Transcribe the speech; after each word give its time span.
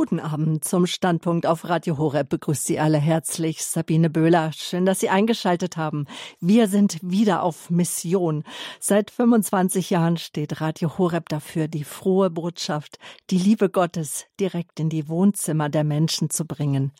Guten 0.00 0.18
Abend 0.18 0.64
zum 0.64 0.86
Standpunkt 0.86 1.44
auf 1.44 1.68
Radio 1.68 1.98
Horeb. 1.98 2.30
Begrüßt 2.30 2.64
Sie 2.64 2.80
alle 2.80 2.96
herzlich. 2.96 3.62
Sabine 3.62 4.08
Böhler. 4.08 4.50
Schön, 4.54 4.86
dass 4.86 4.98
Sie 4.98 5.10
eingeschaltet 5.10 5.76
haben. 5.76 6.06
Wir 6.40 6.68
sind 6.68 6.96
wieder 7.02 7.42
auf 7.42 7.68
Mission. 7.68 8.42
Seit 8.78 9.10
25 9.10 9.90
Jahren 9.90 10.16
steht 10.16 10.62
Radio 10.62 10.96
Horeb 10.96 11.28
dafür, 11.28 11.68
die 11.68 11.84
frohe 11.84 12.30
Botschaft, 12.30 12.96
die 13.28 13.36
Liebe 13.36 13.68
Gottes 13.68 14.24
direkt 14.40 14.80
in 14.80 14.88
die 14.88 15.06
Wohnzimmer 15.06 15.68
der 15.68 15.84
Menschen 15.84 16.30
zu 16.30 16.46
bringen. 16.46 16.92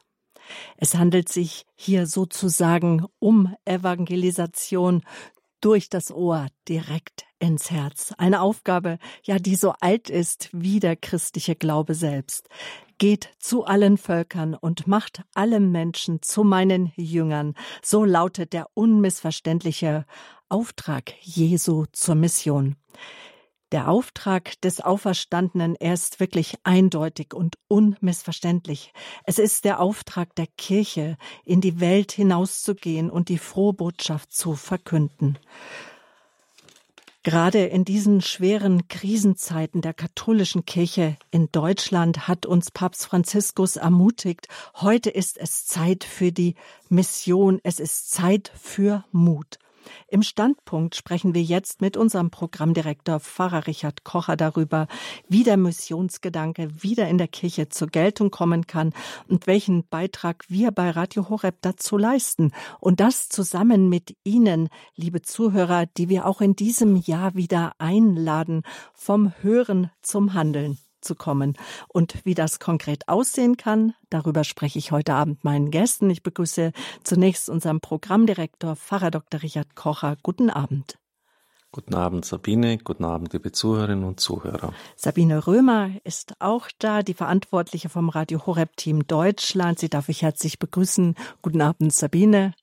Es 0.76 0.94
handelt 0.94 1.30
sich 1.30 1.64
hier 1.76 2.06
sozusagen 2.06 3.06
um 3.18 3.56
Evangelisation 3.64 5.04
durch 5.62 5.88
das 5.88 6.12
Ohr 6.12 6.48
direkt 6.68 7.24
ins 7.38 7.70
Herz. 7.70 8.12
Eine 8.18 8.42
Aufgabe, 8.42 8.98
ja, 9.22 9.38
die 9.38 9.56
so 9.56 9.72
alt 9.80 10.10
ist 10.10 10.50
wie 10.52 10.80
der 10.80 10.96
christliche 10.96 11.54
Glaube 11.54 11.94
selbst 11.94 12.46
geht 13.00 13.30
zu 13.38 13.64
allen 13.64 13.96
Völkern 13.96 14.54
und 14.54 14.86
macht 14.86 15.22
alle 15.34 15.58
Menschen 15.58 16.22
zu 16.22 16.44
meinen 16.44 16.92
Jüngern. 16.96 17.54
So 17.82 18.04
lautet 18.04 18.52
der 18.52 18.68
unmissverständliche 18.74 20.04
Auftrag 20.48 21.14
Jesu 21.22 21.86
zur 21.92 22.14
Mission. 22.14 22.76
Der 23.72 23.88
Auftrag 23.88 24.60
des 24.60 24.80
Auferstandenen, 24.80 25.76
er 25.76 25.94
ist 25.94 26.20
wirklich 26.20 26.56
eindeutig 26.62 27.32
und 27.32 27.56
unmissverständlich. 27.68 28.92
Es 29.24 29.38
ist 29.38 29.64
der 29.64 29.80
Auftrag 29.80 30.34
der 30.34 30.48
Kirche, 30.58 31.16
in 31.44 31.60
die 31.60 31.80
Welt 31.80 32.12
hinauszugehen 32.12 33.10
und 33.10 33.28
die 33.28 33.38
frohe 33.38 33.72
Botschaft 33.72 34.32
zu 34.32 34.56
verkünden. 34.56 35.38
Gerade 37.22 37.66
in 37.66 37.84
diesen 37.84 38.22
schweren 38.22 38.88
Krisenzeiten 38.88 39.82
der 39.82 39.92
katholischen 39.92 40.64
Kirche 40.64 41.18
in 41.30 41.52
Deutschland 41.52 42.28
hat 42.28 42.46
uns 42.46 42.70
Papst 42.70 43.04
Franziskus 43.04 43.76
ermutigt, 43.76 44.48
heute 44.76 45.10
ist 45.10 45.36
es 45.36 45.66
Zeit 45.66 46.04
für 46.04 46.32
die 46.32 46.54
Mission, 46.88 47.60
es 47.62 47.78
ist 47.78 48.10
Zeit 48.10 48.50
für 48.58 49.04
Mut. 49.12 49.58
Im 50.08 50.22
Standpunkt 50.22 50.96
sprechen 50.96 51.34
wir 51.34 51.42
jetzt 51.42 51.80
mit 51.80 51.96
unserem 51.96 52.30
Programmdirektor 52.30 53.20
Pfarrer 53.20 53.66
Richard 53.66 54.04
Kocher 54.04 54.36
darüber, 54.36 54.86
wie 55.28 55.44
der 55.44 55.56
Missionsgedanke 55.56 56.82
wieder 56.82 57.08
in 57.08 57.18
der 57.18 57.28
Kirche 57.28 57.68
zur 57.68 57.88
Geltung 57.88 58.30
kommen 58.30 58.66
kann 58.66 58.92
und 59.28 59.46
welchen 59.46 59.86
Beitrag 59.88 60.44
wir 60.48 60.70
bei 60.72 60.90
Radio 60.90 61.28
Horeb 61.28 61.56
dazu 61.60 61.96
leisten. 61.96 62.52
Und 62.80 63.00
das 63.00 63.28
zusammen 63.28 63.88
mit 63.88 64.16
Ihnen, 64.24 64.68
liebe 64.96 65.22
Zuhörer, 65.22 65.86
die 65.86 66.08
wir 66.08 66.26
auch 66.26 66.40
in 66.40 66.56
diesem 66.56 66.96
Jahr 66.96 67.34
wieder 67.34 67.74
einladen, 67.78 68.62
vom 68.92 69.32
Hören 69.42 69.90
zum 70.02 70.34
Handeln 70.34 70.78
zu 71.00 71.14
kommen. 71.14 71.56
Und 71.88 72.24
wie 72.24 72.34
das 72.34 72.58
konkret 72.58 73.08
aussehen 73.08 73.56
kann, 73.56 73.94
darüber 74.10 74.44
spreche 74.44 74.78
ich 74.78 74.92
heute 74.92 75.14
Abend 75.14 75.44
meinen 75.44 75.70
Gästen. 75.70 76.10
Ich 76.10 76.22
begrüße 76.22 76.72
zunächst 77.04 77.48
unseren 77.48 77.80
Programmdirektor, 77.80 78.76
Pfarrer 78.76 79.10
Dr. 79.10 79.42
Richard 79.42 79.74
Kocher. 79.74 80.16
Guten 80.22 80.50
Abend. 80.50 80.98
Guten 81.72 81.94
Abend, 81.94 82.24
Sabine. 82.24 82.78
Guten 82.78 83.04
Abend, 83.04 83.32
liebe 83.32 83.52
Zuhörerinnen 83.52 84.04
und 84.04 84.18
Zuhörer. 84.18 84.74
Sabine 84.96 85.46
Römer 85.46 85.90
ist 86.02 86.34
auch 86.40 86.68
da, 86.78 87.02
die 87.04 87.14
Verantwortliche 87.14 87.88
vom 87.88 88.08
Radio 88.08 88.44
Horeb 88.44 88.76
Team 88.76 89.06
Deutschland. 89.06 89.78
Sie 89.78 89.88
darf 89.88 90.08
ich 90.08 90.22
herzlich 90.22 90.58
begrüßen. 90.58 91.14
Guten 91.42 91.60
Abend, 91.60 91.92
Sabine. 91.92 92.54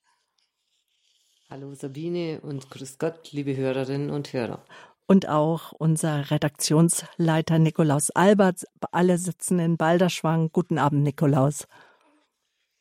Hallo 1.50 1.74
Sabine 1.74 2.42
und 2.42 2.70
grüß 2.70 2.98
Gott, 2.98 3.32
liebe 3.32 3.56
Hörerinnen 3.56 4.10
und 4.10 4.34
Hörer 4.34 4.62
und 5.08 5.28
auch 5.28 5.72
unser 5.72 6.30
Redaktionsleiter 6.30 7.58
Nikolaus 7.60 8.12
Albert. 8.12 8.66
Alle 8.92 9.18
sitzen 9.18 9.60
in 9.60 9.78
Balderschwang. 9.78 10.50
Guten 10.52 10.78
Abend, 10.78 11.04
Nikolaus. 11.04 11.68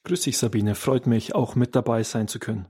Grüß 0.04 0.22
dich, 0.22 0.36
Sabine. 0.38 0.74
Freut 0.74 1.06
mich, 1.06 1.34
auch 1.34 1.54
mit 1.54 1.74
dabei 1.74 2.02
sein 2.02 2.28
zu 2.28 2.38
können. 2.38 2.66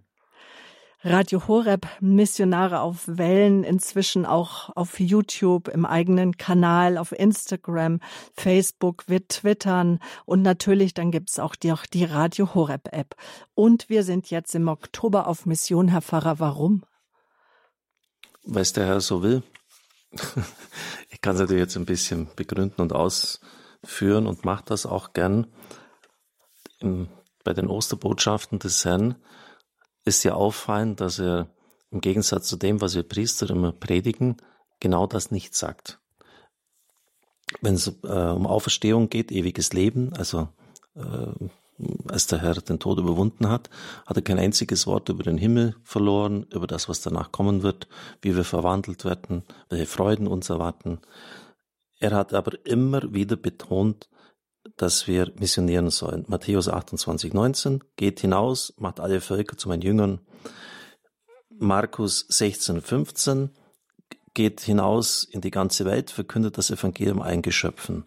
Radio 1.02 1.46
Horeb, 1.46 1.86
Missionare 2.00 2.80
auf 2.80 3.04
Wellen, 3.06 3.62
inzwischen 3.62 4.26
auch 4.26 4.74
auf 4.74 4.98
YouTube, 4.98 5.68
im 5.68 5.84
eigenen 5.84 6.36
Kanal, 6.36 6.98
auf 6.98 7.12
Instagram, 7.12 8.00
Facebook, 8.32 9.04
wir 9.06 9.28
twittern 9.28 10.00
und 10.24 10.42
natürlich 10.42 10.94
dann 10.94 11.12
gibt's 11.12 11.38
auch 11.38 11.54
die, 11.54 11.70
auch 11.70 11.86
die 11.86 12.04
Radio 12.04 12.54
Horeb 12.54 12.88
App. 12.92 13.14
Und 13.54 13.88
wir 13.88 14.02
sind 14.02 14.30
jetzt 14.30 14.54
im 14.54 14.66
Oktober 14.66 15.28
auf 15.28 15.46
Mission, 15.46 15.88
Herr 15.88 16.02
Pfarrer. 16.02 16.40
Warum? 16.40 16.82
Weil 18.46 18.62
es 18.62 18.72
der 18.72 18.86
Herr 18.86 19.00
so 19.00 19.22
will. 19.22 19.42
ich 21.10 21.20
kann 21.20 21.34
es 21.34 21.40
natürlich 21.40 21.62
jetzt 21.62 21.76
ein 21.76 21.84
bisschen 21.84 22.28
begründen 22.36 22.80
und 22.80 22.92
ausführen 22.92 24.26
und 24.26 24.44
mache 24.44 24.64
das 24.66 24.86
auch 24.86 25.12
gern. 25.12 25.46
Im, 26.78 27.08
bei 27.44 27.52
den 27.52 27.68
Osterbotschaften 27.68 28.58
des 28.58 28.84
Herrn 28.84 29.16
ist 30.04 30.24
ja 30.24 30.34
auffallend, 30.34 31.00
dass 31.00 31.18
er 31.18 31.48
im 31.90 32.00
Gegensatz 32.00 32.48
zu 32.48 32.56
dem, 32.56 32.80
was 32.80 32.94
wir 32.94 33.02
Priester 33.02 33.50
immer 33.50 33.72
predigen, 33.72 34.36
genau 34.80 35.06
das 35.06 35.30
nicht 35.30 35.54
sagt. 35.54 36.00
Wenn 37.60 37.74
es 37.74 37.86
äh, 38.02 38.08
um 38.08 38.46
Auferstehung 38.46 39.08
geht, 39.08 39.30
ewiges 39.30 39.72
Leben, 39.72 40.12
also 40.14 40.48
äh, 40.94 41.48
als 42.08 42.26
der 42.26 42.40
Herr 42.40 42.54
den 42.54 42.78
Tod 42.78 42.98
überwunden 42.98 43.48
hat, 43.48 43.70
hat 44.06 44.16
er 44.16 44.22
kein 44.22 44.38
einziges 44.38 44.86
Wort 44.86 45.08
über 45.08 45.22
den 45.22 45.38
Himmel 45.38 45.76
verloren, 45.82 46.46
über 46.52 46.66
das, 46.66 46.88
was 46.88 47.00
danach 47.00 47.32
kommen 47.32 47.62
wird, 47.62 47.88
wie 48.22 48.36
wir 48.36 48.44
verwandelt 48.44 49.04
werden, 49.04 49.42
welche 49.68 49.86
Freuden 49.86 50.26
uns 50.26 50.48
erwarten. 50.48 51.00
Er 51.98 52.12
hat 52.12 52.34
aber 52.34 52.52
immer 52.66 53.14
wieder 53.14 53.36
betont, 53.36 54.08
dass 54.76 55.06
wir 55.06 55.32
missionieren 55.38 55.90
sollen. 55.90 56.24
Matthäus 56.28 56.68
28, 56.68 57.32
19, 57.32 57.84
geht 57.96 58.20
hinaus, 58.20 58.74
macht 58.78 59.00
alle 59.00 59.20
Völker 59.20 59.56
zu 59.56 59.68
meinen 59.68 59.82
Jüngern. 59.82 60.20
Markus 61.58 62.26
16, 62.28 62.82
15, 62.82 63.50
geht 64.34 64.60
hinaus 64.60 65.24
in 65.24 65.40
die 65.40 65.50
ganze 65.50 65.84
Welt, 65.84 66.10
verkündet 66.10 66.58
das 66.58 66.70
Evangelium 66.70 67.22
allen 67.22 67.42
Geschöpfen. 67.42 68.04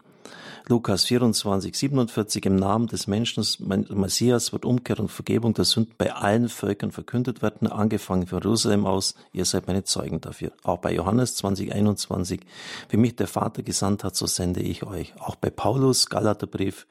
Lukas 0.70 1.02
24, 1.06 1.76
47, 1.76 2.46
im 2.46 2.54
Namen 2.54 2.86
des 2.86 3.08
Menschen, 3.08 3.44
Messias, 3.58 4.52
wird 4.52 4.64
Umkehr 4.64 5.00
und 5.00 5.08
Vergebung 5.08 5.52
der 5.52 5.64
Sünden 5.64 5.96
bei 5.98 6.12
allen 6.12 6.48
Völkern 6.48 6.92
verkündet 6.92 7.42
werden, 7.42 7.66
angefangen 7.66 8.28
von 8.28 8.40
Jerusalem 8.40 8.86
aus, 8.86 9.16
ihr 9.32 9.44
seid 9.44 9.66
meine 9.66 9.82
Zeugen 9.82 10.20
dafür. 10.20 10.52
Auch 10.62 10.78
bei 10.78 10.94
Johannes 10.94 11.34
20, 11.34 11.74
21, 11.74 12.42
wie 12.88 12.96
mich 12.98 13.16
der 13.16 13.26
Vater 13.26 13.64
gesandt 13.64 14.04
hat, 14.04 14.14
so 14.14 14.26
sende 14.26 14.60
ich 14.60 14.84
euch. 14.84 15.12
Auch 15.18 15.34
bei 15.34 15.50
Paulus, 15.50 16.06
Galaterbrief, 16.06 16.86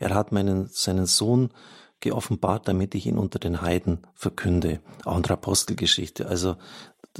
er 0.00 0.12
hat 0.12 0.32
meinen, 0.32 0.66
seinen 0.66 1.06
Sohn 1.06 1.50
geoffenbart, 2.00 2.66
damit 2.66 2.96
ich 2.96 3.06
ihn 3.06 3.16
unter 3.16 3.38
den 3.38 3.62
Heiden 3.62 3.98
verkünde. 4.12 4.80
Auch 5.04 5.16
in 5.16 5.22
der 5.22 5.34
Apostelgeschichte. 5.34 6.26
Also 6.26 6.56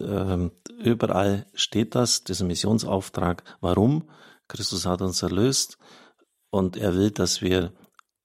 äh, 0.01 0.51
überall 0.83 1.47
steht 1.55 1.95
das, 1.95 2.25
dieser 2.25 2.47
Missionsauftrag. 2.47 3.45
Warum? 3.61 4.09
Christus 4.49 4.87
hat 4.87 5.03
uns 5.03 5.23
erlöst 5.23 5.79
und 6.51 6.77
er 6.77 6.95
will, 6.95 7.11
dass 7.11 7.43
wir 7.43 7.73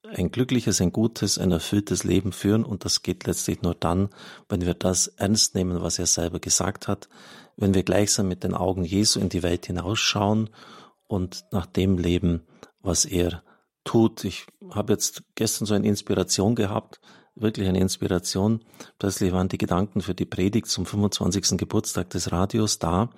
ein 0.04 0.32
glückliches, 0.32 0.82
ein 0.82 0.92
gutes, 0.92 1.38
ein 1.38 1.52
erfülltes 1.52 2.04
Leben 2.04 2.32
führen 2.32 2.64
und 2.64 2.86
das 2.86 3.02
geht 3.02 3.26
letztlich 3.26 3.62
nur 3.62 3.76
dann, 3.76 4.10
wenn 4.50 4.62
wir 4.62 4.74
das 4.74 5.08
ernst 5.08 5.56
nehmen, 5.56 5.82
was 5.82 6.00
er 6.00 6.06
selber 6.06 6.40
gesagt 6.40 6.88
hat, 6.88 7.10
wenn 7.58 7.74
wir 7.74 7.84
gleichsam 7.84 8.28
mit 8.28 8.44
den 8.44 8.54
Augen 8.54 8.84
Jesu 8.84 9.20
in 9.20 9.30
die 9.30 9.44
Welt 9.44 9.66
hinausschauen 9.66 10.50
und 11.08 11.46
nach 11.52 11.66
dem 11.66 11.98
leben, 11.98 12.44
was 12.80 13.06
er 13.06 13.44
tut. 13.84 14.24
Ich 14.24 14.46
habe 14.72 14.94
jetzt 14.94 15.24
gestern 15.36 15.66
so 15.66 15.74
eine 15.74 15.88
Inspiration 15.88 16.56
gehabt, 16.56 17.00
wirklich 17.36 17.68
eine 17.68 17.80
Inspiration. 17.80 18.64
Plötzlich 19.00 19.32
waren 19.32 19.50
die 19.50 19.58
Gedanken 19.58 20.02
für 20.02 20.16
die 20.16 20.26
Predigt 20.26 20.68
zum 20.68 20.86
25. 20.86 21.58
Geburtstag 21.58 22.10
des 22.10 22.32
Radios 22.32 22.80
da 22.80 23.10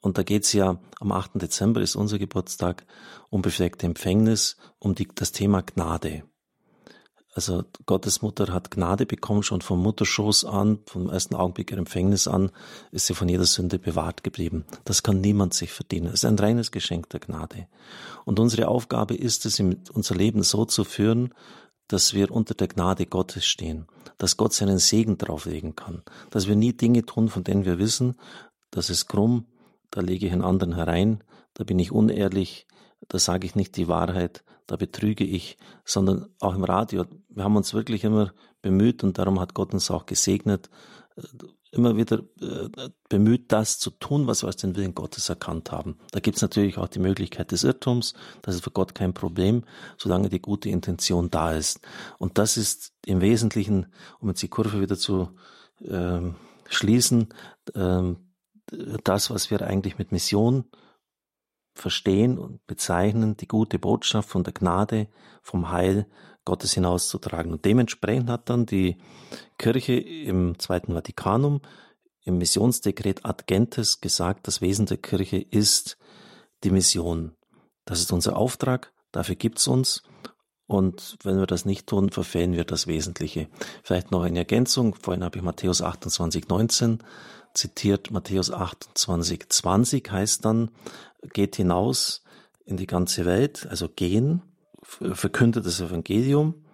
und 0.00 0.18
da 0.18 0.22
geht's 0.22 0.52
ja 0.52 0.78
am 1.00 1.12
8. 1.12 1.32
Dezember 1.34 1.80
ist 1.80 1.96
unser 1.96 2.18
Geburtstag 2.18 2.86
um 3.30 3.42
befleckte 3.42 3.86
Empfängnis, 3.86 4.56
um 4.78 4.94
die, 4.94 5.08
das 5.14 5.32
Thema 5.32 5.62
Gnade. 5.62 6.24
Also 7.34 7.62
Gottes 7.86 8.20
Mutter 8.20 8.52
hat 8.52 8.72
Gnade 8.72 9.06
bekommen, 9.06 9.44
schon 9.44 9.60
vom 9.60 9.80
Mutterschoß 9.80 10.44
an, 10.44 10.80
vom 10.86 11.08
ersten 11.08 11.36
Augenblick 11.36 11.70
ihrer 11.70 11.78
Empfängnis 11.78 12.26
an, 12.26 12.50
ist 12.90 13.06
sie 13.06 13.14
von 13.14 13.28
jeder 13.28 13.44
Sünde 13.44 13.78
bewahrt 13.78 14.24
geblieben. 14.24 14.64
Das 14.84 15.04
kann 15.04 15.20
niemand 15.20 15.54
sich 15.54 15.70
verdienen. 15.70 16.06
Es 16.08 16.14
ist 16.14 16.24
ein 16.24 16.38
reines 16.38 16.72
Geschenk 16.72 17.10
der 17.10 17.20
Gnade. 17.20 17.68
Und 18.24 18.40
unsere 18.40 18.66
Aufgabe 18.66 19.14
ist 19.14 19.46
es, 19.46 19.60
unser 19.60 20.14
Leben 20.16 20.42
so 20.42 20.64
zu 20.64 20.82
führen, 20.82 21.32
dass 21.86 22.12
wir 22.12 22.32
unter 22.32 22.54
der 22.54 22.68
Gnade 22.68 23.06
Gottes 23.06 23.46
stehen, 23.46 23.86
dass 24.18 24.36
Gott 24.36 24.52
seinen 24.52 24.78
Segen 24.78 25.16
drauflegen 25.16 25.76
kann, 25.76 26.02
dass 26.30 26.48
wir 26.48 26.56
nie 26.56 26.72
Dinge 26.72 27.06
tun, 27.06 27.28
von 27.28 27.44
denen 27.44 27.64
wir 27.64 27.78
wissen, 27.78 28.16
dass 28.70 28.90
es 28.90 29.06
krumm, 29.06 29.46
da 29.90 30.00
lege 30.00 30.26
ich 30.26 30.32
einen 30.32 30.42
anderen 30.42 30.74
herein, 30.74 31.24
da 31.54 31.64
bin 31.64 31.78
ich 31.78 31.92
unehrlich, 31.92 32.66
da 33.08 33.18
sage 33.18 33.46
ich 33.46 33.54
nicht 33.54 33.76
die 33.76 33.88
Wahrheit, 33.88 34.44
da 34.66 34.76
betrüge 34.76 35.24
ich, 35.24 35.56
sondern 35.84 36.26
auch 36.40 36.54
im 36.54 36.64
Radio. 36.64 37.04
Wir 37.28 37.44
haben 37.44 37.56
uns 37.56 37.74
wirklich 37.74 38.04
immer 38.04 38.32
bemüht 38.60 39.02
und 39.02 39.18
darum 39.18 39.40
hat 39.40 39.54
Gott 39.54 39.72
uns 39.72 39.90
auch 39.90 40.06
gesegnet, 40.06 40.68
immer 41.70 41.96
wieder 41.96 42.22
äh, 42.40 42.90
bemüht, 43.08 43.52
das 43.52 43.78
zu 43.78 43.90
tun, 43.90 44.26
was 44.26 44.42
wir 44.42 44.46
als 44.46 44.56
den 44.56 44.76
Willen 44.76 44.94
Gottes 44.94 45.28
erkannt 45.28 45.70
haben. 45.70 45.98
Da 46.12 46.20
gibt 46.20 46.36
es 46.36 46.42
natürlich 46.42 46.78
auch 46.78 46.88
die 46.88 46.98
Möglichkeit 46.98 47.52
des 47.52 47.64
Irrtums. 47.64 48.14
Das 48.42 48.54
ist 48.54 48.64
für 48.64 48.70
Gott 48.70 48.94
kein 48.94 49.14
Problem, 49.14 49.64
solange 49.96 50.28
die 50.28 50.40
gute 50.40 50.68
Intention 50.70 51.30
da 51.30 51.52
ist. 51.52 51.80
Und 52.18 52.38
das 52.38 52.56
ist 52.56 52.92
im 53.04 53.20
Wesentlichen, 53.20 53.86
um 54.20 54.28
jetzt 54.28 54.42
die 54.42 54.48
Kurve 54.48 54.80
wieder 54.80 54.96
zu 54.96 55.30
äh, 55.80 56.20
schließen, 56.68 57.28
äh, 57.74 58.14
das, 59.04 59.30
was 59.30 59.50
wir 59.50 59.62
eigentlich 59.62 59.98
mit 59.98 60.12
Mission 60.12 60.64
verstehen 61.74 62.38
und 62.38 62.66
bezeichnen, 62.66 63.36
die 63.36 63.48
gute 63.48 63.78
Botschaft 63.78 64.28
von 64.28 64.44
der 64.44 64.52
Gnade, 64.52 65.08
vom 65.42 65.70
Heil 65.70 66.06
Gottes 66.44 66.72
hinauszutragen. 66.72 67.52
Und 67.52 67.64
dementsprechend 67.64 68.30
hat 68.30 68.48
dann 68.50 68.66
die 68.66 68.98
Kirche 69.58 69.94
im 69.94 70.58
Zweiten 70.58 70.94
Vatikanum 70.94 71.60
im 72.24 72.38
Missionsdekret 72.38 73.24
Ad 73.24 73.44
Gentes 73.46 74.00
gesagt, 74.00 74.46
das 74.46 74.60
Wesen 74.60 74.86
der 74.86 74.98
Kirche 74.98 75.38
ist 75.38 75.96
die 76.64 76.70
Mission. 76.70 77.36
Das 77.84 78.00
ist 78.00 78.12
unser 78.12 78.36
Auftrag, 78.36 78.92
dafür 79.12 79.34
gibt's 79.34 79.66
uns. 79.66 80.02
Und 80.66 81.16
wenn 81.22 81.38
wir 81.38 81.46
das 81.46 81.64
nicht 81.64 81.86
tun, 81.86 82.10
verfehlen 82.10 82.52
wir 82.52 82.64
das 82.64 82.86
Wesentliche. 82.86 83.48
Vielleicht 83.82 84.10
noch 84.10 84.22
eine 84.22 84.40
Ergänzung. 84.40 84.94
Vorhin 84.94 85.24
habe 85.24 85.38
ich 85.38 85.44
Matthäus 85.44 85.80
28, 85.80 86.48
19 86.48 86.98
zitiert. 87.58 88.10
Matthäus 88.10 88.50
28, 88.50 89.48
20 89.48 90.10
heißt 90.10 90.44
dann, 90.44 90.70
geht 91.32 91.56
hinaus 91.56 92.22
in 92.64 92.76
die 92.76 92.86
ganze 92.86 93.26
Welt, 93.26 93.66
also 93.68 93.88
gehen, 93.88 94.42
verkündet 94.82 95.66
das 95.66 95.80
Evangelium, 95.80 96.64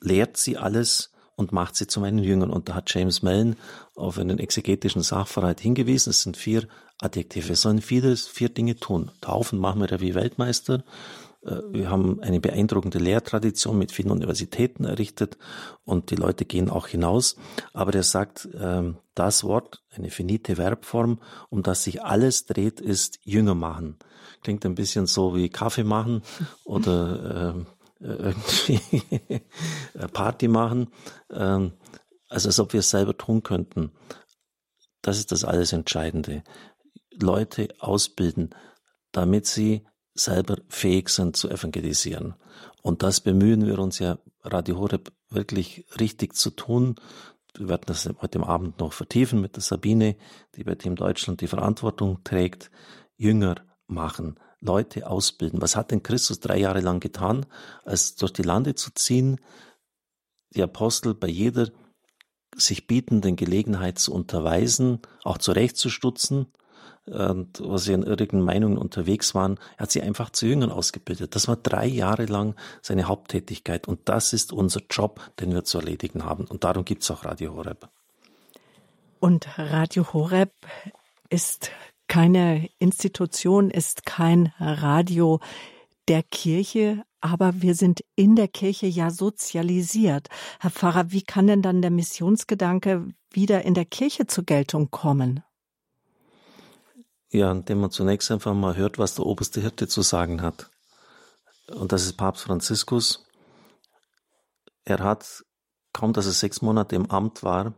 lehrt 0.00 0.36
sie 0.36 0.58
alles 0.58 1.12
und 1.36 1.52
macht 1.52 1.76
sie 1.76 1.86
zu 1.86 2.00
meinen 2.00 2.18
Jüngern. 2.18 2.50
Und 2.50 2.68
da 2.68 2.74
hat 2.74 2.92
James 2.92 3.22
Mellon 3.22 3.56
auf 3.94 4.18
einen 4.18 4.38
exegetischen 4.38 5.02
Sachverhalt 5.02 5.60
hingewiesen. 5.60 6.10
Es 6.10 6.22
sind 6.22 6.36
vier 6.36 6.66
Adjektive. 7.00 7.48
Wir 7.48 7.56
sollen 7.56 7.80
vieles, 7.80 8.26
vier 8.26 8.48
Dinge 8.48 8.76
tun. 8.76 9.10
Taufen 9.20 9.58
machen 9.58 9.80
wir 9.80 9.88
ja 9.88 10.00
wie 10.00 10.14
Weltmeister. 10.14 10.84
Äh, 11.44 11.60
wir 11.70 11.90
haben 11.90 12.20
eine 12.20 12.40
beeindruckende 12.40 12.98
Lehrtradition 12.98 13.78
mit 13.78 13.92
vielen 13.92 14.10
Universitäten 14.10 14.84
errichtet 14.84 15.36
und 15.84 16.10
die 16.10 16.16
Leute 16.16 16.44
gehen 16.44 16.70
auch 16.70 16.88
hinaus. 16.88 17.36
Aber 17.72 17.94
er 17.94 18.02
sagt, 18.02 18.48
ähm, 18.58 18.98
das 19.14 19.44
Wort, 19.44 19.82
eine 19.90 20.10
finite 20.10 20.56
Verbform, 20.56 21.20
um 21.50 21.62
das 21.62 21.84
sich 21.84 22.02
alles 22.02 22.46
dreht, 22.46 22.80
ist 22.80 23.18
Jünger 23.22 23.54
machen. 23.54 23.98
Klingt 24.42 24.64
ein 24.66 24.74
bisschen 24.74 25.06
so 25.06 25.34
wie 25.34 25.48
Kaffee 25.48 25.84
machen 25.84 26.22
oder 26.64 27.54
ähm, 27.54 27.66
äh, 28.00 28.32
irgendwie 28.32 28.80
Party 30.12 30.48
machen. 30.48 30.88
Ähm, 31.30 31.72
also 32.28 32.48
als 32.48 32.58
ob 32.58 32.72
wir 32.72 32.80
es 32.80 32.90
selber 32.90 33.16
tun 33.16 33.42
könnten. 33.42 33.92
Das 35.02 35.18
ist 35.18 35.32
das 35.32 35.44
alles 35.44 35.72
Entscheidende. 35.72 36.42
Leute 37.12 37.68
ausbilden, 37.78 38.54
damit 39.12 39.46
sie 39.46 39.86
selber 40.14 40.58
fähig 40.68 41.08
sind 41.08 41.36
zu 41.36 41.50
evangelisieren. 41.50 42.34
Und 42.82 43.02
das 43.02 43.20
bemühen 43.20 43.66
wir 43.66 43.78
uns 43.78 43.98
ja, 43.98 44.18
Radio 44.42 44.78
Horeb 44.78 45.12
wirklich 45.30 45.86
richtig 45.98 46.34
zu 46.34 46.50
tun. 46.50 46.96
Wir 47.56 47.68
werden 47.68 47.84
das 47.86 48.08
heute 48.20 48.40
Abend 48.40 48.78
noch 48.78 48.92
vertiefen 48.92 49.40
mit 49.40 49.56
der 49.56 49.62
Sabine, 49.62 50.16
die 50.54 50.64
bei 50.64 50.74
Team 50.74 50.96
Deutschland 50.96 51.40
die 51.40 51.46
Verantwortung 51.46 52.22
trägt. 52.24 52.70
Jünger 53.16 53.56
machen, 53.86 54.38
Leute 54.60 55.06
ausbilden. 55.08 55.62
Was 55.62 55.76
hat 55.76 55.90
denn 55.90 56.02
Christus 56.02 56.40
drei 56.40 56.58
Jahre 56.58 56.80
lang 56.80 57.00
getan, 57.00 57.46
als 57.84 58.16
durch 58.16 58.32
die 58.32 58.42
Lande 58.42 58.74
zu 58.74 58.90
ziehen, 58.92 59.40
die 60.54 60.62
Apostel 60.62 61.14
bei 61.14 61.28
jeder 61.28 61.70
sich 62.56 62.86
bietenden 62.86 63.36
Gelegenheit 63.36 63.98
zu 63.98 64.12
unterweisen, 64.12 65.00
auch 65.22 65.38
zurechtzustutzen, 65.38 66.46
und 67.06 67.60
wo 67.60 67.76
sie 67.76 67.92
in 67.92 68.02
irrigen 68.02 68.40
Meinungen 68.40 68.78
unterwegs 68.78 69.34
waren, 69.34 69.58
er 69.76 69.84
hat 69.84 69.90
sie 69.90 70.02
einfach 70.02 70.30
zu 70.30 70.46
Jüngern 70.46 70.70
ausgebildet. 70.70 71.34
Das 71.34 71.48
war 71.48 71.56
drei 71.56 71.86
Jahre 71.86 72.26
lang 72.26 72.54
seine 72.82 73.08
Haupttätigkeit 73.08 73.86
und 73.86 74.08
das 74.08 74.32
ist 74.32 74.52
unser 74.52 74.80
Job, 74.90 75.20
den 75.40 75.52
wir 75.52 75.64
zu 75.64 75.78
erledigen 75.78 76.24
haben. 76.24 76.46
Und 76.46 76.64
darum 76.64 76.84
gibt 76.84 77.02
es 77.02 77.10
auch 77.10 77.24
Radio 77.24 77.54
Horeb. 77.54 77.88
Und 79.20 79.46
Radio 79.58 80.12
Horeb 80.12 80.52
ist 81.28 81.70
keine 82.08 82.68
Institution, 82.78 83.70
ist 83.70 84.04
kein 84.04 84.52
Radio 84.58 85.40
der 86.08 86.22
Kirche, 86.22 87.02
aber 87.20 87.62
wir 87.62 87.74
sind 87.74 88.04
in 88.16 88.36
der 88.36 88.48
Kirche 88.48 88.86
ja 88.86 89.10
sozialisiert. 89.10 90.28
Herr 90.60 90.70
Pfarrer, 90.70 91.10
wie 91.10 91.22
kann 91.22 91.46
denn 91.46 91.62
dann 91.62 91.80
der 91.80 91.90
Missionsgedanke 91.90 93.08
wieder 93.30 93.62
in 93.62 93.74
der 93.74 93.86
Kirche 93.86 94.26
zur 94.26 94.44
Geltung 94.44 94.90
kommen? 94.90 95.42
Ja, 97.34 97.50
indem 97.50 97.80
man 97.80 97.90
zunächst 97.90 98.30
einfach 98.30 98.54
mal 98.54 98.76
hört, 98.76 98.96
was 98.96 99.16
der 99.16 99.26
oberste 99.26 99.60
Hirte 99.60 99.88
zu 99.88 100.02
sagen 100.02 100.40
hat. 100.40 100.70
Und 101.66 101.90
das 101.90 102.04
ist 102.04 102.12
Papst 102.12 102.44
Franziskus. 102.44 103.26
Er 104.84 105.00
hat, 105.00 105.44
kaum 105.92 106.12
dass 106.12 106.26
er 106.26 106.32
sechs 106.32 106.62
Monate 106.62 106.94
im 106.94 107.10
Amt 107.10 107.42
war, 107.42 107.74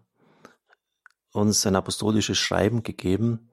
uns 1.32 1.67
ein 1.67 1.75
apostolisches 1.75 2.37
Schreiben 2.37 2.82
gegeben, 2.82 3.50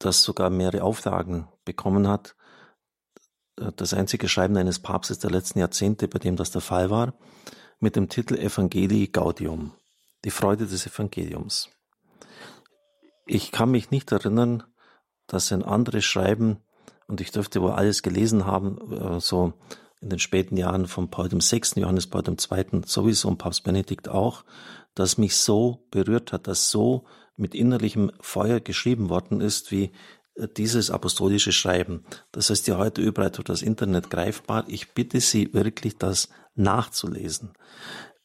das 0.00 0.24
sogar 0.24 0.50
mehrere 0.50 0.82
Auflagen 0.82 1.46
bekommen 1.64 2.08
hat. 2.08 2.34
Das 3.54 3.94
einzige 3.94 4.28
Schreiben 4.28 4.56
eines 4.56 4.80
Papstes 4.80 5.20
der 5.20 5.30
letzten 5.30 5.60
Jahrzehnte, 5.60 6.08
bei 6.08 6.18
dem 6.18 6.34
das 6.34 6.50
der 6.50 6.60
Fall 6.60 6.90
war, 6.90 7.14
mit 7.78 7.94
dem 7.94 8.08
Titel 8.08 8.34
Evangelii 8.34 9.06
Gaudium, 9.06 9.76
die 10.24 10.32
Freude 10.32 10.66
des 10.66 10.88
Evangeliums. 10.88 11.70
Ich 13.26 13.52
kann 13.52 13.70
mich 13.70 13.92
nicht 13.92 14.10
erinnern, 14.10 14.64
dass 15.34 15.52
ein 15.52 15.64
anderes 15.64 16.04
Schreiben, 16.04 16.58
und 17.06 17.20
ich 17.20 17.32
dürfte 17.32 17.60
wohl 17.60 17.72
alles 17.72 18.02
gelesen 18.02 18.46
haben, 18.46 18.78
äh, 18.92 19.20
so 19.20 19.52
in 20.00 20.10
den 20.10 20.18
späten 20.18 20.56
Jahren 20.56 20.86
von 20.86 21.10
Paul 21.10 21.30
VI., 21.32 21.80
Johannes 21.80 22.06
Paul 22.06 22.22
II. 22.26 22.82
sowieso 22.86 23.28
und 23.28 23.38
Papst 23.38 23.64
Benedikt 23.64 24.08
auch, 24.08 24.44
das 24.94 25.18
mich 25.18 25.36
so 25.36 25.86
berührt 25.90 26.32
hat, 26.32 26.46
das 26.46 26.70
so 26.70 27.04
mit 27.36 27.54
innerlichem 27.54 28.12
Feuer 28.20 28.60
geschrieben 28.60 29.08
worden 29.08 29.40
ist, 29.40 29.72
wie 29.72 29.90
äh, 30.36 30.46
dieses 30.56 30.90
apostolische 30.90 31.52
Schreiben. 31.52 32.04
Das 32.30 32.48
ist 32.48 32.68
ja 32.68 32.78
heute 32.78 33.02
überall 33.02 33.30
durch 33.30 33.44
das 33.44 33.62
Internet 33.62 34.10
greifbar. 34.10 34.64
Ich 34.68 34.92
bitte 34.92 35.20
Sie 35.20 35.52
wirklich, 35.52 35.98
das 35.98 36.28
nachzulesen. 36.54 37.50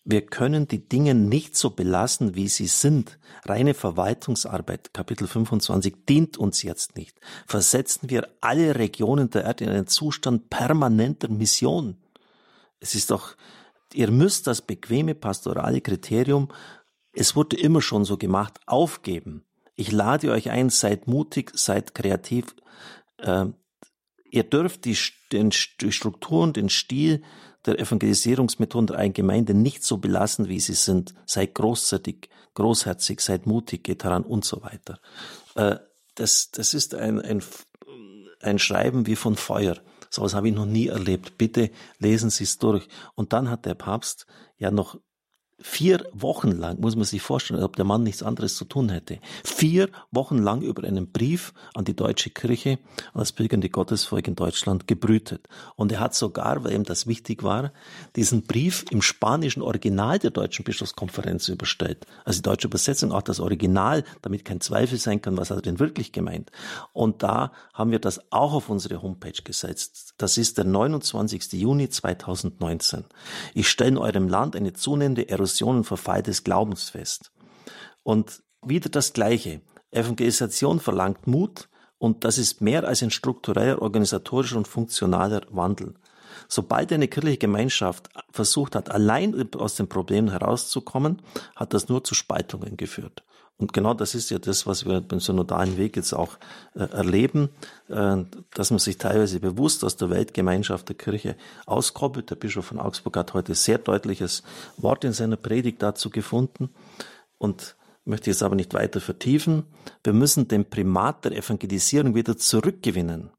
Wir 0.10 0.26
können 0.26 0.68
die 0.68 0.88
Dinge 0.90 1.14
nicht 1.14 1.56
so 1.56 1.70
belassen, 1.70 2.36
wie 2.36 2.48
sie 2.48 2.68
sind. 2.68 3.20
Reine 3.46 3.74
Verwaltungsarbeit, 3.74 4.94
Kapitel 4.94 5.28
25, 5.28 6.06
dient 6.08 6.38
uns 6.38 6.64
jetzt 6.64 6.96
nicht. 6.96 7.20
Versetzen 7.46 8.10
wir 8.10 8.28
alle 8.42 8.76
Regionen 8.76 9.30
der 9.30 9.44
Erde 9.44 9.66
in 9.66 9.70
einen 9.70 9.88
Zustand 9.88 10.50
permanenter 10.50 11.30
Mission. 11.30 11.98
Es 12.80 12.96
ist 12.96 13.12
doch, 13.12 13.36
ihr 13.94 14.10
müsst 14.10 14.48
das 14.48 14.62
bequeme 14.62 15.14
pastorale 15.14 15.82
Kriterium 15.82 16.50
es 17.14 17.36
wurde 17.36 17.58
immer 17.58 17.82
schon 17.82 18.06
so 18.06 18.18
gemacht, 18.18 18.60
aufgeben. 18.66 19.44
Ich 19.76 19.92
lade 19.92 20.32
euch 20.32 20.50
ein, 20.50 20.70
seid 20.70 21.08
mutig, 21.08 21.52
seid 21.54 21.96
kreativ. 21.96 22.56
Äh, 23.18 23.48
ihr 24.30 24.44
dürft 24.44 24.86
die, 24.86 24.98
den, 25.32 25.52
die 25.82 25.92
Strukturen, 25.92 26.54
den 26.54 26.70
Stil 26.70 27.24
der 27.66 27.80
Evangelisierungsmethoden 27.80 28.88
der 28.88 28.98
einen 28.98 29.14
Gemeinde 29.14 29.54
nicht 29.54 29.84
so 29.84 29.98
belassen, 29.98 30.48
wie 30.48 30.60
sie 30.60 30.74
sind. 30.74 31.14
Seid 31.26 31.56
großzügig, 31.56 32.30
großherzig, 32.54 33.20
seid 33.22 33.46
mutig, 33.46 33.84
geht 33.84 34.04
heran 34.04 34.24
und 34.24 34.46
so 34.46 34.62
weiter. 34.62 35.00
Äh, 35.56 35.78
das, 36.16 36.52
das 36.52 36.74
ist 36.74 36.96
ein, 36.96 37.22
ein, 37.22 37.44
ein 38.42 38.60
Schreiben 38.60 39.08
wie 39.08 39.16
von 39.16 39.36
Feuer. 39.36 39.78
So 40.10 40.24
was 40.24 40.34
habe 40.34 40.50
ich 40.50 40.56
noch 40.56 40.66
nie 40.66 40.88
erlebt. 40.88 41.38
Bitte 41.38 41.70
lesen 42.00 42.30
Sie 42.30 42.44
es 42.44 42.58
durch. 42.58 42.88
Und 43.16 43.34
dann 43.34 43.50
hat 43.50 43.66
der 43.66 43.76
Papst 43.76 44.26
ja 44.58 44.72
noch 44.72 45.00
vier 45.62 46.06
Wochen 46.14 46.52
lang, 46.52 46.80
muss 46.80 46.96
man 46.96 47.06
sich 47.06 47.22
vorstellen, 47.22 47.64
ob 47.64 47.76
der 47.76 47.86
Mann 47.86 48.04
nichts 48.04 48.24
anderes 48.24 48.56
zu 48.56 48.66
tun 48.66 48.90
hätte, 48.90 49.20
vier 49.44 49.90
Wochen 50.12 50.38
lang 50.38 50.62
über 50.62 50.84
einen 50.84 51.12
Brief 51.12 51.54
an 51.74 51.86
die 51.86 51.96
deutsche 51.96 52.30
Kirche, 52.30 52.80
an 53.14 53.20
das 53.20 53.32
pilgernde 53.32 53.70
Gottesvolk 53.70 54.28
in 54.28 54.36
Deutschland 54.36 54.88
gebrütet. 54.88 55.48
Und 55.76 55.92
er 55.92 56.00
hat 56.00 56.16
sogar, 56.16 56.64
weil 56.64 56.74
ihm 56.74 56.84
das 56.84 57.08
wichtig 57.08 57.44
war, 57.44 57.74
diesen 58.16 58.44
Brief 58.44 58.86
im 58.92 59.02
spanischen 59.02 59.62
Original 59.62 60.20
der 60.20 60.32
Deutschen 60.32 60.64
Bischofskonferenz 60.64 61.50
überstellt. 61.50 62.06
Also 62.24 62.40
die 62.40 62.44
deutsche 62.44 62.68
Übersetzung, 62.68 63.12
auch 63.12 63.22
das 63.22 63.40
Original, 63.40 64.04
damit 64.22 64.46
kein 64.46 64.62
Zweifel 64.62 64.98
sein 64.98 65.22
kann, 65.22 65.38
was 65.38 65.50
hat 65.50 65.58
er 65.58 65.64
denn 65.64 65.80
wirklich 65.80 66.12
gemeint. 66.12 66.52
Und 66.94 67.22
da 67.24 67.52
haben 67.74 67.92
wir 67.92 68.00
das 68.00 68.32
auch 68.32 68.54
auf 68.54 68.70
unsere 68.70 69.02
Homepage 69.02 69.42
gesetzt. 69.44 70.14
Das 70.18 70.38
ist 70.38 70.58
der 70.58 70.66
29. 70.66 71.54
Juni 71.54 71.90
2019. 71.90 73.06
Ich 73.54 73.70
stelle 73.70 73.90
in 73.90 73.98
eurem 73.98 74.28
Land 74.28 74.56
eine 74.56 74.74
zunehmende 74.74 75.28
Erosion 75.28 75.49
Und 75.50 75.84
Verfall 75.84 76.24
des 76.24 76.44
Glaubens 76.44 76.90
fest. 76.90 77.32
Und 78.04 78.42
wieder 78.62 78.90
das 78.90 79.14
Gleiche. 79.14 79.62
Evangelisation 79.92 80.80
verlangt 80.80 81.28
Mut 81.28 81.70
und 81.98 82.24
das 82.24 82.38
ist 82.38 82.62
mehr 82.62 82.88
als 82.88 83.04
ein 83.04 83.12
struktureller, 83.12 83.82
organisatorischer 83.82 84.58
und 84.58 84.68
funktionaler 84.68 85.42
Wandel. 85.50 85.96
Sobald 86.48 86.94
eine 86.94 87.08
kirchliche 87.08 87.38
Gemeinschaft 87.38 88.10
versucht 88.32 88.76
hat, 88.76 88.90
allein 88.90 89.50
aus 89.56 89.76
den 89.76 89.90
Problemen 89.90 90.32
herauszukommen, 90.32 91.22
hat 91.56 91.74
das 91.74 91.90
nur 91.90 92.04
zu 92.04 92.16
Spaltungen 92.16 92.78
geführt. 92.78 93.24
Und 93.60 93.74
genau 93.74 93.94
das 93.94 94.16
ist 94.16 94.30
ja 94.30 94.40
das, 94.40 94.66
was 94.66 94.86
wir 94.86 95.02
beim 95.02 95.20
synodalen 95.20 95.78
Weg 95.78 95.98
jetzt 95.98 96.14
auch 96.14 96.38
äh, 96.76 96.80
erleben, 96.80 97.50
äh, 97.90 98.24
dass 98.54 98.72
man 98.72 98.80
sich 98.80 98.98
teilweise 98.98 99.42
bewusst 99.42 99.84
aus 99.84 99.98
der 99.98 100.10
Weltgemeinschaft 100.10 100.88
der 100.88 100.96
Kirche 100.96 101.36
auskoppelt. 101.66 102.30
Der 102.30 102.38
Bischof 102.38 102.66
von 102.66 102.80
Augsburg 102.80 103.18
hat 103.18 103.34
heute 103.34 103.54
sehr 103.56 103.78
deutliches 103.78 104.44
Wort 104.78 105.04
in 105.04 105.12
seiner 105.12 105.36
Predigt 105.36 105.82
dazu 105.82 106.10
gefunden 106.10 106.70
und 107.38 107.76
möchte 108.06 108.30
jetzt 108.30 108.44
aber 108.44 108.56
nicht 108.56 108.74
weiter 108.74 109.02
vertiefen. 109.02 109.66
Wir 110.06 110.14
müssen 110.14 110.48
den 110.48 110.70
Primat 110.70 111.26
der 111.26 111.34
Evangelisierung 111.34 112.16
wieder 112.16 112.38
zurückgewinnen. 112.38 113.32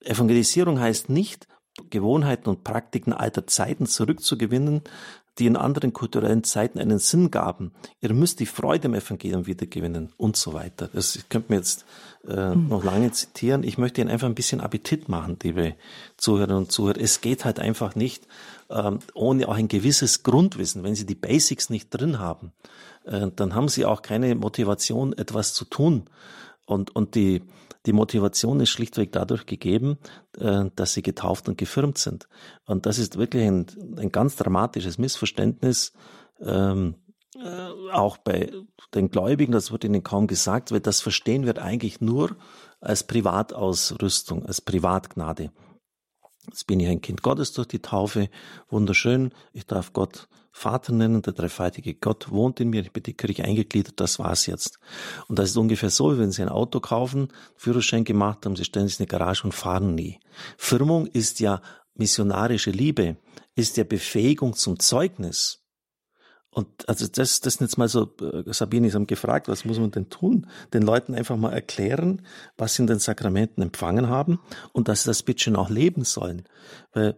Evangelisierung 0.00 0.78
heißt 0.78 1.08
nicht, 1.08 1.48
Gewohnheiten 1.88 2.50
und 2.50 2.64
Praktiken 2.64 3.14
alter 3.14 3.46
Zeiten 3.46 3.86
zurückzugewinnen, 3.86 4.82
die 5.38 5.46
in 5.46 5.56
anderen 5.56 5.92
kulturellen 5.92 6.44
Zeiten 6.44 6.78
einen 6.78 6.98
Sinn 6.98 7.30
gaben. 7.30 7.72
Ihr 8.00 8.12
müsst 8.12 8.40
die 8.40 8.46
Freude 8.46 8.86
im 8.86 8.94
Evangelium 8.94 9.46
wiedergewinnen 9.46 10.12
und 10.16 10.36
so 10.36 10.54
weiter. 10.54 10.88
Das 10.92 11.18
könnte 11.28 11.52
man 11.52 11.58
jetzt 11.58 11.84
äh, 12.26 12.54
mhm. 12.54 12.68
noch 12.68 12.82
lange 12.82 13.12
zitieren. 13.12 13.62
Ich 13.62 13.78
möchte 13.78 14.00
Ihnen 14.00 14.10
einfach 14.10 14.28
ein 14.28 14.34
bisschen 14.34 14.60
Appetit 14.60 15.08
machen, 15.08 15.36
liebe 15.42 15.74
Zuhörerinnen 16.16 16.64
und 16.64 16.72
Zuhörer. 16.72 17.00
Es 17.00 17.20
geht 17.20 17.44
halt 17.44 17.60
einfach 17.60 17.94
nicht 17.94 18.26
ähm, 18.70 19.00
ohne 19.14 19.48
auch 19.48 19.56
ein 19.56 19.68
gewisses 19.68 20.22
Grundwissen. 20.22 20.82
Wenn 20.82 20.94
Sie 20.94 21.06
die 21.06 21.14
Basics 21.14 21.70
nicht 21.70 21.90
drin 21.90 22.18
haben, 22.18 22.52
äh, 23.04 23.28
dann 23.34 23.54
haben 23.54 23.68
Sie 23.68 23.84
auch 23.84 24.02
keine 24.02 24.34
Motivation, 24.34 25.12
etwas 25.12 25.54
zu 25.54 25.64
tun. 25.66 26.04
Und, 26.64 26.96
und 26.96 27.14
die, 27.14 27.42
die 27.86 27.92
Motivation 27.92 28.60
ist 28.60 28.70
schlichtweg 28.70 29.12
dadurch 29.12 29.46
gegeben, 29.46 29.98
äh, 30.38 30.64
dass 30.74 30.94
sie 30.94 31.02
getauft 31.02 31.48
und 31.48 31.56
gefirmt 31.56 31.98
sind. 31.98 32.28
Und 32.66 32.86
das 32.86 32.98
ist 32.98 33.16
wirklich 33.16 33.44
ein, 33.46 33.66
ein 33.96 34.10
ganz 34.10 34.36
dramatisches 34.36 34.98
Missverständnis, 34.98 35.92
ähm, 36.40 36.96
äh, 37.36 37.92
auch 37.92 38.18
bei 38.18 38.50
den 38.94 39.10
Gläubigen, 39.10 39.52
das 39.52 39.70
wird 39.70 39.84
ihnen 39.84 40.02
kaum 40.02 40.26
gesagt, 40.26 40.72
weil 40.72 40.80
das 40.80 41.00
verstehen 41.00 41.44
wir 41.44 41.62
eigentlich 41.62 42.00
nur 42.00 42.36
als 42.80 43.04
Privatausrüstung, 43.04 44.46
als 44.46 44.60
Privatgnade. 44.60 45.50
Jetzt 46.46 46.66
bin 46.66 46.80
ich 46.80 46.88
ein 46.88 47.00
Kind 47.00 47.22
Gottes 47.22 47.52
durch 47.52 47.68
die 47.68 47.80
Taufe, 47.80 48.30
wunderschön, 48.68 49.32
ich 49.52 49.66
darf 49.66 49.92
Gott 49.92 50.28
Vater 50.58 50.94
nennen, 50.94 51.20
der 51.20 51.34
dreifaltige 51.34 51.92
Gott 51.92 52.30
wohnt 52.30 52.60
in 52.60 52.70
mir, 52.70 52.80
ich 52.80 52.90
bin 52.90 53.02
die 53.02 53.12
Kirche 53.12 53.44
eingegliedert, 53.44 54.00
das 54.00 54.18
war's 54.18 54.46
jetzt. 54.46 54.78
Und 55.28 55.38
das 55.38 55.50
ist 55.50 55.56
ungefähr 55.58 55.90
so, 55.90 56.18
wenn 56.18 56.32
Sie 56.32 56.40
ein 56.40 56.48
Auto 56.48 56.80
kaufen, 56.80 57.28
Führerschein 57.56 58.04
gemacht 58.04 58.46
haben, 58.46 58.56
Sie 58.56 58.64
stellen 58.64 58.88
sich 58.88 58.98
in 58.98 59.02
eine 59.02 59.08
Garage 59.08 59.44
und 59.44 59.52
fahren 59.52 59.94
nie. 59.94 60.18
Firmung 60.56 61.08
ist 61.08 61.40
ja 61.40 61.60
missionarische 61.94 62.70
Liebe, 62.70 63.18
ist 63.54 63.76
ja 63.76 63.84
Befähigung 63.84 64.54
zum 64.54 64.78
Zeugnis. 64.78 65.62
Und 66.48 66.88
also 66.88 67.06
das, 67.06 67.40
das 67.40 67.54
sind 67.54 67.66
jetzt 67.66 67.76
mal 67.76 67.88
so, 67.88 68.14
äh, 68.22 68.50
Sabine, 68.50 68.88
Sie 68.88 68.94
haben 68.96 69.06
gefragt, 69.06 69.48
was 69.48 69.66
muss 69.66 69.78
man 69.78 69.90
denn 69.90 70.08
tun? 70.08 70.46
Den 70.72 70.80
Leuten 70.80 71.14
einfach 71.14 71.36
mal 71.36 71.52
erklären, 71.52 72.22
was 72.56 72.76
sie 72.76 72.82
in 72.82 72.86
den 72.86 72.98
Sakramenten 72.98 73.62
empfangen 73.62 74.08
haben 74.08 74.40
und 74.72 74.88
dass 74.88 75.02
sie 75.02 75.10
das 75.10 75.22
bitte 75.22 75.44
schon 75.44 75.56
auch 75.56 75.68
leben 75.68 76.04
sollen. 76.04 76.44
Weil 76.94 77.14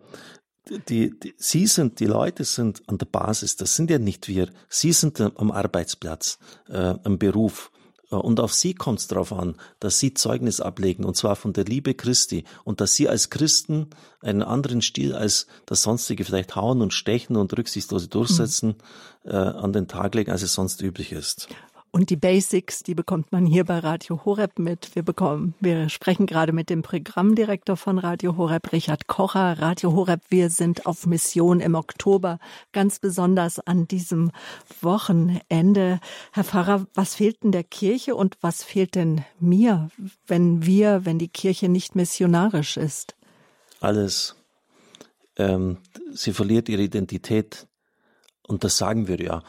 die, 0.88 1.18
die, 1.18 1.34
Sie 1.36 1.66
sind, 1.66 2.00
die 2.00 2.06
Leute 2.06 2.44
sind 2.44 2.82
an 2.86 2.98
der 2.98 3.06
Basis, 3.06 3.56
das 3.56 3.76
sind 3.76 3.90
ja 3.90 3.98
nicht 3.98 4.28
wir. 4.28 4.48
Sie 4.68 4.92
sind 4.92 5.20
am 5.20 5.50
Arbeitsplatz, 5.50 6.38
äh, 6.68 6.94
am 7.02 7.18
Beruf. 7.18 7.70
Äh, 8.10 8.16
und 8.16 8.40
auf 8.40 8.52
Sie 8.52 8.74
kommt 8.74 9.00
es 9.00 9.08
darauf 9.08 9.32
an, 9.32 9.56
dass 9.80 9.98
Sie 9.98 10.14
Zeugnis 10.14 10.60
ablegen, 10.60 11.04
und 11.04 11.16
zwar 11.16 11.36
von 11.36 11.52
der 11.52 11.64
Liebe 11.64 11.94
Christi. 11.94 12.44
Und 12.64 12.80
dass 12.80 12.94
Sie 12.94 13.08
als 13.08 13.30
Christen 13.30 13.88
einen 14.20 14.42
anderen 14.42 14.82
Stil 14.82 15.14
als 15.14 15.46
das 15.66 15.82
sonstige 15.82 16.24
vielleicht 16.24 16.56
hauen 16.56 16.82
und 16.82 16.92
stechen 16.92 17.36
und 17.36 17.56
rücksichtslose 17.56 18.08
durchsetzen 18.08 18.76
mhm. 19.24 19.30
äh, 19.30 19.36
an 19.36 19.72
den 19.72 19.88
Tag 19.88 20.14
legen, 20.14 20.30
als 20.30 20.42
es 20.42 20.54
sonst 20.54 20.82
üblich 20.82 21.12
ist. 21.12 21.48
Und 21.90 22.10
die 22.10 22.16
Basics, 22.16 22.82
die 22.82 22.94
bekommt 22.94 23.32
man 23.32 23.46
hier 23.46 23.64
bei 23.64 23.78
Radio 23.78 24.24
Horeb 24.24 24.58
mit. 24.58 24.94
Wir 24.94 25.02
bekommen, 25.02 25.54
wir 25.60 25.88
sprechen 25.88 26.26
gerade 26.26 26.52
mit 26.52 26.68
dem 26.68 26.82
Programmdirektor 26.82 27.76
von 27.76 27.98
Radio 27.98 28.36
Horeb, 28.36 28.72
Richard 28.72 29.06
Kocher. 29.06 29.58
Radio 29.58 29.94
Horeb, 29.94 30.20
wir 30.28 30.50
sind 30.50 30.86
auf 30.86 31.06
Mission 31.06 31.60
im 31.60 31.74
Oktober, 31.74 32.40
ganz 32.72 32.98
besonders 32.98 33.58
an 33.60 33.88
diesem 33.88 34.32
Wochenende. 34.82 36.00
Herr 36.32 36.44
Pfarrer, 36.44 36.86
was 36.94 37.14
fehlt 37.14 37.42
denn 37.42 37.52
der 37.52 37.64
Kirche 37.64 38.14
und 38.14 38.36
was 38.42 38.62
fehlt 38.62 38.94
denn 38.94 39.24
mir, 39.40 39.88
wenn 40.26 40.66
wir, 40.66 41.06
wenn 41.06 41.18
die 41.18 41.28
Kirche 41.28 41.68
nicht 41.68 41.94
missionarisch 41.94 42.76
ist? 42.76 43.14
Alles. 43.80 44.34
Ähm, 45.36 45.78
sie 46.12 46.32
verliert 46.32 46.68
ihre 46.68 46.82
Identität. 46.82 47.67
Und 48.48 48.64
das 48.64 48.78
sagen 48.78 49.06
wir 49.08 49.20
ja, 49.20 49.42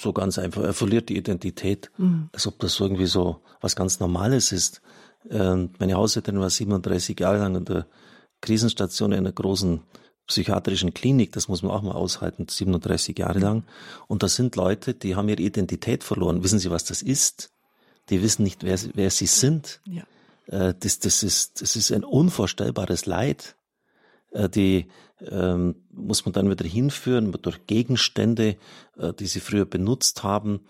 so 0.00 0.12
ganz 0.12 0.38
einfach. 0.38 0.62
Er 0.62 0.72
verliert 0.72 1.10
die 1.10 1.18
Identität, 1.18 1.90
mhm. 1.98 2.30
als 2.32 2.46
ob 2.46 2.58
das 2.58 2.80
irgendwie 2.80 3.06
so 3.06 3.42
was 3.60 3.76
ganz 3.76 4.00
Normales 4.00 4.52
ist. 4.52 4.80
Ähm, 5.30 5.70
meine 5.78 5.94
Haushälterin 5.94 6.40
war 6.40 6.48
37 6.48 7.20
Jahre 7.20 7.38
lang 7.38 7.56
in 7.56 7.64
der 7.66 7.86
Krisenstation 8.40 9.12
in 9.12 9.18
einer 9.18 9.32
großen 9.32 9.82
psychiatrischen 10.26 10.94
Klinik, 10.94 11.32
das 11.32 11.48
muss 11.48 11.62
man 11.62 11.72
auch 11.72 11.82
mal 11.82 11.92
aushalten, 11.92 12.46
37 12.48 13.18
Jahre 13.18 13.38
lang. 13.38 13.64
Und 14.06 14.22
das 14.22 14.34
sind 14.34 14.56
Leute, 14.56 14.94
die 14.94 15.14
haben 15.14 15.28
ihre 15.28 15.42
Identität 15.42 16.04
verloren. 16.04 16.42
Wissen 16.42 16.58
Sie, 16.58 16.70
was 16.70 16.84
das 16.84 17.02
ist? 17.02 17.50
Die 18.10 18.22
wissen 18.22 18.42
nicht, 18.42 18.62
wer, 18.62 18.78
wer 18.94 19.10
sie 19.10 19.26
sind. 19.26 19.80
Ja. 19.84 20.04
Äh, 20.46 20.74
das, 20.78 20.98
das, 21.00 21.22
ist, 21.22 21.60
das 21.60 21.76
ist 21.76 21.92
ein 21.92 22.04
unvorstellbares 22.04 23.06
Leid. 23.06 23.56
Äh, 24.30 24.48
die 24.48 24.88
ähm, 25.20 25.76
muss 25.90 26.24
man 26.24 26.32
dann 26.32 26.50
wieder 26.50 26.66
hinführen 26.66 27.32
durch 27.42 27.66
Gegenstände, 27.66 28.56
äh, 28.96 29.12
die 29.12 29.26
sie 29.26 29.40
früher 29.40 29.64
benutzt 29.64 30.22
haben. 30.22 30.60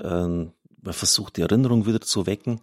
Ähm, 0.00 0.52
man 0.80 0.94
versucht 0.94 1.36
die 1.36 1.42
Erinnerung 1.42 1.86
wieder 1.86 2.00
zu 2.00 2.26
wecken. 2.26 2.60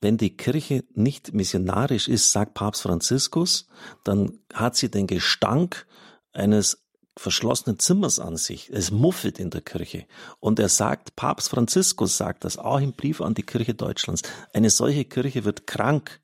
Wenn 0.00 0.18
die 0.18 0.36
Kirche 0.36 0.84
nicht 0.94 1.32
missionarisch 1.32 2.08
ist, 2.08 2.30
sagt 2.30 2.54
Papst 2.54 2.82
Franziskus, 2.82 3.66
dann 4.04 4.38
hat 4.52 4.76
sie 4.76 4.90
den 4.90 5.06
Gestank 5.06 5.86
eines 6.32 6.86
verschlossenen 7.16 7.78
Zimmers 7.78 8.18
an 8.18 8.36
sich. 8.36 8.68
Es 8.70 8.90
muffelt 8.90 9.38
in 9.38 9.50
der 9.50 9.62
Kirche. 9.62 10.06
Und 10.38 10.58
er 10.58 10.68
sagt, 10.68 11.16
Papst 11.16 11.48
Franziskus 11.48 12.18
sagt 12.18 12.44
das 12.44 12.58
auch 12.58 12.78
im 12.78 12.92
Brief 12.92 13.22
an 13.22 13.34
die 13.34 13.42
Kirche 13.42 13.74
Deutschlands. 13.74 14.22
Eine 14.52 14.68
solche 14.68 15.06
Kirche 15.06 15.44
wird 15.44 15.66
krank. 15.66 16.20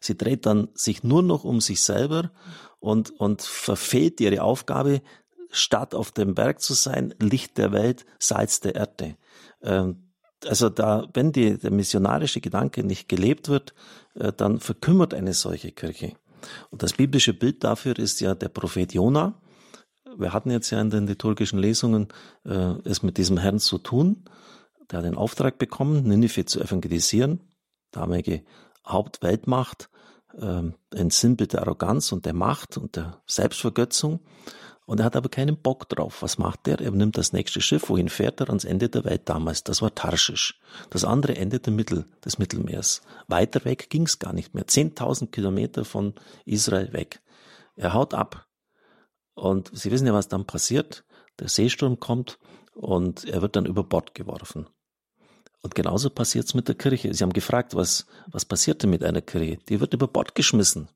Sie 0.00 0.16
dreht 0.16 0.46
dann 0.46 0.68
sich 0.74 1.04
nur 1.04 1.22
noch 1.22 1.44
um 1.44 1.60
sich 1.60 1.80
selber 1.80 2.32
und, 2.82 3.10
und 3.20 3.42
verfehlt 3.42 4.20
ihre 4.20 4.42
Aufgabe, 4.42 5.02
statt 5.50 5.94
auf 5.94 6.10
dem 6.10 6.34
Berg 6.34 6.60
zu 6.60 6.74
sein, 6.74 7.14
Licht 7.20 7.56
der 7.56 7.72
Welt, 7.72 8.04
Salz 8.18 8.60
der 8.60 8.74
Erde. 8.74 9.16
Ähm, 9.62 10.08
also 10.44 10.68
da, 10.68 11.08
wenn 11.14 11.30
die, 11.30 11.58
der 11.58 11.70
missionarische 11.70 12.40
Gedanke 12.40 12.82
nicht 12.82 13.08
gelebt 13.08 13.48
wird, 13.48 13.74
äh, 14.14 14.32
dann 14.32 14.58
verkümmert 14.58 15.14
eine 15.14 15.32
solche 15.32 15.70
Kirche. 15.70 16.14
Und 16.70 16.82
das 16.82 16.94
biblische 16.94 17.34
Bild 17.34 17.62
dafür 17.62 17.96
ist 17.96 18.20
ja 18.20 18.34
der 18.34 18.48
Prophet 18.48 18.92
Jona. 18.92 19.40
Wir 20.16 20.32
hatten 20.32 20.50
jetzt 20.50 20.70
ja 20.70 20.80
in 20.80 20.90
den 20.90 21.06
liturgischen 21.06 21.60
Lesungen 21.60 22.08
äh, 22.44 22.74
es 22.84 23.04
mit 23.04 23.16
diesem 23.16 23.38
Herrn 23.38 23.60
zu 23.60 23.78
tun. 23.78 24.24
Der 24.90 24.98
hat 24.98 25.06
den 25.06 25.14
Auftrag 25.14 25.58
bekommen, 25.58 26.02
Ninive 26.02 26.46
zu 26.46 26.60
evangelisieren, 26.60 27.40
damalige 27.92 28.42
Hauptweltmacht 28.84 29.88
ähm, 30.40 30.74
ein 30.94 31.10
Sinnbild 31.10 31.52
der 31.52 31.62
Arroganz 31.62 32.12
und 32.12 32.26
der 32.26 32.34
Macht 32.34 32.76
und 32.76 32.96
der 32.96 33.22
Selbstvergötzung. 33.26 34.20
Und 34.84 34.98
er 34.98 35.06
hat 35.06 35.16
aber 35.16 35.28
keinen 35.28 35.56
Bock 35.56 35.88
drauf. 35.88 36.22
Was 36.22 36.38
macht 36.38 36.66
er? 36.66 36.80
Er 36.80 36.90
nimmt 36.90 37.16
das 37.16 37.32
nächste 37.32 37.60
Schiff. 37.60 37.88
Wohin 37.88 38.08
fährt 38.08 38.40
er? 38.40 38.48
Ans 38.48 38.64
Ende 38.64 38.88
der 38.88 39.04
Welt 39.04 39.28
damals. 39.28 39.62
Das 39.62 39.80
war 39.80 39.94
Tarschisch. 39.94 40.60
Das 40.90 41.04
andere 41.04 41.36
Ende 41.36 41.60
der 41.60 41.72
Mittel, 41.72 42.06
des 42.24 42.38
Mittelmeers. 42.38 43.00
Weiter 43.28 43.64
weg 43.64 43.90
ging's 43.90 44.18
gar 44.18 44.32
nicht 44.32 44.54
mehr. 44.54 44.66
Zehntausend 44.66 45.30
Kilometer 45.32 45.84
von 45.84 46.14
Israel 46.44 46.92
weg. 46.92 47.22
Er 47.76 47.94
haut 47.94 48.12
ab. 48.12 48.46
Und 49.34 49.70
Sie 49.72 49.90
wissen 49.90 50.06
ja, 50.06 50.12
was 50.12 50.28
dann 50.28 50.46
passiert. 50.46 51.04
Der 51.38 51.48
Seesturm 51.48 52.00
kommt 52.00 52.38
und 52.74 53.24
er 53.24 53.40
wird 53.40 53.56
dann 53.56 53.66
über 53.66 53.84
Bord 53.84 54.14
geworfen. 54.14 54.66
Und 55.62 55.74
genauso 55.76 56.10
passiert 56.10 56.46
es 56.46 56.54
mit 56.54 56.66
der 56.68 56.74
Kirche. 56.74 57.14
Sie 57.14 57.22
haben 57.22 57.32
gefragt, 57.32 57.74
was, 57.74 58.06
was 58.26 58.44
passiert 58.44 58.82
denn 58.82 58.90
mit 58.90 59.04
einer 59.04 59.22
Kirche? 59.22 59.58
Die 59.68 59.80
wird 59.80 59.94
über 59.94 60.08
Bord 60.08 60.34
geschmissen. 60.34 60.88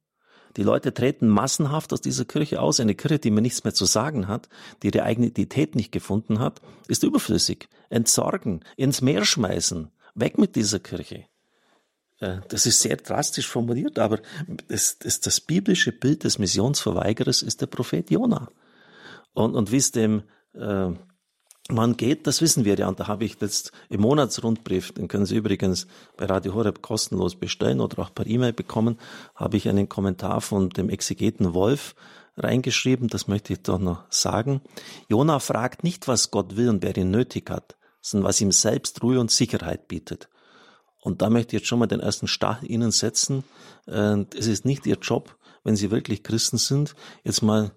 Die 0.57 0.63
Leute 0.63 0.93
treten 0.93 1.29
massenhaft 1.29 1.93
aus 1.93 2.01
dieser 2.01 2.25
Kirche 2.25 2.61
aus. 2.61 2.81
Eine 2.81 2.95
Kirche, 2.95 3.19
die 3.19 3.31
mir 3.31 3.43
nichts 3.43 3.63
mehr 3.63 3.75
zu 3.75 3.85
sagen 3.85 4.27
hat, 4.27 4.49
die 4.83 4.89
ihre 4.89 5.05
eigene 5.05 5.29
Identität 5.29 5.77
nicht 5.77 5.93
gefunden 5.93 6.41
hat, 6.41 6.61
ist 6.89 7.05
überflüssig. 7.05 7.69
Entsorgen, 7.91 8.65
ins 8.77 9.03
Meer 9.03 9.25
schmeißen, 9.25 9.91
weg 10.15 10.39
mit 10.39 10.57
dieser 10.57 10.81
Kirche. 10.81 11.27
Äh, 12.19 12.39
das 12.49 12.67
ist 12.67 12.81
sehr 12.81 12.97
drastisch 12.97 13.47
formuliert, 13.47 13.99
aber 13.99 14.21
das, 14.69 14.99
das, 14.99 15.21
das 15.21 15.41
biblische 15.41 15.93
Bild 15.93 16.25
des 16.25 16.39
Missionsverweigerers 16.39 17.43
ist 17.43 17.61
der 17.61 17.67
Prophet 17.67 18.11
Jona. 18.11 18.49
Und, 19.35 19.55
und 19.55 19.71
wie 19.71 19.77
es 19.77 19.93
dem 19.93 20.23
äh, 20.55 20.91
man 21.69 21.97
geht, 21.97 22.27
das 22.27 22.41
wissen 22.41 22.65
wir 22.65 22.77
ja, 22.77 22.89
und 22.89 23.01
da 23.01 23.09
habe 23.09 23.25
ich 23.25 23.37
jetzt 23.41 23.73
im 23.89 24.01
Monatsrundbrief, 24.01 24.93
den 24.93 25.09
können 25.09 25.27
Sie 25.27 25.37
übrigens 25.37 25.87
bei 26.17 26.27
Radio 26.27 26.55
Horeb 26.55 26.83
kostenlos 26.83 27.35
bestellen 27.35 27.81
oder 27.81 27.99
auch 28.01 28.15
per 28.15 28.27
E-Mail 28.27 28.53
bekommen, 28.53 28.99
habe 29.35 29.57
ich 29.57 29.69
einen 29.69 29.89
Kommentar 29.89 30.41
von 30.41 30.71
dem 30.71 30.89
Exegeten 30.89 31.55
Wolf 31.55 31.95
reingeschrieben, 32.37 33.09
das 33.09 33.29
möchte 33.29 33.55
ich 33.55 33.63
doch 33.63 33.79
noch 33.79 34.05
sagen. 34.11 34.61
Jona 35.09 35.39
fragt 35.39 35.83
nicht, 35.83 36.07
was 36.07 36.31
Gott 36.31 36.57
will 36.57 36.69
und 36.69 36.83
wer 36.83 36.97
ihn 36.97 37.11
nötig 37.11 37.51
hat, 37.51 37.77
sondern 38.01 38.29
was 38.29 38.41
ihm 38.41 38.53
selbst 38.53 39.03
Ruhe 39.03 39.19
und 39.19 39.31
Sicherheit 39.31 39.89
bietet. 39.89 40.29
Und 41.01 41.23
da 41.23 41.31
möchte 41.31 41.57
ich 41.57 41.63
jetzt 41.63 41.69
schon 41.69 41.79
mal 41.79 41.87
den 41.87 42.01
ersten 42.01 42.29
Stachel 42.29 42.71
Ihnen 42.71 42.91
setzen. 42.91 43.45
Es 43.87 44.47
ist 44.47 44.65
nicht 44.65 44.87
Ihr 44.87 44.99
Job, 45.01 45.37
wenn 45.65 45.77
Sie 45.77 45.91
wirklich 45.91 46.23
Christen 46.23 46.59
sind, 46.59 46.95
jetzt 47.25 47.43
mal 47.43 47.73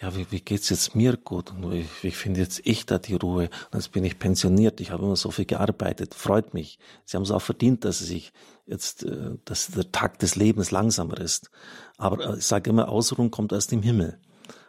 ja, 0.00 0.14
wie, 0.14 0.30
wie 0.30 0.40
geht's 0.40 0.68
jetzt 0.70 0.94
mir 0.94 1.16
gut? 1.16 1.50
Und 1.50 1.72
ich, 1.72 1.88
ich 2.02 2.16
finde 2.16 2.40
jetzt 2.40 2.60
ich 2.64 2.86
da 2.86 2.98
die 2.98 3.14
Ruhe. 3.14 3.50
Und 3.72 3.78
jetzt 3.78 3.90
bin 3.90 4.04
ich 4.04 4.18
pensioniert. 4.18 4.80
Ich 4.80 4.92
habe 4.92 5.04
immer 5.04 5.16
so 5.16 5.32
viel 5.32 5.44
gearbeitet. 5.44 6.14
Freut 6.14 6.54
mich. 6.54 6.78
Sie 7.04 7.16
haben 7.16 7.24
es 7.24 7.32
auch 7.32 7.42
verdient, 7.42 7.84
dass 7.84 7.98
sich 7.98 8.32
jetzt, 8.66 9.04
äh, 9.04 9.32
dass 9.44 9.68
der 9.68 9.90
Tag 9.90 10.20
des 10.20 10.36
Lebens 10.36 10.70
langsamer 10.70 11.18
ist. 11.18 11.50
Aber 11.96 12.34
äh, 12.34 12.38
ich 12.38 12.46
sage 12.46 12.70
immer, 12.70 12.88
Ausruhen 12.88 13.32
kommt 13.32 13.52
aus 13.52 13.66
dem 13.66 13.82
Himmel. 13.82 14.20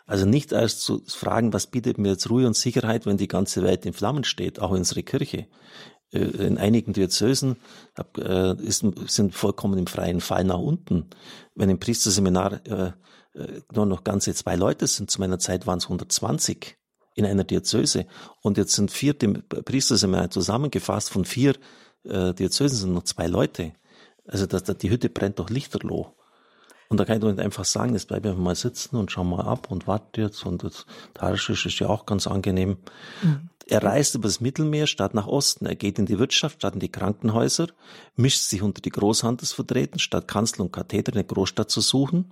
Also 0.08 0.26
nicht 0.26 0.52
erst 0.52 0.82
zu 0.82 1.04
fragen, 1.06 1.54
was 1.54 1.68
bietet 1.68 2.00
mir 2.00 2.10
jetzt 2.10 2.28
Ruhe 2.32 2.48
und 2.48 2.56
Sicherheit, 2.56 3.06
wenn 3.06 3.18
die 3.18 3.28
ganze 3.28 3.62
Welt 3.62 3.86
in 3.86 3.94
Flammen 3.94 4.24
steht, 4.24 4.60
auch 4.60 4.72
unsere 4.72 5.04
Kirche. 5.04 5.46
Äh, 6.12 6.22
in 6.22 6.58
einigen 6.58 6.94
Diözesen 6.94 7.58
sind 8.16 9.36
vollkommen 9.36 9.78
im 9.78 9.86
freien 9.86 10.22
Fall 10.22 10.44
nach 10.44 10.58
unten. 10.58 11.12
Wenn 11.54 11.70
im 11.70 11.80
Priesterseminar 11.80 12.66
äh, 12.66 12.94
nur 13.74 13.86
noch 13.86 14.04
ganze 14.04 14.34
zwei 14.34 14.56
Leute 14.56 14.88
sind. 14.88 15.12
Zu 15.12 15.20
meiner 15.22 15.40
Zeit 15.40 15.68
waren 15.68 15.78
es 15.78 15.86
120 15.86 16.78
in 17.16 17.26
einer 17.26 17.44
Diözese. 17.44 18.08
Und 18.42 18.58
jetzt 18.58 18.74
sind 18.74 18.92
vier 18.92 19.14
Priesterseminar 19.14 20.32
zusammengefasst. 20.32 21.10
Von 21.12 21.26
vier 21.26 21.56
äh, 22.04 22.34
Diözesen 22.34 22.78
sind 22.78 22.94
noch 22.94 23.04
zwei 23.04 23.28
Leute. 23.28 23.74
Also 24.26 24.46
das, 24.46 24.64
das, 24.64 24.78
die 24.78 24.90
Hütte 24.90 25.10
brennt 25.10 25.40
doch 25.40 25.50
lichterloh. 25.50 26.14
Und 26.88 27.00
da 27.00 27.06
kann 27.06 27.18
ich 27.18 27.22
doch 27.22 27.30
nicht 27.30 27.40
einfach 27.40 27.66
sagen, 27.66 27.94
jetzt 27.94 28.08
bleibe 28.08 28.28
ich 28.28 28.32
einfach 28.32 28.44
mal 28.44 28.56
sitzen 28.56 28.96
und 28.96 29.12
schau 29.12 29.24
mal 29.24 29.46
ab 29.46 29.70
und 29.70 29.86
warte 29.86 30.22
jetzt. 30.22 30.44
Und 30.46 30.64
das 30.64 30.88
Tarschisch 31.14 31.68
ist 31.68 31.80
ja 31.80 31.88
auch 31.88 32.08
ganz 32.08 32.26
angenehm. 32.26 32.78
Mhm. 33.22 33.50
Er 33.68 33.84
reist 33.84 34.16
über 34.16 34.28
das 34.28 34.42
Mittelmeer 34.42 34.88
statt 34.88 35.14
nach 35.14 35.28
Osten. 35.28 35.68
Er 35.68 35.76
geht 35.76 36.00
in 36.00 36.08
die 36.08 36.18
Wirtschaft 36.18 36.58
statt 36.58 36.74
in 36.74 36.80
die 36.80 36.92
Krankenhäuser, 36.92 37.68
mischt 38.16 38.42
sich 38.42 38.64
unter 38.64 38.82
die 38.82 38.90
Großhandelsvertreter 38.90 40.00
statt 40.00 40.28
Kanzler 40.28 40.66
und 40.66 40.72
Katheter 40.74 41.12
in 41.12 41.18
der 41.18 41.24
Großstadt 41.26 41.70
zu 41.70 41.82
suchen. 41.82 42.32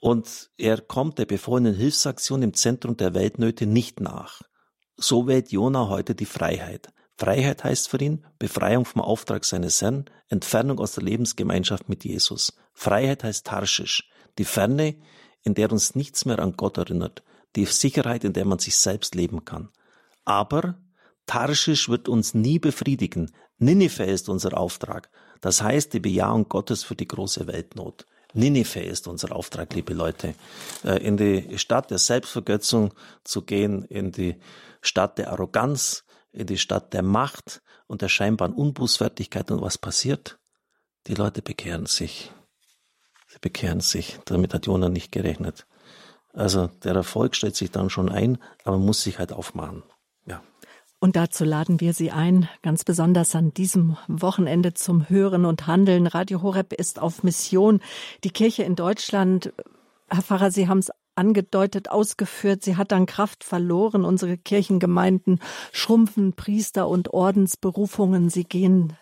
Und 0.00 0.50
er 0.58 0.80
kommt 0.80 1.18
der 1.18 1.24
befohlenen 1.24 1.74
Hilfsaktion 1.74 2.42
im 2.42 2.54
Zentrum 2.54 2.96
der 2.96 3.14
Weltnöte 3.14 3.66
nicht 3.66 4.00
nach. 4.00 4.42
So 4.96 5.26
wählt 5.26 5.50
Jona 5.52 5.88
heute 5.88 6.14
die 6.14 6.26
Freiheit. 6.26 6.92
Freiheit 7.18 7.64
heißt 7.64 7.88
für 7.88 7.98
ihn 7.98 8.24
Befreiung 8.38 8.84
vom 8.84 9.00
Auftrag 9.00 9.44
seines 9.44 9.80
Herrn, 9.80 10.04
Entfernung 10.28 10.78
aus 10.78 10.92
der 10.92 11.04
Lebensgemeinschaft 11.04 11.88
mit 11.88 12.04
Jesus. 12.04 12.52
Freiheit 12.74 13.24
heißt 13.24 13.46
Tarschisch, 13.46 14.10
die 14.38 14.44
Ferne, 14.44 14.96
in 15.42 15.54
der 15.54 15.72
uns 15.72 15.94
nichts 15.94 16.24
mehr 16.26 16.38
an 16.40 16.56
Gott 16.56 16.76
erinnert, 16.76 17.22
die 17.54 17.64
Sicherheit, 17.64 18.24
in 18.24 18.34
der 18.34 18.44
man 18.44 18.58
sich 18.58 18.76
selbst 18.76 19.14
leben 19.14 19.44
kann. 19.44 19.70
Aber 20.24 20.78
Tarschisch 21.26 21.88
wird 21.88 22.08
uns 22.08 22.34
nie 22.34 22.58
befriedigen. 22.58 23.32
Ninive 23.58 24.04
ist 24.04 24.28
unser 24.28 24.56
Auftrag. 24.56 25.10
Das 25.40 25.62
heißt 25.62 25.92
die 25.92 26.00
Bejahung 26.00 26.48
Gottes 26.48 26.84
für 26.84 26.96
die 26.96 27.08
große 27.08 27.46
Weltnot. 27.46 28.06
Ninive 28.36 28.80
ist 28.80 29.08
unser 29.08 29.34
Auftrag, 29.34 29.72
liebe 29.74 29.94
Leute, 29.94 30.34
äh, 30.84 31.02
in 31.02 31.16
die 31.16 31.58
Stadt 31.58 31.90
der 31.90 31.98
Selbstvergötzung 31.98 32.92
zu 33.24 33.42
gehen, 33.42 33.82
in 33.84 34.12
die 34.12 34.36
Stadt 34.82 35.18
der 35.18 35.32
Arroganz, 35.32 36.04
in 36.32 36.46
die 36.46 36.58
Stadt 36.58 36.92
der 36.92 37.02
Macht 37.02 37.62
und 37.86 38.02
der 38.02 38.08
scheinbaren 38.08 38.52
Unbußfertigkeit. 38.52 39.50
Und 39.50 39.62
was 39.62 39.78
passiert? 39.78 40.38
Die 41.06 41.14
Leute 41.14 41.40
bekehren 41.40 41.86
sich. 41.86 42.30
Sie 43.28 43.38
bekehren 43.40 43.80
sich. 43.80 44.18
Damit 44.26 44.52
hat 44.52 44.66
Jonah 44.66 44.90
nicht 44.90 45.12
gerechnet. 45.12 45.66
Also 46.34 46.66
der 46.84 46.94
Erfolg 46.94 47.34
stellt 47.34 47.56
sich 47.56 47.70
dann 47.70 47.88
schon 47.88 48.10
ein, 48.10 48.38
aber 48.64 48.76
muss 48.76 49.02
sich 49.02 49.18
halt 49.18 49.32
aufmachen. 49.32 49.82
Und 50.98 51.16
dazu 51.16 51.44
laden 51.44 51.80
wir 51.80 51.92
Sie 51.92 52.10
ein, 52.10 52.48
ganz 52.62 52.82
besonders 52.82 53.34
an 53.34 53.52
diesem 53.52 53.96
Wochenende 54.08 54.72
zum 54.72 55.08
Hören 55.08 55.44
und 55.44 55.66
Handeln. 55.66 56.06
Radio 56.06 56.42
Horeb 56.42 56.72
ist 56.72 57.00
auf 57.00 57.22
Mission. 57.22 57.80
Die 58.24 58.30
Kirche 58.30 58.62
in 58.62 58.76
Deutschland, 58.76 59.52
Herr 60.08 60.22
Pfarrer, 60.22 60.50
Sie 60.50 60.68
haben 60.68 60.78
es 60.78 60.90
angedeutet, 61.16 61.90
ausgeführt. 61.90 62.62
Sie 62.62 62.76
hat 62.76 62.92
dann 62.92 63.06
Kraft 63.06 63.44
verloren. 63.44 64.04
Unsere 64.04 64.38
Kirchengemeinden 64.38 65.40
schrumpfen, 65.72 66.32
Priester 66.34 66.88
und 66.88 67.12
Ordensberufungen. 67.12 68.30
Sie 68.30 68.44
gehen, 68.44 68.94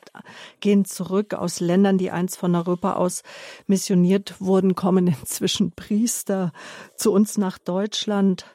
gehen 0.61 0.85
zurück 0.85 1.35
aus 1.35 1.61
Ländern, 1.61 1.99
die 1.99 2.11
einst 2.11 2.38
von 2.38 2.55
Europa 2.55 2.95
aus 2.95 3.23
missioniert 3.66 4.40
wurden, 4.40 4.75
kommen 4.75 5.07
inzwischen 5.21 5.73
Priester 5.73 6.53
zu 6.97 7.12
uns 7.12 7.38
nach 7.38 7.59
Deutschland. 7.59 8.47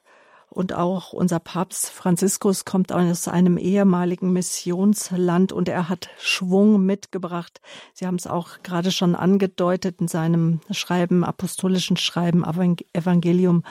Und 0.49 0.73
auch 0.73 1.13
unser 1.13 1.39
Papst 1.39 1.89
Franziskus 1.91 2.65
kommt 2.65 2.91
aus 2.91 3.27
einem 3.27 3.57
ehemaligen 3.57 4.33
Missionsland 4.33 5.51
und 5.51 5.69
er 5.69 5.89
hat 5.89 6.09
Schwung 6.19 6.85
mitgebracht. 6.85 7.62
Sie 7.93 8.07
haben 8.07 8.15
es 8.15 8.25
auch 8.25 8.63
gerade 8.63 8.91
schon 8.91 9.15
angedeutet 9.15 10.01
in 10.01 10.07
seinem 10.07 10.59
Schreiben, 10.71 11.23
apostolischen 11.23 11.97
Schreiben, 11.97 12.43
Evangelium, 12.93 13.63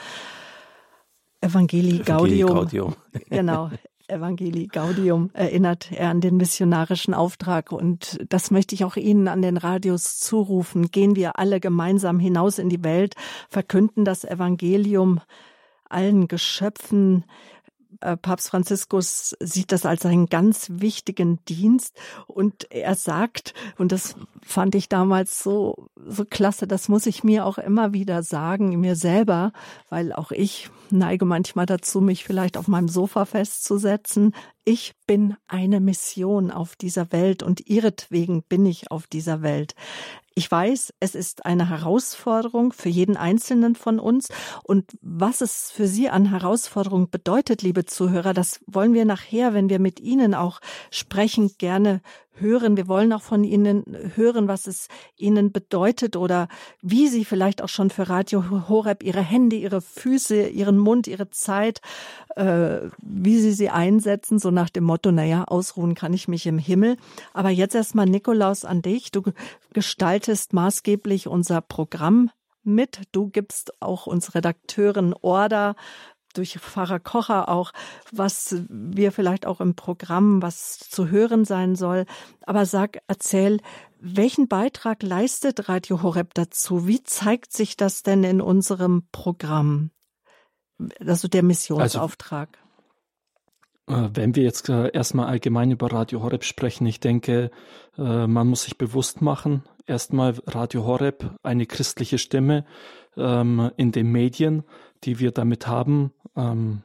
Evangelii 1.41 1.99
Gaudium. 1.99 2.49
Gaudium. 2.49 2.95
genau. 3.29 3.69
Evangelii 4.07 4.67
Gaudium 4.67 5.29
erinnert 5.33 5.91
er 5.91 6.09
an 6.09 6.21
den 6.21 6.37
missionarischen 6.37 7.13
Auftrag. 7.13 7.71
Und 7.71 8.19
das 8.29 8.51
möchte 8.51 8.73
ich 8.73 8.83
auch 8.83 8.95
Ihnen 8.95 9.27
an 9.27 9.41
den 9.41 9.57
Radios 9.57 10.19
zurufen. 10.19 10.91
Gehen 10.91 11.15
wir 11.15 11.37
alle 11.37 11.59
gemeinsam 11.59 12.19
hinaus 12.19 12.57
in 12.57 12.69
die 12.69 12.83
Welt, 12.83 13.15
verkünden 13.49 14.05
das 14.05 14.23
Evangelium 14.23 15.21
allen 15.89 16.27
Geschöpfen. 16.27 17.25
Äh, 18.01 18.17
Papst 18.17 18.49
Franziskus 18.49 19.35
sieht 19.39 19.71
das 19.71 19.85
als 19.85 20.05
einen 20.05 20.27
ganz 20.27 20.67
wichtigen 20.73 21.43
Dienst 21.45 21.97
und 22.27 22.71
er 22.71 22.95
sagt, 22.95 23.53
und 23.77 23.91
das 23.91 24.15
fand 24.49 24.73
ich 24.75 24.89
damals 24.89 25.43
so, 25.43 25.89
so 25.95 26.25
klasse, 26.25 26.67
das 26.67 26.89
muss 26.89 27.05
ich 27.05 27.23
mir 27.23 27.45
auch 27.45 27.57
immer 27.59 27.93
wieder 27.93 28.23
sagen, 28.23 28.79
mir 28.79 28.95
selber, 28.95 29.53
weil 29.89 30.11
auch 30.11 30.31
ich 30.31 30.69
neige 30.89 31.25
manchmal 31.25 31.67
dazu, 31.67 32.01
mich 32.01 32.23
vielleicht 32.23 32.57
auf 32.57 32.67
meinem 32.67 32.87
Sofa 32.87 33.25
festzusetzen. 33.25 34.33
Ich 34.65 34.95
bin 35.05 35.35
eine 35.47 35.79
Mission 35.79 36.49
auf 36.51 36.75
dieser 36.75 37.11
Welt 37.11 37.43
und 37.43 37.67
ihretwegen 37.67 38.43
bin 38.43 38.65
ich 38.65 38.91
auf 38.91 39.05
dieser 39.05 39.41
Welt. 39.41 39.75
Ich 40.33 40.49
weiß, 40.49 40.93
es 40.99 41.15
ist 41.15 41.45
eine 41.45 41.69
Herausforderung 41.69 42.71
für 42.71 42.89
jeden 42.89 43.17
Einzelnen 43.17 43.75
von 43.75 43.99
uns. 43.99 44.29
Und 44.63 44.97
was 45.01 45.41
es 45.41 45.69
für 45.69 45.85
Sie 45.85 46.09
an 46.09 46.29
Herausforderung 46.29 47.09
bedeutet, 47.09 47.61
liebe 47.61 47.85
Zuhörer, 47.85 48.33
das 48.33 48.61
wollen 48.65 48.93
wir 48.93 49.05
nachher, 49.05 49.53
wenn 49.53 49.69
wir 49.69 49.79
mit 49.79 49.99
Ihnen 49.99 50.33
auch 50.33 50.61
sprechen, 50.91 51.51
gerne 51.57 52.01
hören. 52.33 52.77
Wir 52.77 52.87
wollen 52.87 53.13
auch 53.13 53.21
von 53.21 53.43
Ihnen 53.43 53.83
hören, 54.15 54.47
was 54.47 54.67
es 54.67 54.87
Ihnen 55.17 55.51
bedeutet 55.51 56.15
oder 56.15 56.47
wie 56.81 57.07
Sie 57.07 57.25
vielleicht 57.25 57.61
auch 57.61 57.69
schon 57.69 57.89
für 57.89 58.09
Radio 58.09 58.69
Horeb 58.69 59.03
Ihre 59.03 59.21
Hände, 59.21 59.55
Ihre 59.55 59.81
Füße, 59.81 60.47
Ihren 60.47 60.77
Mund, 60.77 61.07
Ihre 61.07 61.29
Zeit, 61.29 61.81
äh, 62.35 62.79
wie 63.01 63.39
Sie 63.39 63.51
sie 63.51 63.69
einsetzen, 63.69 64.39
so 64.39 64.51
nach 64.51 64.69
dem 64.69 64.83
Motto, 64.83 65.11
naja, 65.11 65.43
ausruhen 65.45 65.95
kann 65.95 66.13
ich 66.13 66.27
mich 66.27 66.45
im 66.47 66.57
Himmel. 66.57 66.97
Aber 67.33 67.49
jetzt 67.49 67.75
erstmal 67.75 68.05
Nikolaus 68.05 68.65
an 68.65 68.81
dich. 68.81 69.11
Du 69.11 69.23
gestaltest 69.73 70.53
maßgeblich 70.53 71.27
unser 71.27 71.61
Programm 71.61 72.29
mit. 72.63 73.01
Du 73.11 73.29
gibst 73.29 73.81
auch 73.81 74.07
uns 74.07 74.35
Redakteuren 74.35 75.13
Order 75.13 75.75
durch 76.33 76.59
Pfarrer 76.59 76.99
Kocher 76.99 77.49
auch, 77.49 77.71
was 78.11 78.55
wir 78.69 79.11
vielleicht 79.11 79.45
auch 79.45 79.61
im 79.61 79.75
Programm, 79.75 80.41
was 80.41 80.79
zu 80.79 81.09
hören 81.09 81.45
sein 81.45 81.75
soll. 81.75 82.05
Aber 82.45 82.65
sag, 82.65 82.99
erzähl, 83.07 83.59
welchen 83.99 84.47
Beitrag 84.47 85.03
leistet 85.03 85.69
Radio 85.69 86.01
Horeb 86.01 86.33
dazu? 86.33 86.87
Wie 86.87 87.03
zeigt 87.03 87.53
sich 87.53 87.75
das 87.77 88.03
denn 88.03 88.23
in 88.23 88.41
unserem 88.41 89.03
Programm? 89.11 89.91
Also 91.05 91.27
der 91.27 91.43
Missionsauftrag. 91.43 92.57
Also, 93.85 94.09
wenn 94.13 94.35
wir 94.35 94.43
jetzt 94.43 94.69
äh, 94.69 94.91
erstmal 94.93 95.27
allgemein 95.27 95.71
über 95.71 95.91
Radio 95.91 96.21
Horeb 96.21 96.43
sprechen, 96.43 96.85
ich 96.85 96.99
denke, 96.99 97.49
äh, 97.97 98.27
man 98.27 98.47
muss 98.47 98.63
sich 98.63 98.77
bewusst 98.77 99.21
machen, 99.21 99.63
erstmal 99.87 100.35
Radio 100.45 100.85
Horeb, 100.85 101.35
eine 101.41 101.65
christliche 101.65 102.19
Stimme 102.19 102.65
ähm, 103.17 103.71
in 103.77 103.91
den 103.91 104.11
Medien, 104.11 104.63
die 105.03 105.19
wir 105.19 105.31
damit 105.31 105.67
haben. 105.67 106.11
Ähm, 106.35 106.83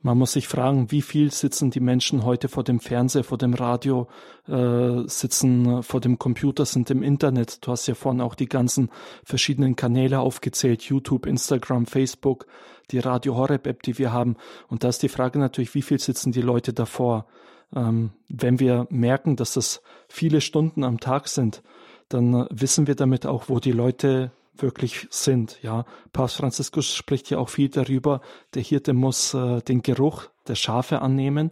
man 0.00 0.16
muss 0.16 0.32
sich 0.32 0.46
fragen, 0.46 0.92
wie 0.92 1.02
viel 1.02 1.32
sitzen 1.32 1.70
die 1.70 1.80
Menschen 1.80 2.24
heute 2.24 2.48
vor 2.48 2.62
dem 2.62 2.78
Fernseher, 2.78 3.24
vor 3.24 3.36
dem 3.36 3.54
Radio, 3.54 4.06
äh, 4.46 5.02
sitzen 5.06 5.82
vor 5.82 6.00
dem 6.00 6.18
Computer, 6.18 6.64
sind 6.64 6.90
im 6.90 7.02
Internet. 7.02 7.66
Du 7.66 7.72
hast 7.72 7.88
ja 7.88 7.94
vorhin 7.94 8.20
auch 8.20 8.36
die 8.36 8.48
ganzen 8.48 8.90
verschiedenen 9.24 9.74
Kanäle 9.74 10.20
aufgezählt, 10.20 10.82
YouTube, 10.82 11.26
Instagram, 11.26 11.86
Facebook, 11.86 12.46
die 12.92 13.00
Radio 13.00 13.36
Horeb 13.36 13.66
App, 13.66 13.82
die 13.82 13.98
wir 13.98 14.12
haben. 14.12 14.36
Und 14.68 14.84
da 14.84 14.88
ist 14.88 15.02
die 15.02 15.08
Frage 15.08 15.40
natürlich, 15.40 15.74
wie 15.74 15.82
viel 15.82 15.98
sitzen 15.98 16.30
die 16.30 16.42
Leute 16.42 16.72
davor? 16.72 17.26
Ähm, 17.74 18.12
wenn 18.28 18.60
wir 18.60 18.86
merken, 18.90 19.34
dass 19.34 19.54
das 19.54 19.82
viele 20.08 20.40
Stunden 20.40 20.84
am 20.84 21.00
Tag 21.00 21.28
sind, 21.28 21.62
dann 22.08 22.46
wissen 22.50 22.86
wir 22.86 22.94
damit 22.94 23.26
auch, 23.26 23.48
wo 23.48 23.58
die 23.58 23.72
Leute 23.72 24.30
wirklich 24.62 25.06
sind. 25.10 25.58
Ja, 25.62 25.84
Papst 26.12 26.36
Franziskus 26.36 26.94
spricht 26.94 27.30
ja 27.30 27.38
auch 27.38 27.48
viel 27.48 27.68
darüber. 27.68 28.20
Der 28.54 28.62
Hirte 28.62 28.92
muss 28.92 29.34
äh, 29.34 29.60
den 29.62 29.82
Geruch 29.82 30.24
der 30.46 30.54
Schafe 30.54 31.02
annehmen. 31.02 31.50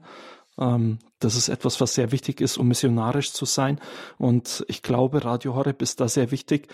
Ähm, 0.59 0.99
das 1.21 1.37
ist 1.37 1.49
etwas, 1.49 1.81
was 1.81 1.95
sehr 1.95 2.13
wichtig 2.13 2.41
ist, 2.41 2.59
um 2.59 2.69
missionarisch 2.69 3.33
zu 3.33 3.45
sein. 3.45 3.81
Und 4.19 4.65
ich 4.69 4.83
glaube, 4.83 5.25
Radio 5.25 5.55
Horeb 5.55 5.83
ist 5.83 6.01
da 6.01 6.09
sehr 6.09 6.31
wichtig, 6.31 6.69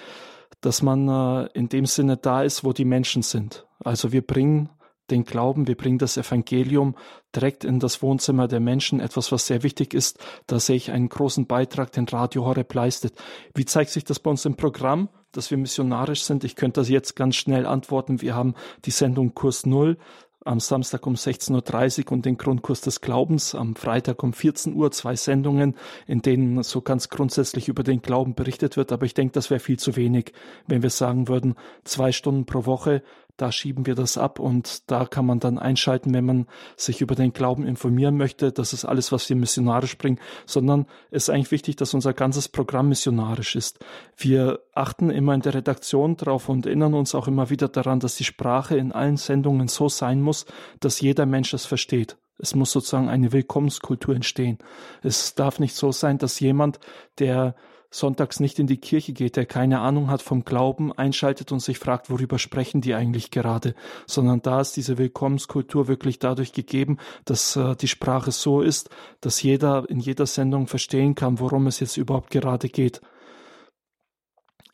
dass 0.60 0.82
man 0.82 1.08
äh, 1.08 1.48
in 1.54 1.68
dem 1.68 1.86
Sinne 1.86 2.16
da 2.16 2.42
ist, 2.42 2.64
wo 2.64 2.72
die 2.72 2.84
Menschen 2.84 3.22
sind. 3.22 3.66
Also 3.84 4.12
wir 4.12 4.22
bringen 4.22 4.68
den 5.10 5.24
Glauben, 5.24 5.66
wir 5.66 5.76
bringen 5.76 5.98
das 5.98 6.16
Evangelium 6.16 6.94
direkt 7.34 7.64
in 7.64 7.80
das 7.80 8.02
Wohnzimmer 8.02 8.48
der 8.48 8.60
Menschen, 8.60 9.00
etwas, 9.00 9.32
was 9.32 9.46
sehr 9.46 9.62
wichtig 9.62 9.94
ist. 9.94 10.18
Da 10.46 10.60
sehe 10.60 10.76
ich 10.76 10.90
einen 10.90 11.08
großen 11.08 11.46
Beitrag, 11.46 11.92
den 11.92 12.08
Radio 12.08 12.44
Horeb 12.44 12.72
leistet. 12.72 13.14
Wie 13.54 13.64
zeigt 13.64 13.90
sich 13.90 14.04
das 14.04 14.20
bei 14.20 14.30
uns 14.30 14.44
im 14.44 14.56
Programm, 14.56 15.08
dass 15.32 15.50
wir 15.50 15.58
missionarisch 15.58 16.22
sind? 16.22 16.44
Ich 16.44 16.56
könnte 16.56 16.80
das 16.80 16.88
jetzt 16.88 17.16
ganz 17.16 17.36
schnell 17.36 17.66
antworten. 17.66 18.22
Wir 18.22 18.34
haben 18.34 18.54
die 18.84 18.90
Sendung 18.90 19.34
Kurs 19.34 19.66
Null 19.66 19.96
am 20.44 20.60
Samstag 20.60 21.06
um 21.06 21.14
16.30 21.14 22.06
Uhr 22.06 22.12
und 22.12 22.26
den 22.26 22.36
Grundkurs 22.36 22.80
des 22.80 23.00
Glaubens 23.00 23.54
am 23.54 23.76
Freitag 23.76 24.22
um 24.22 24.32
14 24.32 24.74
Uhr, 24.74 24.90
zwei 24.90 25.14
Sendungen, 25.14 25.76
in 26.06 26.22
denen 26.22 26.62
so 26.62 26.80
ganz 26.80 27.08
grundsätzlich 27.08 27.68
über 27.68 27.82
den 27.82 28.02
Glauben 28.02 28.34
berichtet 28.34 28.76
wird. 28.76 28.92
Aber 28.92 29.06
ich 29.06 29.14
denke, 29.14 29.32
das 29.32 29.50
wäre 29.50 29.60
viel 29.60 29.78
zu 29.78 29.96
wenig, 29.96 30.32
wenn 30.66 30.82
wir 30.82 30.90
sagen 30.90 31.28
würden, 31.28 31.54
zwei 31.84 32.12
Stunden 32.12 32.44
pro 32.44 32.66
Woche 32.66 33.02
da 33.36 33.50
schieben 33.50 33.86
wir 33.86 33.94
das 33.94 34.18
ab 34.18 34.38
und 34.38 34.90
da 34.90 35.04
kann 35.06 35.26
man 35.26 35.40
dann 35.40 35.58
einschalten, 35.58 36.12
wenn 36.14 36.24
man 36.24 36.46
sich 36.76 37.00
über 37.00 37.14
den 37.14 37.32
Glauben 37.32 37.66
informieren 37.66 38.16
möchte. 38.16 38.52
Das 38.52 38.72
ist 38.72 38.84
alles, 38.84 39.10
was 39.10 39.28
wir 39.28 39.36
missionarisch 39.36 39.96
bringen, 39.98 40.20
sondern 40.46 40.86
es 41.10 41.24
ist 41.24 41.30
eigentlich 41.30 41.50
wichtig, 41.50 41.76
dass 41.76 41.94
unser 41.94 42.12
ganzes 42.12 42.48
Programm 42.48 42.88
missionarisch 42.88 43.56
ist. 43.56 43.78
Wir 44.16 44.60
achten 44.74 45.10
immer 45.10 45.34
in 45.34 45.40
der 45.40 45.54
Redaktion 45.54 46.16
drauf 46.16 46.48
und 46.48 46.66
erinnern 46.66 46.94
uns 46.94 47.14
auch 47.14 47.26
immer 47.26 47.50
wieder 47.50 47.68
daran, 47.68 48.00
dass 48.00 48.16
die 48.16 48.24
Sprache 48.24 48.76
in 48.76 48.92
allen 48.92 49.16
Sendungen 49.16 49.68
so 49.68 49.88
sein 49.88 50.20
muss, 50.20 50.46
dass 50.80 51.00
jeder 51.00 51.26
Mensch 51.26 51.54
es 51.54 51.66
versteht. 51.66 52.16
Es 52.38 52.54
muss 52.54 52.72
sozusagen 52.72 53.08
eine 53.08 53.32
Willkommenskultur 53.32 54.14
entstehen. 54.14 54.58
Es 55.02 55.34
darf 55.34 55.58
nicht 55.58 55.74
so 55.74 55.92
sein, 55.92 56.18
dass 56.18 56.40
jemand, 56.40 56.80
der 57.18 57.54
sonntags 57.92 58.40
nicht 58.40 58.58
in 58.58 58.66
die 58.66 58.78
Kirche 58.78 59.12
geht, 59.12 59.36
der 59.36 59.46
keine 59.46 59.80
Ahnung 59.80 60.10
hat 60.10 60.22
vom 60.22 60.44
Glauben, 60.44 60.92
einschaltet 60.92 61.52
und 61.52 61.60
sich 61.60 61.78
fragt, 61.78 62.10
worüber 62.10 62.38
sprechen 62.38 62.80
die 62.80 62.94
eigentlich 62.94 63.30
gerade, 63.30 63.74
sondern 64.06 64.42
da 64.42 64.60
ist 64.60 64.76
diese 64.76 64.98
Willkommenskultur 64.98 65.86
wirklich 65.86 66.18
dadurch 66.18 66.52
gegeben, 66.52 66.98
dass 67.26 67.54
äh, 67.54 67.76
die 67.76 67.88
Sprache 67.88 68.32
so 68.32 68.62
ist, 68.62 68.88
dass 69.20 69.42
jeder 69.42 69.88
in 69.88 70.00
jeder 70.00 70.26
Sendung 70.26 70.66
verstehen 70.66 71.14
kann, 71.14 71.38
worum 71.38 71.66
es 71.66 71.80
jetzt 71.80 71.98
überhaupt 71.98 72.30
gerade 72.30 72.68
geht. 72.68 73.02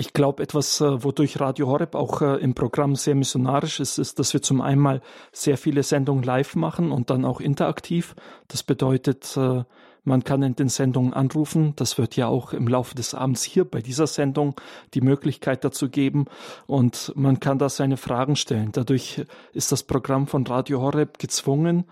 Ich 0.01 0.13
glaube, 0.13 0.45
etwas, 0.45 0.81
äh, 0.81 1.03
wodurch 1.03 1.41
Radio 1.41 1.67
Horeb 1.67 1.97
auch 1.97 2.23
äh, 2.23 2.37
im 2.37 2.55
Programm 2.55 2.95
sehr 2.95 3.17
missionarisch 3.17 3.81
ist, 3.81 3.99
ist, 3.99 4.21
dass 4.21 4.33
wir 4.33 4.41
zum 4.41 4.61
einen 4.61 5.01
sehr 5.33 5.59
viele 5.59 5.83
Sendungen 5.83 6.23
live 6.23 6.55
machen 6.55 6.93
und 6.93 7.11
dann 7.11 7.25
auch 7.25 7.41
interaktiv. 7.41 8.15
Das 8.47 8.63
bedeutet, 8.63 9.37
äh, 9.37 9.65
man 10.09 10.25
kann 10.25 10.43
in 10.43 10.57
den 10.57 10.69
Sendungen 10.69 11.13
anrufen. 11.13 11.75
Das 11.77 11.99
wird 11.99 12.17
ja 12.17 12.27
auch 12.27 12.53
im 12.53 12.67
Laufe 12.67 12.95
des 12.95 13.15
Abends 13.15 13.45
hier 13.45 13.65
bei 13.65 13.81
dieser 13.81 14.07
Sendung 14.07 14.57
die 14.95 15.01
Möglichkeit 15.01 15.65
dazu 15.65 15.89
geben. 15.89 16.25
Und 16.67 17.13
man 17.15 17.39
kann 17.39 17.59
da 17.59 17.69
seine 17.69 17.97
Fragen 17.97 18.35
stellen. 18.35 18.73
Dadurch 18.73 19.25
ist 19.53 19.71
das 19.71 19.85
Programm 19.85 20.27
von 20.27 20.47
Radio 20.47 20.81
Horeb 20.81 21.19
gezwungen, 21.19 21.85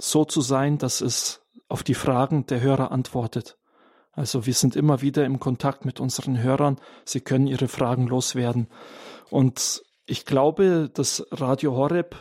so 0.00 0.24
zu 0.24 0.40
sein, 0.40 0.78
dass 0.78 1.00
es 1.00 1.42
auf 1.68 1.82
die 1.82 1.94
Fragen 1.94 2.46
der 2.46 2.60
Hörer 2.60 2.92
antwortet. 2.92 3.56
Also 4.12 4.46
wir 4.46 4.54
sind 4.54 4.76
immer 4.76 5.02
wieder 5.02 5.24
im 5.24 5.40
Kontakt 5.40 5.84
mit 5.84 6.00
unseren 6.00 6.42
Hörern. 6.42 6.78
Sie 7.04 7.20
können 7.20 7.46
ihre 7.46 7.68
Fragen 7.68 8.06
loswerden. 8.06 8.68
Und 9.30 9.82
ich 10.06 10.26
glaube, 10.26 10.90
dass 10.92 11.26
Radio 11.30 11.74
Horeb 11.74 12.16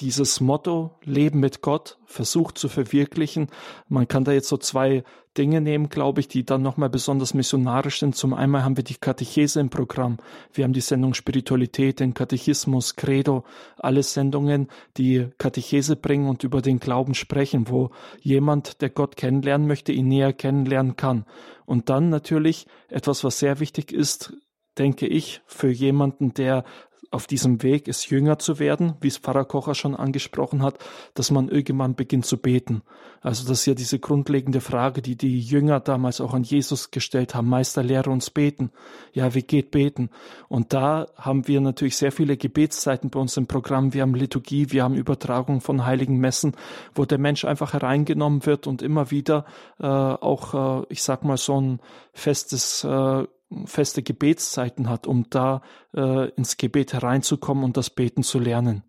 dieses 0.00 0.40
Motto 0.40 0.92
Leben 1.04 1.40
mit 1.40 1.60
Gott 1.60 1.98
versucht 2.06 2.58
zu 2.58 2.68
verwirklichen. 2.68 3.48
Man 3.88 4.08
kann 4.08 4.24
da 4.24 4.32
jetzt 4.32 4.48
so 4.48 4.56
zwei 4.56 5.04
Dinge 5.36 5.60
nehmen, 5.60 5.88
glaube 5.88 6.20
ich, 6.20 6.28
die 6.28 6.44
dann 6.44 6.62
nochmal 6.62 6.90
besonders 6.90 7.32
missionarisch 7.34 8.00
sind. 8.00 8.16
Zum 8.16 8.34
einen 8.34 8.64
haben 8.64 8.76
wir 8.76 8.84
die 8.84 8.96
Katechese 8.96 9.60
im 9.60 9.70
Programm. 9.70 10.16
Wir 10.52 10.64
haben 10.64 10.72
die 10.72 10.80
Sendung 10.80 11.14
Spiritualität, 11.14 12.00
den 12.00 12.14
Katechismus, 12.14 12.96
Credo, 12.96 13.44
alle 13.76 14.02
Sendungen, 14.02 14.68
die 14.96 15.28
Katechese 15.38 15.96
bringen 15.96 16.28
und 16.28 16.42
über 16.42 16.60
den 16.60 16.80
Glauben 16.80 17.14
sprechen, 17.14 17.68
wo 17.68 17.90
jemand, 18.20 18.80
der 18.80 18.90
Gott 18.90 19.16
kennenlernen 19.16 19.68
möchte, 19.68 19.92
ihn 19.92 20.08
näher 20.08 20.32
kennenlernen 20.32 20.96
kann. 20.96 21.24
Und 21.66 21.88
dann 21.88 22.08
natürlich 22.08 22.66
etwas, 22.88 23.22
was 23.22 23.38
sehr 23.38 23.60
wichtig 23.60 23.92
ist, 23.92 24.32
denke 24.78 25.06
ich, 25.06 25.42
für 25.46 25.70
jemanden, 25.70 26.34
der 26.34 26.64
auf 27.10 27.26
diesem 27.26 27.62
Weg 27.62 27.88
ist, 27.88 28.10
jünger 28.10 28.38
zu 28.38 28.58
werden, 28.58 28.94
wie 29.00 29.08
es 29.08 29.18
Pfarrer 29.18 29.44
Kocher 29.44 29.74
schon 29.74 29.96
angesprochen 29.96 30.62
hat, 30.62 30.78
dass 31.14 31.30
man 31.30 31.48
irgendwann 31.48 31.94
beginnt 31.94 32.26
zu 32.26 32.36
beten. 32.36 32.82
Also 33.20 33.48
das 33.48 33.60
ist 33.60 33.66
ja 33.66 33.74
diese 33.74 33.98
grundlegende 33.98 34.60
Frage, 34.60 35.00
die 35.00 35.16
die 35.16 35.40
Jünger 35.40 35.80
damals 35.80 36.20
auch 36.20 36.34
an 36.34 36.42
Jesus 36.42 36.90
gestellt 36.90 37.34
haben. 37.34 37.48
Meister, 37.48 37.82
lehre 37.82 38.10
uns 38.10 38.30
beten. 38.30 38.70
Ja, 39.12 39.34
wie 39.34 39.42
geht 39.42 39.70
beten? 39.70 40.10
Und 40.48 40.72
da 40.72 41.06
haben 41.16 41.48
wir 41.48 41.60
natürlich 41.60 41.96
sehr 41.96 42.12
viele 42.12 42.36
Gebetszeiten 42.36 43.10
bei 43.10 43.18
uns 43.18 43.36
im 43.36 43.46
Programm. 43.46 43.94
Wir 43.94 44.02
haben 44.02 44.14
Liturgie, 44.14 44.70
wir 44.70 44.84
haben 44.84 44.94
Übertragung 44.94 45.60
von 45.60 45.86
heiligen 45.86 46.18
Messen, 46.18 46.54
wo 46.94 47.06
der 47.06 47.18
Mensch 47.18 47.44
einfach 47.44 47.72
hereingenommen 47.72 48.44
wird 48.44 48.66
und 48.66 48.82
immer 48.82 49.10
wieder 49.10 49.46
äh, 49.80 49.86
auch, 49.86 50.82
äh, 50.82 50.86
ich 50.90 51.02
sag 51.02 51.24
mal, 51.24 51.38
so 51.38 51.60
ein 51.60 51.80
festes 52.12 52.84
äh, 52.84 53.24
feste 53.64 54.02
Gebetszeiten 54.02 54.88
hat, 54.88 55.06
um 55.06 55.28
da 55.30 55.62
äh, 55.94 56.28
ins 56.30 56.56
Gebet 56.56 56.92
hereinzukommen 56.92 57.64
und 57.64 57.76
das 57.76 57.90
Beten 57.90 58.22
zu 58.22 58.38
lernen. 58.38 58.82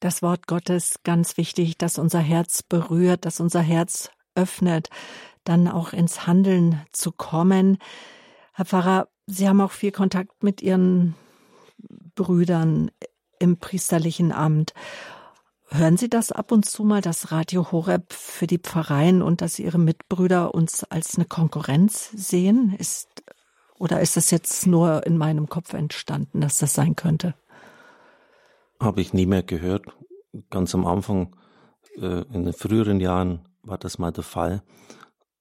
Das 0.00 0.22
Wort 0.22 0.46
Gottes 0.46 1.00
ganz 1.04 1.36
wichtig, 1.36 1.78
dass 1.78 1.98
unser 1.98 2.18
Herz 2.18 2.62
berührt, 2.62 3.24
dass 3.24 3.38
unser 3.38 3.60
Herz 3.60 4.10
öffnet, 4.34 4.88
dann 5.44 5.68
auch 5.68 5.92
ins 5.92 6.26
Handeln 6.26 6.80
zu 6.92 7.12
kommen. 7.12 7.78
Herr 8.52 8.64
Pfarrer, 8.64 9.08
Sie 9.26 9.48
haben 9.48 9.60
auch 9.60 9.70
viel 9.70 9.92
Kontakt 9.92 10.42
mit 10.42 10.60
Ihren 10.62 11.14
Brüdern 12.14 12.90
im 13.38 13.58
priesterlichen 13.58 14.32
Amt. 14.32 14.74
Hören 15.74 15.96
Sie 15.96 16.10
das 16.10 16.32
ab 16.32 16.52
und 16.52 16.66
zu 16.66 16.84
mal, 16.84 17.00
das 17.00 17.32
Radio 17.32 17.72
Horeb 17.72 18.12
für 18.12 18.46
die 18.46 18.58
Pfarreien 18.58 19.22
und 19.22 19.40
dass 19.40 19.58
Ihre 19.58 19.78
Mitbrüder 19.78 20.54
uns 20.54 20.84
als 20.84 21.16
eine 21.16 21.24
Konkurrenz 21.24 22.10
sehen? 22.14 22.74
Ist, 22.78 23.08
oder 23.78 24.02
ist 24.02 24.18
das 24.18 24.30
jetzt 24.30 24.66
nur 24.66 25.06
in 25.06 25.16
meinem 25.16 25.48
Kopf 25.48 25.72
entstanden, 25.72 26.42
dass 26.42 26.58
das 26.58 26.74
sein 26.74 26.94
könnte? 26.94 27.34
Habe 28.80 29.00
ich 29.00 29.14
nie 29.14 29.24
mehr 29.24 29.42
gehört. 29.42 29.86
Ganz 30.50 30.74
am 30.74 30.84
Anfang, 30.84 31.36
äh, 31.96 32.22
in 32.34 32.44
den 32.44 32.52
früheren 32.52 33.00
Jahren, 33.00 33.48
war 33.62 33.78
das 33.78 33.98
mal 33.98 34.12
der 34.12 34.24
Fall. 34.24 34.62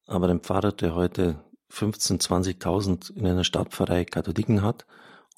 Aber 0.08 0.30
ein 0.30 0.40
Pfarrer, 0.40 0.72
der 0.72 0.96
heute 0.96 1.44
15.000, 1.70 2.62
20.000 2.62 3.18
in 3.18 3.28
einer 3.28 3.44
Stadtpfarrei 3.44 4.06
Katholiken 4.06 4.62
hat 4.62 4.86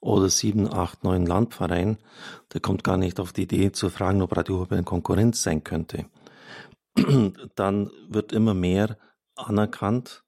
oder 0.03 0.29
sieben, 0.29 0.71
acht, 0.71 1.03
neun 1.03 1.25
Landvereinen, 1.25 1.97
der 2.53 2.61
kommt 2.61 2.83
gar 2.83 2.97
nicht 2.97 3.19
auf 3.19 3.31
die 3.31 3.43
Idee 3.43 3.71
zu 3.71 3.89
fragen, 3.89 4.21
ob 4.21 4.35
Radio 4.35 4.57
Horeb 4.57 4.73
eine 4.73 4.83
Konkurrenz 4.83 5.41
sein 5.41 5.63
könnte. 5.63 6.05
Dann 7.55 7.89
wird 8.09 8.33
immer 8.33 8.53
mehr 8.53 8.97
anerkannt, 9.35 10.23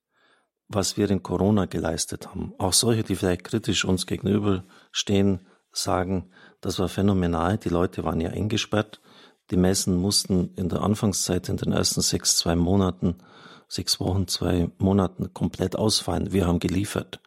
was 0.67 0.97
wir 0.97 1.09
in 1.11 1.23
Corona 1.23 1.65
geleistet 1.65 2.27
haben. 2.27 2.53
Auch 2.57 2.73
solche, 2.73 3.03
die 3.03 3.15
vielleicht 3.15 3.43
kritisch 3.43 3.85
uns 3.85 4.07
gegenüberstehen, 4.07 5.45
sagen, 5.71 6.31
das 6.61 6.79
war 6.79 6.87
phänomenal. 6.87 7.57
Die 7.57 7.69
Leute 7.69 8.05
waren 8.05 8.21
ja 8.21 8.29
eingesperrt. 8.29 9.01
Die 9.51 9.57
Messen 9.57 9.97
mussten 9.97 10.53
in 10.55 10.69
der 10.69 10.81
Anfangszeit, 10.81 11.49
in 11.49 11.57
den 11.57 11.73
ersten 11.73 12.01
sechs, 12.01 12.37
zwei 12.37 12.55
Monaten, 12.55 13.17
sechs 13.67 13.99
Wochen, 13.99 14.27
zwei 14.27 14.71
Monaten 14.77 15.33
komplett 15.33 15.75
ausfallen. 15.75 16.31
Wir 16.31 16.47
haben 16.47 16.59
geliefert. 16.59 17.19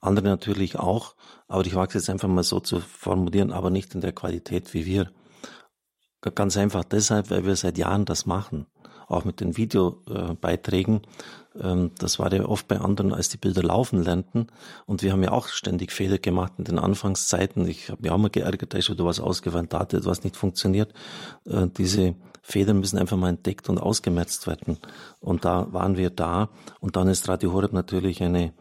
Andere 0.00 0.28
natürlich 0.28 0.78
auch, 0.78 1.14
aber 1.46 1.66
ich 1.66 1.74
wage 1.74 1.88
es 1.88 2.06
jetzt 2.06 2.10
einfach 2.10 2.28
mal 2.28 2.42
so 2.42 2.60
zu 2.60 2.80
formulieren, 2.80 3.52
aber 3.52 3.70
nicht 3.70 3.94
in 3.94 4.00
der 4.00 4.12
Qualität 4.12 4.72
wie 4.72 4.86
wir. 4.86 5.10
Ganz 6.34 6.56
einfach 6.56 6.84
deshalb, 6.84 7.30
weil 7.30 7.44
wir 7.44 7.56
seit 7.56 7.78
Jahren 7.78 8.04
das 8.04 8.26
machen. 8.26 8.66
Auch 9.08 9.24
mit 9.24 9.40
den 9.40 9.56
Videobeiträgen. 9.56 11.00
Ähm, 11.60 11.90
das 11.98 12.18
war 12.18 12.32
ja 12.32 12.44
oft 12.44 12.68
bei 12.68 12.78
anderen, 12.78 13.12
als 13.12 13.28
die 13.28 13.38
Bilder 13.38 13.62
laufen 13.62 14.04
lernten. 14.04 14.46
Und 14.86 15.02
wir 15.02 15.12
haben 15.12 15.22
ja 15.22 15.32
auch 15.32 15.48
ständig 15.48 15.90
Fehler 15.92 16.18
gemacht 16.18 16.52
in 16.58 16.64
den 16.64 16.78
Anfangszeiten. 16.78 17.66
Ich 17.66 17.90
habe 17.90 18.02
mich 18.02 18.10
auch 18.10 18.18
mal 18.18 18.30
geärgert, 18.30 18.72
da 18.72 18.78
ist 18.78 18.90
wieder 18.90 19.04
was 19.04 19.18
ausgefallen, 19.18 19.68
da 19.68 19.80
hat 19.80 19.94
etwas 19.94 20.22
nicht 20.22 20.36
funktioniert. 20.36 20.92
Äh, 21.44 21.66
diese 21.76 22.14
Fehler 22.42 22.74
müssen 22.74 22.98
einfach 22.98 23.16
mal 23.16 23.30
entdeckt 23.30 23.68
und 23.68 23.78
ausgemerzt 23.78 24.46
werden. 24.46 24.78
Und 25.20 25.44
da 25.44 25.72
waren 25.72 25.96
wir 25.96 26.10
da. 26.10 26.50
Und 26.78 26.96
dann 26.96 27.08
ist 27.08 27.28
Radio 27.28 27.52
Horeb 27.52 27.72
natürlich 27.72 28.22
eine 28.22 28.52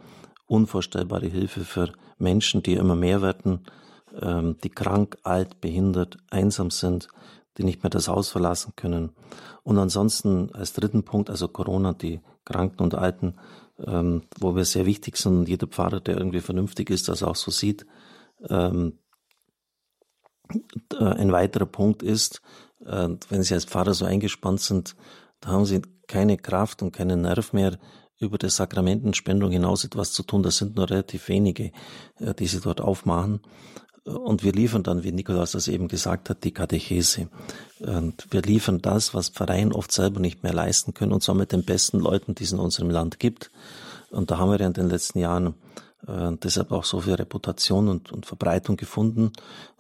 unvorstellbare 0.49 1.27
Hilfe 1.27 1.61
für 1.61 1.93
Menschen, 2.17 2.63
die 2.63 2.73
immer 2.73 2.95
mehr 2.95 3.21
werden, 3.21 3.65
ähm, 4.21 4.57
die 4.63 4.69
krank, 4.69 5.17
alt, 5.23 5.61
behindert, 5.61 6.17
einsam 6.29 6.71
sind, 6.71 7.07
die 7.57 7.63
nicht 7.63 7.83
mehr 7.83 7.89
das 7.89 8.07
Haus 8.07 8.29
verlassen 8.29 8.73
können. 8.75 9.11
Und 9.63 9.77
ansonsten 9.77 10.51
als 10.53 10.73
dritten 10.73 11.03
Punkt, 11.03 11.29
also 11.29 11.47
Corona, 11.47 11.93
die 11.93 12.21
Kranken 12.45 12.81
und 12.81 12.95
Alten, 12.95 13.35
ähm, 13.85 14.23
wo 14.39 14.55
wir 14.55 14.65
sehr 14.65 14.85
wichtig 14.85 15.17
sind 15.17 15.37
und 15.37 15.49
jeder 15.49 15.67
Pfarrer, 15.67 15.99
der 15.99 16.17
irgendwie 16.17 16.41
vernünftig 16.41 16.89
ist, 16.89 17.07
das 17.07 17.23
auch 17.23 17.35
so 17.35 17.51
sieht, 17.51 17.85
ähm, 18.49 18.97
äh, 20.93 21.03
ein 21.03 21.31
weiterer 21.31 21.65
Punkt 21.65 22.01
ist, 22.01 22.41
äh, 22.85 23.09
wenn 23.29 23.43
Sie 23.43 23.53
als 23.53 23.65
Pfarrer 23.65 23.93
so 23.93 24.05
eingespannt 24.05 24.61
sind, 24.61 24.95
da 25.41 25.49
haben 25.49 25.65
Sie 25.65 25.81
keine 26.07 26.37
Kraft 26.37 26.81
und 26.81 26.91
keinen 26.91 27.21
Nerv 27.21 27.53
mehr, 27.53 27.77
über 28.19 28.37
die 28.37 28.49
Sakramentenspendung 28.49 29.51
hinaus 29.51 29.83
etwas 29.83 30.11
zu 30.11 30.23
tun. 30.23 30.43
Das 30.43 30.57
sind 30.57 30.75
nur 30.75 30.89
relativ 30.89 31.27
wenige, 31.29 31.71
äh, 32.19 32.33
die 32.37 32.47
Sie 32.47 32.59
dort 32.59 32.81
aufmachen. 32.81 33.39
Und 34.03 34.43
wir 34.43 34.53
liefern 34.53 34.83
dann, 34.83 35.03
wie 35.03 35.11
Nikolaus 35.11 35.51
das 35.51 35.67
eben 35.67 35.87
gesagt 35.87 36.29
hat, 36.29 36.43
die 36.43 36.51
Katechese. 36.51 37.29
Und 37.79 38.27
wir 38.31 38.41
liefern 38.41 38.81
das, 38.81 39.13
was 39.13 39.29
Vereine 39.29 39.75
oft 39.75 39.91
selber 39.91 40.19
nicht 40.19 40.41
mehr 40.41 40.53
leisten 40.53 40.93
können, 40.93 41.11
und 41.11 41.21
zwar 41.21 41.35
mit 41.35 41.51
den 41.51 41.63
besten 41.63 41.99
Leuten, 41.99 42.33
die 42.33 42.43
es 42.43 42.51
in 42.51 42.59
unserem 42.59 42.89
Land 42.89 43.19
gibt. 43.19 43.51
Und 44.09 44.31
da 44.31 44.37
haben 44.37 44.49
wir 44.51 44.59
ja 44.59 44.67
in 44.67 44.73
den 44.73 44.89
letzten 44.89 45.19
Jahren 45.19 45.53
äh, 46.07 46.31
deshalb 46.41 46.71
auch 46.71 46.85
so 46.85 47.01
viel 47.01 47.15
Reputation 47.15 47.89
und, 47.89 48.11
und 48.11 48.25
Verbreitung 48.25 48.77
gefunden, 48.77 49.31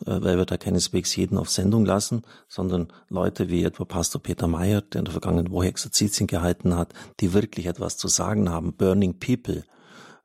äh, 0.05 0.21
weil 0.21 0.37
wir 0.37 0.45
da 0.45 0.57
keineswegs 0.57 1.15
jeden 1.15 1.37
auf 1.37 1.49
Sendung 1.49 1.85
lassen, 1.85 2.23
sondern 2.47 2.91
Leute 3.09 3.49
wie 3.49 3.63
etwa 3.63 3.85
Pastor 3.85 4.21
Peter 4.21 4.47
Meyer, 4.47 4.81
der 4.81 4.99
in 4.99 5.05
der 5.05 5.13
vergangenen 5.13 5.51
Woche 5.51 5.67
Exerzitien 5.67 6.27
gehalten 6.27 6.75
hat, 6.75 6.93
die 7.19 7.33
wirklich 7.33 7.67
etwas 7.67 7.97
zu 7.97 8.07
sagen 8.07 8.49
haben. 8.49 8.73
Burning 8.73 9.19
People. 9.19 9.63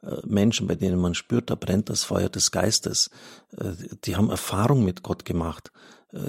Äh, 0.02 0.16
Menschen, 0.26 0.66
bei 0.66 0.74
denen 0.74 0.98
man 0.98 1.14
spürt, 1.14 1.50
da 1.50 1.54
brennt 1.54 1.90
das 1.90 2.02
Feuer 2.02 2.28
des 2.28 2.50
Geistes. 2.50 3.10
Die 4.04 4.16
haben 4.16 4.30
Erfahrung 4.30 4.84
mit 4.84 5.04
Gott 5.04 5.24
gemacht. 5.24 5.70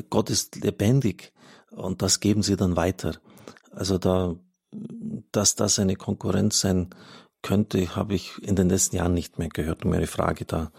Gott 0.10 0.30
ist 0.30 0.63
lebendig 0.63 1.34
und 1.71 2.01
das 2.01 2.19
geben 2.19 2.43
sie 2.43 2.56
dann 2.56 2.75
weiter. 2.75 3.15
Also 3.71 3.97
da, 3.97 4.36
dass 5.32 5.56
das 5.56 5.80
eine 5.80 5.95
Konkurrenz 5.95 6.62
sein 6.62 6.89
könnte, 7.46 7.96
habe 7.96 8.16
ich 8.16 8.42
in 8.42 8.56
den 8.56 8.70
letzten 8.70 8.96
Jahren 8.96 9.14
nicht 9.14 9.38
mehr 9.38 9.50
gehört, 9.50 9.86
um 9.86 9.94
Ihre 9.94 10.08
Frage 10.08 10.46
da 10.46 10.72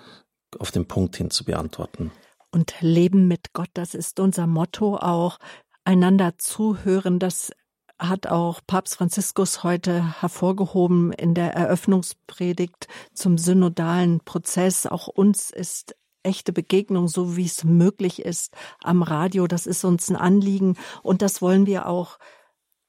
auf 0.59 0.73
den 0.73 0.87
Punkt 0.87 1.17
hin 1.17 1.31
zu 1.31 1.45
beantworten. 1.45 2.11
Und 2.51 2.75
Leben 2.81 3.29
mit 3.29 3.53
Gott, 3.53 3.71
das 3.75 3.95
ist 3.95 4.19
unser 4.19 4.49
Motto 4.49 4.97
auch. 4.97 5.39
Einander 5.85 6.39
zuhören, 6.39 7.21
das 7.21 7.53
hat 8.01 8.27
auch 8.27 8.61
Papst 8.67 8.97
Franziskus 8.97 9.63
heute 9.63 10.21
hervorgehoben 10.21 11.13
in 11.13 11.35
der 11.35 11.55
Eröffnungspredigt 11.55 12.89
zum 13.15 13.39
synodalen 13.39 14.19
Prozess. 14.21 14.87
Auch 14.87 15.07
uns 15.07 15.51
ist 15.51 15.95
echte 16.25 16.53
Begegnung, 16.53 17.07
so 17.07 17.37
wie 17.37 17.47
es 17.47 17.63
möglich 17.63 18.23
ist, 18.23 18.53
am 18.83 19.05
Radio. 19.05 19.47
Das 19.47 19.69
ist 19.69 19.85
uns 19.85 20.11
ein 20.11 20.17
Anliegen 20.17 20.77
und 21.05 21.23
das 21.23 21.41
wollen 21.41 21.67
wir 21.67 21.87
auch 21.87 22.19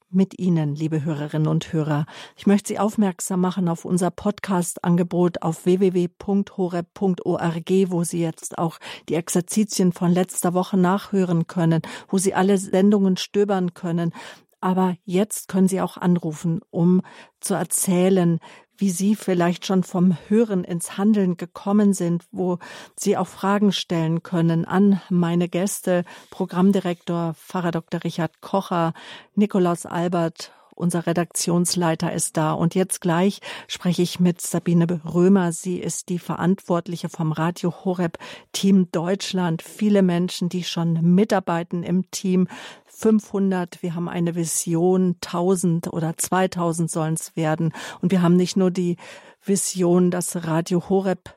mit 0.10 0.39
Ihnen, 0.39 0.76
liebe 0.76 1.04
Hörerinnen 1.04 1.48
und 1.48 1.74
Hörer. 1.74 2.06
Ich 2.36 2.48
möchte 2.48 2.70
Sie 2.70 2.80
aufmerksam 2.80 3.41
machen 3.41 3.67
auf 3.67 3.86
unser 3.86 4.10
Podcast-Angebot 4.10 5.41
auf 5.41 5.65
www.horeb.org, 5.65 7.70
wo 7.88 8.04
Sie 8.04 8.22
jetzt 8.22 8.58
auch 8.58 8.80
die 9.10 9.15
Exerzitien 9.15 9.91
von 9.91 10.12
letzter 10.12 10.54
Woche 10.54 10.78
nachhören 10.78 11.48
können, 11.48 11.82
wo 12.08 12.17
Sie 12.17 12.34
alle 12.34 12.58
Sendungen 12.58 13.17
stöbern 13.17 13.74
können. 13.74 14.13
Aber 14.62 14.96
jetzt 15.04 15.50
können 15.50 15.67
Sie 15.67 15.82
auch 15.82 15.98
anrufen, 15.98 16.62
um 16.70 17.02
zu 17.39 17.54
erzählen, 17.54 18.39
wie 18.78 18.92
Sie 18.92 19.16
vielleicht 19.16 19.66
schon 19.66 19.84
vom 19.84 20.18
Hören 20.28 20.63
ins 20.63 20.98
Handeln 20.98 21.38
gekommen 21.38 21.94
sind, 21.94 22.26
wo 22.32 22.60
Sie 22.96 23.18
auch 23.18 23.28
Fragen 23.28 23.72
stellen 23.72 24.24
können 24.24 24.66
an 24.66 25.02
meine 25.10 25.50
Gäste, 25.50 26.04
Programmdirektor 26.30 27.34
Pfarrer 27.34 27.72
Dr. 27.72 28.04
Richard 28.04 28.42
Kocher, 28.42 28.94
Nikolaus 29.36 29.86
Albert 29.86 30.52
unser 30.78 31.08
Redaktionsleiter 31.08 32.13
ist 32.13 32.38
da. 32.38 32.54
Und 32.54 32.76
jetzt 32.76 33.02
gleich 33.02 33.40
spreche 33.68 34.02
ich 34.02 34.20
mit 34.20 34.42
Sabine 34.42 34.88
Römer. 35.06 35.52
Sie 35.52 35.80
ist 35.80 36.10
die 36.10 36.20
Verantwortliche 36.20 37.10
vom 37.10 37.32
Radio 37.32 37.74
Horeb 37.84 38.18
Team 38.52 38.92
Deutschland. 38.92 39.62
Viele 39.62 40.02
Menschen, 40.02 40.50
die 40.50 40.63
schon 40.63 41.16
mitarbeiten 41.16 41.84
im 41.84 42.10
Team. 42.12 42.48
500, 42.86 43.84
wir 43.84 43.94
haben 43.94 44.10
eine 44.10 44.36
Vision, 44.36 45.18
1000 45.24 45.94
oder 45.94 46.18
2000 46.18 46.90
sollen 46.90 47.13
es 47.13 47.36
werden. 47.36 47.74
Und 48.02 48.12
wir 48.12 48.22
haben 48.22 48.36
nicht 48.36 48.58
nur 48.58 48.72
die 48.72 48.98
Vision, 49.44 50.12
dass 50.12 50.48
Radio 50.48 50.90
Horeb 50.90 51.36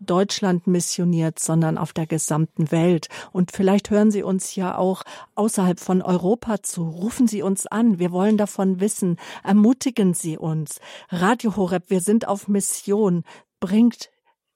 Deutschland 0.00 0.66
missioniert, 0.66 1.38
sondern 1.38 1.78
auf 1.78 1.92
der 1.92 2.06
gesamten 2.06 2.70
Welt. 2.70 3.08
Und 3.32 3.52
vielleicht 3.52 3.90
hören 3.90 4.10
Sie 4.10 4.22
uns 4.22 4.54
ja 4.54 4.76
auch 4.76 5.02
außerhalb 5.34 5.80
von 5.80 6.02
Europa 6.02 6.62
zu. 6.62 6.88
Rufen 6.88 7.28
Sie 7.28 7.42
uns 7.42 7.66
an. 7.66 7.98
Wir 7.98 8.12
wollen 8.12 8.36
davon 8.36 8.80
wissen. 8.80 9.16
Ermutigen 9.42 10.14
Sie 10.14 10.38
uns. 10.38 10.80
Radio 11.10 11.56
Horeb, 11.56 11.84
wir 11.88 12.00
sind 12.00 12.28
auf 12.28 12.48
Mission. 12.48 13.24
Bringt 13.60 14.10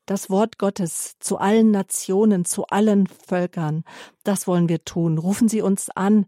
das 0.07 0.29
Wort 0.29 0.59
Gottes 0.59 1.17
zu 1.21 1.39
allen 1.39 1.71
Nationen, 1.71 2.45
zu 2.45 2.67
allen 2.67 3.07
Völkern. 3.07 3.85
Das 4.25 4.47
wollen 4.47 4.69
wir 4.69 4.85
tun. 4.85 5.19
Rufen 5.19 5.49
Sie 5.49 5.63
uns 5.63 5.89
an. 5.91 6.27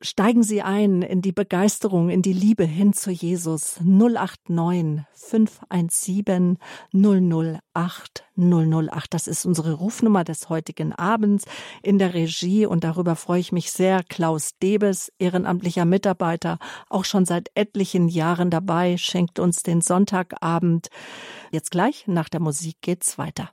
Steigen 0.00 0.42
Sie 0.42 0.60
ein 0.60 1.02
in 1.02 1.22
die 1.22 1.32
Begeisterung, 1.32 2.10
in 2.10 2.20
die 2.20 2.32
Liebe 2.32 2.64
hin 2.64 2.92
zu 2.92 3.10
Jesus. 3.10 3.78
089 3.80 5.04
517 5.12 6.58
008 6.92 8.24
008. 8.36 9.14
Das 9.14 9.28
ist 9.28 9.46
unsere 9.46 9.74
Rufnummer 9.74 10.24
des 10.24 10.48
heutigen 10.48 10.92
Abends 10.92 11.44
in 11.82 11.98
der 11.98 12.12
Regie 12.12 12.66
und 12.66 12.82
darüber 12.82 13.14
freue 13.14 13.40
ich 13.40 13.52
mich 13.52 13.70
sehr. 13.70 14.02
Klaus 14.02 14.58
Debes, 14.60 15.12
ehrenamtlicher 15.18 15.84
Mitarbeiter, 15.84 16.58
auch 16.88 17.04
schon 17.04 17.24
seit 17.24 17.50
etlichen 17.54 18.08
Jahren 18.08 18.50
dabei, 18.50 18.96
schenkt 18.96 19.38
uns 19.38 19.62
den 19.62 19.80
Sonntagabend. 19.80 20.88
Jetzt 21.52 21.70
gleich 21.70 22.08
nach 22.08 22.28
der 22.28 22.40
Musik 22.40 22.78
geht's 22.80 23.16
weiter. 23.16 23.50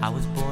I 0.00 0.10
was 0.10 0.26
born 0.28 0.47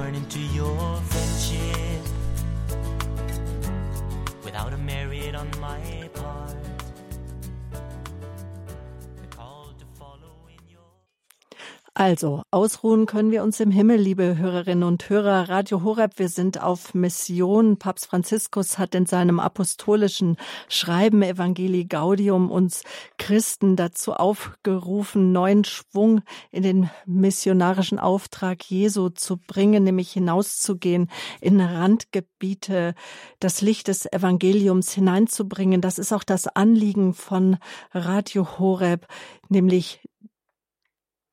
Also, 11.99 12.43
ausruhen 12.51 13.07
können 13.07 13.31
wir 13.31 13.43
uns 13.43 13.59
im 13.59 13.71
Himmel, 13.71 13.97
liebe 13.97 14.37
Hörerinnen 14.37 14.85
und 14.85 15.09
Hörer. 15.09 15.49
Radio 15.49 15.83
Horeb, 15.83 16.19
wir 16.19 16.29
sind 16.29 16.63
auf 16.63 16.93
Mission. 16.93 17.79
Papst 17.79 18.05
Franziskus 18.05 18.77
hat 18.77 18.95
in 18.95 19.07
seinem 19.07 19.41
apostolischen 19.41 20.37
Schreiben 20.69 21.23
Evangelii 21.23 21.87
Gaudium 21.87 22.51
uns 22.51 22.83
Christen 23.17 23.77
dazu 23.77 24.13
aufgerufen, 24.13 25.33
neuen 25.33 25.65
Schwung 25.65 26.21
in 26.51 26.65
den 26.65 26.91
missionarischen 27.07 27.99
Auftrag 27.99 28.63
Jesu 28.71 29.09
zu 29.09 29.39
bringen, 29.39 29.85
nämlich 29.85 30.13
hinauszugehen 30.13 31.09
in 31.41 31.63
Randgebiete, 31.63 32.95
das 33.41 33.63
Licht 33.63 33.89
des 33.89 34.05
Evangeliums 34.05 34.93
hineinzubringen. 34.93 35.81
Das 35.81 35.99
ist 35.99 36.13
auch 36.13 36.25
das 36.25 36.47
Anliegen 36.47 37.15
von 37.15 37.57
Radio 37.95 38.59
Horeb, 38.59 39.07
nämlich 39.49 40.03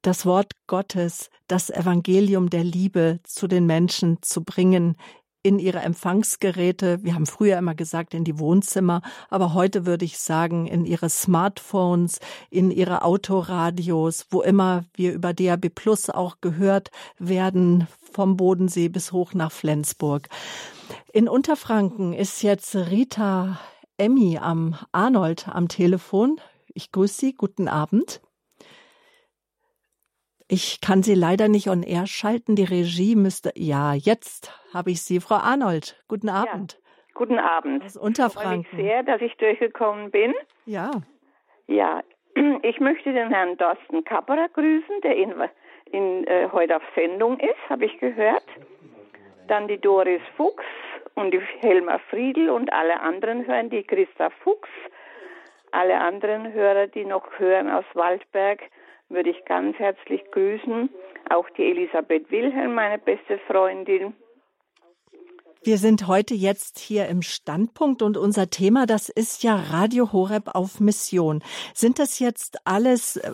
das 0.04 0.26
Wort 0.26 0.52
Gottes, 0.68 1.32
das 1.48 1.70
Evangelium 1.70 2.50
der 2.50 2.64
Liebe 2.64 3.20
zu 3.24 3.48
den 3.48 3.66
Menschen 3.66 4.22
zu 4.22 4.44
bringen 4.44 4.96
in 5.44 5.60
ihre 5.60 5.80
Empfangsgeräte. 5.80 7.04
Wir 7.04 7.16
haben 7.16 7.26
früher 7.26 7.58
immer 7.58 7.76
gesagt 7.76 8.14
in 8.14 8.24
die 8.24 8.40
Wohnzimmer, 8.40 9.02
aber 9.30 9.54
heute 9.54 9.86
würde 9.86 10.06
ich 10.06 10.18
sagen 10.18 10.68
in 10.68 10.86
ihre 10.86 11.10
Smartphones, 11.10 12.20
in 12.50 12.70
ihre 12.72 13.04
Autoradios, 13.04 14.28
wo 14.30 14.42
immer 14.42 14.86
wir 14.94 15.14
über 15.14 15.34
DAB 15.34 15.70
Plus 15.70 16.10
auch 16.10 16.38
gehört 16.40 16.92
werden, 17.18 17.88
vom 18.12 18.38
Bodensee 18.38 18.90
bis 18.90 19.12
hoch 19.12 19.34
nach 19.34 19.52
Flensburg. 19.52 20.30
In 21.12 21.28
Unterfranken 21.28 22.14
ist 22.14 22.42
jetzt 22.42 22.76
Rita 22.76 23.60
Emmy 23.98 24.38
am 24.38 24.76
Arnold 24.92 25.48
am 25.48 25.68
Telefon. 25.68 26.40
Ich 26.74 26.92
grüße 26.92 27.20
Sie. 27.20 27.34
Guten 27.34 27.68
Abend. 27.68 28.22
Ich 30.48 30.82
kann 30.82 31.04
Sie 31.04 31.16
leider 31.16 31.48
nicht 31.48 31.70
on 31.70 31.84
air 31.84 32.06
schalten. 32.08 32.56
Die 32.56 32.64
Regie 32.64 33.16
müsste. 33.16 33.52
Ja, 33.56 33.94
jetzt 33.94 34.52
habe 34.74 34.92
ich 34.92 35.02
Sie, 35.02 35.20
Frau 35.20 35.36
Arnold. 35.36 36.02
Guten 36.08 36.30
Abend. 36.30 36.74
Ja, 36.74 36.92
guten 37.14 37.40
Abend. 37.40 37.84
Aus 37.84 37.98
Unterfranken. 37.98 38.62
Ich 38.62 38.68
freue 38.68 38.80
mich 38.80 38.90
sehr, 38.90 39.04
dass 39.04 39.22
ich 39.22 39.36
durchgekommen 39.38 40.12
bin. 40.12 40.34
Ja. 40.66 40.92
Ja, 41.68 42.04
ich 42.64 42.80
möchte 42.80 43.14
den 43.14 43.30
Herrn 43.30 43.58
Dorsten 43.58 44.04
Kapperer 44.04 44.50
grüßen, 44.50 45.02
der 45.04 45.16
in, 45.16 45.34
in, 45.92 46.28
äh, 46.28 46.50
heute 46.52 46.78
auf 46.78 46.84
Sendung 46.96 47.40
ist, 47.40 47.70
habe 47.70 47.86
ich 47.86 47.98
gehört. 48.00 48.44
Dann 49.48 49.68
die 49.68 49.78
Doris 49.78 50.22
Fuchs 50.38 50.64
und 51.16 51.32
die 51.32 51.42
Helma 51.62 52.00
Friedl 52.10 52.50
und 52.50 52.72
alle 52.74 53.00
anderen 53.00 53.46
hören, 53.46 53.70
die 53.70 53.84
Christa 53.84 54.30
Fuchs, 54.44 54.70
alle 55.72 56.00
anderen 56.00 56.54
Hörer, 56.54 56.88
die 56.88 57.06
noch 57.06 57.40
hören 57.40 57.70
aus 57.70 57.86
Waldberg 57.94 58.62
würde 59.14 59.30
ich 59.30 59.46
ganz 59.46 59.78
herzlich 59.78 60.24
grüßen. 60.32 60.90
Auch 61.30 61.50
die 61.52 61.64
Elisabeth 61.64 62.30
Wilhelm, 62.32 62.76
meine 62.76 62.98
beste 62.98 63.40
Freundin. 63.48 64.14
Wir 65.64 65.78
sind 65.78 66.08
heute 66.08 66.34
jetzt 66.34 66.78
hier 66.78 67.08
im 67.08 67.22
Standpunkt 67.22 68.02
und 68.02 68.18
unser 68.18 68.50
Thema, 68.50 68.86
das 68.86 69.08
ist 69.08 69.44
ja 69.44 69.56
Radio 69.56 70.12
Horeb 70.12 70.54
auf 70.54 70.82
Mission. 70.82 71.42
Sind 71.74 72.00
das 72.00 72.20
jetzt 72.20 72.58
alles 72.66 73.16
äh, 73.16 73.32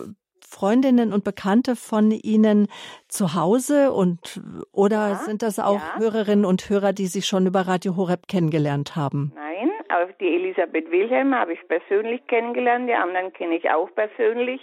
Freundinnen 0.48 1.12
und 1.12 1.24
Bekannte 1.24 1.74
von 1.74 2.12
Ihnen 2.12 2.68
zu 3.08 3.34
Hause 3.34 3.92
und 3.92 4.40
oder 4.72 5.08
ja, 5.08 5.14
sind 5.16 5.42
das 5.42 5.58
auch 5.58 5.80
ja. 5.80 5.98
Hörerinnen 5.98 6.44
und 6.44 6.70
Hörer, 6.70 6.92
die 6.92 7.06
Sie 7.06 7.22
schon 7.22 7.46
über 7.46 7.62
Radio 7.62 7.96
Horeb 7.96 8.28
kennengelernt 8.28 8.94
haben? 8.94 9.32
Nein, 9.34 9.70
auch 9.88 10.10
die 10.20 10.34
Elisabeth 10.34 10.90
Wilhelm 10.90 11.34
habe 11.34 11.54
ich 11.54 11.60
persönlich 11.66 12.24
kennengelernt, 12.28 12.88
die 12.88 12.94
anderen 12.94 13.32
kenne 13.32 13.56
ich 13.56 13.70
auch 13.70 13.88
persönlich. 13.94 14.60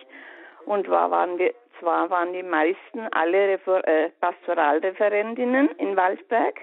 Und 0.67 0.89
war, 0.89 1.09
waren 1.11 1.37
die, 1.37 1.53
zwar 1.79 2.09
waren 2.09 2.33
die 2.33 2.43
meisten 2.43 2.99
alle 3.11 3.47
Refer 3.47 3.87
äh, 3.87 4.09
Pastoralreferentinnen 4.19 5.69
in 5.77 5.95
Walsberg, 5.95 6.55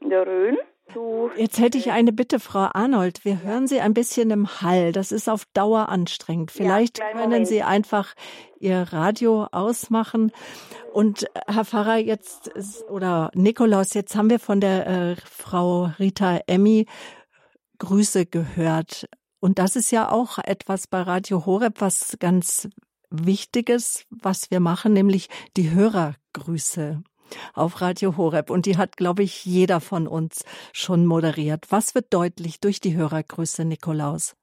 in 0.00 0.10
der 0.10 0.26
Rhön. 0.26 0.58
So, 0.92 1.30
Jetzt 1.36 1.60
hätte 1.60 1.78
ich 1.78 1.92
eine 1.92 2.12
Bitte, 2.12 2.40
Frau 2.40 2.68
Arnold. 2.74 3.24
Wir 3.24 3.42
hören 3.42 3.68
Sie 3.68 3.80
ein 3.80 3.94
bisschen 3.94 4.32
im 4.32 4.60
Hall. 4.60 4.90
Das 4.90 5.12
ist 5.12 5.28
auf 5.28 5.44
Dauer 5.54 5.88
anstrengend. 5.88 6.50
Vielleicht 6.50 6.98
ja, 6.98 7.10
können 7.12 7.22
Moment. 7.22 7.46
Sie 7.46 7.62
einfach 7.62 8.14
Ihr 8.58 8.88
Radio 8.92 9.46
ausmachen. 9.52 10.32
Und 10.92 11.26
Herr 11.46 11.64
Pfarrer, 11.64 11.96
jetzt 11.98 12.50
oder 12.90 13.30
Nikolaus, 13.34 13.94
jetzt 13.94 14.16
haben 14.16 14.30
wir 14.30 14.40
von 14.40 14.60
der 14.60 14.86
äh, 14.86 15.16
Frau 15.24 15.90
Rita 16.00 16.40
Emmy 16.48 16.86
Grüße 17.78 18.26
gehört. 18.26 19.08
Und 19.38 19.60
das 19.60 19.76
ist 19.76 19.92
ja 19.92 20.10
auch 20.10 20.38
etwas 20.38 20.88
bei 20.88 21.02
Radio 21.02 21.46
Horeb, 21.46 21.80
was 21.80 22.16
ganz 22.18 22.68
Wichtiges, 23.22 24.04
was 24.10 24.50
wir 24.50 24.60
machen, 24.60 24.92
nämlich 24.92 25.28
die 25.56 25.70
Hörergrüße 25.70 27.02
auf 27.52 27.80
Radio 27.80 28.16
Horeb. 28.16 28.50
Und 28.50 28.66
die 28.66 28.76
hat, 28.76 28.96
glaube 28.96 29.22
ich, 29.22 29.44
jeder 29.44 29.80
von 29.80 30.06
uns 30.06 30.44
schon 30.72 31.06
moderiert. 31.06 31.66
Was 31.70 31.94
wird 31.94 32.12
deutlich 32.12 32.60
durch 32.60 32.80
die 32.80 32.94
Hörergrüße, 32.96 33.64
Nikolaus? 33.64 34.34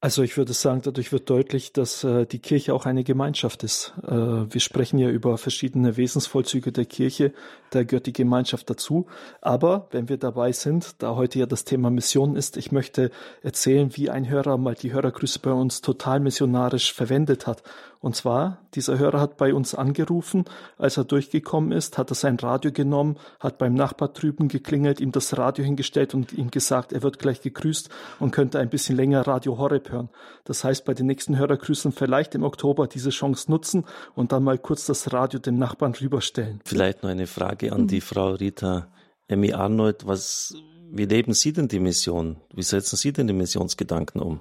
Also 0.00 0.22
ich 0.22 0.36
würde 0.36 0.52
sagen, 0.52 0.82
dadurch 0.84 1.10
wird 1.10 1.28
deutlich, 1.30 1.72
dass 1.72 2.04
äh, 2.04 2.26
die 2.26 2.38
Kirche 2.38 2.74
auch 2.74 2.84
eine 2.84 3.02
Gemeinschaft 3.02 3.64
ist. 3.64 3.94
Äh, 4.06 4.12
wir 4.12 4.60
sprechen 4.60 4.98
ja 4.98 5.08
über 5.08 5.38
verschiedene 5.38 5.96
Wesensvollzüge 5.96 6.70
der 6.70 6.84
Kirche, 6.84 7.32
da 7.76 7.84
gehört 7.84 8.06
die 8.06 8.12
Gemeinschaft 8.12 8.68
dazu. 8.70 9.06
Aber 9.40 9.86
wenn 9.90 10.08
wir 10.08 10.16
dabei 10.16 10.52
sind, 10.52 11.02
da 11.02 11.14
heute 11.14 11.38
ja 11.38 11.46
das 11.46 11.64
Thema 11.64 11.90
Mission 11.90 12.34
ist, 12.34 12.56
ich 12.56 12.72
möchte 12.72 13.10
erzählen, 13.42 13.90
wie 13.94 14.10
ein 14.10 14.28
Hörer 14.28 14.56
mal 14.56 14.74
die 14.74 14.92
Hörergrüße 14.92 15.38
bei 15.40 15.52
uns 15.52 15.82
total 15.82 16.20
missionarisch 16.20 16.92
verwendet 16.92 17.46
hat. 17.46 17.62
Und 18.00 18.14
zwar, 18.14 18.58
dieser 18.74 18.98
Hörer 18.98 19.20
hat 19.20 19.36
bei 19.36 19.52
uns 19.52 19.74
angerufen, 19.74 20.44
als 20.78 20.96
er 20.96 21.04
durchgekommen 21.04 21.72
ist, 21.72 21.98
hat 21.98 22.10
er 22.10 22.14
sein 22.14 22.36
Radio 22.36 22.70
genommen, 22.70 23.16
hat 23.40 23.58
beim 23.58 23.74
Nachbar 23.74 24.08
drüben 24.08 24.48
geklingelt, 24.48 25.00
ihm 25.00 25.12
das 25.12 25.36
Radio 25.36 25.64
hingestellt 25.64 26.14
und 26.14 26.32
ihm 26.32 26.50
gesagt, 26.50 26.92
er 26.92 27.02
wird 27.02 27.18
gleich 27.18 27.40
gegrüßt 27.40 27.88
und 28.20 28.30
könnte 28.30 28.58
ein 28.58 28.68
bisschen 28.68 28.96
länger 28.96 29.26
Radio 29.26 29.58
Horeb 29.58 29.90
hören. 29.90 30.08
Das 30.44 30.62
heißt, 30.62 30.84
bei 30.84 30.94
den 30.94 31.06
nächsten 31.06 31.36
Hörergrüßen 31.36 31.90
vielleicht 31.90 32.34
im 32.34 32.44
Oktober 32.44 32.86
diese 32.86 33.10
Chance 33.10 33.50
nutzen 33.50 33.84
und 34.14 34.30
dann 34.30 34.44
mal 34.44 34.58
kurz 34.58 34.86
das 34.86 35.12
Radio 35.12 35.40
dem 35.40 35.58
Nachbarn 35.58 35.94
rüberstellen. 35.94 36.60
Vielleicht 36.64 37.02
noch 37.02 37.10
eine 37.10 37.26
Frage 37.26 37.65
an 37.70 37.86
die 37.86 38.00
Frau 38.00 38.32
Rita 38.32 38.88
Emmy 39.28 39.52
Arnold. 39.52 40.06
Was, 40.06 40.54
wie 40.90 41.04
leben 41.04 41.32
Sie 41.32 41.52
denn 41.52 41.68
die 41.68 41.80
Mission? 41.80 42.36
Wie 42.54 42.62
setzen 42.62 42.96
Sie 42.96 43.12
denn 43.12 43.26
die 43.26 43.32
Missionsgedanken 43.32 44.20
um? 44.22 44.40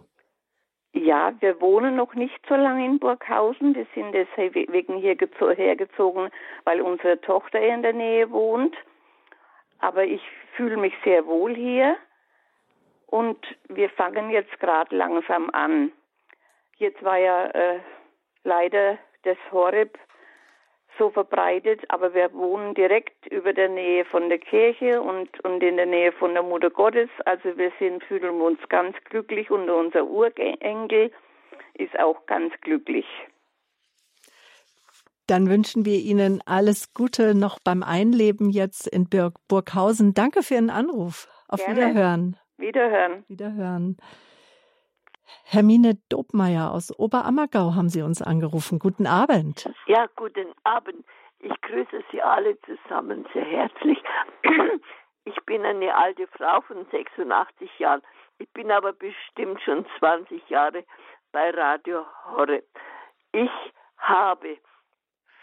Ja, 0.94 1.34
wir 1.42 1.60
wohnen 1.60 1.98
noch 1.98 2.16
nicht 2.16 2.40
so 2.48 2.56
lange 2.56 2.86
in 2.86 3.00
Burghausen. 3.00 3.76
Wir 3.76 3.86
sind 3.94 4.14
deswegen 4.14 4.98
hier 4.98 5.18
hergezogen, 5.56 6.30
weil 6.64 6.82
unsere 6.82 7.20
Tochter 7.20 7.60
in 7.60 7.82
der 7.82 7.94
Nähe 7.94 8.32
wohnt. 8.32 8.76
Aber 9.80 10.06
ich 10.06 10.22
fühle 10.56 10.78
mich 10.78 10.94
sehr 11.04 11.26
wohl 11.26 11.54
hier. 11.54 11.98
Und 13.08 13.38
wir 13.68 13.90
fangen 13.90 14.30
jetzt 14.30 14.58
gerade 14.60 14.96
langsam 14.96 15.50
an. 15.52 15.92
Jetzt 16.78 17.04
war 17.04 17.18
ja 17.18 17.48
äh, 17.48 17.80
leider 18.44 18.98
das 19.24 19.38
Horeb 19.52 19.98
so 20.98 21.10
verbreitet, 21.10 21.82
aber 21.90 22.14
wir 22.14 22.34
wohnen 22.34 22.74
direkt 22.74 23.28
über 23.28 23.54
der 23.54 23.70
Nähe 23.70 24.06
von 24.06 24.30
der 24.30 24.40
Kirche 24.40 25.02
und, 25.02 25.40
und 25.44 25.62
in 25.64 25.78
der 25.78 25.86
Nähe 25.86 26.12
von 26.12 26.34
der 26.34 26.44
Mutter 26.44 26.70
Gottes. 26.70 27.10
Also 27.26 27.58
wir 27.58 27.72
sind, 27.80 28.04
fühlen 28.04 28.42
uns 28.42 28.60
ganz 28.70 28.96
glücklich 29.10 29.52
und 29.52 29.70
unser 29.70 30.06
Urenkel 30.06 31.12
ist 31.74 32.00
auch 32.00 32.26
ganz 32.26 32.54
glücklich. 32.62 33.06
Dann 35.28 35.50
wünschen 35.50 35.86
wir 35.86 35.98
Ihnen 35.98 36.42
alles 36.46 36.94
Gute 36.94 37.34
noch 37.34 37.58
beim 37.64 37.82
Einleben 37.82 38.52
jetzt 38.52 38.88
in 38.88 39.10
Burghausen. 39.10 40.14
Danke 40.14 40.44
für 40.44 40.56
Ihren 40.56 40.70
Anruf. 40.70 41.28
Auf 41.48 41.66
Gerne. 41.66 41.80
Wiederhören. 41.80 42.38
Wiederhören. 42.58 43.24
Wiederhören. 43.28 43.98
Hermine 45.44 45.96
Dobmeier 46.10 46.72
aus 46.72 46.98
Oberammergau 46.98 47.76
haben 47.76 47.90
Sie 47.90 48.02
uns 48.02 48.22
angerufen. 48.22 48.80
Guten 48.80 49.08
Abend. 49.08 49.70
Ja, 49.88 50.08
guten 50.16 50.54
Abend. 50.64 51.06
Ich 51.40 51.62
grüße 51.62 52.04
Sie 52.12 52.22
alle 52.22 52.58
zusammen 52.62 53.26
sehr 53.34 53.46
herzlich. 53.46 54.02
Ich 55.28 55.44
bin 55.48 55.66
eine 55.66 55.96
alte 55.96 56.28
Frau 56.28 56.62
von 56.62 56.86
86 56.92 57.80
Jahren. 57.80 58.04
Ich 58.38 58.48
bin 58.54 58.72
aber 58.72 58.94
bestimmt 58.94 59.60
schon 59.64 59.84
20 59.98 60.48
Jahre 60.50 60.86
bei 61.32 61.50
Radio 61.50 62.06
Horre. 62.28 62.62
Ich 63.32 63.50
habe 63.98 64.60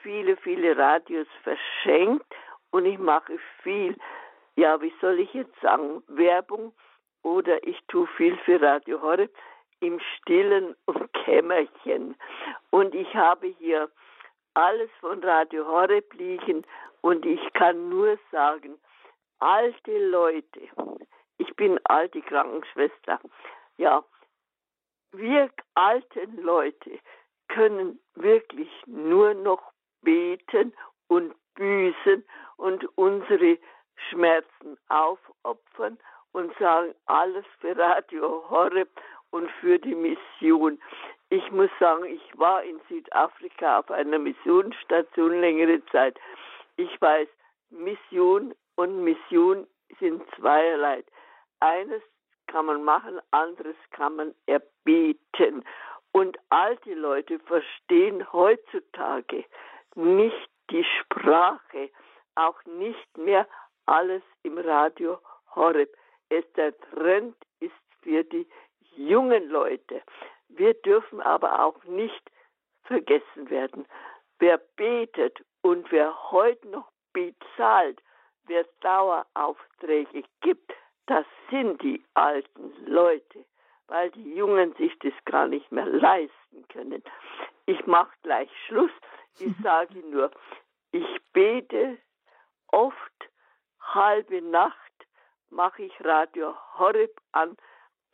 viele, 0.02 0.36
viele 0.36 0.76
Radios 0.76 1.26
verschenkt 1.42 2.32
und 2.70 2.86
ich 2.86 2.98
mache 2.98 3.38
viel, 3.62 3.96
ja, 4.54 4.80
wie 4.80 4.92
soll 5.00 5.18
ich 5.18 5.34
jetzt 5.34 5.60
sagen, 5.60 6.02
Werbung 6.06 6.72
oder 7.22 7.66
ich 7.66 7.78
tue 7.88 8.06
viel 8.16 8.36
für 8.44 8.62
Radio 8.62 9.02
Horre 9.02 9.28
im 9.82 10.00
stillen 10.16 10.76
Kämmerchen. 11.24 12.16
Und 12.70 12.94
ich 12.94 13.14
habe 13.14 13.48
hier 13.58 13.90
alles 14.54 14.90
von 15.00 15.22
Radio 15.24 15.66
Horeb 15.66 16.14
liegen 16.14 16.64
und 17.00 17.26
ich 17.26 17.40
kann 17.54 17.88
nur 17.88 18.18
sagen, 18.30 18.78
alte 19.40 20.08
Leute, 20.08 20.60
ich 21.38 21.54
bin 21.56 21.80
alte 21.84 22.22
Krankenschwester, 22.22 23.18
ja, 23.76 24.04
wir 25.12 25.50
alten 25.74 26.42
Leute 26.42 26.98
können 27.48 27.98
wirklich 28.14 28.70
nur 28.86 29.34
noch 29.34 29.72
beten 30.02 30.72
und 31.08 31.34
büßen 31.54 32.24
und 32.56 32.86
unsere 32.96 33.58
Schmerzen 34.08 34.78
aufopfern 34.88 35.98
und 36.32 36.56
sagen 36.58 36.94
alles 37.06 37.44
für 37.60 37.76
Radio 37.76 38.48
Horeb 38.48 38.88
und 39.32 39.50
für 39.60 39.78
die 39.78 39.94
Mission. 39.94 40.80
Ich 41.30 41.50
muss 41.50 41.70
sagen, 41.80 42.04
ich 42.04 42.38
war 42.38 42.62
in 42.62 42.80
Südafrika 42.88 43.80
auf 43.80 43.90
einer 43.90 44.18
Missionsstation 44.18 45.40
längere 45.40 45.84
Zeit. 45.86 46.18
Ich 46.76 47.00
weiß, 47.00 47.28
Mission 47.70 48.54
und 48.76 49.02
Mission 49.02 49.66
sind 49.98 50.22
zweierlei. 50.36 51.02
Eines 51.60 52.02
kann 52.46 52.66
man 52.66 52.84
machen, 52.84 53.20
anderes 53.30 53.76
kann 53.90 54.16
man 54.16 54.34
erbeten. 54.46 55.64
Und 56.12 56.38
alte 56.50 56.92
Leute 56.92 57.38
verstehen 57.40 58.30
heutzutage 58.32 59.44
nicht 59.94 60.50
die 60.70 60.84
Sprache, 60.84 61.90
auch 62.34 62.62
nicht 62.64 63.18
mehr 63.18 63.48
alles 63.86 64.22
im 64.42 64.58
Radio 64.58 65.18
Horeb. 65.54 65.94
Es 66.28 66.44
der 66.52 66.78
Trend 66.78 67.36
ist 67.60 67.72
für 68.02 68.24
die 68.24 68.46
jungen 68.96 69.48
Leute. 69.48 70.02
Wir 70.48 70.74
dürfen 70.74 71.20
aber 71.20 71.64
auch 71.64 71.82
nicht 71.84 72.30
vergessen 72.84 73.50
werden. 73.50 73.86
Wer 74.38 74.58
betet 74.76 75.42
und 75.62 75.90
wer 75.92 76.30
heute 76.30 76.68
noch 76.68 76.90
bezahlt, 77.12 78.02
wer 78.44 78.64
Daueraufträge 78.80 80.24
gibt, 80.40 80.72
das 81.06 81.24
sind 81.50 81.82
die 81.82 82.02
alten 82.14 82.72
Leute, 82.86 83.44
weil 83.88 84.10
die 84.10 84.34
Jungen 84.34 84.74
sich 84.74 84.96
das 85.00 85.12
gar 85.24 85.46
nicht 85.46 85.70
mehr 85.72 85.86
leisten 85.86 86.66
können. 86.68 87.02
Ich 87.66 87.86
mache 87.86 88.12
gleich 88.22 88.50
Schluss. 88.66 88.90
Ich 89.38 89.52
sage 89.62 89.98
nur, 90.10 90.30
ich 90.92 91.06
bete 91.32 91.98
oft 92.68 92.96
halbe 93.80 94.42
Nacht, 94.42 94.76
mache 95.50 95.82
ich 95.82 96.04
Radio 96.04 96.54
Horeb 96.78 97.20
an 97.32 97.56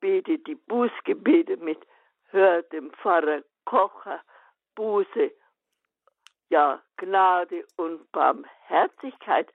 bete 0.01 0.39
die 0.39 0.55
Bußgebete 0.55 1.57
mit, 1.59 1.87
hör 2.31 2.63
dem 2.63 2.91
Pfarrer 2.93 3.43
Kocher 3.65 4.23
Buße, 4.75 5.33
ja, 6.51 6.83
Gnade 6.97 7.67
und 7.77 8.11
Barmherzigkeit 8.13 9.53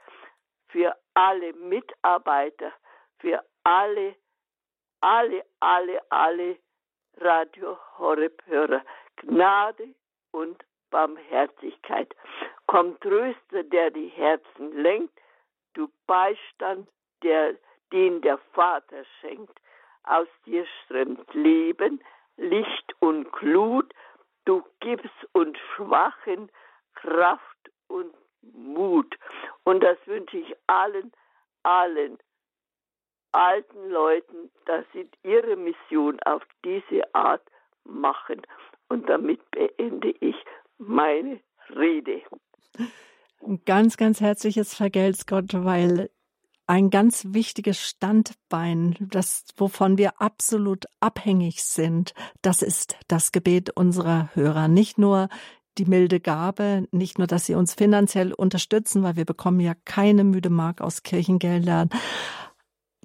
für 0.67 0.95
alle 1.13 1.53
Mitarbeiter, 1.53 2.73
für 3.19 3.43
alle, 3.63 4.15
alle, 5.01 5.43
alle, 5.59 6.01
alle 6.09 6.57
Radio 7.17 7.77
Horeb-Hörer. 7.97 8.83
Gnade 9.17 9.95
und 10.31 10.63
Barmherzigkeit. 10.89 12.13
Komm 12.67 12.99
Tröster, 12.99 13.63
der 13.63 13.91
die 13.91 14.09
Herzen 14.09 14.71
lenkt, 14.73 15.17
du 15.73 15.89
Beistand, 16.07 16.89
der, 17.23 17.55
den 17.91 18.21
der 18.21 18.37
Vater 18.53 19.05
schenkt 19.21 19.59
aus 20.03 20.27
dir 20.45 20.65
strömt 20.83 21.33
Leben, 21.33 22.01
Licht 22.37 22.95
und 22.99 23.31
Glut, 23.31 23.93
du 24.45 24.63
gibst 24.79 25.09
uns 25.33 25.57
Schwachen 25.75 26.49
Kraft 26.95 27.71
und 27.87 28.13
Mut. 28.41 29.15
Und 29.63 29.81
das 29.83 29.97
wünsche 30.05 30.37
ich 30.37 30.55
allen, 30.67 31.11
allen 31.63 32.17
alten 33.33 33.89
Leuten, 33.89 34.51
dass 34.65 34.85
sie 34.93 35.09
ihre 35.23 35.55
Mission 35.55 36.19
auf 36.21 36.43
diese 36.63 37.03
Art 37.13 37.41
machen. 37.83 38.41
Und 38.89 39.09
damit 39.09 39.39
beende 39.51 40.11
ich 40.19 40.35
meine 40.77 41.39
Rede. 41.69 42.21
Ein 43.41 43.61
ganz, 43.65 43.97
ganz 43.97 44.21
herzliches 44.21 44.73
Vergelt's 44.73 45.25
Gott, 45.25 45.49
weil 45.53 46.09
ein 46.67 46.89
ganz 46.89 47.27
wichtiges 47.29 47.79
Standbein, 47.79 48.95
das, 48.99 49.45
wovon 49.57 49.97
wir 49.97 50.21
absolut 50.21 50.85
abhängig 50.99 51.63
sind, 51.63 52.13
das 52.41 52.61
ist 52.61 52.95
das 53.07 53.31
Gebet 53.31 53.71
unserer 53.71 54.29
Hörer. 54.33 54.67
Nicht 54.67 54.97
nur 54.97 55.29
die 55.77 55.85
milde 55.85 56.19
Gabe, 56.19 56.87
nicht 56.91 57.17
nur, 57.17 57.27
dass 57.27 57.45
sie 57.45 57.55
uns 57.55 57.73
finanziell 57.73 58.31
unterstützen, 58.33 59.03
weil 59.03 59.15
wir 59.15 59.25
bekommen 59.25 59.59
ja 59.59 59.73
keine 59.85 60.23
müde 60.23 60.49
Mark 60.49 60.81
aus 60.81 61.03
Kirchengeldern, 61.03 61.89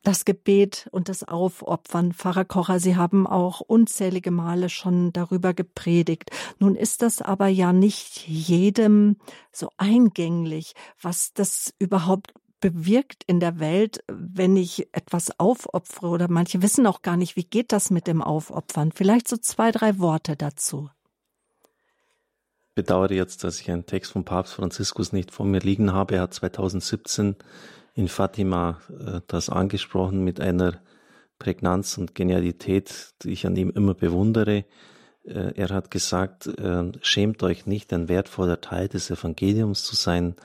das 0.03 0.25
Gebet 0.25 0.89
und 0.93 1.09
das 1.09 1.25
Aufopfern. 1.25 2.13
Pfarrer 2.13 2.45
Kocher, 2.45 2.79
Sie 2.79 2.97
haben 2.97 3.27
auch 3.27 3.61
unzählige 3.61 4.31
Male 4.31 4.69
schon 4.69 5.13
darüber 5.13 5.55
gepredigt. 5.55 6.31
Nun 6.59 6.77
ist 6.77 7.03
das 7.03 7.21
aber 7.21 7.49
ja 7.49 7.73
nicht 7.73 8.27
jedem 8.29 9.17
so 9.51 9.71
eingänglich, 9.77 10.75
was 11.01 11.33
das 11.35 11.75
überhaupt 11.79 12.33
bewirkt 12.61 13.25
in 13.27 13.41
der 13.41 13.61
Welt, 13.61 14.03
wenn 14.09 14.57
ich 14.57 14.89
etwas 14.95 15.39
aufopfere 15.39 16.09
oder 16.09 16.29
manche 16.29 16.63
wissen 16.63 16.87
auch 16.87 17.03
gar 17.03 17.17
nicht, 17.17 17.37
wie 17.37 17.45
geht 17.45 17.73
das 17.73 17.91
mit 17.91 18.07
dem 18.07 18.23
Aufopfern. 18.23 18.93
Vielleicht 18.93 19.29
so 19.29 19.37
zwei, 19.37 19.71
drei 19.71 19.99
Worte 19.99 20.37
dazu. 20.37 20.91
Ich 22.71 22.75
bedauere 22.75 23.13
jetzt, 23.13 23.45
dass 23.45 23.61
ich 23.61 23.71
einen 23.71 23.87
Text 23.87 24.13
von 24.13 24.25
Papst 24.25 24.55
Franziskus 24.55 25.13
nicht 25.13 25.33
vor 25.33 25.47
mir 25.47 25.61
liegen 25.61 25.93
habe. 25.93 26.17
Er 26.17 26.23
hat 26.23 26.35
2017 26.35 27.37
in 27.95 28.09
Fatima 28.09 28.81
äh, 28.89 29.21
das 29.27 29.51
angesprochen 29.51 30.23
mit 30.23 30.41
einer 30.41 30.81
Prägnanz 31.39 31.99
und 31.99 32.15
Genialität, 32.15 33.15
die 33.23 33.31
ich 33.31 33.47
an 33.47 33.57
ihm 33.57 33.71
immer 33.71 33.95
bewundere. 33.95 34.65
Äh, 35.25 35.53
er 35.55 35.69
hat 35.71 35.91
gesagt, 35.91 36.47
äh, 36.47 36.93
schämt 37.03 37.43
euch 37.43 37.67
nicht, 37.67 37.93
ein 37.93 38.09
wertvoller 38.09 38.61
Teil 38.61 38.89
des 38.89 39.11
Evangeliums 39.11 39.85
zu 39.85 39.95
sein. 39.97 40.37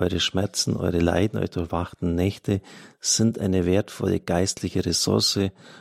Eure 0.00 0.20
Schmerzen, 0.20 0.76
eure 0.76 1.00
Leiden, 1.00 1.38
eure 1.38 1.48
durchwachten 1.48 2.14
Nächte 2.14 2.60
sind 3.00 3.38
eine 3.40 3.66
wertvolle 3.66 4.20
geistliche 4.20 4.86
Ressource, 4.86 5.40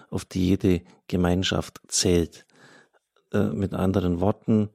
auf 0.09 0.25
die 0.25 0.47
jede 0.47 0.81
Gemeinschaft 1.07 1.79
zählt. 1.87 2.45
Mit 3.31 3.75
anderen 3.75 4.19
Worten, 4.19 4.69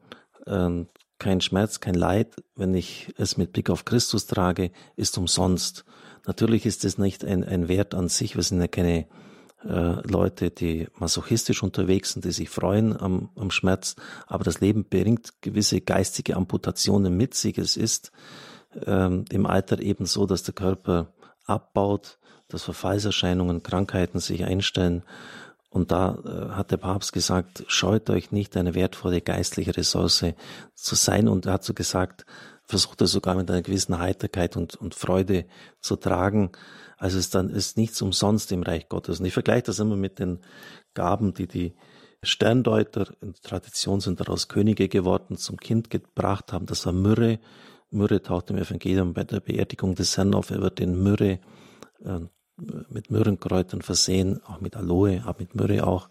ähm, 0.46 0.86
kein 1.18 1.40
Schmerz, 1.40 1.80
kein 1.80 1.94
Leid, 1.94 2.36
wenn 2.54 2.72
ich 2.74 3.12
es 3.16 3.36
mit 3.36 3.52
Blick 3.52 3.68
auf 3.68 3.84
Christus 3.84 4.26
trage, 4.26 4.70
ist 4.94 5.18
umsonst. 5.18 5.84
Natürlich 6.24 6.64
ist 6.64 6.84
es 6.84 6.96
nicht 6.96 7.24
ein, 7.24 7.42
ein 7.42 7.66
Wert 7.66 7.94
an 7.94 8.08
sich. 8.08 8.36
Wir 8.36 8.44
sind 8.44 8.60
ja 8.60 8.68
keine 8.68 9.06
äh, 9.64 10.06
Leute, 10.08 10.50
die 10.50 10.86
masochistisch 10.98 11.62
unterwegs 11.64 12.12
sind, 12.12 12.24
die 12.24 12.32
sich 12.32 12.48
freuen 12.48 12.96
am, 12.96 13.30
am 13.34 13.50
Schmerz. 13.50 13.96
Aber 14.26 14.44
das 14.44 14.60
Leben 14.60 14.84
bringt 14.84 15.40
gewisse 15.40 15.80
geistige 15.80 16.36
Amputationen 16.36 17.16
mit 17.16 17.34
sich. 17.34 17.58
Es 17.58 17.76
ist 17.76 18.12
ähm, 18.86 19.24
im 19.30 19.46
Alter 19.46 19.80
eben 19.80 20.06
so, 20.06 20.26
dass 20.26 20.42
der 20.42 20.54
Körper 20.54 21.08
abbaut, 21.46 22.18
dass 22.48 22.62
Verfallserscheinungen, 22.64 23.62
Krankheiten 23.62 24.20
sich 24.20 24.44
einstellen. 24.44 25.02
Und 25.70 25.90
da 25.90 26.18
äh, 26.24 26.54
hat 26.54 26.70
der 26.70 26.76
Papst 26.76 27.12
gesagt, 27.12 27.64
scheut 27.66 28.10
euch 28.10 28.30
nicht, 28.30 28.56
eine 28.56 28.74
wertvolle 28.74 29.20
geistliche 29.20 29.76
Ressource 29.76 30.24
zu 30.74 30.94
sein. 30.94 31.28
Und 31.28 31.46
er 31.46 31.54
hat 31.54 31.64
so 31.64 31.72
gesagt, 31.72 32.26
versucht 32.64 33.00
er 33.00 33.06
sogar 33.06 33.34
mit 33.34 33.50
einer 33.50 33.62
gewissen 33.62 33.98
Heiterkeit 33.98 34.56
und, 34.56 34.74
und 34.76 34.94
Freude 34.94 35.46
zu 35.80 35.96
tragen. 35.96 36.52
Also 36.98 37.18
es 37.18 37.30
dann 37.30 37.48
ist 37.50 37.76
nichts 37.76 38.00
umsonst 38.02 38.52
im 38.52 38.62
Reich 38.62 38.88
Gottes. 38.88 39.18
Und 39.18 39.26
ich 39.26 39.32
vergleiche 39.32 39.64
das 39.64 39.78
immer 39.78 39.96
mit 39.96 40.18
den 40.18 40.40
Gaben, 40.94 41.34
die 41.34 41.46
die 41.46 41.74
Sterndeuter 42.22 43.08
in 43.20 43.32
der 43.32 43.42
Tradition 43.42 44.00
sind 44.00 44.20
daraus 44.20 44.46
Könige 44.46 44.88
geworden, 44.88 45.36
zum 45.36 45.56
Kind 45.56 45.90
gebracht 45.90 46.52
haben. 46.52 46.66
Das 46.66 46.86
war 46.86 46.92
Myrrhe. 46.92 47.40
Myrrhe 47.92 48.22
taucht 48.22 48.50
im 48.50 48.56
Evangelium 48.56 49.14
bei 49.14 49.24
der 49.24 49.40
Beerdigung 49.40 49.94
des 49.94 50.16
Herrn 50.16 50.34
auf. 50.34 50.50
Er 50.50 50.60
wird 50.60 50.80
in 50.80 51.02
Myrrhe 51.02 51.40
äh, 52.04 52.20
mit 52.88 53.10
Myrrenkräutern 53.10 53.82
versehen, 53.82 54.40
auch 54.44 54.60
mit 54.60 54.76
Aloe, 54.76 55.22
aber 55.24 55.40
mit 55.40 55.54
Myrrhe 55.54 55.86
auch. 55.86 56.08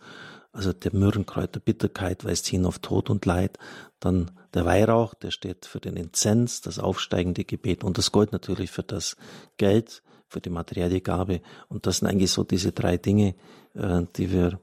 Also 0.53 0.73
der 0.73 0.93
Myrrenkräuter 0.93 1.59
Bitterkeit 1.59 2.25
weist 2.25 2.47
hin 2.47 2.65
auf 2.65 2.79
Tod 2.79 3.09
und 3.09 3.25
Leid. 3.25 3.57
Dann 3.99 4.31
der 4.53 4.65
Weihrauch, 4.65 5.13
der 5.13 5.31
steht 5.31 5.65
für 5.65 5.79
den 5.79 5.95
Inzens, 5.95 6.61
das 6.61 6.77
aufsteigende 6.77 7.45
Gebet 7.45 7.83
und 7.83 7.97
das 7.97 8.11
Gold 8.11 8.33
natürlich 8.33 8.69
für 8.69 8.83
das 8.83 9.15
Geld, 9.57 10.03
für 10.27 10.41
die 10.41 10.49
materielle 10.49 10.99
Gabe. 10.99 11.41
Und 11.69 11.85
das 11.85 11.99
sind 11.99 12.09
eigentlich 12.09 12.31
so 12.31 12.43
diese 12.43 12.73
drei 12.73 12.97
Dinge, 12.97 13.35
äh, 13.75 14.03
die 14.17 14.31
wir 14.31 14.59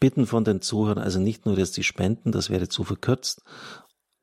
bitten 0.00 0.26
von 0.26 0.44
den 0.44 0.60
Zuhörern. 0.60 1.02
Also 1.02 1.20
nicht 1.20 1.46
nur 1.46 1.56
jetzt 1.56 1.76
die 1.76 1.84
Spenden, 1.84 2.32
das 2.32 2.50
wäre 2.50 2.68
zu 2.68 2.82
verkürzt, 2.82 3.42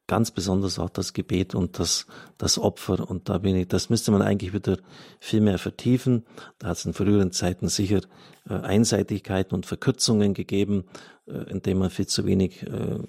ganz 0.07 0.31
besonders 0.31 0.79
auch 0.79 0.89
das 0.89 1.13
Gebet 1.13 1.55
und 1.55 1.79
das, 1.79 2.07
das 2.37 2.59
Opfer. 2.59 3.09
Und 3.09 3.29
da 3.29 3.37
bin 3.37 3.55
ich, 3.55 3.67
das 3.67 3.89
müsste 3.89 4.11
man 4.11 4.21
eigentlich 4.21 4.53
wieder 4.53 4.77
viel 5.19 5.41
mehr 5.41 5.57
vertiefen. 5.57 6.25
Da 6.59 6.67
hat 6.67 6.77
es 6.77 6.85
in 6.85 6.93
früheren 6.93 7.31
Zeiten 7.31 7.69
sicher 7.69 8.01
äh, 8.49 8.53
Einseitigkeiten 8.53 9.55
und 9.55 9.65
Verkürzungen 9.65 10.33
gegeben, 10.33 10.85
äh, 11.27 11.49
indem 11.49 11.79
man 11.79 11.89
viel 11.89 12.07
zu 12.07 12.25
wenig 12.25 12.63
äh, 12.63 12.99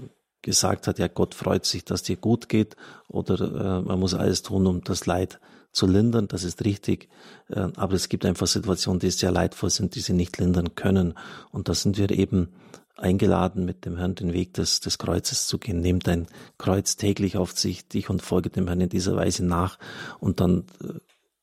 gesagt 0.42 0.86
hat, 0.86 0.98
ja, 0.98 1.08
Gott 1.08 1.34
freut 1.34 1.64
sich, 1.64 1.84
dass 1.84 2.02
dir 2.02 2.16
gut 2.16 2.48
geht, 2.48 2.76
oder 3.08 3.40
äh, 3.40 3.80
man 3.82 3.98
muss 3.98 4.14
alles 4.14 4.42
tun, 4.42 4.66
um 4.66 4.84
das 4.84 5.06
Leid 5.06 5.40
zu 5.72 5.86
lindern, 5.86 6.28
das 6.28 6.44
ist 6.44 6.64
richtig. 6.64 7.08
Äh, 7.48 7.68
aber 7.76 7.94
es 7.94 8.08
gibt 8.08 8.24
einfach 8.24 8.46
Situationen, 8.46 9.00
die 9.00 9.10
sehr 9.10 9.32
leidvoll 9.32 9.70
sind, 9.70 9.94
die 9.94 10.00
sie 10.00 10.12
nicht 10.12 10.38
lindern 10.38 10.74
können. 10.74 11.14
Und 11.50 11.68
da 11.68 11.74
sind 11.74 11.98
wir 11.98 12.10
eben 12.10 12.50
eingeladen, 12.96 13.64
mit 13.64 13.84
dem 13.84 13.96
Herrn 13.96 14.14
den 14.14 14.32
Weg 14.32 14.54
des, 14.54 14.80
des 14.80 14.98
Kreuzes 14.98 15.46
zu 15.46 15.58
gehen. 15.58 15.80
Nehmt 15.80 16.06
dein 16.06 16.26
Kreuz 16.58 16.96
täglich 16.96 17.36
auf 17.36 17.52
sich, 17.52 17.88
dich 17.88 18.10
und 18.10 18.22
folge 18.22 18.50
dem 18.50 18.66
Herrn 18.66 18.80
in 18.80 18.88
dieser 18.88 19.16
Weise 19.16 19.44
nach. 19.44 19.78
Und 20.20 20.40
dann 20.40 20.66
äh, 20.82 20.94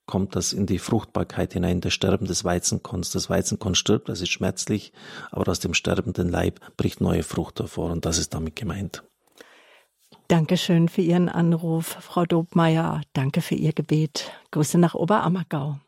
kommt 0.06 0.36
das 0.36 0.54
in 0.54 0.66
die 0.66 0.80
Fruchtbarkeit 0.80 1.54
hinein, 1.54 1.82
das 1.82 1.94
Sterben 1.94 2.26
des 2.26 2.44
Weizenkorns. 2.44 3.12
Das 3.12 3.30
Weizenkorn 3.30 3.76
stirbt, 3.76 4.10
das 4.10 4.22
ist 4.22 4.30
schmerzlich, 4.30 4.94
aber 5.32 5.50
aus 5.50 5.60
dem 5.60 5.74
sterbenden 5.74 6.30
Leib 6.30 6.60
bricht 6.78 7.02
neue 7.02 7.24
Frucht 7.24 7.60
hervor 7.60 7.92
und 7.92 8.06
das 8.06 8.18
ist 8.18 8.34
damit 8.34 8.56
gemeint. 8.56 9.04
Dankeschön 10.28 10.88
für 10.88 11.02
Ihren 11.02 11.28
Anruf, 11.28 11.98
Frau 12.00 12.26
Dobmeier. 12.26 13.02
Danke 13.14 13.42
für 13.42 13.56
Ihr 13.56 13.74
Gebet. 13.74 14.32
Grüße 14.52 14.78
nach 14.78 14.96
Oberammergau. 14.96 15.80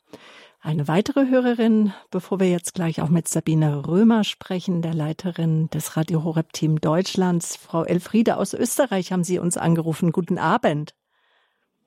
Eine 0.66 0.88
weitere 0.88 1.30
Hörerin, 1.30 1.92
bevor 2.10 2.40
wir 2.40 2.50
jetzt 2.50 2.74
gleich 2.74 3.02
auch 3.02 3.10
mit 3.10 3.28
Sabine 3.28 3.86
Römer 3.86 4.24
sprechen, 4.24 4.82
der 4.82 4.94
Leiterin 4.94 5.70
des 5.72 5.98
Radio 5.98 6.24
Horeb 6.24 6.54
Team 6.54 6.80
Deutschlands, 6.80 7.58
Frau 7.58 7.84
Elfriede 7.84 8.38
aus 8.38 8.54
Österreich, 8.54 9.12
haben 9.12 9.26
Sie 9.26 9.40
uns 9.40 9.58
angerufen. 9.58 10.14
Guten 10.14 10.38
Abend. 10.38 10.96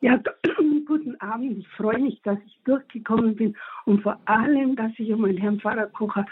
Ja, 0.03 0.21
guten 0.87 1.19
Abend. 1.23 1.57
Ich 1.57 1.69
freue 1.69 1.99
mich, 1.99 2.21
dass 2.21 2.37
ich 2.45 2.61
durchgekommen 2.67 3.35
bin 3.35 3.57
und 3.87 4.03
vor 4.03 4.21
allem, 4.27 4.77
dass 4.77 4.93
ich 4.99 5.09
meinen 5.17 5.39
Herrn 5.39 5.59
Pfarrer 5.59 5.87
Kocher 5.87 6.27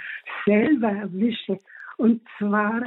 selber 0.44 0.90
erwische. 0.90 1.56
Und 1.96 2.20
zwar 2.36 2.82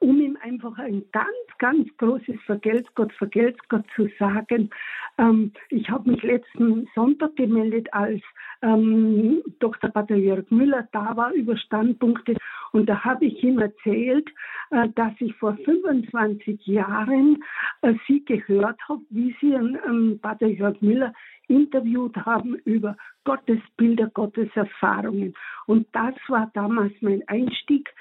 um 0.00 0.20
ihm 0.20 0.36
einfach 0.42 0.76
ein 0.78 1.04
ganz, 1.12 1.28
ganz 1.58 1.88
großes 1.98 2.36
Vergelt's 2.46 2.88
Gott, 2.94 3.12
Vergelt's 3.12 3.60
Gott 3.68 3.84
zu 3.94 4.08
sagen. 4.18 4.70
Ähm, 5.18 5.52
ich 5.68 5.88
habe 5.88 6.10
mich 6.10 6.22
letzten 6.22 6.88
Sonntag 6.94 7.36
gemeldet, 7.36 7.88
als 7.92 8.22
ähm, 8.62 9.42
Dr. 9.60 9.90
Pater 9.90 10.16
Jörg 10.16 10.50
Müller 10.50 10.88
da 10.92 11.16
war 11.16 11.32
über 11.32 11.56
Standpunkte 11.56 12.36
und 12.72 12.88
da 12.88 13.04
habe 13.04 13.26
ich 13.26 13.42
ihm 13.42 13.58
erzählt, 13.58 14.28
äh, 14.70 14.88
dass 14.94 15.12
ich 15.18 15.34
vor 15.36 15.56
25 15.64 16.66
Jahren 16.66 17.42
äh, 17.82 17.94
Sie 18.06 18.24
gehört 18.24 18.80
habe, 18.88 19.02
wie 19.10 19.34
Sie 19.40 19.52
ähm, 19.52 20.18
Pater 20.22 20.46
Jörg 20.46 20.80
Müller 20.80 21.12
interviewt 21.48 22.16
haben 22.16 22.54
über 22.64 22.96
Gottesbilder, 23.24 24.06
Gotteserfahrungen. 24.08 25.34
Und 25.66 25.88
das 25.92 26.14
war 26.28 26.50
damals 26.54 26.92
mein 27.00 27.26
Einstieg 27.26 27.92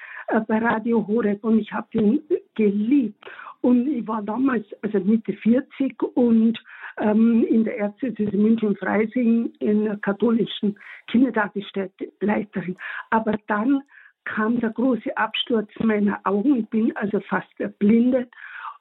bei 0.48 0.60
Radio 0.60 1.06
Horeb 1.08 1.44
und 1.44 1.60
ich 1.60 1.72
habe 1.72 1.88
ihn 1.94 2.22
geliebt. 2.56 3.24
Und 3.62 3.88
ich 3.88 4.08
war 4.08 4.22
damals, 4.22 4.66
also 4.82 5.00
Mitte 5.00 5.34
40 5.34 6.02
und 6.16 6.58
ähm, 6.98 7.46
in 7.50 7.64
der 7.64 7.78
Erzdiözese 7.78 8.38
München-Freising 8.38 9.52
in 9.60 9.86
der 9.86 9.98
katholischen 9.98 10.78
Kindertagesstätte 11.08 12.12
Leiterin. 12.22 12.78
Aber 13.10 13.38
dann 13.48 13.82
kam 14.26 14.60
der 14.60 14.70
große 14.70 15.16
Absturz 15.18 15.70
meiner 15.80 16.20
Augen. 16.24 16.58
Ich 16.58 16.68
bin 16.70 16.96
also 16.96 17.20
fast 17.22 17.60
erblindet 17.60 18.30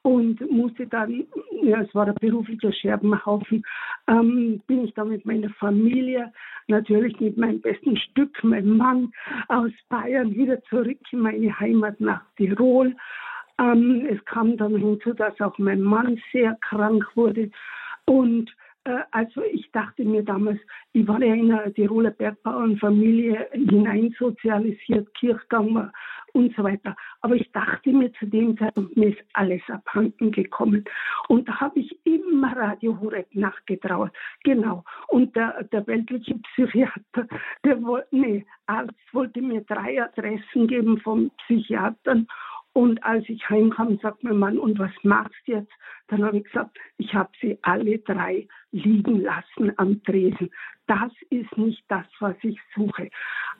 und 0.01 0.39
musste 0.49 0.87
dann, 0.87 1.25
ja, 1.61 1.81
es 1.81 1.93
war 1.93 2.07
ein 2.07 2.15
beruflicher 2.15 2.71
Scherbenhaufen, 2.71 3.63
ähm, 4.07 4.61
bin 4.67 4.85
ich 4.85 4.93
dann 4.93 5.09
mit 5.09 5.25
meiner 5.25 5.49
Familie, 5.51 6.31
natürlich 6.67 7.19
mit 7.19 7.37
meinem 7.37 7.61
besten 7.61 7.97
Stück, 7.97 8.43
meinem 8.43 8.77
Mann 8.77 9.11
aus 9.47 9.71
Bayern, 9.89 10.33
wieder 10.35 10.61
zurück 10.63 10.99
in 11.11 11.19
meine 11.19 11.59
Heimat 11.59 11.99
nach 11.99 12.21
Tirol. 12.37 12.95
Ähm, 13.59 14.07
es 14.09 14.23
kam 14.25 14.55
dann 14.55 14.77
hinzu, 14.77 15.13
dass 15.13 15.39
auch 15.41 15.57
mein 15.57 15.81
Mann 15.81 16.19
sehr 16.31 16.57
krank 16.61 17.05
wurde. 17.15 17.49
Und 18.05 18.49
also 19.11 19.43
ich 19.43 19.69
dachte 19.71 20.03
mir 20.03 20.23
damals, 20.23 20.59
ich 20.93 21.07
war 21.07 21.21
ja 21.21 21.33
in 21.33 21.51
einer 21.51 21.73
Tiroler 21.73 22.11
Bergbauernfamilie 22.11 23.49
hineinsozialisiert, 23.51 25.13
Kirchgang 25.15 25.91
und 26.33 26.55
so 26.55 26.63
weiter. 26.63 26.95
Aber 27.21 27.35
ich 27.35 27.51
dachte 27.51 27.91
mir 27.91 28.11
zu 28.13 28.25
dem 28.25 28.57
Zeitpunkt, 28.57 28.95
mir 28.95 29.09
ist 29.09 29.23
alles 29.33 29.61
abhanden 29.67 30.31
gekommen. 30.31 30.83
Und 31.27 31.47
da 31.47 31.59
habe 31.59 31.79
ich 31.79 31.99
immer 32.05 32.55
Radio 32.55 32.99
Horeb 32.99 33.27
nachgetraut. 33.33 34.11
Genau. 34.43 34.83
Und 35.07 35.35
der, 35.35 35.63
der 35.65 35.85
weltliche 35.87 36.35
Psychiater, 36.35 37.27
der 37.65 37.83
wollte, 37.83 38.07
nee, 38.11 38.45
Arzt 38.67 39.13
wollte 39.13 39.41
mir 39.41 39.61
drei 39.61 40.01
Adressen 40.01 40.67
geben 40.67 40.99
von 40.99 41.31
Psychiatern. 41.43 42.27
Und 42.79 43.03
als 43.03 43.27
ich 43.27 43.49
heimkam, 43.49 43.99
sagt 44.01 44.23
mein 44.23 44.37
Mann, 44.37 44.57
und 44.57 44.79
was 44.79 44.93
machst 45.03 45.35
du 45.45 45.51
jetzt? 45.51 45.73
Dann 46.07 46.23
habe 46.23 46.37
ich 46.37 46.45
gesagt, 46.45 46.77
ich 46.97 47.13
habe 47.13 47.29
sie 47.41 47.59
alle 47.61 47.97
drei 47.99 48.47
liegen 48.71 49.19
lassen 49.19 49.73
am 49.75 50.01
Tresen. 50.03 50.49
Das 50.87 51.11
ist 51.29 51.57
nicht 51.57 51.83
das, 51.89 52.05
was 52.21 52.37
ich 52.41 52.57
suche. 52.73 53.09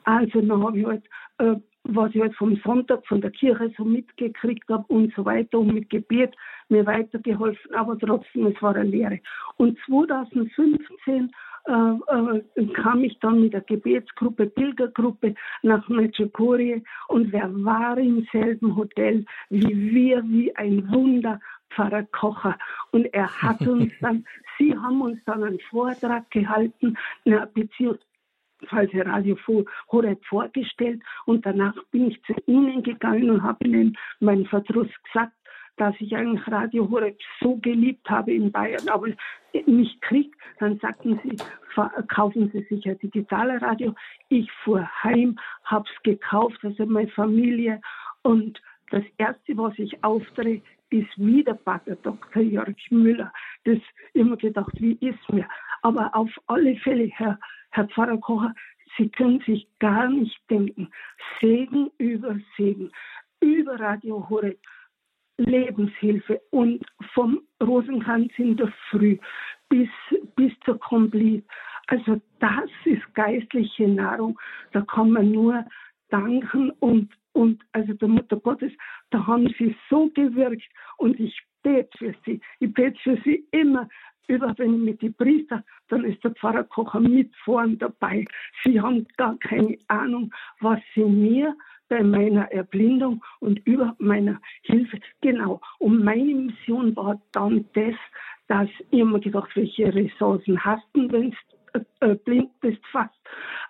Also 0.04 0.40
dann 0.40 0.64
habe 0.64 0.78
ich 0.78 0.86
halt, 0.86 1.04
äh, 1.36 1.56
was 1.84 2.14
ich 2.14 2.22
halt 2.22 2.34
vom 2.34 2.56
Sonntag 2.64 3.06
von 3.06 3.20
der 3.20 3.30
Kirche 3.30 3.70
so 3.76 3.84
mitgekriegt 3.84 4.66
habe 4.70 4.86
und 4.88 5.12
so 5.14 5.26
weiter 5.26 5.58
und 5.58 5.74
mit 5.74 5.90
Gebet 5.90 6.34
mir 6.70 6.86
weitergeholfen, 6.86 7.74
aber 7.74 7.98
trotzdem, 7.98 8.46
es 8.46 8.62
war 8.62 8.74
eine 8.74 8.88
Lehre. 8.88 9.20
Und 9.58 9.78
2015 9.84 11.30
äh, 11.66 11.72
äh, 11.72 12.66
kam 12.72 13.04
ich 13.04 13.18
dann 13.20 13.40
mit 13.40 13.52
der 13.52 13.60
Gebetsgruppe, 13.60 14.46
Pilgergruppe 14.46 15.34
nach 15.62 15.88
Medjugorje 15.88 16.82
und 17.08 17.32
wer 17.32 17.50
war 17.64 17.98
im 17.98 18.26
selben 18.32 18.76
Hotel 18.76 19.24
wie 19.50 19.92
wir, 19.92 20.22
wie 20.24 20.54
ein 20.56 20.90
Wunder, 20.90 21.40
Pfarrer 21.70 22.04
Kocher. 22.04 22.58
Und 22.92 23.06
er 23.12 23.28
hat 23.28 23.60
uns 23.66 23.92
dann, 24.00 24.24
Sie 24.58 24.76
haben 24.76 25.00
uns 25.00 25.18
dann 25.24 25.44
einen 25.44 25.60
Vortrag 25.70 26.30
gehalten, 26.30 26.96
beziehungsweise 27.54 29.06
Radio 29.06 29.36
Horeb 29.90 30.24
vorgestellt 30.26 31.02
und 31.26 31.46
danach 31.46 31.74
bin 31.90 32.10
ich 32.10 32.22
zu 32.24 32.34
Ihnen 32.46 32.82
gegangen 32.82 33.30
und 33.30 33.42
habe 33.42 33.64
Ihnen 33.66 33.96
meinen 34.20 34.46
Verdruss 34.46 34.90
gesagt 35.04 35.32
dass 35.76 35.94
ich 35.98 36.14
eigentlich 36.14 36.46
Radio 36.48 36.90
Horeb 36.90 37.18
so 37.40 37.56
geliebt 37.56 38.08
habe 38.08 38.32
in 38.32 38.52
Bayern, 38.52 38.88
aber 38.88 39.08
nicht 39.66 40.00
krieg, 40.02 40.34
dann 40.58 40.78
sagten 40.78 41.18
sie, 41.24 41.36
kaufen 42.08 42.50
Sie 42.52 42.62
sich 42.68 42.86
ein 42.88 42.98
digitales 42.98 43.62
Radio. 43.62 43.94
Ich 44.28 44.50
fuhr 44.64 44.88
heim, 45.02 45.38
habe 45.64 45.88
es 45.88 46.02
gekauft, 46.02 46.58
also 46.62 46.86
meine 46.86 47.08
Familie. 47.08 47.80
Und 48.22 48.60
das 48.90 49.04
Erste, 49.18 49.56
was 49.56 49.78
ich 49.78 50.02
aufdrehe, 50.04 50.62
ist 50.90 51.16
wieder 51.16 51.54
Pater 51.54 51.96
Dr. 51.96 52.42
Jörg 52.42 52.76
Müller. 52.90 53.32
Das 53.64 53.78
immer 54.12 54.36
gedacht, 54.36 54.72
wie 54.80 54.98
ist 55.00 55.32
mir? 55.32 55.48
Aber 55.82 56.14
auf 56.14 56.30
alle 56.46 56.76
Fälle, 56.76 57.06
Herr, 57.14 57.38
Herr 57.70 57.88
Pfarrer 57.88 58.18
Kocher, 58.18 58.54
Sie 58.98 59.08
können 59.08 59.40
sich 59.46 59.68
gar 59.78 60.08
nicht 60.08 60.38
denken. 60.50 60.90
Segen 61.40 61.90
über 61.98 62.36
Segen, 62.56 62.90
über 63.40 63.78
Radio 63.78 64.28
Horeb 64.28 64.58
Lebenshilfe 65.40 66.40
und 66.50 66.84
vom 67.14 67.40
Rosenkranz 67.62 68.32
in 68.36 68.56
der 68.56 68.72
Früh 68.90 69.18
bis, 69.68 69.88
bis 70.36 70.52
zur 70.64 70.78
Complete. 70.78 71.46
Also 71.86 72.20
das 72.38 72.70
ist 72.84 73.14
geistliche 73.14 73.88
Nahrung. 73.88 74.38
Da 74.72 74.82
kann 74.82 75.10
man 75.10 75.32
nur 75.32 75.64
danken 76.10 76.70
und, 76.80 77.10
und 77.32 77.62
also 77.72 77.94
der 77.94 78.08
Mutter 78.08 78.36
Gottes, 78.36 78.72
da 79.10 79.26
haben 79.26 79.52
sie 79.58 79.74
so 79.88 80.10
gewirkt 80.14 80.68
und 80.98 81.18
ich 81.18 81.40
bete 81.62 81.90
für 81.98 82.14
sie. 82.24 82.40
Ich 82.58 82.72
bete 82.72 82.98
für 83.02 83.16
sie 83.24 83.44
immer. 83.50 83.88
Über 84.28 84.54
wenn 84.58 84.74
ich 84.74 84.80
mit 84.80 85.02
den 85.02 85.14
Priester, 85.14 85.64
dann 85.88 86.04
ist 86.04 86.22
der 86.22 86.30
Pfarrer 86.32 86.62
Kocher 86.62 87.00
mit 87.00 87.34
vorn 87.44 87.76
dabei. 87.78 88.24
Sie 88.62 88.80
haben 88.80 89.04
gar 89.16 89.36
keine 89.38 89.76
Ahnung, 89.88 90.32
was 90.60 90.78
sie 90.94 91.04
mir 91.04 91.56
bei 91.90 92.02
meiner 92.02 92.50
Erblindung 92.52 93.22
und 93.40 93.58
über 93.66 93.94
meiner 93.98 94.40
Hilfe. 94.62 94.98
Genau. 95.20 95.60
Und 95.78 96.02
meine 96.02 96.34
Mission 96.34 96.96
war 96.96 97.20
dann 97.32 97.66
das, 97.74 97.96
dass 98.48 98.68
ich 98.68 98.98
immer 99.00 99.18
gedacht, 99.20 99.50
welche 99.54 99.92
Ressourcen 99.94 100.64
hast 100.64 100.86
du, 100.94 101.10
wenn 101.12 101.30
du 101.30 101.36
äh, 101.74 101.80
äh, 102.00 102.14
blind 102.14 102.50
bist 102.60 102.80
fast. 102.90 103.14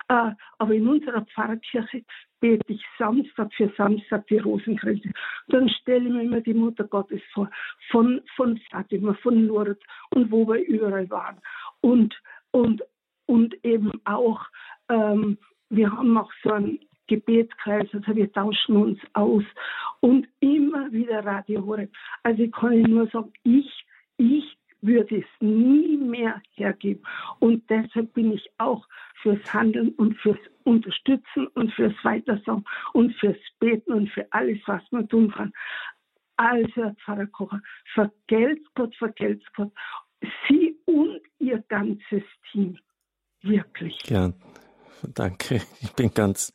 Äh, 0.07 0.31
aber 0.59 0.73
in 0.73 0.87
unserer 0.87 1.25
Pfarrkirche 1.25 2.03
bete 2.39 2.73
ich 2.73 2.83
Samstag 2.97 3.53
für 3.55 3.71
Samstag 3.75 4.25
die 4.27 4.37
Rosenkränze. 4.37 5.11
Dann 5.47 5.69
stelle 5.69 6.07
ich 6.07 6.13
mir 6.13 6.23
immer 6.23 6.41
die 6.41 6.53
Mutter 6.53 6.83
Gottes 6.85 7.21
vor, 7.33 7.49
von, 7.89 8.21
von 8.35 8.59
Fatima, 8.69 9.13
von 9.15 9.47
Lourdes 9.47 9.79
und 10.11 10.31
wo 10.31 10.47
wir 10.47 10.65
überall 10.67 11.09
waren. 11.09 11.39
Und, 11.81 12.15
und, 12.51 12.83
und 13.25 13.53
eben 13.65 13.91
auch, 14.05 14.45
ähm, 14.89 15.37
wir 15.69 15.91
haben 15.91 16.17
auch 16.17 16.31
so 16.43 16.51
ein 16.51 16.79
Gebetskreis, 17.11 17.89
also 17.91 18.15
wir 18.15 18.31
tauschen 18.31 18.77
uns 18.77 18.99
aus 19.11 19.43
und 19.99 20.29
immer 20.39 20.89
wieder 20.93 21.25
Radio 21.25 21.65
Horeb. 21.65 21.91
Also 22.23 22.43
ich 22.43 22.53
kann 22.53 22.81
nur 22.83 23.07
sagen, 23.07 23.33
ich, 23.43 23.85
ich 24.15 24.57
würde 24.79 25.17
es 25.17 25.25
nie 25.41 25.97
mehr 25.97 26.41
hergeben. 26.53 27.03
Und 27.39 27.69
deshalb 27.69 28.13
bin 28.13 28.31
ich 28.31 28.49
auch 28.59 28.87
fürs 29.21 29.53
Handeln 29.53 29.89
und 29.95 30.17
fürs 30.19 30.39
Unterstützen 30.63 31.47
und 31.47 31.73
fürs 31.73 31.93
Weitersagen 32.03 32.63
und 32.93 33.13
fürs 33.15 33.37
Beten 33.59 33.91
und 33.91 34.09
für 34.09 34.25
alles, 34.31 34.59
was 34.65 34.81
man 34.91 35.09
tun 35.09 35.29
kann. 35.31 35.51
Also, 36.37 36.93
Pfarrer 37.03 37.27
Kocher, 37.27 37.61
vergelt's 37.93 38.65
Gott, 38.73 38.95
vergelt's 38.95 39.45
Gott. 39.53 39.71
Sie 40.47 40.77
und 40.85 41.19
Ihr 41.39 41.61
ganzes 41.67 42.23
Team. 42.51 42.77
Wirklich. 43.41 43.99
Ja, 44.09 44.31
Danke, 45.03 45.61
ich 45.81 45.93
bin 45.93 46.13
ganz 46.13 46.53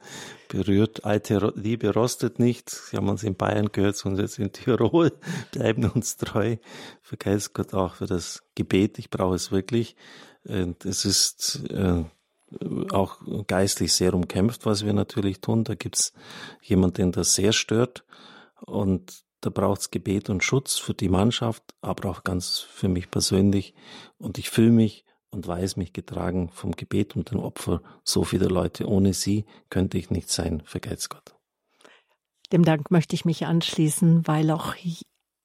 berührt. 0.48 1.04
Alte 1.04 1.52
Liebe 1.56 1.92
rostet 1.92 2.38
nicht. 2.38 2.70
Sie 2.70 2.96
haben 2.96 3.08
uns 3.08 3.22
in 3.22 3.34
Bayern 3.34 3.72
gehört, 3.72 3.96
sondern 3.96 4.22
jetzt 4.24 4.38
in 4.38 4.52
Tirol. 4.52 5.12
Bleiben 5.52 5.90
uns 5.90 6.16
treu. 6.16 6.56
Vergeist 7.02 7.54
Gott 7.54 7.74
auch 7.74 7.94
für 7.96 8.06
das 8.06 8.44
Gebet. 8.54 8.98
Ich 8.98 9.10
brauche 9.10 9.34
es 9.34 9.50
wirklich. 9.50 9.96
Und 10.44 10.84
es 10.84 11.04
ist 11.04 11.68
äh, 11.70 12.04
auch 12.90 13.18
geistlich 13.46 13.92
sehr 13.92 14.14
umkämpft, 14.14 14.64
was 14.64 14.84
wir 14.84 14.92
natürlich 14.92 15.40
tun. 15.40 15.64
Da 15.64 15.74
gibt's 15.74 16.12
jemanden, 16.62 16.94
den 16.94 17.12
das 17.12 17.34
sehr 17.34 17.52
stört. 17.52 18.04
Und 18.60 19.24
da 19.40 19.50
braucht's 19.50 19.90
Gebet 19.90 20.30
und 20.30 20.44
Schutz 20.44 20.78
für 20.78 20.94
die 20.94 21.08
Mannschaft, 21.08 21.62
aber 21.80 22.08
auch 22.10 22.22
ganz 22.24 22.58
für 22.58 22.88
mich 22.88 23.10
persönlich. 23.10 23.74
Und 24.18 24.38
ich 24.38 24.50
fühle 24.50 24.70
mich 24.70 25.05
und 25.36 25.46
weiß 25.46 25.76
mich 25.76 25.92
getragen 25.92 26.48
vom 26.52 26.72
Gebet 26.72 27.14
und 27.14 27.30
dem 27.30 27.38
Opfer 27.38 27.82
so 28.02 28.24
vieler 28.24 28.48
Leute. 28.48 28.88
Ohne 28.88 29.12
sie 29.12 29.44
könnte 29.70 29.98
ich 29.98 30.10
nicht 30.10 30.30
sein, 30.30 30.62
vergelt's 30.64 31.08
Gott. 31.08 31.36
Dem 32.52 32.64
Dank 32.64 32.90
möchte 32.90 33.14
ich 33.14 33.24
mich 33.24 33.46
anschließen, 33.46 34.26
weil 34.26 34.50
auch 34.50 34.74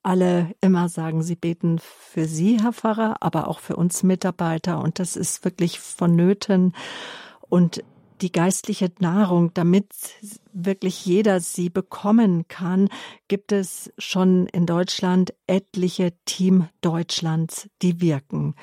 alle 0.03 0.53
immer 0.61 0.89
sagen, 0.89 1.21
sie 1.21 1.35
beten 1.35 1.79
für 1.79 2.25
Sie, 2.25 2.59
Herr 2.61 2.73
Pfarrer, 2.73 3.17
aber 3.19 3.47
auch 3.47 3.59
für 3.59 3.75
uns 3.75 4.01
Mitarbeiter. 4.01 4.81
Und 4.81 4.97
das 4.97 5.15
ist 5.15 5.43
wirklich 5.43 5.79
vonnöten. 5.79 6.73
Und 7.49 7.83
die 8.21 8.31
geistliche 8.31 8.91
Nahrung, 8.99 9.53
damit 9.53 9.87
wirklich 10.53 11.05
jeder 11.05 11.39
sie 11.39 11.69
bekommen 11.69 12.47
kann, 12.47 12.89
gibt 13.27 13.51
es 13.51 13.91
schon 13.97 14.47
in 14.47 14.65
Deutschland 14.65 15.33
etliche 15.47 16.13
Team 16.25 16.67
Deutschlands, 16.81 17.67
die 17.81 17.99
wirken. 17.99 18.55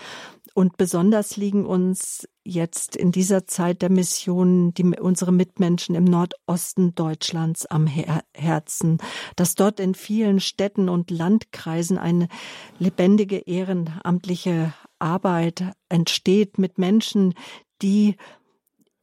Und 0.58 0.76
besonders 0.76 1.36
liegen 1.36 1.64
uns 1.64 2.26
jetzt 2.42 2.96
in 2.96 3.12
dieser 3.12 3.46
Zeit 3.46 3.80
der 3.80 3.90
Mission 3.92 4.74
die, 4.74 4.82
unsere 4.82 5.30
Mitmenschen 5.30 5.94
im 5.94 6.02
Nordosten 6.02 6.96
Deutschlands 6.96 7.64
am 7.66 7.86
Her 7.86 8.24
Herzen, 8.34 8.98
dass 9.36 9.54
dort 9.54 9.78
in 9.78 9.94
vielen 9.94 10.40
Städten 10.40 10.88
und 10.88 11.12
Landkreisen 11.12 11.96
eine 11.96 12.26
lebendige 12.80 13.36
ehrenamtliche 13.36 14.74
Arbeit 14.98 15.62
entsteht 15.88 16.58
mit 16.58 16.76
Menschen, 16.76 17.34
die 17.80 18.16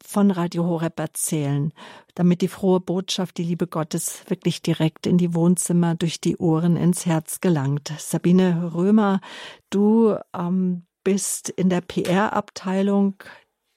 von 0.04 0.32
Radio 0.32 0.66
Horeb 0.66 1.00
erzählen, 1.00 1.72
damit 2.16 2.42
die 2.42 2.50
frohe 2.50 2.82
Botschaft, 2.82 3.38
die 3.38 3.44
Liebe 3.44 3.68
Gottes 3.68 4.26
wirklich 4.28 4.62
direkt 4.62 5.08
in 5.08 5.18
die 5.18 5.34
Wohnzimmer, 5.34 5.96
durch 5.96 6.20
die 6.20 6.36
Ohren 6.36 6.76
ins 6.76 7.06
Herz 7.06 7.40
gelangt. 7.40 7.94
Sabine 7.98 8.74
Römer, 8.74 9.22
du 9.70 10.18
ähm, 10.34 10.86
bist 11.06 11.48
in 11.48 11.70
der 11.70 11.80
PR-Abteilung 11.80 13.16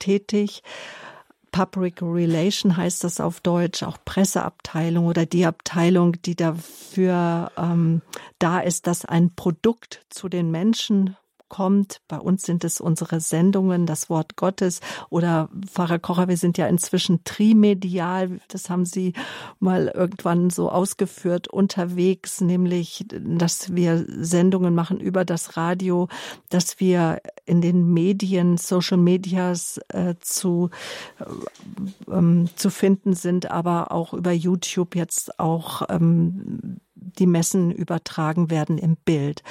tätig. 0.01 0.65
Public 1.53 2.03
Relation 2.03 2.77
heißt 2.77 3.05
das 3.05 3.21
auf 3.21 3.41
Deutsch, 3.41 3.85
auch 3.85 3.99
Presseabteilung 4.05 5.07
oder 5.07 5.27
die 5.27 5.47
Abteilung, 5.47 6.21
die 6.23 6.35
dafür 6.35 7.53
ähm, 7.57 8.03
da 8.41 8.59
ist, 8.59 8.89
dass 8.89 9.05
ein 9.05 9.35
Produkt 9.35 10.05
zu 10.11 10.29
den 10.29 10.51
Menschen 10.51 11.17
kommt. 11.49 12.01
Bei 12.09 12.19
uns 12.19 12.43
sind 12.43 12.65
es 12.65 12.81
unsere 12.81 13.21
Sendungen, 13.21 13.87
das 13.87 14.11
Wort 14.11 14.37
Gottes 14.37 14.81
oder 15.11 15.49
Pfarrer 15.67 15.99
Kocher, 15.99 16.29
wir 16.29 16.37
sind 16.37 16.59
ja 16.59 16.67
inzwischen 16.67 17.25
trimedial. 17.25 18.41
Das 18.49 18.71
haben 18.71 18.85
Sie 18.85 19.13
mal 19.59 19.89
irgendwann 19.95 20.51
so 20.51 20.71
ausgeführt 20.71 21.49
unterwegs, 21.49 22.41
nämlich, 22.41 23.07
dass 23.09 23.75
wir 23.75 24.05
Sendungen 24.09 24.75
machen 24.75 25.01
über 25.01 25.25
das 25.25 25.57
Radio, 25.57 26.09
dass 26.49 26.81
wir 26.81 27.21
in 27.45 27.61
den 27.61 27.93
Medien, 27.93 28.57
Social 28.59 28.99
Medias 28.99 29.81
äh, 29.89 30.15
zu, 30.21 30.71
äh, 31.19 32.13
ähm, 32.13 32.49
zu 32.55 32.71
finden 32.71 33.15
sind, 33.15 33.51
aber 33.51 33.93
auch 33.93 34.13
über 34.13 34.33
YouTube 34.33 34.95
jetzt 34.95 35.39
auch 35.39 35.83
ähm, 35.89 36.81
die 36.95 37.27
Messen 37.27 37.71
übertragen 37.71 38.51
werden 38.51 38.79
im 38.79 38.97
Bild. 38.97 39.43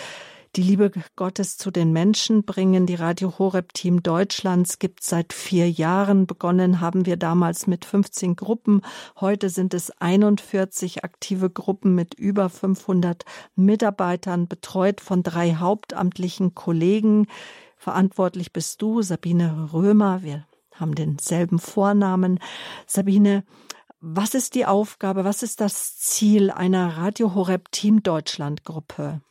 Die 0.58 0.64
Liebe 0.64 0.92
Gottes 1.16 1.58
zu 1.58 1.70
den 1.70 1.94
Menschen 1.94 2.44
bringen. 2.44 2.88
Die 2.88 2.96
Radio 2.96 3.38
Horeb 3.38 3.76
Team 3.76 4.02
Deutschlands 4.02 4.80
gibt 4.80 5.04
seit 5.04 5.32
vier 5.32 5.70
Jahren. 5.70 6.26
Begonnen 6.26 6.82
haben 6.82 7.06
wir 7.06 7.16
damals 7.16 7.68
mit 7.68 7.86
15 7.86 8.36
Gruppen. 8.36 8.82
Heute 9.20 9.52
sind 9.52 9.76
es 9.76 9.92
41 10.02 11.04
aktive 11.04 11.52
Gruppen 11.52 11.94
mit 11.94 12.16
über 12.16 12.50
500 12.50 13.24
Mitarbeitern, 13.56 14.48
betreut 14.48 15.00
von 15.00 15.22
drei 15.22 15.54
hauptamtlichen 15.54 16.56
Kollegen. 16.56 17.28
Verantwortlich 17.76 18.52
bist 18.52 18.82
du, 18.82 19.04
Sabine 19.04 19.70
Römer. 19.74 20.24
Wir 20.24 20.48
haben 20.74 20.96
denselben 20.96 21.60
Vornamen. 21.60 22.40
Sabine, 22.88 23.44
was 24.02 24.34
ist 24.34 24.56
die 24.56 24.66
Aufgabe, 24.66 25.24
was 25.24 25.44
ist 25.44 25.62
das 25.62 26.00
Ziel 26.00 26.50
einer 26.50 26.98
Radio 26.98 27.36
Horeb 27.36 27.72
Team 27.72 28.02
Deutschland 28.02 28.64
Gruppe? 28.64 29.22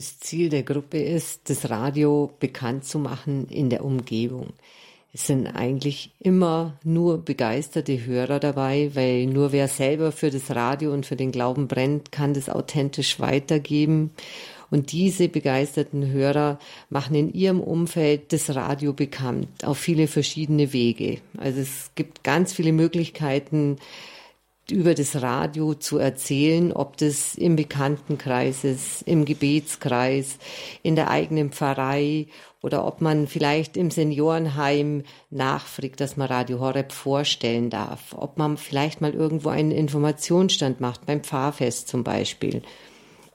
Das 0.00 0.18
Ziel 0.18 0.48
der 0.48 0.62
Gruppe 0.62 0.98
ist, 0.98 1.50
das 1.50 1.68
Radio 1.68 2.30
bekannt 2.40 2.86
zu 2.86 2.98
machen 2.98 3.46
in 3.50 3.68
der 3.68 3.84
Umgebung. 3.84 4.54
Es 5.12 5.26
sind 5.26 5.46
eigentlich 5.46 6.14
immer 6.18 6.78
nur 6.84 7.22
begeisterte 7.22 8.06
Hörer 8.06 8.40
dabei, 8.40 8.92
weil 8.94 9.26
nur 9.26 9.52
wer 9.52 9.68
selber 9.68 10.10
für 10.10 10.30
das 10.30 10.52
Radio 10.52 10.94
und 10.94 11.04
für 11.04 11.16
den 11.16 11.32
Glauben 11.32 11.68
brennt, 11.68 12.12
kann 12.12 12.32
das 12.32 12.48
authentisch 12.48 13.20
weitergeben. 13.20 14.12
Und 14.70 14.92
diese 14.92 15.28
begeisterten 15.28 16.10
Hörer 16.10 16.58
machen 16.88 17.14
in 17.14 17.34
ihrem 17.34 17.60
Umfeld 17.60 18.32
das 18.32 18.54
Radio 18.54 18.94
bekannt 18.94 19.48
auf 19.64 19.76
viele 19.76 20.06
verschiedene 20.06 20.72
Wege. 20.72 21.18
Also 21.36 21.60
es 21.60 21.90
gibt 21.94 22.24
ganz 22.24 22.54
viele 22.54 22.72
Möglichkeiten, 22.72 23.76
über 24.70 24.94
das 24.94 25.22
Radio 25.22 25.74
zu 25.74 25.98
erzählen, 25.98 26.72
ob 26.72 26.96
das 26.96 27.34
im 27.34 27.56
Bekanntenkreis 27.56 28.64
ist, 28.64 29.02
im 29.02 29.24
Gebetskreis, 29.24 30.38
in 30.82 30.96
der 30.96 31.10
eigenen 31.10 31.50
Pfarrei 31.50 32.26
oder 32.62 32.86
ob 32.86 33.00
man 33.00 33.26
vielleicht 33.26 33.76
im 33.76 33.90
Seniorenheim 33.90 35.04
nachfragt, 35.30 36.00
dass 36.00 36.16
man 36.16 36.28
Radio 36.28 36.60
Horeb 36.60 36.92
vorstellen 36.92 37.70
darf, 37.70 38.14
ob 38.16 38.38
man 38.38 38.56
vielleicht 38.56 39.00
mal 39.00 39.14
irgendwo 39.14 39.48
einen 39.48 39.70
Informationsstand 39.70 40.80
macht, 40.80 41.06
beim 41.06 41.22
Pfarrfest 41.22 41.88
zum 41.88 42.04
Beispiel 42.04 42.62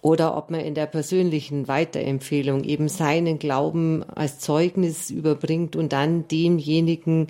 oder 0.05 0.37
ob 0.37 0.51
man 0.51 0.59
in 0.59 0.75
der 0.75 0.85
persönlichen 0.85 1.67
Weiterempfehlung 1.67 2.63
eben 2.63 2.89
seinen 2.89 3.39
Glauben 3.39 4.03
als 4.03 4.37
Zeugnis 4.37 5.09
überbringt 5.09 5.75
und 5.75 5.93
dann 5.93 6.27
demjenigen 6.27 7.29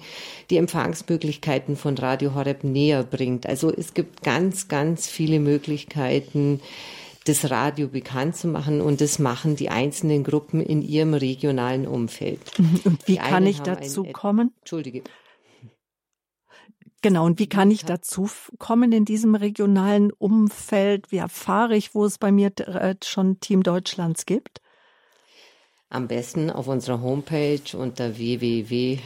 die 0.50 0.58
Empfangsmöglichkeiten 0.58 1.78
von 1.78 1.98
Radio 1.98 2.36
Horeb 2.36 2.66
näher 2.66 3.04
bringt. 3.04 3.48
Also 3.48 3.72
es 3.72 3.94
gibt 3.94 4.24
ganz, 4.24 4.68
ganz 4.68 5.08
viele 5.08 5.40
Möglichkeiten, 5.40 6.60
das 7.24 7.50
Radio 7.50 7.88
bekannt 7.88 8.36
zu 8.36 8.50
machen 8.50 8.82
und 8.82 9.00
das 9.00 9.20
machen 9.20 9.56
die 9.56 9.70
einzelnen 9.70 10.26
Gruppen 10.26 10.60
in 10.60 10.82
ihrem 10.82 11.14
regionalen 11.14 11.88
Umfeld. 11.88 12.42
Mhm. 12.58 12.82
Und 12.84 13.08
wie 13.08 13.16
kann 13.16 13.48
ich 13.48 13.62
dazu 13.62 14.04
kommen? 14.04 14.52
Entschuldige. 14.60 15.02
Genau, 17.06 17.24
und 17.28 17.38
wie 17.38 17.46
kann 17.46 17.70
ich 17.70 17.86
dazu 17.86 18.28
kommen 18.58 18.92
in 18.92 19.06
diesem 19.06 19.36
regionalen 19.36 20.12
Umfeld? 20.12 21.12
Wie 21.12 21.18
erfahre 21.18 21.76
ich, 21.76 21.94
wo 21.94 22.04
es 22.04 22.18
bei 22.18 22.32
mir 22.32 22.52
äh, 22.58 22.96
schon 23.04 23.40
Team 23.40 23.62
Deutschlands 23.62 24.26
gibt? 24.26 24.60
Am 25.92 26.08
besten 26.08 26.50
auf 26.50 26.68
unserer 26.68 27.04
Homepage 27.04 27.78
unter 27.78 28.18
www.horeb.org 28.18 29.04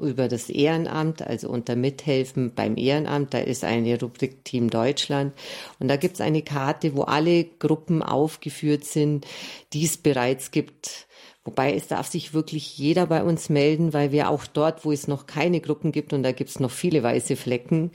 über 0.00 0.28
das 0.28 0.48
Ehrenamt, 0.48 1.20
also 1.20 1.50
unter 1.50 1.76
Mithelfen 1.76 2.54
beim 2.54 2.78
Ehrenamt, 2.78 3.34
da 3.34 3.38
ist 3.38 3.62
eine 3.62 4.00
Rubrik 4.00 4.46
Team 4.46 4.70
Deutschland 4.70 5.34
und 5.80 5.88
da 5.88 5.96
gibt 5.96 6.14
es 6.14 6.22
eine 6.22 6.40
Karte, 6.40 6.96
wo 6.96 7.02
alle 7.02 7.44
Gruppen 7.44 8.02
aufgeführt 8.02 8.84
sind, 8.84 9.26
die 9.74 9.84
es 9.84 9.98
bereits 9.98 10.50
gibt. 10.50 11.07
Wobei 11.48 11.72
es 11.72 11.86
darf 11.86 12.06
sich 12.06 12.34
wirklich 12.34 12.76
jeder 12.76 13.06
bei 13.06 13.22
uns 13.22 13.48
melden, 13.48 13.94
weil 13.94 14.12
wir 14.12 14.28
auch 14.28 14.44
dort, 14.44 14.84
wo 14.84 14.92
es 14.92 15.08
noch 15.08 15.24
keine 15.24 15.62
Gruppen 15.62 15.92
gibt, 15.92 16.12
und 16.12 16.22
da 16.22 16.32
gibt 16.32 16.50
es 16.50 16.60
noch 16.60 16.70
viele 16.70 17.02
weiße 17.02 17.36
Flecken, 17.36 17.90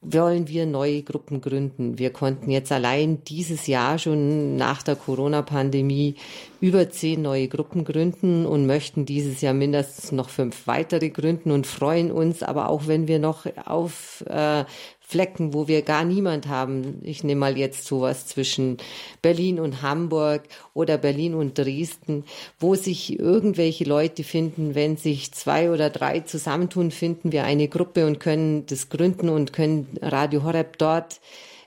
wollen 0.00 0.46
wir 0.46 0.64
neue 0.64 1.02
Gruppen 1.02 1.40
gründen. 1.40 1.98
Wir 1.98 2.10
konnten 2.10 2.52
jetzt 2.52 2.70
allein 2.70 3.24
dieses 3.24 3.66
Jahr 3.66 3.98
schon 3.98 4.54
nach 4.54 4.84
der 4.84 4.94
Corona-Pandemie 4.94 6.14
über 6.60 6.88
zehn 6.88 7.20
neue 7.20 7.48
Gruppen 7.48 7.84
gründen 7.84 8.46
und 8.46 8.66
möchten 8.66 9.06
dieses 9.06 9.40
Jahr 9.40 9.54
mindestens 9.54 10.12
noch 10.12 10.28
fünf 10.28 10.68
weitere 10.68 11.10
gründen 11.10 11.50
und 11.50 11.66
freuen 11.66 12.12
uns, 12.12 12.44
aber 12.44 12.68
auch 12.68 12.86
wenn 12.86 13.08
wir 13.08 13.18
noch 13.18 13.46
auf 13.66 14.24
äh, 14.28 14.64
Flecken, 15.08 15.54
wo 15.54 15.68
wir 15.68 15.80
gar 15.80 16.04
niemand 16.04 16.48
haben. 16.48 17.00
Ich 17.02 17.24
nehme 17.24 17.40
mal 17.40 17.56
jetzt 17.56 17.86
sowas 17.86 18.26
zwischen 18.26 18.76
Berlin 19.22 19.58
und 19.58 19.80
Hamburg 19.80 20.42
oder 20.74 20.98
Berlin 20.98 21.32
und 21.32 21.56
Dresden, 21.56 22.24
wo 22.58 22.74
sich 22.74 23.18
irgendwelche 23.18 23.84
Leute 23.84 24.22
finden, 24.22 24.74
wenn 24.74 24.98
sich 24.98 25.32
zwei 25.32 25.70
oder 25.70 25.88
drei 25.88 26.20
zusammentun, 26.20 26.90
finden 26.90 27.32
wir 27.32 27.44
eine 27.44 27.68
Gruppe 27.68 28.06
und 28.06 28.20
können 28.20 28.66
das 28.66 28.90
gründen 28.90 29.30
und 29.30 29.54
können 29.54 29.86
Radio 30.02 30.42
Horeb 30.42 30.76
dort 30.76 31.20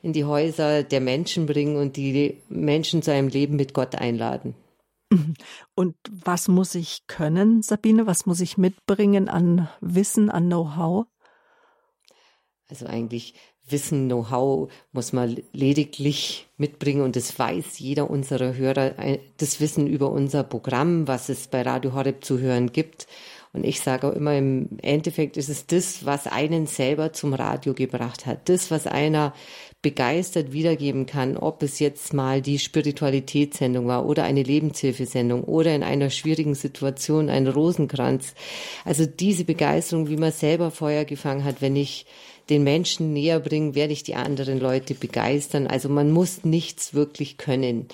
in 0.04 0.14
die 0.14 0.26
Häuser 0.26 0.84
der 0.84 1.02
Menschen 1.02 1.48
bringen 1.48 1.78
und 1.78 1.98
die 1.98 2.38
Menschen 2.48 3.02
zu 3.02 3.12
einem 3.12 3.28
Leben 3.28 3.56
mit 3.56 3.74
Gott 3.74 3.96
einladen. 3.96 4.54
Und 5.74 5.96
was 6.12 6.48
muss 6.48 6.76
ich 6.76 7.08
können, 7.08 7.64
Sabine? 7.64 8.06
Was 8.06 8.28
muss 8.28 8.40
ich 8.40 8.60
mitbringen 8.60 9.30
an 9.30 9.68
Wissen, 9.82 10.30
an 10.30 10.46
Know-how? 10.46 11.08
Also 12.72 12.86
eigentlich 12.88 13.36
Wissen, 13.70 14.08
Know-how 14.08 14.72
muss 14.94 15.14
man 15.14 15.38
lediglich 15.52 16.48
mitbringen 16.58 17.02
und 17.02 17.16
das 17.16 17.38
weiß 17.38 17.80
jeder 17.80 18.10
unserer 18.10 18.56
Hörer, 18.56 18.94
das 19.38 19.60
Wissen 19.60 19.88
über 19.88 20.10
unser 20.10 20.44
Programm, 20.44 21.08
was 21.08 21.30
es 21.30 21.48
bei 21.48 21.62
Radio 21.62 21.94
Horeb 21.94 22.24
zu 22.24 22.40
hören 22.40 22.72
gibt. 22.72 23.08
Und 23.54 23.66
ich 23.66 23.82
sage 23.82 24.08
auch 24.08 24.14
immer, 24.14 24.38
im 24.38 24.78
Endeffekt 24.82 25.36
ist 25.36 25.50
es 25.50 25.68
das, 25.68 26.06
was 26.06 26.26
einen 26.26 26.68
selber 26.68 27.12
zum 27.12 27.34
Radio 27.34 27.74
gebracht 27.74 28.26
hat. 28.26 28.48
Das, 28.48 28.72
was 28.72 28.88
einer 28.88 29.34
begeistert 29.82 30.54
wiedergeben 30.54 31.06
kann, 31.06 31.36
ob 31.36 31.62
es 31.64 31.80
jetzt 31.80 32.14
mal 32.14 32.42
die 32.42 32.60
Spiritualitätssendung 32.60 33.88
war 33.88 34.06
oder 34.06 34.24
eine 34.24 34.44
Lebenshilfesendung 34.44 35.44
oder 35.44 35.76
in 35.76 35.84
einer 35.84 36.10
schwierigen 36.10 36.56
Situation 36.56 37.30
ein 37.30 37.48
Rosenkranz. 37.48 38.36
Also 38.86 39.06
diese 39.06 39.44
Begeisterung, 39.44 40.08
wie 40.08 40.18
man 40.18 40.32
selber 40.32 40.72
Feuer 40.72 41.04
gefangen 41.04 41.44
hat, 41.44 41.62
wenn 41.62 41.76
ich 41.76 42.06
den 42.50 42.64
Menschen 42.64 43.14
näher 43.14 43.40
bringen, 43.40 43.76
werde 43.76 43.94
ich 43.94 44.04
die 44.04 44.16
anderen 44.16 44.60
Leute 44.60 44.94
begeistern. 44.94 45.68
Also 45.68 45.90
man 45.90 46.12
muss 46.12 46.44
nichts 46.44 46.94
wirklich 46.94 47.38
können. 47.38 47.88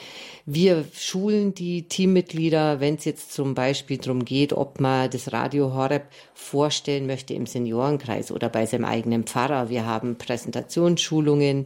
Wir 0.46 0.86
schulen 0.94 1.54
die 1.54 1.88
Teammitglieder, 1.88 2.80
wenn 2.80 2.96
es 2.96 3.06
jetzt 3.06 3.34
zum 3.34 3.54
Beispiel 3.54 3.98
darum 3.98 4.24
geht, 4.26 4.54
ob 4.54 4.80
man 4.80 5.10
das 5.10 5.34
Radio 5.34 5.74
Horeb 5.74 6.08
vorstellen 6.34 7.06
möchte 7.06 7.34
im 7.34 7.46
Seniorenkreis 7.46 8.32
oder 8.32 8.50
bei 8.50 8.66
seinem 8.66 8.86
eigenen 8.86 9.24
Pfarrer. 9.26 9.70
Wir 9.70 9.86
haben 9.86 10.18
Präsentationsschulungen, 10.18 11.66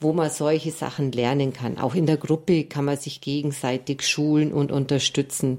wo 0.00 0.12
man 0.12 0.28
solche 0.28 0.72
Sachen 0.72 1.12
lernen 1.12 1.52
kann. 1.52 1.78
Auch 1.78 1.94
in 1.94 2.06
der 2.06 2.18
Gruppe 2.18 2.64
kann 2.64 2.84
man 2.84 2.98
sich 2.98 3.20
gegenseitig 3.20 4.02
schulen 4.02 4.52
und 4.52 4.70
unterstützen. 4.70 5.58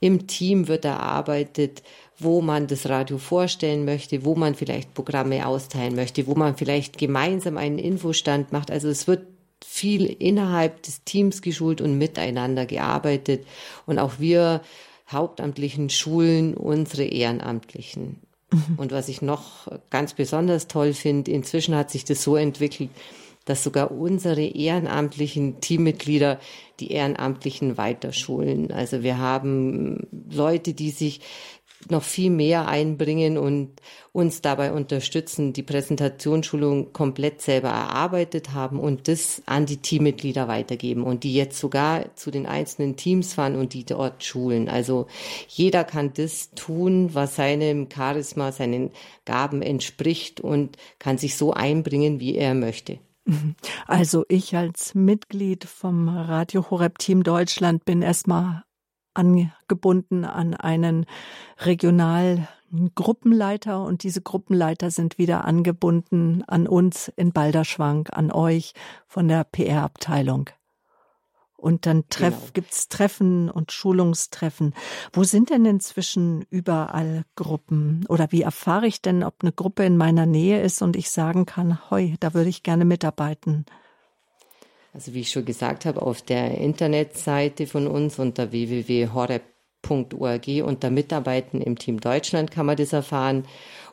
Im 0.00 0.26
Team 0.26 0.66
wird 0.66 0.84
erarbeitet, 0.84 1.82
wo 2.18 2.40
man 2.40 2.66
das 2.66 2.88
Radio 2.88 3.18
vorstellen 3.18 3.84
möchte, 3.84 4.24
wo 4.24 4.34
man 4.34 4.54
vielleicht 4.54 4.94
Programme 4.94 5.46
austeilen 5.46 5.94
möchte, 5.94 6.26
wo 6.26 6.34
man 6.34 6.56
vielleicht 6.56 6.98
gemeinsam 6.98 7.58
einen 7.58 7.78
Infostand 7.78 8.52
macht. 8.52 8.70
Also 8.70 8.88
es 8.88 9.06
wird 9.06 9.26
viel 9.64 10.04
innerhalb 10.06 10.82
des 10.82 11.04
Teams 11.04 11.42
geschult 11.42 11.80
und 11.80 11.98
miteinander 11.98 12.66
gearbeitet. 12.66 13.46
Und 13.84 13.98
auch 13.98 14.14
wir 14.18 14.62
Hauptamtlichen 15.10 15.90
schulen 15.90 16.54
unsere 16.54 17.04
Ehrenamtlichen. 17.04 18.20
Mhm. 18.50 18.74
Und 18.76 18.92
was 18.92 19.08
ich 19.08 19.22
noch 19.22 19.68
ganz 19.90 20.14
besonders 20.14 20.68
toll 20.68 20.94
finde, 20.94 21.30
inzwischen 21.30 21.74
hat 21.74 21.90
sich 21.90 22.04
das 22.04 22.22
so 22.22 22.36
entwickelt, 22.36 22.90
dass 23.44 23.62
sogar 23.62 23.92
unsere 23.92 24.44
ehrenamtlichen 24.44 25.60
Teammitglieder 25.60 26.40
die 26.80 26.90
Ehrenamtlichen 26.90 27.78
weiterschulen. 27.78 28.72
Also 28.72 29.04
wir 29.04 29.18
haben 29.18 30.08
Leute, 30.30 30.74
die 30.74 30.90
sich 30.90 31.20
noch 31.88 32.02
viel 32.02 32.30
mehr 32.30 32.68
einbringen 32.68 33.38
und 33.38 33.70
uns 34.12 34.40
dabei 34.40 34.72
unterstützen, 34.72 35.52
die 35.52 35.62
Präsentationsschulung 35.62 36.92
komplett 36.92 37.42
selber 37.42 37.68
erarbeitet 37.68 38.52
haben 38.52 38.80
und 38.80 39.08
das 39.08 39.42
an 39.46 39.66
die 39.66 39.76
Teammitglieder 39.76 40.48
weitergeben 40.48 41.02
und 41.02 41.22
die 41.22 41.34
jetzt 41.34 41.58
sogar 41.58 42.14
zu 42.16 42.30
den 42.30 42.46
einzelnen 42.46 42.96
Teams 42.96 43.34
fahren 43.34 43.56
und 43.56 43.74
die 43.74 43.84
dort 43.84 44.24
schulen. 44.24 44.68
Also 44.68 45.06
jeder 45.48 45.84
kann 45.84 46.12
das 46.14 46.50
tun, 46.54 47.10
was 47.12 47.36
seinem 47.36 47.88
Charisma, 47.94 48.52
seinen 48.52 48.90
Gaben 49.24 49.62
entspricht 49.62 50.40
und 50.40 50.76
kann 50.98 51.18
sich 51.18 51.36
so 51.36 51.52
einbringen, 51.52 52.20
wie 52.20 52.36
er 52.36 52.54
möchte. 52.54 52.98
Also 53.86 54.24
ich 54.28 54.56
als 54.56 54.94
Mitglied 54.94 55.64
vom 55.64 56.08
Radio 56.08 56.70
Horeb 56.70 56.98
Team 56.98 57.24
Deutschland 57.24 57.84
bin 57.84 58.02
erstmal 58.02 58.62
angebunden 59.16 60.24
an 60.24 60.54
einen 60.54 61.06
Regionalgruppenleiter 61.58 63.82
und 63.82 64.02
diese 64.02 64.22
Gruppenleiter 64.22 64.90
sind 64.90 65.18
wieder 65.18 65.44
angebunden 65.44 66.42
an 66.46 66.66
uns 66.66 67.12
in 67.16 67.32
Balderschwank, 67.32 68.08
an 68.12 68.32
euch 68.32 68.72
von 69.06 69.28
der 69.28 69.44
PR-Abteilung. 69.44 70.50
Und 71.56 71.86
dann 71.86 72.04
treff, 72.10 72.34
genau. 72.34 72.50
gibt's 72.52 72.88
Treffen 72.88 73.48
und 73.50 73.72
Schulungstreffen. 73.72 74.74
Wo 75.12 75.24
sind 75.24 75.50
denn 75.50 75.64
inzwischen 75.64 76.44
überall 76.50 77.24
Gruppen? 77.34 78.04
Oder 78.08 78.30
wie 78.30 78.42
erfahre 78.42 78.86
ich 78.86 79.02
denn, 79.02 79.24
ob 79.24 79.42
eine 79.42 79.50
Gruppe 79.52 79.84
in 79.84 79.96
meiner 79.96 80.26
Nähe 80.26 80.62
ist 80.62 80.82
und 80.82 80.94
ich 80.96 81.10
sagen 81.10 81.46
kann, 81.46 81.90
hoi, 81.90 82.14
da 82.20 82.34
würde 82.34 82.50
ich 82.50 82.62
gerne 82.62 82.84
mitarbeiten? 82.84 83.64
Also 84.96 85.12
wie 85.12 85.20
ich 85.20 85.30
schon 85.30 85.44
gesagt 85.44 85.84
habe, 85.84 86.00
auf 86.00 86.22
der 86.22 86.56
Internetseite 86.56 87.66
von 87.66 87.86
uns 87.86 88.18
unter 88.18 88.50
www.horeb.org 88.50 90.48
unter 90.64 90.88
Mitarbeiten 90.88 91.60
im 91.60 91.78
Team 91.78 92.00
Deutschland 92.00 92.50
kann 92.50 92.64
man 92.64 92.78
das 92.78 92.94
erfahren. 92.94 93.44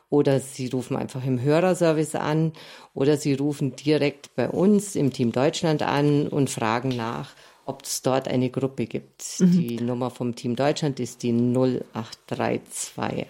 Oder 0.08 0.40
Sie 0.40 0.68
rufen 0.68 0.96
einfach 0.96 1.22
im 1.26 1.42
Hörerservice 1.42 2.14
an 2.14 2.54
oder 2.94 3.18
Sie 3.18 3.34
rufen 3.34 3.76
direkt 3.76 4.34
bei 4.34 4.48
uns 4.48 4.96
im 4.96 5.12
Team 5.12 5.30
Deutschland 5.30 5.82
an 5.82 6.26
und 6.26 6.48
fragen 6.48 6.88
nach, 6.88 7.34
ob 7.66 7.82
es 7.82 8.00
dort 8.00 8.26
eine 8.26 8.48
Gruppe 8.48 8.86
gibt. 8.86 9.22
Mhm. 9.40 9.52
Die 9.52 9.76
Nummer 9.82 10.08
vom 10.08 10.34
Team 10.34 10.56
Deutschland 10.56 11.00
ist 11.00 11.22
die 11.22 11.32
08328 11.32 13.26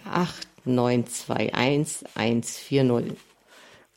921 0.63 2.07
140. 2.15 3.24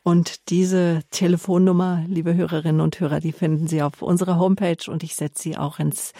Und 0.09 0.49
diese 0.49 1.01
Telefonnummer, 1.11 2.03
liebe 2.07 2.33
Hörerinnen 2.33 2.81
und 2.81 2.99
Hörer, 2.99 3.19
die 3.19 3.31
finden 3.31 3.67
Sie 3.67 3.83
auf 3.83 4.01
unserer 4.01 4.39
Homepage 4.39 4.89
und 4.89 5.03
ich 5.03 5.15
setze 5.15 5.43
sie 5.43 5.55
auch 5.55 5.77
ins 5.77 6.13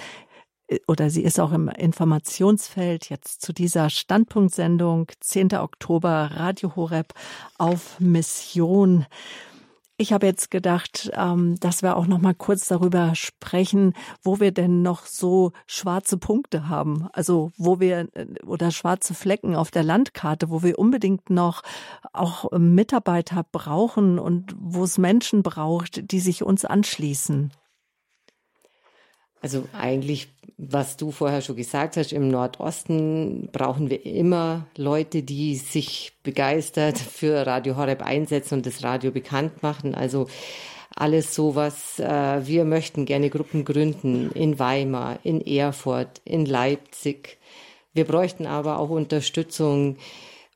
oder 0.86 1.10
sie 1.10 1.24
ist 1.24 1.40
auch 1.40 1.52
im 1.52 1.70
Informationsfeld 1.70 3.10
jetzt 3.10 3.42
zu 3.42 3.52
dieser 3.52 3.90
Standpunktsendung 3.90 5.08
10. 5.20 5.56
Oktober 5.56 6.30
Radio 6.36 6.76
Horeb 6.76 7.16
auf 7.58 8.00
Mission. 8.00 9.08
Ich 10.02 10.14
habe 10.14 10.28
jetzt 10.28 10.50
gedacht, 10.50 11.12
ähm, 11.14 11.60
dass 11.60 11.82
wir 11.82 11.98
auch 11.98 12.08
noch 12.08 12.20
mal 12.20 12.34
kurz 12.34 12.70
darüber 12.70 13.16
sprechen, 13.16 13.94
wo 14.24 14.40
wir 14.40 14.54
denn 14.54 14.82
noch 14.82 15.06
so 15.06 15.52
schwarze 15.68 16.18
Punkte 16.18 16.70
haben, 16.70 17.10
also 17.12 17.52
wo 17.58 17.82
wir 17.82 18.08
äh, 18.14 18.26
oder 18.46 18.72
schwarze 18.72 19.14
Flecken 19.14 19.58
auf 19.58 19.72
der 19.72 19.84
Landkarte, 19.84 20.50
wo 20.50 20.64
wir 20.64 20.80
unbedingt 20.80 21.30
noch 21.30 21.64
auch 22.14 22.50
Mitarbeiter 22.58 23.46
brauchen 23.52 24.20
und 24.20 24.56
wo 24.58 24.86
es 24.86 24.98
Menschen 24.98 25.44
braucht, 25.44 26.14
die 26.14 26.22
sich 26.22 26.44
uns 26.44 26.64
anschließen. 26.64 27.52
Also 29.42 29.64
eigentlich, 29.74 30.28
was 30.58 30.98
du 30.98 31.12
vorher 31.12 31.42
schon 31.42 31.56
gesagt 31.56 31.96
hast, 31.96 32.12
im 32.12 32.30
Nordosten 32.30 33.50
brauchen 33.52 33.90
wir 33.90 34.06
immer 34.06 34.68
Leute, 34.76 35.24
die 35.24 35.56
sich 35.56 36.14
begeistert 36.24 36.98
für 36.98 37.48
Radio 37.48 37.78
Horeb 37.78 38.02
einsetzen 38.02 38.56
und 38.56 38.66
das 38.66 38.84
Radio 38.84 39.12
bekannt 39.12 39.64
machen. 39.64 39.96
Also 39.96 40.28
alles 40.96 41.34
sowas. 41.34 42.00
Äh, 42.00 42.46
wir 42.46 42.66
möchten 42.66 43.06
gerne 43.06 43.30
Gruppen 43.30 43.64
gründen 43.64 44.32
in 44.34 44.60
Weimar, 44.60 45.20
in 45.24 45.40
Erfurt, 45.46 46.22
in 46.26 46.46
Leipzig. 46.46 47.38
Wir 47.94 48.06
bräuchten 48.06 48.46
aber 48.46 48.80
auch 48.80 48.90
Unterstützung 48.90 49.98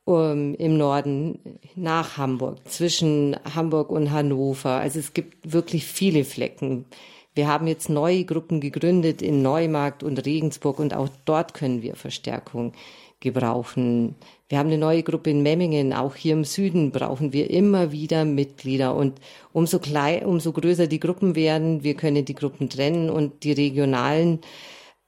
um, 0.06 0.16
ähm, 0.16 0.56
im 0.56 0.78
Norden 0.78 1.60
nach 1.76 2.18
Hamburg, 2.18 2.58
zwischen 2.70 3.38
Hamburg 3.56 3.90
und 3.90 4.12
Hannover. 4.12 4.72
Also 4.72 5.00
es 5.00 5.14
gibt 5.14 5.54
wirklich 5.54 5.86
viele 5.86 6.26
Flecken. 6.26 6.86
Wir 7.36 7.48
haben 7.48 7.68
jetzt 7.68 7.90
neue 7.90 8.26
Gruppen 8.26 8.62
gegründet 8.62 9.22
in 9.22 9.42
Neumarkt 9.42 10.04
und 10.04 10.24
Regensburg 10.26 10.80
und 10.80 10.94
auch 10.94 11.10
dort 11.26 11.54
können 11.54 11.82
wir 11.82 11.96
Verstärkung 11.96 12.74
gebrauchen. 13.20 14.16
Wir 14.50 14.60
haben 14.60 14.68
eine 14.68 14.78
neue 14.78 15.02
Gruppe 15.02 15.32
in 15.32 15.42
Memmingen. 15.42 15.94
Auch 15.94 16.16
hier 16.16 16.34
im 16.34 16.44
Süden 16.44 16.92
brauchen 16.92 17.34
wir 17.34 17.50
immer 17.50 17.92
wieder 17.92 18.26
Mitglieder. 18.26 18.96
Und 18.96 19.20
umso 19.52 19.80
klein, 19.80 20.26
umso 20.26 20.52
größer 20.52 20.86
die 20.86 21.00
Gruppen 21.00 21.36
werden, 21.36 21.84
wir 21.84 21.96
können 21.96 22.26
die 22.26 22.36
Gruppen 22.36 22.70
trennen 22.70 23.10
und 23.10 23.44
die 23.44 23.54
regionalen 23.54 24.40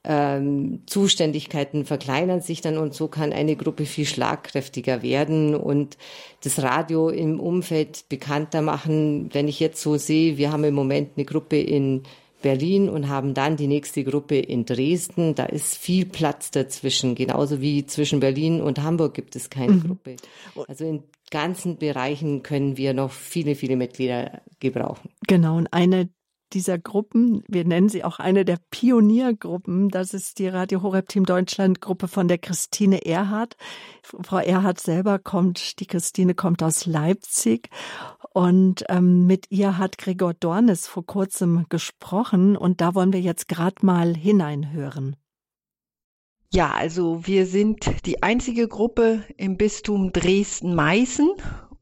ähm, 0.07 0.83
Zuständigkeiten 0.85 1.85
verkleinern 1.85 2.41
sich 2.41 2.61
dann 2.61 2.77
und 2.77 2.93
so 2.93 3.07
kann 3.07 3.33
eine 3.33 3.55
Gruppe 3.55 3.85
viel 3.85 4.05
schlagkräftiger 4.05 5.01
werden 5.01 5.55
und 5.55 5.97
das 6.43 6.61
Radio 6.61 7.09
im 7.09 7.39
Umfeld 7.39 8.05
bekannter 8.09 8.61
machen. 8.61 9.29
Wenn 9.33 9.47
ich 9.47 9.59
jetzt 9.59 9.81
so 9.81 9.97
sehe, 9.97 10.37
wir 10.37 10.51
haben 10.51 10.63
im 10.63 10.75
Moment 10.75 11.11
eine 11.15 11.25
Gruppe 11.25 11.59
in 11.59 12.03
Berlin 12.41 12.89
und 12.89 13.09
haben 13.09 13.33
dann 13.33 13.57
die 13.57 13.65
nächste 13.65 14.03
Gruppe 14.03 14.37
in 14.37 14.65
Dresden. 14.65 15.33
Da 15.33 15.45
ist 15.45 15.75
viel 15.75 16.05
Platz 16.05 16.51
dazwischen. 16.51 17.15
Genauso 17.15 17.59
wie 17.59 17.87
zwischen 17.87 18.19
Berlin 18.19 18.61
und 18.61 18.83
Hamburg 18.83 19.15
gibt 19.15 19.35
es 19.35 19.49
keine 19.49 19.73
mhm. 19.73 19.83
Gruppe. 19.87 20.15
Also 20.67 20.85
in 20.85 21.03
ganzen 21.31 21.77
Bereichen 21.77 22.43
können 22.43 22.77
wir 22.77 22.93
noch 22.93 23.11
viele, 23.11 23.55
viele 23.55 23.75
Mitglieder 23.75 24.43
gebrauchen. 24.59 25.09
Genau. 25.27 25.57
Und 25.57 25.73
eine 25.73 26.09
dieser 26.53 26.77
Gruppen, 26.77 27.43
wir 27.47 27.65
nennen 27.65 27.89
sie 27.89 28.03
auch 28.03 28.19
eine 28.19 28.45
der 28.45 28.57
Pioniergruppen, 28.71 29.89
das 29.89 30.13
ist 30.13 30.39
die 30.39 30.47
Radio 30.47 30.81
Horeb 30.81 31.09
Team 31.09 31.25
Deutschland 31.25 31.81
Gruppe 31.81 32.07
von 32.07 32.27
der 32.27 32.37
Christine 32.37 33.05
Erhardt. 33.05 33.57
Frau 34.03 34.37
Erhardt 34.37 34.79
selber 34.79 35.19
kommt, 35.19 35.79
die 35.79 35.85
Christine 35.85 36.35
kommt 36.35 36.63
aus 36.63 36.85
Leipzig 36.85 37.69
und 38.33 38.85
ähm, 38.89 39.25
mit 39.25 39.47
ihr 39.49 39.77
hat 39.77 39.97
Gregor 39.97 40.33
Dornes 40.33 40.87
vor 40.87 41.05
kurzem 41.05 41.65
gesprochen 41.69 42.55
und 42.55 42.81
da 42.81 42.95
wollen 42.95 43.13
wir 43.13 43.21
jetzt 43.21 43.47
gerade 43.47 43.85
mal 43.85 44.15
hineinhören. 44.15 45.15
Ja, 46.53 46.71
also 46.71 47.27
wir 47.27 47.47
sind 47.47 48.05
die 48.05 48.23
einzige 48.23 48.67
Gruppe 48.67 49.23
im 49.35 49.57
Bistum 49.57 50.13
Dresden-Meißen 50.13 51.29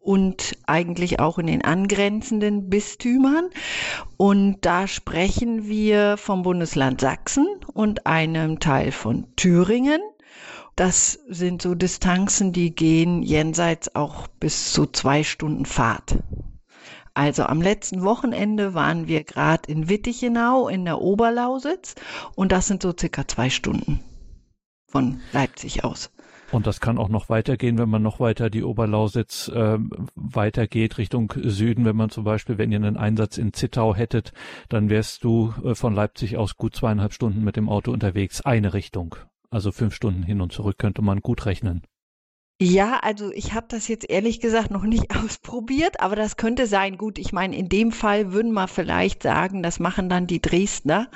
und 0.03 0.57
eigentlich 0.67 1.19
auch 1.21 1.39
in 1.39 1.47
den 1.47 1.63
angrenzenden 1.63 2.69
Bistümern. 2.69 3.49
Und 4.17 4.57
da 4.61 4.85
sprechen 4.85 5.67
wir 5.67 6.17
vom 6.17 6.43
Bundesland 6.43 6.99
Sachsen 6.99 7.47
und 7.73 8.05
einem 8.05 8.59
Teil 8.59 8.91
von 8.91 9.33
Thüringen. 9.37 10.01
Das 10.75 11.19
sind 11.29 11.61
so 11.61 11.73
Distanzen, 11.73 12.51
die 12.51 12.75
gehen 12.75 13.23
jenseits 13.23 13.95
auch 13.95 14.27
bis 14.27 14.73
zu 14.73 14.87
zwei 14.87 15.23
Stunden 15.23 15.65
Fahrt. 15.65 16.17
Also 17.13 17.43
am 17.43 17.61
letzten 17.61 18.03
Wochenende 18.03 18.73
waren 18.73 19.07
wir 19.07 19.23
gerade 19.23 19.71
in 19.71 19.87
Wittichenau 19.87 20.67
in 20.67 20.83
der 20.83 20.99
Oberlausitz 20.99 21.95
und 22.35 22.51
das 22.51 22.67
sind 22.67 22.81
so 22.81 22.91
circa 22.97 23.27
zwei 23.27 23.49
Stunden 23.49 24.01
von 24.87 25.21
Leipzig 25.31 25.83
aus. 25.85 26.11
Und 26.53 26.67
das 26.67 26.79
kann 26.79 26.99
auch 26.99 27.09
noch 27.09 27.29
weitergehen, 27.29 27.79
wenn 27.79 27.89
man 27.89 28.03
noch 28.03 28.19
weiter 28.19 28.51
die 28.51 28.63
Oberlausitz 28.63 29.47
äh, 29.47 29.79
weitergeht 30.13 30.99
Richtung 30.99 31.33
Süden. 31.35 31.83
Wenn 31.83 31.95
man 31.95 32.11
zum 32.11 32.25
Beispiel, 32.25 32.59
wenn 32.59 32.71
ihr 32.71 32.77
einen 32.77 32.95
Einsatz 32.95 33.39
in 33.39 33.53
Zittau 33.53 33.95
hättet, 33.95 34.33
dann 34.69 34.91
wärst 34.91 35.23
du 35.23 35.51
äh, 35.63 35.73
von 35.73 35.95
Leipzig 35.95 36.37
aus 36.37 36.55
gut 36.55 36.75
zweieinhalb 36.75 37.11
Stunden 37.11 37.43
mit 37.43 37.55
dem 37.55 37.69
Auto 37.69 37.91
unterwegs, 37.91 38.41
eine 38.41 38.75
Richtung. 38.75 39.15
Also 39.49 39.71
fünf 39.71 39.95
Stunden 39.95 40.21
hin 40.21 40.41
und 40.41 40.51
zurück 40.51 40.77
könnte 40.77 41.01
man 41.01 41.21
gut 41.21 41.47
rechnen. 41.47 41.81
Ja, 42.61 42.99
also 43.01 43.31
ich 43.33 43.53
habe 43.53 43.65
das 43.67 43.87
jetzt 43.87 44.09
ehrlich 44.09 44.39
gesagt 44.39 44.71
noch 44.71 44.83
nicht 44.83 45.15
ausprobiert, 45.23 45.99
aber 45.99 46.15
das 46.15 46.37
könnte 46.37 46.67
sein. 46.67 46.97
Gut, 46.97 47.17
ich 47.17 47.33
meine, 47.33 47.55
in 47.55 47.67
dem 47.67 47.91
Fall 47.91 48.31
würden 48.31 48.53
wir 48.53 48.67
vielleicht 48.67 49.23
sagen, 49.23 49.63
das 49.63 49.79
machen 49.79 50.07
dann 50.07 50.27
die 50.27 50.41
Dresdner. 50.41 51.09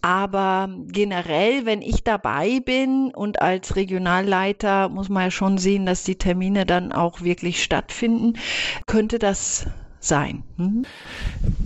Aber 0.00 0.70
generell, 0.86 1.66
wenn 1.66 1.82
ich 1.82 2.04
dabei 2.04 2.60
bin 2.60 3.12
und 3.14 3.42
als 3.42 3.76
Regionalleiter 3.76 4.88
muss 4.88 5.08
man 5.08 5.24
ja 5.24 5.30
schon 5.30 5.58
sehen, 5.58 5.86
dass 5.86 6.04
die 6.04 6.16
Termine 6.16 6.64
dann 6.64 6.92
auch 6.92 7.20
wirklich 7.20 7.62
stattfinden, 7.62 8.38
könnte 8.86 9.18
das 9.18 9.66
sein. 9.98 10.44
Mhm. 10.56 10.86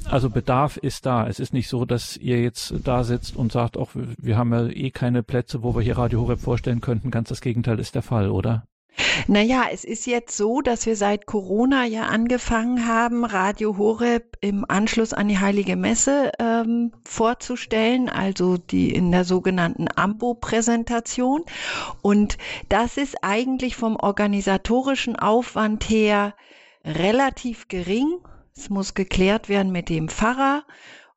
Also 0.06 0.28
Bedarf 0.28 0.76
ist 0.76 1.06
da. 1.06 1.28
Es 1.28 1.38
ist 1.38 1.52
nicht 1.52 1.68
so, 1.68 1.84
dass 1.84 2.16
ihr 2.16 2.42
jetzt 2.42 2.74
da 2.82 3.04
sitzt 3.04 3.36
und 3.36 3.52
sagt, 3.52 3.76
auch 3.76 3.90
wir 3.94 4.36
haben 4.36 4.52
ja 4.52 4.66
eh 4.66 4.90
keine 4.90 5.22
Plätze, 5.22 5.62
wo 5.62 5.76
wir 5.76 5.82
hier 5.82 5.98
Radio 5.98 6.22
Horeb 6.22 6.40
vorstellen 6.40 6.80
könnten. 6.80 7.12
Ganz 7.12 7.28
das 7.28 7.40
Gegenteil 7.40 7.78
ist 7.78 7.94
der 7.94 8.02
Fall, 8.02 8.30
oder? 8.30 8.64
Naja, 9.26 9.64
es 9.72 9.84
ist 9.84 10.06
jetzt 10.06 10.36
so, 10.36 10.60
dass 10.60 10.86
wir 10.86 10.96
seit 10.96 11.26
Corona 11.26 11.84
ja 11.84 12.04
angefangen 12.04 12.86
haben, 12.86 13.24
Radio 13.24 13.76
Horeb 13.76 14.36
im 14.40 14.64
Anschluss 14.68 15.12
an 15.12 15.28
die 15.28 15.38
Heilige 15.38 15.76
Messe 15.76 16.32
ähm, 16.38 16.92
vorzustellen, 17.04 18.08
also 18.08 18.56
die 18.56 18.94
in 18.94 19.10
der 19.10 19.24
sogenannten 19.24 19.88
AMBO-Präsentation. 19.94 21.44
Und 22.02 22.38
das 22.68 22.96
ist 22.96 23.16
eigentlich 23.22 23.76
vom 23.76 23.96
organisatorischen 23.96 25.16
Aufwand 25.16 25.88
her 25.88 26.34
relativ 26.84 27.68
gering. 27.68 28.18
Es 28.56 28.70
muss 28.70 28.94
geklärt 28.94 29.48
werden 29.48 29.72
mit 29.72 29.88
dem 29.88 30.08
Pfarrer 30.08 30.64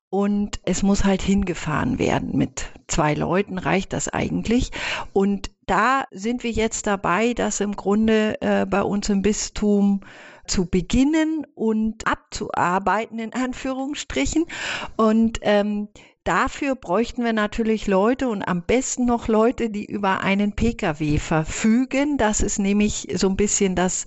und 0.10 0.60
es 0.64 0.82
muss 0.82 1.04
halt 1.04 1.22
hingefahren 1.22 2.00
werden. 2.00 2.38
Mit 2.38 2.72
zwei 2.88 3.14
Leuten 3.14 3.58
reicht 3.58 3.94
das 3.94 4.08
eigentlich. 4.08 4.72
Und 5.14 5.52
da 5.68 6.06
sind 6.12 6.44
wir 6.44 6.52
jetzt 6.52 6.88
dabei, 6.88 7.34
das 7.34 7.60
im 7.60 7.76
Grunde 7.76 8.42
äh, 8.42 8.66
bei 8.66 8.82
uns 8.82 9.10
im 9.10 9.22
Bistum 9.22 10.02
zu 10.48 10.66
beginnen 10.66 11.46
und 11.56 12.08
abzuarbeiten, 12.08 13.20
in 13.20 13.34
Anführungsstrichen. 13.34 14.46
Und 14.96 15.40
ähm, 15.42 15.90
dafür 16.24 16.76
bräuchten 16.76 17.24
wir 17.24 17.34
natürlich 17.34 17.86
Leute 17.86 18.30
und 18.30 18.44
am 18.44 18.64
besten 18.64 19.06
noch 19.06 19.28
Leute, 19.28 19.70
die 19.70 19.86
über 19.86 20.22
einen 20.22 20.54
Pkw 20.54 21.20
verfügen. 21.20 22.18
Das 22.18 22.42
ist 22.42 22.60
nämlich 22.60 23.10
so 23.16 23.28
ein 23.28 23.36
bisschen 23.36 23.76
das 23.76 24.06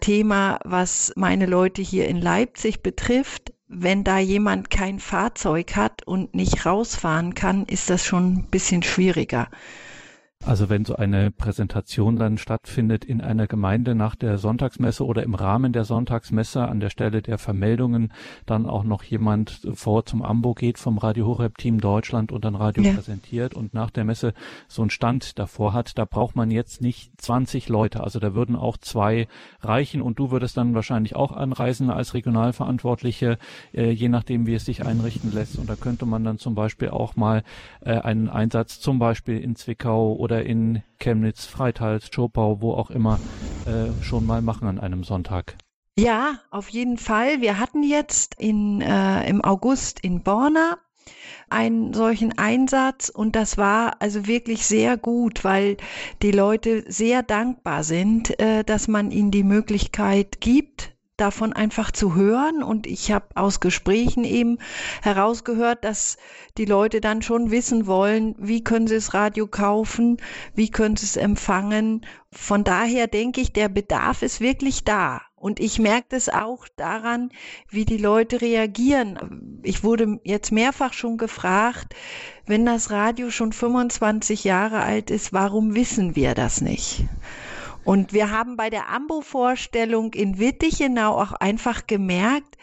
Thema, 0.00 0.58
was 0.64 1.12
meine 1.14 1.46
Leute 1.46 1.82
hier 1.82 2.08
in 2.08 2.20
Leipzig 2.20 2.82
betrifft 2.82 3.52
wenn 3.74 4.04
da 4.04 4.18
jemand 4.18 4.68
kein 4.68 5.00
Fahrzeug 5.00 5.76
hat 5.76 6.06
und 6.06 6.34
nicht 6.34 6.66
rausfahren 6.66 7.32
kann, 7.34 7.64
ist 7.64 7.88
das 7.88 8.04
schon 8.04 8.34
ein 8.34 8.50
bisschen 8.50 8.82
schwieriger. 8.82 9.48
Also 10.44 10.68
wenn 10.68 10.84
so 10.84 10.96
eine 10.96 11.30
Präsentation 11.30 12.16
dann 12.16 12.36
stattfindet 12.36 13.04
in 13.04 13.20
einer 13.20 13.46
Gemeinde 13.46 13.94
nach 13.94 14.16
der 14.16 14.38
Sonntagsmesse 14.38 15.06
oder 15.06 15.22
im 15.22 15.34
Rahmen 15.34 15.72
der 15.72 15.84
Sonntagsmesse 15.84 16.66
an 16.66 16.80
der 16.80 16.90
Stelle 16.90 17.22
der 17.22 17.38
Vermeldungen 17.38 18.12
dann 18.44 18.66
auch 18.66 18.82
noch 18.82 19.04
jemand 19.04 19.60
vor 19.72 20.04
zum 20.04 20.20
Ambo 20.20 20.54
geht 20.54 20.78
vom 20.78 20.98
Radio 20.98 21.26
Horeb 21.26 21.58
Team 21.58 21.80
Deutschland 21.80 22.32
und 22.32 22.44
dann 22.44 22.56
Radio 22.56 22.82
ja. 22.82 22.92
präsentiert 22.92 23.54
und 23.54 23.72
nach 23.72 23.90
der 23.90 24.04
Messe 24.04 24.34
so 24.66 24.82
einen 24.82 24.90
Stand 24.90 25.38
davor 25.38 25.74
hat, 25.74 25.96
da 25.96 26.04
braucht 26.04 26.34
man 26.34 26.50
jetzt 26.50 26.82
nicht 26.82 27.12
20 27.20 27.68
Leute. 27.68 28.02
Also 28.02 28.18
da 28.18 28.34
würden 28.34 28.56
auch 28.56 28.76
zwei 28.76 29.28
reichen 29.60 30.02
und 30.02 30.18
du 30.18 30.32
würdest 30.32 30.56
dann 30.56 30.74
wahrscheinlich 30.74 31.14
auch 31.14 31.30
anreisen 31.30 31.88
als 31.88 32.14
Regionalverantwortliche, 32.14 33.38
äh, 33.72 33.90
je 33.90 34.08
nachdem 34.08 34.46
wie 34.46 34.54
es 34.54 34.64
sich 34.64 34.84
einrichten 34.84 35.32
lässt. 35.32 35.56
Und 35.56 35.70
da 35.70 35.76
könnte 35.76 36.04
man 36.04 36.24
dann 36.24 36.38
zum 36.38 36.56
Beispiel 36.56 36.88
auch 36.88 37.14
mal 37.14 37.44
äh, 37.80 37.92
einen 37.92 38.28
Einsatz 38.28 38.80
zum 38.80 38.98
Beispiel 38.98 39.38
in 39.38 39.54
Zwickau 39.54 40.14
oder 40.14 40.31
oder 40.32 40.46
in 40.46 40.82
Chemnitz, 40.98 41.44
Freitals, 41.44 42.08
Schopau, 42.10 42.62
wo 42.62 42.72
auch 42.72 42.90
immer, 42.90 43.20
äh, 43.66 44.02
schon 44.02 44.24
mal 44.24 44.40
machen 44.40 44.66
an 44.66 44.78
einem 44.78 45.04
Sonntag. 45.04 45.56
Ja, 45.98 46.40
auf 46.50 46.70
jeden 46.70 46.96
Fall. 46.96 47.42
Wir 47.42 47.58
hatten 47.58 47.82
jetzt 47.82 48.36
in, 48.38 48.80
äh, 48.80 49.28
im 49.28 49.44
August 49.44 50.00
in 50.00 50.22
Borna 50.22 50.78
einen 51.50 51.92
solchen 51.92 52.38
Einsatz 52.38 53.10
und 53.10 53.36
das 53.36 53.58
war 53.58 54.00
also 54.00 54.26
wirklich 54.26 54.64
sehr 54.64 54.96
gut, 54.96 55.44
weil 55.44 55.76
die 56.22 56.30
Leute 56.30 56.82
sehr 56.90 57.22
dankbar 57.22 57.84
sind, 57.84 58.40
äh, 58.40 58.64
dass 58.64 58.88
man 58.88 59.10
ihnen 59.10 59.32
die 59.32 59.44
Möglichkeit 59.44 60.40
gibt, 60.40 60.91
davon 61.16 61.52
einfach 61.52 61.90
zu 61.90 62.14
hören. 62.14 62.62
Und 62.62 62.86
ich 62.86 63.12
habe 63.12 63.26
aus 63.34 63.60
Gesprächen 63.60 64.24
eben 64.24 64.58
herausgehört, 65.02 65.84
dass 65.84 66.16
die 66.58 66.64
Leute 66.64 67.00
dann 67.00 67.22
schon 67.22 67.50
wissen 67.50 67.86
wollen, 67.86 68.34
wie 68.38 68.64
können 68.64 68.86
sie 68.86 68.94
das 68.94 69.14
Radio 69.14 69.46
kaufen, 69.46 70.18
wie 70.54 70.70
können 70.70 70.96
sie 70.96 71.06
es 71.06 71.16
empfangen. 71.16 72.04
Von 72.30 72.64
daher 72.64 73.06
denke 73.06 73.40
ich, 73.40 73.52
der 73.52 73.68
Bedarf 73.68 74.22
ist 74.22 74.40
wirklich 74.40 74.84
da. 74.84 75.22
Und 75.42 75.58
ich 75.58 75.80
merke 75.80 76.06
das 76.10 76.28
auch 76.28 76.68
daran, 76.76 77.30
wie 77.68 77.84
die 77.84 77.96
Leute 77.96 78.40
reagieren. 78.40 79.60
Ich 79.64 79.82
wurde 79.82 80.20
jetzt 80.22 80.52
mehrfach 80.52 80.92
schon 80.92 81.18
gefragt, 81.18 81.96
wenn 82.46 82.64
das 82.64 82.92
Radio 82.92 83.28
schon 83.30 83.52
25 83.52 84.44
Jahre 84.44 84.82
alt 84.82 85.10
ist, 85.10 85.32
warum 85.32 85.74
wissen 85.74 86.14
wir 86.14 86.34
das 86.34 86.60
nicht? 86.60 87.04
Und 87.84 88.12
wir 88.12 88.30
haben 88.30 88.56
bei 88.56 88.70
der 88.70 88.88
Ambo-Vorstellung 88.88 90.14
in 90.14 90.38
Wittichenau 90.38 91.20
auch 91.20 91.32
einfach 91.32 91.86
gemerkt, 91.86 92.56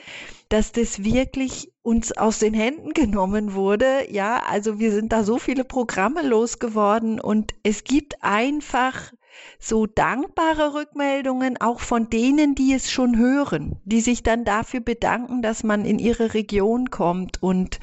dass 0.50 0.72
das 0.72 1.04
wirklich 1.04 1.72
uns 1.82 2.12
aus 2.12 2.40
den 2.40 2.54
Händen 2.54 2.94
genommen 2.94 3.54
wurde. 3.54 4.12
Ja, 4.12 4.44
also 4.48 4.80
wir 4.80 4.92
sind 4.92 5.12
da 5.12 5.24
so 5.24 5.38
viele 5.38 5.64
Programme 5.64 6.22
losgeworden 6.22 7.20
und 7.20 7.54
es 7.64 7.84
gibt 7.84 8.24
einfach 8.24 9.12
so 9.60 9.86
dankbare 9.86 10.74
Rückmeldungen 10.74 11.62
auch 11.62 11.80
von 11.80 12.10
denen, 12.10 12.56
die 12.56 12.74
es 12.74 12.92
schon 12.92 13.18
hören, 13.18 13.80
die 13.86 14.02
sich 14.02 14.24
dann 14.24 14.44
dafür 14.44 14.80
bedanken, 14.80 15.42
dass 15.42 15.64
man 15.64 15.86
in 15.86 16.00
ihre 16.00 16.34
Region 16.34 16.90
kommt 16.90 17.42
und 17.42 17.80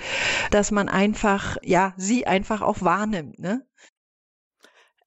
dass 0.51 0.70
man 0.70 0.89
einfach, 0.89 1.57
ja, 1.62 1.95
sie 1.97 2.26
einfach 2.26 2.62
auch 2.62 2.82
wahrnimmt, 2.82 3.39
ne? 3.39 3.64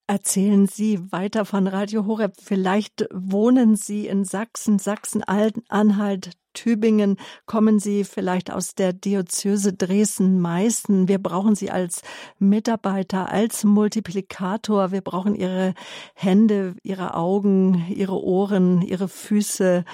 Erzählen 0.10 0.66
Sie 0.66 1.00
weiter 1.12 1.46
von 1.46 1.68
Radio 1.68 2.08
Horeb. 2.08 2.34
Vielleicht 2.42 3.08
wohnen 3.14 3.76
Sie 3.76 4.08
in 4.08 4.26
Sachsen, 4.26 4.80
Sachsen-Anhalt, 4.80 6.32
Tübingen. 6.56 7.18
Kommen 7.46 7.78
Sie 7.80 8.04
vielleicht 8.04 8.50
aus 8.50 8.74
der 8.74 8.92
Diözese 8.92 9.74
Dresden-Meißen. 9.74 11.08
Wir 11.08 11.20
brauchen 11.20 11.54
Sie 11.54 11.70
als 11.70 12.02
Mitarbeiter, 12.40 13.30
als 13.30 13.64
Multiplikator. 13.64 14.92
Wir 14.92 15.02
brauchen 15.02 15.36
Ihre 15.36 15.76
Hände, 16.16 16.76
Ihre 16.82 17.14
Augen, 17.14 17.86
Ihre 17.90 18.20
Ohren, 18.20 18.82
Ihre 18.82 19.10
Füße 19.10 19.86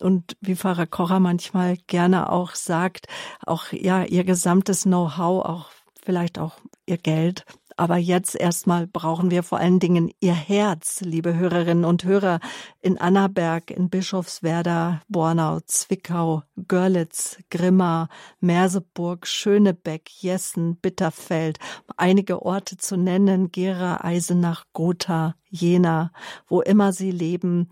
und 0.00 0.36
wie 0.42 0.54
Pfarrer 0.54 0.86
Kocher 0.86 1.18
manchmal 1.18 1.78
gerne 1.86 2.30
auch 2.30 2.56
sagt, 2.56 3.06
auch 3.46 3.72
ja 3.72 4.04
Ihr 4.04 4.24
gesamtes 4.24 4.82
Know-how, 4.82 5.46
auch 5.46 5.70
vielleicht 6.04 6.38
auch 6.38 6.58
Ihr 6.84 6.98
Geld. 6.98 7.46
Aber 7.76 7.96
jetzt 7.96 8.34
erstmal 8.34 8.86
brauchen 8.86 9.30
wir 9.30 9.42
vor 9.42 9.58
allen 9.58 9.78
Dingen 9.78 10.12
Ihr 10.20 10.34
Herz, 10.34 11.00
liebe 11.00 11.34
Hörerinnen 11.34 11.84
und 11.84 12.04
Hörer, 12.04 12.40
in 12.80 12.98
Annaberg, 12.98 13.70
in 13.70 13.90
Bischofswerda, 13.90 15.02
Bornau, 15.08 15.60
Zwickau, 15.66 16.42
Görlitz, 16.68 17.38
Grimma, 17.50 18.08
Merseburg, 18.40 19.26
Schönebeck, 19.26 20.10
Jessen, 20.22 20.76
Bitterfeld, 20.76 21.58
einige 21.96 22.42
Orte 22.42 22.76
zu 22.76 22.96
nennen, 22.96 23.50
Gera, 23.50 24.04
Eisenach, 24.04 24.64
Gotha, 24.72 25.34
Jena, 25.48 26.12
wo 26.46 26.60
immer 26.60 26.92
Sie 26.92 27.10
leben, 27.10 27.68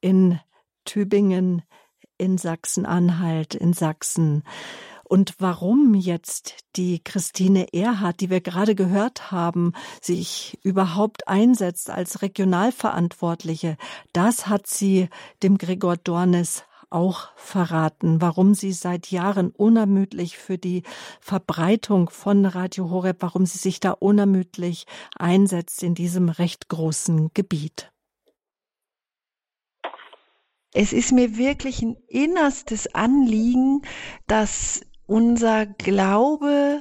in 0.00 0.38
Tübingen, 0.84 1.62
in 2.18 2.38
Sachsen-Anhalt, 2.38 3.54
in 3.54 3.72
Sachsen 3.72 4.44
und 5.04 5.34
warum 5.38 5.94
jetzt 5.94 6.56
die 6.76 7.02
Christine 7.02 7.72
Erhardt, 7.72 8.20
die 8.20 8.30
wir 8.30 8.40
gerade 8.40 8.74
gehört 8.74 9.30
haben, 9.30 9.72
sich 10.00 10.58
überhaupt 10.62 11.28
einsetzt 11.28 11.90
als 11.90 12.22
Regionalverantwortliche, 12.22 13.76
das 14.12 14.46
hat 14.46 14.66
sie 14.66 15.08
dem 15.42 15.58
Gregor 15.58 15.96
Dornes 15.96 16.64
auch 16.90 17.28
verraten, 17.34 18.20
warum 18.20 18.54
sie 18.54 18.72
seit 18.72 19.10
Jahren 19.10 19.50
unermüdlich 19.50 20.38
für 20.38 20.58
die 20.58 20.84
Verbreitung 21.20 22.08
von 22.08 22.46
Radio 22.46 22.88
Horeb, 22.88 23.16
warum 23.20 23.46
sie 23.46 23.58
sich 23.58 23.80
da 23.80 23.90
unermüdlich 23.90 24.86
einsetzt 25.16 25.82
in 25.82 25.94
diesem 25.94 26.28
recht 26.28 26.68
großen 26.68 27.30
Gebiet. 27.34 27.90
Es 30.72 30.92
ist 30.92 31.12
mir 31.12 31.36
wirklich 31.36 31.82
ein 31.82 31.96
innerstes 32.08 32.92
Anliegen, 32.94 33.82
dass 34.26 34.80
unser 35.06 35.66
Glaube 35.66 36.80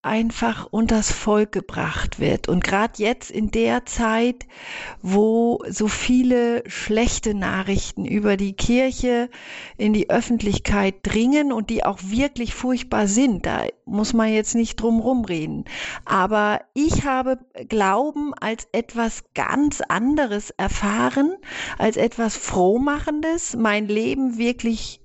einfach 0.00 0.68
unters 0.70 1.10
Volk 1.10 1.52
gebracht 1.52 2.20
wird. 2.20 2.48
Und 2.48 2.62
gerade 2.62 2.94
jetzt 2.96 3.30
in 3.30 3.50
der 3.50 3.84
Zeit, 3.84 4.46
wo 5.02 5.62
so 5.68 5.88
viele 5.88 6.62
schlechte 6.70 7.34
Nachrichten 7.34 8.04
über 8.04 8.36
die 8.36 8.54
Kirche 8.54 9.28
in 9.76 9.92
die 9.92 10.08
Öffentlichkeit 10.08 10.94
dringen 11.02 11.52
und 11.52 11.68
die 11.68 11.84
auch 11.84 11.98
wirklich 12.02 12.54
furchtbar 12.54 13.08
sind, 13.08 13.44
da 13.44 13.66
muss 13.84 14.12
man 14.12 14.32
jetzt 14.32 14.54
nicht 14.54 14.76
drum 14.76 15.00
rumreden. 15.00 15.64
Aber 16.04 16.60
ich 16.74 17.04
habe 17.04 17.38
Glauben 17.68 18.34
als 18.34 18.68
etwas 18.72 19.24
ganz 19.34 19.80
anderes 19.80 20.50
erfahren, 20.50 21.34
als 21.76 21.96
etwas 21.96 22.36
Frohmachendes, 22.36 23.56
mein 23.56 23.88
Leben 23.88 24.38
wirklich 24.38 25.02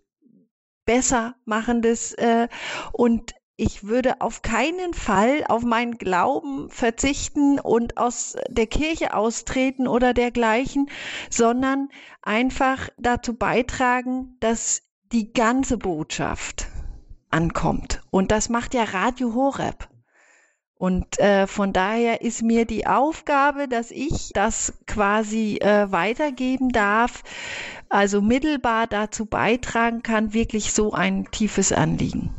besser 0.85 1.35
machendes 1.45 2.13
äh, 2.13 2.47
und 2.91 3.33
ich 3.55 3.83
würde 3.83 4.19
auf 4.19 4.41
keinen 4.41 4.93
Fall 4.93 5.43
auf 5.47 5.63
meinen 5.63 5.97
Glauben 5.97 6.69
verzichten 6.69 7.59
und 7.59 7.97
aus 7.97 8.35
der 8.49 8.65
Kirche 8.65 9.13
austreten 9.13 9.87
oder 9.87 10.13
dergleichen, 10.13 10.89
sondern 11.29 11.89
einfach 12.23 12.89
dazu 12.97 13.35
beitragen, 13.35 14.37
dass 14.39 14.81
die 15.11 15.33
ganze 15.33 15.77
Botschaft 15.77 16.67
ankommt. 17.29 18.01
Und 18.09 18.31
das 18.31 18.49
macht 18.49 18.73
ja 18.73 18.83
Radio 18.83 19.35
Horeb. 19.35 19.87
Und 20.83 21.17
äh, 21.17 21.47
von 21.47 21.71
daher 21.71 22.19
ist 22.23 22.41
mir 22.41 22.65
die 22.65 22.85
Aufgabe, 22.85 23.69
dass 23.69 23.89
ich 23.89 24.31
das 24.33 24.73
quasi 24.85 25.59
äh, 25.61 25.89
weitergeben 25.89 26.73
darf, 26.73 27.23
also 27.87 28.21
mittelbar 28.21 28.87
dazu 28.87 29.25
beitragen 29.25 30.03
kann, 30.03 30.33
wirklich 30.33 30.73
so 30.73 30.91
ein 30.91 31.31
tiefes 31.31 31.71
Anliegen. 31.71 32.35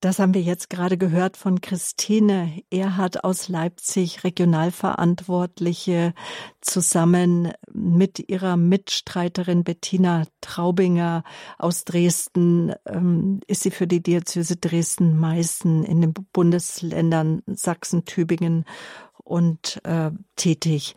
Das 0.00 0.20
haben 0.20 0.32
wir 0.32 0.42
jetzt 0.42 0.70
gerade 0.70 0.96
gehört 0.96 1.36
von 1.36 1.60
Christine 1.60 2.62
Erhard 2.70 3.24
aus 3.24 3.48
Leipzig, 3.48 4.22
Regionalverantwortliche, 4.22 6.14
zusammen 6.60 7.52
mit 7.72 8.30
ihrer 8.30 8.56
Mitstreiterin 8.56 9.64
Bettina 9.64 10.22
Traubinger 10.40 11.24
aus 11.58 11.84
Dresden 11.84 12.72
ähm, 12.86 13.40
ist 13.48 13.64
sie 13.64 13.72
für 13.72 13.88
die 13.88 14.00
Diözese 14.00 14.54
Dresden-Meißen 14.56 15.82
in 15.82 16.00
den 16.00 16.14
Bundesländern 16.32 17.42
Sachsen, 17.46 18.04
Tübingen 18.04 18.66
und 19.24 19.80
äh, 19.84 20.12
tätig. 20.36 20.94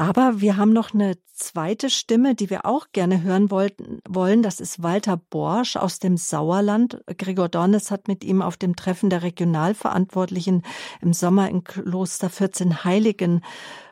Aber 0.00 0.40
wir 0.40 0.56
haben 0.56 0.72
noch 0.72 0.94
eine 0.94 1.18
zweite 1.34 1.90
Stimme, 1.90 2.34
die 2.34 2.48
wir 2.48 2.64
auch 2.64 2.86
gerne 2.90 3.22
hören 3.22 3.50
wollten, 3.50 4.00
wollen. 4.08 4.42
Das 4.42 4.58
ist 4.58 4.82
Walter 4.82 5.18
Borsch 5.18 5.76
aus 5.76 5.98
dem 5.98 6.16
Sauerland. 6.16 7.02
Gregor 7.18 7.50
Dornes 7.50 7.90
hat 7.90 8.08
mit 8.08 8.24
ihm 8.24 8.40
auf 8.40 8.56
dem 8.56 8.76
Treffen 8.76 9.10
der 9.10 9.22
Regionalverantwortlichen 9.22 10.62
im 11.02 11.12
Sommer 11.12 11.50
in 11.50 11.64
Kloster 11.64 12.30
14 12.30 12.82
Heiligen 12.82 13.42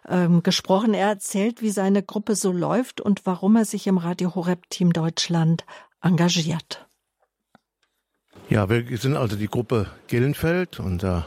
ähm, 0.09 0.43
gesprochen. 0.43 0.95
Er 0.95 1.09
erzählt, 1.09 1.61
wie 1.61 1.69
seine 1.69 2.03
Gruppe 2.03 2.37
so 2.37 2.53
läuft 2.53 3.03
und 3.03 3.27
warum 3.27 3.57
er 3.57 3.67
sich 3.67 3.87
im 3.87 3.99
Radio 3.99 4.35
Horeb 4.35 4.71
Team 4.71 4.95
Deutschland 4.95 5.67
engagiert. 6.01 6.87
Ja, 8.49 8.71
wir 8.71 8.97
sind 8.97 9.15
also 9.15 9.37
die 9.37 9.49
Gruppe 9.49 9.89
Gillenfeld. 10.07 10.81
Unser 10.81 11.27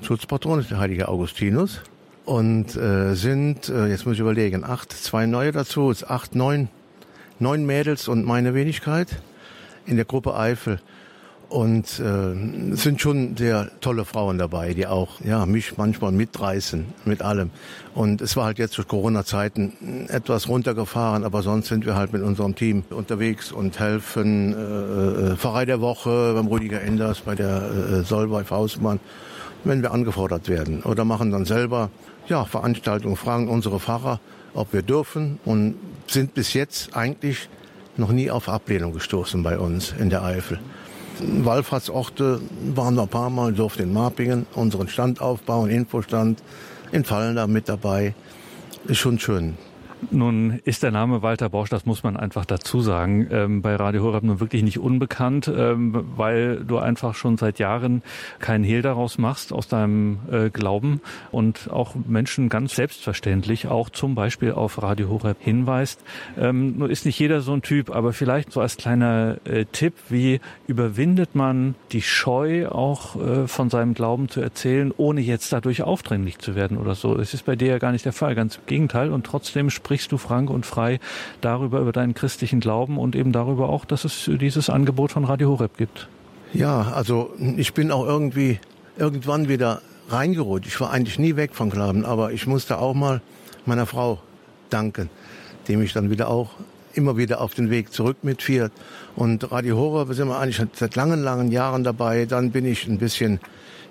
Schutzpatron 0.00 0.60
ist 0.60 0.70
der 0.70 0.78
heilige 0.78 1.08
Augustinus 1.08 1.82
und 2.24 2.74
äh, 2.76 3.14
sind, 3.14 3.68
äh, 3.68 3.86
jetzt 3.86 4.06
muss 4.06 4.14
ich 4.14 4.20
überlegen, 4.20 4.64
acht, 4.64 4.92
zwei 4.92 5.26
neue 5.26 5.52
dazu, 5.52 5.90
ist 5.90 6.08
acht, 6.08 6.34
neun, 6.34 6.68
neun 7.38 7.66
Mädels 7.66 8.08
und 8.08 8.24
meine 8.24 8.54
Wenigkeit 8.54 9.20
in 9.86 9.96
der 9.96 10.04
Gruppe 10.04 10.34
Eifel. 10.34 10.80
Und 11.50 12.00
äh, 12.00 12.74
sind 12.74 13.00
schon 13.00 13.36
sehr 13.36 13.70
tolle 13.80 14.04
Frauen 14.04 14.38
dabei, 14.38 14.72
die 14.72 14.86
auch 14.86 15.20
ja 15.20 15.44
mich 15.46 15.76
manchmal 15.76 16.10
mitreißen 16.10 16.86
mit 17.04 17.22
allem. 17.22 17.50
Und 17.94 18.22
es 18.22 18.34
war 18.34 18.46
halt 18.46 18.58
jetzt 18.58 18.76
durch 18.76 18.88
Corona-Zeiten 18.88 20.08
etwas 20.08 20.48
runtergefahren, 20.48 21.22
aber 21.22 21.42
sonst 21.42 21.68
sind 21.68 21.84
wir 21.86 21.94
halt 21.94 22.12
mit 22.12 22.22
unserem 22.22 22.56
Team 22.56 22.82
unterwegs 22.90 23.52
und 23.52 23.78
helfen 23.78 24.52
äh, 24.52 25.32
äh 25.32 25.36
Pfarrei 25.36 25.66
der 25.66 25.80
Woche 25.80 26.32
beim 26.34 26.46
Rüdiger 26.46 26.80
Enders, 26.80 27.20
bei 27.20 27.34
der 27.34 27.70
äh, 27.70 28.02
Solvay 28.02 28.42
Faustmann, 28.44 28.98
wenn 29.62 29.82
wir 29.82 29.92
angefordert 29.92 30.48
werden. 30.48 30.82
Oder 30.82 31.04
machen 31.04 31.30
dann 31.30 31.44
selber 31.44 31.90
ja, 32.28 32.44
Veranstaltungen, 32.44 33.16
fragen 33.16 33.48
unsere 33.48 33.80
Pfarrer, 33.80 34.20
ob 34.54 34.72
wir 34.72 34.82
dürfen 34.82 35.38
und 35.44 35.76
sind 36.06 36.34
bis 36.34 36.54
jetzt 36.54 36.96
eigentlich 36.96 37.48
noch 37.96 38.10
nie 38.10 38.30
auf 38.30 38.48
Ablehnung 38.48 38.92
gestoßen 38.92 39.42
bei 39.42 39.58
uns 39.58 39.94
in 39.98 40.10
der 40.10 40.22
Eifel. 40.22 40.58
Wallfahrtsorte 41.20 42.40
waren 42.74 42.96
wir 42.96 43.02
ein 43.02 43.08
paar 43.08 43.30
Mal, 43.30 43.52
durften 43.52 43.84
in 43.84 43.92
Marpingen 43.92 44.46
unseren 44.54 44.88
Stand 44.88 45.20
aufbauen, 45.20 45.70
Infostand, 45.70 46.42
in 46.92 47.04
Fallen 47.04 47.36
da 47.36 47.46
mit 47.46 47.68
dabei. 47.68 48.14
Ist 48.86 48.98
schon 48.98 49.18
schön. 49.18 49.56
Nun 50.10 50.60
ist 50.64 50.82
der 50.82 50.90
Name 50.90 51.22
Walter 51.22 51.48
Bosch, 51.48 51.70
das 51.70 51.86
muss 51.86 52.02
man 52.02 52.16
einfach 52.16 52.44
dazu 52.44 52.80
sagen, 52.80 53.28
ähm, 53.30 53.62
bei 53.62 53.76
Radio 53.76 54.02
Horeb 54.02 54.24
nun 54.24 54.40
wirklich 54.40 54.62
nicht 54.62 54.78
unbekannt, 54.78 55.50
ähm, 55.54 56.04
weil 56.16 56.64
du 56.64 56.78
einfach 56.78 57.14
schon 57.14 57.36
seit 57.36 57.58
Jahren 57.58 58.02
keinen 58.38 58.64
Hehl 58.64 58.82
daraus 58.82 59.18
machst 59.18 59.52
aus 59.52 59.68
deinem 59.68 60.18
äh, 60.30 60.50
Glauben 60.50 61.00
und 61.30 61.70
auch 61.70 61.94
Menschen 62.06 62.48
ganz 62.48 62.74
selbstverständlich 62.74 63.68
auch 63.68 63.90
zum 63.90 64.14
Beispiel 64.14 64.52
auf 64.52 64.82
Radio 64.82 65.08
Horeb 65.08 65.38
hinweist. 65.40 66.00
Ähm, 66.38 66.78
nur 66.78 66.90
ist 66.90 67.06
nicht 67.06 67.18
jeder 67.18 67.40
so 67.40 67.52
ein 67.52 67.62
Typ, 67.62 67.90
aber 67.90 68.12
vielleicht 68.12 68.52
so 68.52 68.60
als 68.60 68.76
kleiner 68.76 69.38
äh, 69.44 69.64
Tipp, 69.70 69.94
wie 70.08 70.40
überwindet 70.66 71.34
man 71.34 71.74
die 71.92 72.02
Scheu 72.02 72.68
auch 72.68 73.16
äh, 73.16 73.48
von 73.48 73.70
seinem 73.70 73.94
Glauben 73.94 74.28
zu 74.28 74.40
erzählen, 74.40 74.92
ohne 74.96 75.20
jetzt 75.20 75.52
dadurch 75.52 75.82
aufdringlich 75.82 76.38
zu 76.38 76.54
werden 76.54 76.76
oder 76.76 76.94
so. 76.94 77.16
Es 77.18 77.34
ist 77.34 77.44
bei 77.44 77.56
dir 77.56 77.68
ja 77.68 77.78
gar 77.78 77.92
nicht 77.92 78.04
der 78.04 78.12
Fall, 78.12 78.34
ganz 78.34 78.56
im 78.56 78.66
Gegenteil 78.66 79.12
und 79.12 79.24
trotzdem 79.24 79.70
spricht 79.70 79.93
sprichst 79.94 80.10
du 80.10 80.18
frank 80.18 80.50
und 80.50 80.66
frei 80.66 80.98
darüber, 81.40 81.78
über 81.78 81.92
deinen 81.92 82.14
christlichen 82.14 82.58
Glauben 82.58 82.98
und 82.98 83.14
eben 83.14 83.30
darüber 83.30 83.68
auch, 83.68 83.84
dass 83.84 84.04
es 84.04 84.28
dieses 84.40 84.68
Angebot 84.68 85.12
von 85.12 85.24
Radio 85.24 85.50
Horeb 85.50 85.76
gibt. 85.76 86.08
Ja, 86.52 86.92
also 86.92 87.32
ich 87.56 87.74
bin 87.74 87.92
auch 87.92 88.04
irgendwie 88.04 88.58
irgendwann 88.98 89.48
wieder 89.48 89.82
reingerutscht. 90.08 90.66
Ich 90.66 90.80
war 90.80 90.90
eigentlich 90.90 91.20
nie 91.20 91.36
weg 91.36 91.54
vom 91.54 91.70
Glauben, 91.70 92.04
aber 92.04 92.32
ich 92.32 92.48
musste 92.48 92.78
auch 92.78 92.94
mal 92.94 93.20
meiner 93.66 93.86
Frau 93.86 94.18
danken, 94.68 95.10
die 95.68 95.76
mich 95.76 95.92
dann 95.92 96.10
wieder 96.10 96.28
auch 96.28 96.50
immer 96.94 97.16
wieder 97.16 97.40
auf 97.40 97.54
den 97.54 97.70
Weg 97.70 97.92
zurück 97.92 98.16
mitführt. 98.22 98.72
Und 99.14 99.52
Radio 99.52 99.76
Horeb 99.76 100.12
sind 100.12 100.26
wir 100.26 100.40
eigentlich 100.40 100.60
seit 100.72 100.96
langen, 100.96 101.22
langen 101.22 101.52
Jahren 101.52 101.84
dabei. 101.84 102.26
Dann 102.26 102.50
bin 102.50 102.64
ich 102.64 102.88
ein 102.88 102.98
bisschen, 102.98 103.38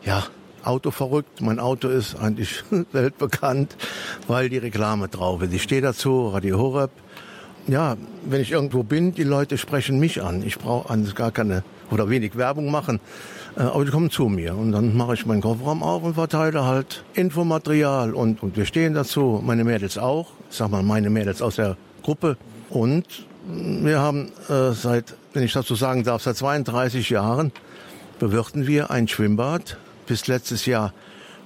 ja, 0.04 0.24
Auto 0.64 0.92
verrückt. 0.92 1.42
Mein 1.42 1.60
Auto 1.60 1.88
ist 1.88 2.16
eigentlich 2.16 2.64
weltbekannt, 2.92 3.76
weil 4.28 4.50
die 4.50 4.58
Reklame 4.58 5.08
drauf 5.08 5.42
ist. 5.42 5.54
Ich 5.54 5.64
stehe 5.64 5.82
dazu, 5.82 6.28
Radio 6.28 6.58
Horeb. 6.58 6.92
Ja, 7.68 7.96
wenn 8.26 8.42
ich 8.42 8.52
irgendwo 8.52 8.84
bin, 8.84 9.14
die 9.14 9.24
Leute 9.24 9.58
sprechen 9.58 9.98
mich 9.98 10.22
an. 10.22 10.44
Ich 10.46 10.60
brauche 10.60 10.98
gar 11.16 11.32
keine 11.32 11.64
oder 11.92 12.10
wenig 12.10 12.36
Werbung 12.36 12.72
machen, 12.72 13.00
äh, 13.56 13.62
aber 13.62 13.86
die 13.86 13.92
kommen 13.92 14.10
zu 14.10 14.26
mir 14.26 14.56
und 14.56 14.72
dann 14.72 14.98
mache 14.98 15.14
ich 15.14 15.26
meinen 15.26 15.42
Kofferraum 15.42 15.84
auf 15.84 16.04
und 16.04 16.16
verteile 16.16 16.66
halt 16.66 17.04
Infomaterial 17.14 18.14
und, 18.14 18.44
und 18.44 18.58
wir 18.58 18.66
stehen 18.66 18.94
dazu, 18.94 19.42
meine 19.44 19.64
Mädels 19.64 19.98
auch, 19.98 20.32
ich 20.50 20.58
sag 20.58 20.72
mal 20.72 20.84
meine 20.84 21.10
Mädels 21.10 21.42
aus 21.42 21.56
der 21.56 21.78
Gruppe 22.02 22.38
und 22.70 23.06
wir 23.46 24.00
haben 24.00 24.32
äh, 24.50 24.72
seit, 24.72 25.16
wenn 25.34 25.44
ich 25.44 25.54
dazu 25.54 25.76
sagen 25.76 26.04
darf, 26.04 26.24
seit 26.24 26.36
32 26.38 27.10
Jahren 27.10 27.52
bewirten 28.20 28.68
wir 28.68 28.90
ein 28.90 29.08
Schwimmbad 29.08 29.78
bis 30.06 30.28
letztes 30.28 30.66
Jahr. 30.66 30.94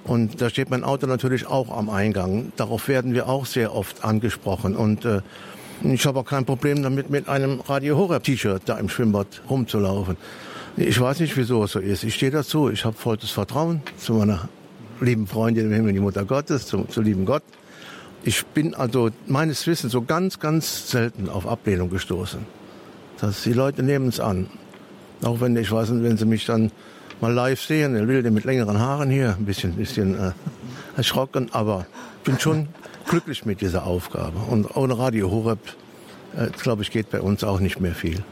Und 0.04 0.40
da 0.40 0.48
steht 0.48 0.70
mein 0.70 0.84
Auto 0.84 1.06
natürlich 1.06 1.46
auch 1.46 1.76
am 1.76 1.90
Eingang. 1.90 2.52
Darauf 2.56 2.88
werden 2.88 3.14
wir 3.14 3.28
auch 3.28 3.46
sehr 3.46 3.74
oft 3.74 4.04
angesprochen. 4.04 4.76
Und 4.76 5.04
äh, 5.04 5.20
ich 5.84 6.06
habe 6.06 6.20
auch 6.20 6.24
kein 6.24 6.44
Problem 6.44 6.82
damit, 6.82 7.10
mit 7.10 7.28
einem 7.28 7.60
Radio 7.60 7.96
Horeb 7.96 8.24
T-Shirt 8.24 8.62
da 8.64 8.78
im 8.78 8.88
Schwimmbad 8.88 9.26
rumzulaufen. 9.48 10.16
Ich 10.76 11.00
weiß 11.00 11.20
nicht, 11.20 11.36
wieso 11.36 11.64
es 11.64 11.72
so 11.72 11.80
ist. 11.80 12.04
Ich 12.04 12.14
stehe 12.14 12.30
dazu. 12.30 12.70
Ich 12.70 12.84
habe 12.84 12.96
vollstes 12.96 13.30
Vertrauen 13.30 13.82
zu 13.96 14.14
meiner 14.14 14.48
lieben 15.00 15.26
Freundin 15.26 15.66
im 15.66 15.72
Himmel, 15.72 15.92
die 15.92 16.00
Mutter 16.00 16.24
Gottes, 16.24 16.66
zu, 16.66 16.84
zu 16.84 17.00
lieben 17.00 17.24
Gott. 17.24 17.42
Ich 18.24 18.44
bin 18.46 18.74
also 18.74 19.10
meines 19.26 19.66
Wissens 19.66 19.92
so 19.92 20.02
ganz, 20.02 20.40
ganz 20.40 20.90
selten 20.90 21.28
auf 21.28 21.46
Ablehnung 21.46 21.90
gestoßen. 21.90 22.40
Dass 23.20 23.42
die 23.42 23.52
Leute 23.52 23.82
nehmen 23.82 24.08
es 24.08 24.20
an. 24.20 24.48
Auch 25.22 25.40
wenn 25.40 25.56
ich 25.56 25.70
weiß, 25.70 25.90
wenn 25.90 26.16
sie 26.16 26.26
mich 26.26 26.46
dann 26.46 26.70
mal 27.20 27.32
live 27.32 27.60
sehen. 27.60 27.94
Der 27.94 28.08
Wilde 28.08 28.30
mit 28.30 28.44
längeren 28.44 28.78
Haaren 28.78 29.10
hier, 29.10 29.36
ein 29.38 29.44
bisschen, 29.44 29.72
bisschen 29.74 30.18
äh, 30.18 30.32
erschrocken, 30.96 31.48
aber 31.52 31.86
ich 32.18 32.24
bin 32.24 32.38
schon 32.38 32.68
glücklich 33.08 33.44
mit 33.44 33.60
dieser 33.60 33.86
Aufgabe. 33.86 34.38
Und 34.50 34.76
ohne 34.76 34.98
Radio 34.98 35.30
Horeb, 35.30 35.60
äh, 36.36 36.48
glaube 36.62 36.82
ich, 36.82 36.90
geht 36.90 37.10
bei 37.10 37.20
uns 37.20 37.44
auch 37.44 37.60
nicht 37.60 37.80
mehr 37.80 37.94
viel. 37.94 38.22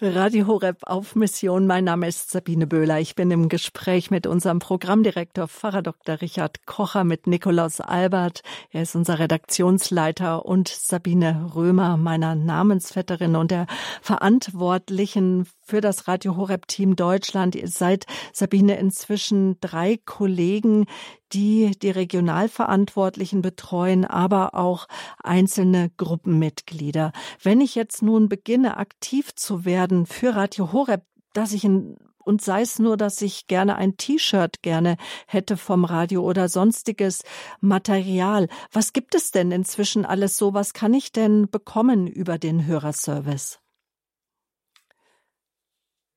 Radio 0.00 0.46
Horeb 0.46 0.84
auf 0.84 1.16
Mission. 1.16 1.66
Mein 1.66 1.82
Name 1.82 2.06
ist 2.06 2.30
Sabine 2.30 2.68
Böhler. 2.68 3.00
Ich 3.00 3.16
bin 3.16 3.32
im 3.32 3.48
Gespräch 3.48 4.12
mit 4.12 4.28
unserem 4.28 4.60
Programmdirektor 4.60 5.48
Pfarrer 5.48 5.82
Dr. 5.82 6.20
Richard 6.20 6.66
Kocher 6.66 7.02
mit 7.02 7.26
Nikolaus 7.26 7.80
Albert. 7.80 8.42
Er 8.70 8.82
ist 8.82 8.94
unser 8.94 9.18
Redaktionsleiter 9.18 10.46
und 10.46 10.68
Sabine 10.68 11.50
Römer, 11.52 11.96
meiner 11.96 12.36
Namensvetterin 12.36 13.34
und 13.34 13.50
der 13.50 13.66
Verantwortlichen 14.00 15.48
für 15.62 15.80
das 15.80 16.06
Radio 16.06 16.36
Horeb 16.36 16.68
Team 16.68 16.94
Deutschland. 16.94 17.56
Ihr 17.56 17.66
seid, 17.66 18.06
Sabine, 18.32 18.78
inzwischen 18.78 19.58
drei 19.60 19.98
Kollegen, 20.04 20.86
die 21.32 21.72
die 21.82 21.90
Regionalverantwortlichen 21.90 23.42
betreuen, 23.42 24.04
aber 24.04 24.54
auch 24.54 24.86
einzelne 25.22 25.90
Gruppenmitglieder. 25.96 27.12
Wenn 27.42 27.60
ich 27.60 27.74
jetzt 27.74 28.02
nun 28.02 28.28
beginne, 28.28 28.76
aktiv 28.76 29.34
zu 29.34 29.64
werden 29.64 30.06
für 30.06 30.34
Radio 30.34 30.72
Horeb, 30.72 31.02
dass 31.32 31.52
ich 31.52 31.64
in 31.64 31.96
und 32.28 32.42
sei 32.42 32.60
es 32.60 32.78
nur, 32.78 32.98
dass 32.98 33.22
ich 33.22 33.46
gerne 33.46 33.76
ein 33.76 33.96
T-Shirt 33.96 34.60
gerne 34.60 34.98
hätte 35.26 35.56
vom 35.56 35.86
Radio 35.86 36.20
oder 36.22 36.50
sonstiges 36.50 37.22
Material. 37.62 38.48
Was 38.70 38.92
gibt 38.92 39.14
es 39.14 39.30
denn 39.30 39.50
inzwischen 39.50 40.04
alles 40.04 40.36
so? 40.36 40.52
Was 40.52 40.74
kann 40.74 40.92
ich 40.92 41.10
denn 41.10 41.48
bekommen 41.48 42.06
über 42.06 42.36
den 42.36 42.66
Hörerservice? 42.66 43.60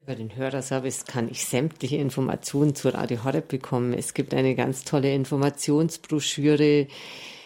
Über 0.04 0.16
den 0.16 0.36
Hörerservice 0.36 1.06
kann 1.06 1.30
ich 1.30 1.46
sämtliche 1.46 1.98
Informationen 1.98 2.74
zu 2.74 2.90
Radio 2.90 3.24
Horeb 3.24 3.48
bekommen. 3.50 3.94
Es 3.94 4.16
gibt 4.16 4.34
eine 4.34 4.56
ganz 4.56 4.84
tolle 4.84 5.14
Informationsbroschüre. 5.14 6.88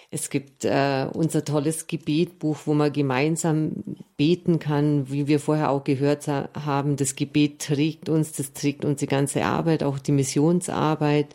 Es 0.10 0.30
gibt 0.30 0.64
äh, 0.64 1.08
unser 1.12 1.44
tolles 1.44 1.88
Gebetbuch, 1.88 2.60
wo 2.64 2.74
man 2.74 2.94
gemeinsam 2.94 3.98
beten 4.16 4.60
kann, 4.60 5.12
wie 5.12 5.28
wir 5.28 5.42
vorher 5.42 5.70
auch 5.70 5.84
gehört 5.84 6.30
haben. 6.30 6.96
Das 6.96 7.18
Gebet 7.18 7.60
trägt 7.60 8.08
uns, 8.08 8.32
das 8.32 8.54
trägt 8.54 8.86
unsere 8.86 9.10
ganze 9.10 9.44
Arbeit, 9.44 9.84
auch 9.84 10.00
die 10.00 10.14
Missionsarbeit. 10.14 11.34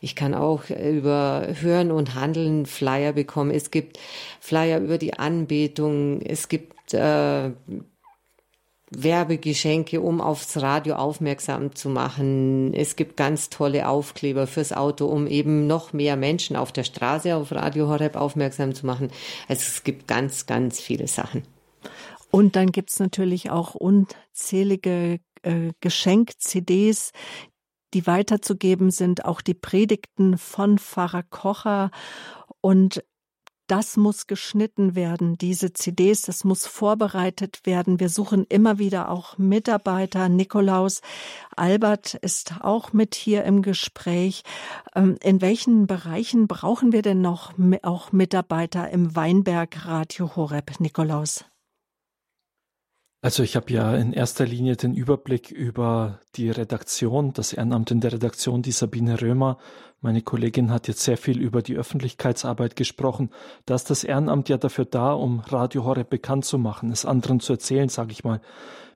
Ich 0.00 0.14
kann 0.14 0.32
auch 0.32 0.70
über 0.70 1.48
Hören 1.60 1.90
und 1.90 2.14
Handeln 2.14 2.66
Flyer 2.66 3.12
bekommen. 3.12 3.50
Es 3.50 3.72
gibt 3.72 3.98
Flyer 4.38 4.78
über 4.78 4.98
die 4.98 5.14
Anbetung. 5.14 6.20
Es 6.20 6.48
gibt 6.48 6.94
äh, 6.94 7.50
Werbegeschenke, 8.96 10.00
um 10.00 10.20
aufs 10.20 10.56
Radio 10.58 10.96
aufmerksam 10.96 11.74
zu 11.74 11.88
machen. 11.88 12.74
Es 12.74 12.96
gibt 12.96 13.16
ganz 13.16 13.48
tolle 13.48 13.88
Aufkleber 13.88 14.46
fürs 14.46 14.72
Auto, 14.72 15.06
um 15.06 15.26
eben 15.26 15.66
noch 15.66 15.92
mehr 15.92 16.16
Menschen 16.16 16.56
auf 16.56 16.72
der 16.72 16.84
Straße 16.84 17.34
auf 17.34 17.52
Radio 17.52 17.88
Horeb 17.88 18.16
aufmerksam 18.16 18.74
zu 18.74 18.86
machen. 18.86 19.10
Also 19.48 19.62
es 19.66 19.84
gibt 19.84 20.08
ganz, 20.08 20.46
ganz 20.46 20.80
viele 20.80 21.08
Sachen. 21.08 21.42
Und 22.30 22.56
dann 22.56 22.72
gibt's 22.72 22.98
natürlich 22.98 23.50
auch 23.50 23.74
unzählige 23.74 25.20
äh, 25.42 25.72
Geschenk-CDs, 25.80 27.12
die 27.94 28.06
weiterzugeben 28.06 28.90
sind, 28.90 29.24
auch 29.24 29.42
die 29.42 29.54
Predigten 29.54 30.38
von 30.38 30.78
Pfarrer 30.78 31.24
Kocher. 31.24 31.90
Und 32.60 33.04
das 33.72 33.96
muss 33.96 34.26
geschnitten 34.26 34.94
werden, 34.94 35.38
diese 35.38 35.72
CDs, 35.72 36.20
das 36.20 36.44
muss 36.44 36.66
vorbereitet 36.66 37.60
werden. 37.64 38.00
Wir 38.00 38.10
suchen 38.10 38.44
immer 38.50 38.78
wieder 38.78 39.08
auch 39.08 39.38
Mitarbeiter. 39.38 40.28
Nikolaus 40.28 41.00
Albert 41.56 42.12
ist 42.12 42.56
auch 42.60 42.92
mit 42.92 43.14
hier 43.14 43.44
im 43.44 43.62
Gespräch. 43.62 44.42
Ähm, 44.94 45.16
in 45.22 45.40
welchen 45.40 45.86
Bereichen 45.86 46.48
brauchen 46.48 46.92
wir 46.92 47.00
denn 47.00 47.22
noch 47.22 47.54
auch 47.82 48.12
Mitarbeiter 48.12 48.90
im 48.90 49.16
Weinberg 49.16 49.86
Radio 49.86 50.36
Horeb, 50.36 50.78
Nikolaus? 50.78 51.46
Also 53.24 53.44
ich 53.44 53.54
habe 53.54 53.72
ja 53.72 53.94
in 53.94 54.12
erster 54.12 54.44
Linie 54.44 54.74
den 54.74 54.94
Überblick 54.94 55.52
über 55.52 56.18
die 56.34 56.50
Redaktion, 56.50 57.32
das 57.32 57.52
Ehrenamt 57.52 57.92
in 57.92 58.00
der 58.00 58.12
Redaktion, 58.12 58.62
die 58.62 58.72
Sabine 58.72 59.22
Römer. 59.22 59.58
Meine 60.00 60.22
Kollegin 60.22 60.72
hat 60.72 60.88
jetzt 60.88 61.04
sehr 61.04 61.16
viel 61.16 61.38
über 61.38 61.62
die 61.62 61.76
Öffentlichkeitsarbeit 61.76 62.74
gesprochen. 62.74 63.30
Da 63.64 63.76
ist 63.76 63.90
das 63.90 64.02
Ehrenamt 64.02 64.48
ja 64.48 64.56
dafür 64.56 64.86
da, 64.86 65.12
um 65.12 65.38
Radio 65.38 65.84
Horeb 65.84 66.10
bekannt 66.10 66.44
zu 66.44 66.58
machen, 66.58 66.90
es 66.90 67.04
anderen 67.04 67.38
zu 67.38 67.52
erzählen, 67.52 67.88
sage 67.88 68.10
ich 68.10 68.24
mal. 68.24 68.40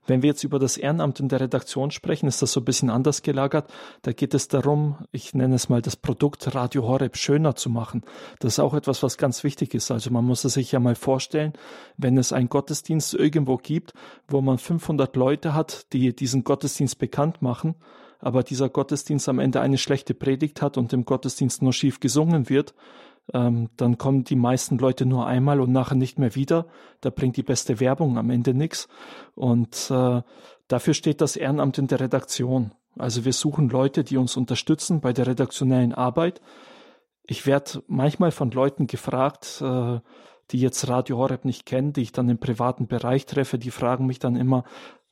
Wenn 0.07 0.21
wir 0.23 0.29
jetzt 0.29 0.43
über 0.43 0.57
das 0.57 0.77
Ehrenamt 0.77 1.19
in 1.19 1.29
der 1.29 1.41
Redaktion 1.41 1.91
sprechen, 1.91 2.27
ist 2.27 2.41
das 2.41 2.53
so 2.53 2.61
ein 2.61 2.65
bisschen 2.65 2.89
anders 2.89 3.21
gelagert. 3.21 3.69
Da 4.01 4.13
geht 4.13 4.33
es 4.33 4.47
darum, 4.47 4.97
ich 5.11 5.33
nenne 5.33 5.55
es 5.55 5.69
mal 5.69 5.81
das 5.81 5.95
Produkt 5.95 6.55
Radio 6.55 6.87
Horeb 6.87 7.17
schöner 7.17 7.55
zu 7.55 7.69
machen. 7.69 8.03
Das 8.39 8.53
ist 8.53 8.59
auch 8.59 8.73
etwas, 8.73 9.03
was 9.03 9.17
ganz 9.17 9.43
wichtig 9.43 9.73
ist. 9.73 9.91
Also 9.91 10.09
man 10.09 10.25
muss 10.25 10.45
es 10.45 10.53
sich 10.53 10.71
ja 10.71 10.79
mal 10.79 10.95
vorstellen, 10.95 11.53
wenn 11.97 12.17
es 12.17 12.33
einen 12.33 12.49
Gottesdienst 12.49 13.13
irgendwo 13.13 13.57
gibt, 13.57 13.93
wo 14.27 14.41
man 14.41 14.57
500 14.57 15.15
Leute 15.15 15.53
hat, 15.53 15.91
die 15.93 16.15
diesen 16.15 16.43
Gottesdienst 16.43 16.97
bekannt 16.97 17.41
machen, 17.41 17.75
aber 18.19 18.43
dieser 18.43 18.69
Gottesdienst 18.69 19.29
am 19.29 19.39
Ende 19.39 19.61
eine 19.61 19.77
schlechte 19.77 20.13
Predigt 20.13 20.61
hat 20.61 20.77
und 20.77 20.93
im 20.93 21.05
Gottesdienst 21.05 21.61
nur 21.61 21.73
schief 21.73 21.99
gesungen 21.99 22.49
wird, 22.49 22.73
ähm, 23.33 23.69
dann 23.77 23.97
kommen 23.97 24.23
die 24.23 24.35
meisten 24.35 24.77
Leute 24.77 25.05
nur 25.05 25.27
einmal 25.27 25.59
und 25.59 25.71
nachher 25.71 25.95
nicht 25.95 26.19
mehr 26.19 26.35
wieder. 26.35 26.67
Da 27.01 27.09
bringt 27.09 27.37
die 27.37 27.43
beste 27.43 27.79
Werbung 27.79 28.17
am 28.17 28.29
Ende 28.29 28.53
nichts. 28.53 28.87
Und 29.35 29.91
äh, 29.91 30.21
dafür 30.67 30.93
steht 30.93 31.21
das 31.21 31.35
Ehrenamt 31.35 31.77
in 31.77 31.87
der 31.87 31.99
Redaktion. 31.99 32.71
Also 32.97 33.25
wir 33.25 33.33
suchen 33.33 33.69
Leute, 33.69 34.03
die 34.03 34.17
uns 34.17 34.37
unterstützen 34.37 35.01
bei 35.01 35.13
der 35.13 35.27
redaktionellen 35.27 35.93
Arbeit. 35.93 36.41
Ich 37.25 37.45
werde 37.45 37.83
manchmal 37.87 38.31
von 38.31 38.51
Leuten 38.51 38.87
gefragt, 38.87 39.61
äh, 39.61 39.99
die 40.51 40.59
jetzt 40.59 40.87
Radio 40.87 41.17
Horeb 41.17 41.43
nicht 41.43 41.65
kennen, 41.65 41.91
die 41.91 42.01
ich 42.01 42.13
dann 42.13 42.29
im 42.29 42.37
privaten 42.37 42.87
Bereich 42.87 43.25
treffe, 43.25 43.59
die 43.59 43.71
fragen 43.71 44.05
mich 44.05 44.19
dann 44.19 44.37
immer, 44.37 44.63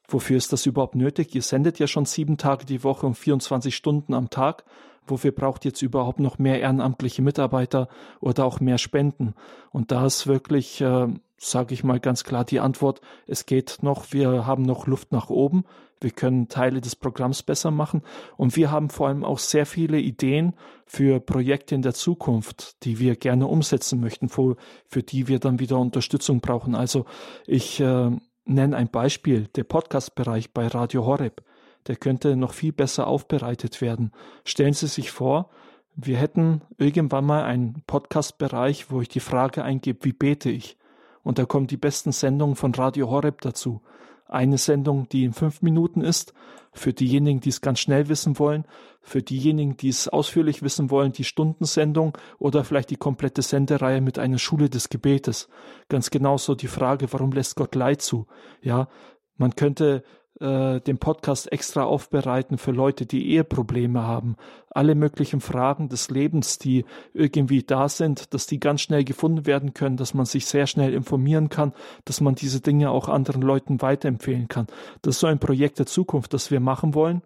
wofür 0.08 0.38
ist 0.38 0.54
das 0.54 0.66
überhaupt 0.66 0.96
nötig? 0.96 1.36
Ihr 1.36 1.42
sendet 1.42 1.78
ja 1.78 1.88
schon 1.88 2.06
sieben 2.06 2.38
Tage 2.38 2.66
die 2.66 2.84
Woche 2.84 3.06
und 3.06 3.16
24 3.16 3.76
Stunden 3.76 4.14
am 4.14 4.30
Tag 4.30 4.64
wofür 5.08 5.32
braucht 5.32 5.66
jetzt 5.66 5.82
überhaupt 5.82 6.20
noch 6.20 6.38
mehr 6.38 6.60
ehrenamtliche 6.60 7.22
Mitarbeiter 7.22 7.88
oder 8.20 8.46
auch 8.46 8.60
mehr 8.60 8.78
Spenden? 8.78 9.34
Und 9.72 9.92
da 9.92 10.06
ist 10.06 10.28
wirklich, 10.28 10.82
äh, 10.82 11.08
sage 11.38 11.74
ich 11.74 11.84
mal 11.84 12.00
ganz 12.00 12.24
klar, 12.24 12.46
die 12.46 12.60
Antwort, 12.60 13.02
es 13.28 13.46
geht 13.46 13.80
noch, 13.82 14.12
wir 14.12 14.46
haben 14.46 14.64
noch 14.64 14.88
Luft 14.88 15.12
nach 15.12 15.30
oben, 15.30 15.66
wir 16.02 16.12
können 16.12 16.50
Teile 16.50 16.82
des 16.82 16.96
Programms 16.96 17.42
besser 17.42 17.72
machen 17.72 18.02
und 18.38 18.56
wir 18.56 18.72
haben 18.72 18.90
vor 18.90 19.08
allem 19.08 19.24
auch 19.24 19.40
sehr 19.40 19.66
viele 19.66 20.00
Ideen 20.00 20.54
für 20.86 21.20
Projekte 21.20 21.74
in 21.74 21.82
der 21.82 21.94
Zukunft, 21.94 22.84
die 22.84 23.00
wir 23.00 23.16
gerne 23.16 23.48
umsetzen 23.48 24.02
möchten, 24.02 24.30
für, 24.30 24.56
für 24.88 25.04
die 25.04 25.28
wir 25.28 25.40
dann 25.40 25.60
wieder 25.60 25.80
Unterstützung 25.80 26.42
brauchen. 26.42 26.76
Also 26.76 27.06
ich 27.48 27.80
äh, 27.80 28.12
nenne 28.46 28.78
ein 28.78 28.90
Beispiel, 28.90 29.48
der 29.56 29.64
Podcast-Bereich 29.64 30.54
bei 30.54 30.68
Radio 30.68 31.06
Horeb 31.06 31.42
der 31.88 31.96
könnte 31.96 32.36
noch 32.36 32.54
viel 32.54 32.72
besser 32.72 33.08
aufbereitet 33.08 33.82
werden. 33.82 34.12
Stellen 34.44 34.74
Sie 34.74 34.88
sich 34.88 35.12
vor, 35.12 35.50
wir 35.96 36.18
hätten 36.18 36.62
irgendwann 36.78 37.26
mal 37.26 37.44
einen 37.44 37.84
Podcast-Bereich, 37.88 38.92
wo 38.92 39.02
ich 39.02 39.08
die 39.08 39.20
Frage 39.22 39.64
eingebe, 39.64 40.00
wie 40.04 40.14
bete 40.14 40.50
ich? 40.50 40.78
Und 41.24 41.40
da 41.40 41.46
kommen 41.46 41.68
die 41.68 41.78
besten 41.78 42.12
Sendungen 42.12 42.56
von 42.56 42.76
Radio 42.76 43.10
Horeb 43.10 43.42
dazu. 43.42 43.82
Eine 44.28 44.58
Sendung, 44.58 45.08
die 45.10 45.24
in 45.24 45.34
fünf 45.34 45.62
Minuten 45.62 46.02
ist, 46.02 46.34
für 46.74 46.94
diejenigen, 46.94 47.40
die 47.40 47.50
es 47.50 47.62
ganz 47.62 47.80
schnell 47.80 48.10
wissen 48.10 48.38
wollen, 48.38 48.66
für 49.02 49.22
diejenigen, 49.22 49.78
die 49.78 49.90
es 49.90 50.08
ausführlich 50.08 50.62
wissen 50.62 50.92
wollen, 50.92 51.14
die 51.14 51.24
Stundensendung 51.24 52.18
oder 52.38 52.64
vielleicht 52.64 52.90
die 52.90 52.98
komplette 52.98 53.42
Sendereihe 53.42 54.02
mit 54.02 54.20
einer 54.20 54.38
Schule 54.38 54.70
des 54.70 54.90
Gebetes. 54.90 55.48
Ganz 55.88 56.10
genauso 56.10 56.56
die 56.56 56.68
Frage, 56.68 57.12
warum 57.14 57.32
lässt 57.32 57.56
Gott 57.56 57.76
Leid 57.76 58.02
zu? 58.02 58.28
Ja, 58.62 58.90
man 59.38 59.56
könnte 59.56 60.04
äh, 60.40 60.82
den 60.82 60.98
Podcast 60.98 61.52
extra 61.52 61.84
aufbereiten 61.84 62.58
für 62.58 62.72
Leute, 62.72 63.06
die 63.06 63.32
Eheprobleme 63.32 64.04
haben. 64.04 64.36
Alle 64.70 64.96
möglichen 64.96 65.40
Fragen 65.40 65.88
des 65.88 66.10
Lebens, 66.10 66.60
die 66.60 66.84
irgendwie 67.14 67.64
da 67.64 67.88
sind, 67.88 68.34
dass 68.34 68.46
die 68.46 68.60
ganz 68.60 68.82
schnell 68.82 69.06
gefunden 69.06 69.46
werden 69.46 69.74
können, 69.74 69.96
dass 69.96 70.14
man 70.14 70.26
sich 70.26 70.46
sehr 70.46 70.68
schnell 70.68 70.94
informieren 70.94 71.50
kann, 71.50 71.74
dass 72.04 72.20
man 72.20 72.36
diese 72.36 72.60
Dinge 72.60 72.92
auch 72.92 73.08
anderen 73.08 73.42
Leuten 73.42 73.82
weiterempfehlen 73.82 74.48
kann. 74.48 74.68
Das 75.02 75.16
ist 75.16 75.20
so 75.22 75.28
ein 75.28 75.40
Projekt 75.40 75.80
der 75.80 75.86
Zukunft, 75.86 76.34
das 76.34 76.52
wir 76.52 76.60
machen 76.60 76.94
wollen. 76.94 77.22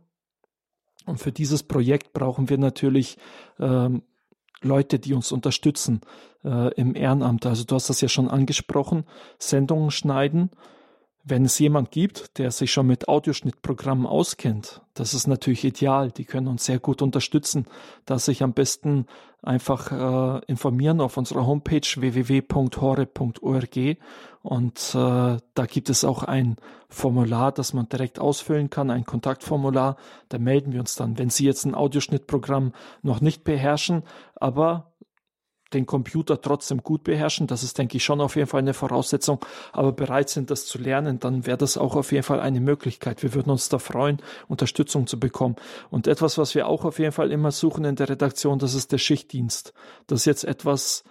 Und 1.05 1.17
für 1.17 1.31
dieses 1.31 1.63
Projekt 1.63 2.13
brauchen 2.13 2.49
wir 2.49 2.59
natürlich 2.59 3.17
ähm, 3.59 4.03
Leute, 4.61 4.99
die 4.99 5.13
uns 5.13 5.31
unterstützen 5.31 6.01
äh, 6.43 6.71
im 6.75 6.95
Ehrenamt. 6.95 7.47
Also 7.47 7.63
du 7.63 7.73
hast 7.73 7.89
das 7.89 8.01
ja 8.01 8.07
schon 8.07 8.27
angesprochen, 8.27 9.05
Sendungen 9.39 9.89
schneiden 9.89 10.51
wenn 11.29 11.45
es 11.45 11.59
jemand 11.59 11.91
gibt, 11.91 12.37
der 12.37 12.51
sich 12.51 12.71
schon 12.71 12.87
mit 12.87 13.07
Audioschnittprogrammen 13.07 14.05
auskennt, 14.05 14.81
das 14.93 15.13
ist 15.13 15.27
natürlich 15.27 15.63
ideal. 15.63 16.11
Die 16.11 16.25
können 16.25 16.47
uns 16.47 16.65
sehr 16.65 16.79
gut 16.79 17.01
unterstützen, 17.01 17.65
da 18.05 18.19
sich 18.19 18.43
am 18.43 18.53
besten 18.53 19.05
einfach 19.41 19.91
äh, 19.91 20.41
informieren 20.47 20.99
auf 20.99 21.15
unserer 21.17 21.45
Homepage 21.45 21.81
www.hore.org 21.95 23.77
und 24.41 24.95
äh, 24.95 25.37
da 25.53 25.65
gibt 25.65 25.89
es 25.89 26.03
auch 26.03 26.23
ein 26.23 26.57
Formular, 26.89 27.51
das 27.51 27.73
man 27.73 27.89
direkt 27.89 28.19
ausfüllen 28.19 28.69
kann, 28.69 28.89
ein 28.89 29.05
Kontaktformular. 29.05 29.97
Da 30.29 30.39
melden 30.39 30.71
wir 30.71 30.79
uns 30.79 30.95
dann, 30.95 31.17
wenn 31.17 31.29
Sie 31.29 31.45
jetzt 31.45 31.65
ein 31.65 31.75
Audioschnittprogramm 31.75 32.73
noch 33.01 33.21
nicht 33.21 33.43
beherrschen, 33.43 34.03
aber 34.35 34.88
den 35.73 35.85
Computer 35.85 36.41
trotzdem 36.41 36.83
gut 36.83 37.03
beherrschen. 37.03 37.47
Das 37.47 37.63
ist, 37.63 37.77
denke 37.77 37.97
ich, 37.97 38.03
schon 38.03 38.21
auf 38.21 38.35
jeden 38.35 38.47
Fall 38.47 38.59
eine 38.59 38.73
Voraussetzung. 38.73 39.39
Aber 39.71 39.91
bereit 39.91 40.29
sind, 40.29 40.49
das 40.49 40.65
zu 40.65 40.77
lernen, 40.77 41.19
dann 41.19 41.45
wäre 41.45 41.57
das 41.57 41.77
auch 41.77 41.95
auf 41.95 42.11
jeden 42.11 42.23
Fall 42.23 42.39
eine 42.39 42.59
Möglichkeit. 42.59 43.23
Wir 43.23 43.33
würden 43.33 43.51
uns 43.51 43.69
da 43.69 43.79
freuen, 43.79 44.21
Unterstützung 44.47 45.07
zu 45.07 45.19
bekommen. 45.19 45.55
Und 45.89 46.07
etwas, 46.07 46.37
was 46.37 46.55
wir 46.55 46.67
auch 46.67 46.85
auf 46.85 46.99
jeden 46.99 47.11
Fall 47.11 47.31
immer 47.31 47.51
suchen 47.51 47.85
in 47.85 47.95
der 47.95 48.09
Redaktion, 48.09 48.59
das 48.59 48.73
ist 48.73 48.91
der 48.91 48.97
Schichtdienst. 48.97 49.73
Das 50.07 50.21
ist 50.21 50.25
jetzt 50.25 50.43
etwas 50.43 51.03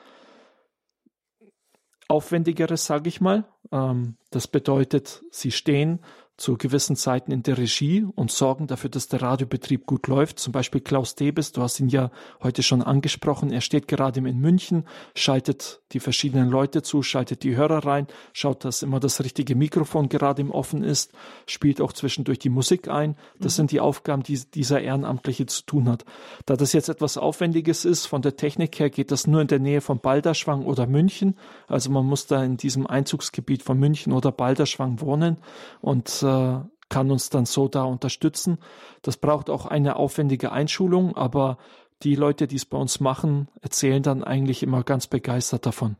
Aufwendigeres, 2.08 2.86
sage 2.86 3.08
ich 3.08 3.20
mal. 3.20 3.44
Ähm, 3.70 4.16
das 4.30 4.48
bedeutet, 4.48 5.22
Sie 5.30 5.52
stehen 5.52 6.00
zu 6.38 6.56
gewissen 6.56 6.94
Zeiten 6.94 7.32
in 7.32 7.42
der 7.42 7.58
Regie 7.58 8.06
und 8.14 8.30
sorgen 8.30 8.68
dafür, 8.68 8.88
dass 8.88 9.08
der 9.08 9.20
Radiobetrieb 9.20 9.86
gut 9.86 10.06
läuft. 10.06 10.38
Zum 10.38 10.52
Beispiel 10.52 10.80
Klaus 10.80 11.16
Debes, 11.16 11.50
du 11.50 11.62
hast 11.62 11.80
ihn 11.80 11.88
ja 11.88 12.12
heute 12.40 12.62
schon 12.62 12.80
angesprochen. 12.80 13.50
Er 13.50 13.60
steht 13.60 13.88
gerade 13.88 14.20
in 14.20 14.38
München, 14.38 14.84
schaltet 15.16 15.80
die 15.90 15.98
verschiedenen 15.98 16.48
Leute 16.48 16.82
zu, 16.82 17.02
schaltet 17.02 17.42
die 17.42 17.56
Hörer 17.56 17.84
rein, 17.84 18.06
schaut, 18.32 18.64
dass 18.64 18.84
immer 18.84 19.00
das 19.00 19.20
richtige 19.22 19.56
Mikrofon 19.56 20.08
gerade 20.08 20.40
im 20.40 20.52
Offen 20.52 20.84
ist, 20.84 21.12
spielt 21.46 21.80
auch 21.80 21.92
zwischendurch 21.92 22.38
die 22.38 22.50
Musik 22.50 22.86
ein. 22.86 23.16
Das 23.40 23.54
mhm. 23.54 23.56
sind 23.56 23.72
die 23.72 23.80
Aufgaben, 23.80 24.22
die 24.22 24.38
dieser 24.38 24.80
Ehrenamtliche 24.80 25.46
zu 25.46 25.66
tun 25.66 25.88
hat. 25.88 26.04
Da 26.46 26.54
das 26.54 26.72
jetzt 26.72 26.88
etwas 26.88 27.18
Aufwendiges 27.18 27.84
ist, 27.84 28.06
von 28.06 28.22
der 28.22 28.36
Technik 28.36 28.78
her 28.78 28.90
geht 28.90 29.10
das 29.10 29.26
nur 29.26 29.40
in 29.40 29.48
der 29.48 29.58
Nähe 29.58 29.80
von 29.80 29.98
Balderschwang 29.98 30.64
oder 30.64 30.86
München. 30.86 31.36
Also 31.66 31.90
man 31.90 32.06
muss 32.06 32.28
da 32.28 32.44
in 32.44 32.56
diesem 32.56 32.86
Einzugsgebiet 32.86 33.64
von 33.64 33.76
München 33.76 34.12
oder 34.12 34.30
Balderschwang 34.30 35.00
wohnen 35.00 35.38
und 35.80 36.22
äh, 36.28 36.68
kann 36.88 37.10
uns 37.10 37.30
dann 37.30 37.46
so 37.46 37.68
da 37.68 37.84
unterstützen. 37.84 38.58
Das 39.02 39.16
braucht 39.16 39.50
auch 39.50 39.66
eine 39.66 39.96
aufwendige 39.96 40.52
Einschulung, 40.52 41.16
aber 41.16 41.58
die 42.02 42.14
Leute, 42.14 42.46
die 42.46 42.56
es 42.56 42.64
bei 42.64 42.78
uns 42.78 43.00
machen, 43.00 43.48
erzählen 43.60 44.02
dann 44.02 44.24
eigentlich 44.24 44.62
immer 44.62 44.82
ganz 44.84 45.06
begeistert 45.06 45.66
davon. 45.66 45.96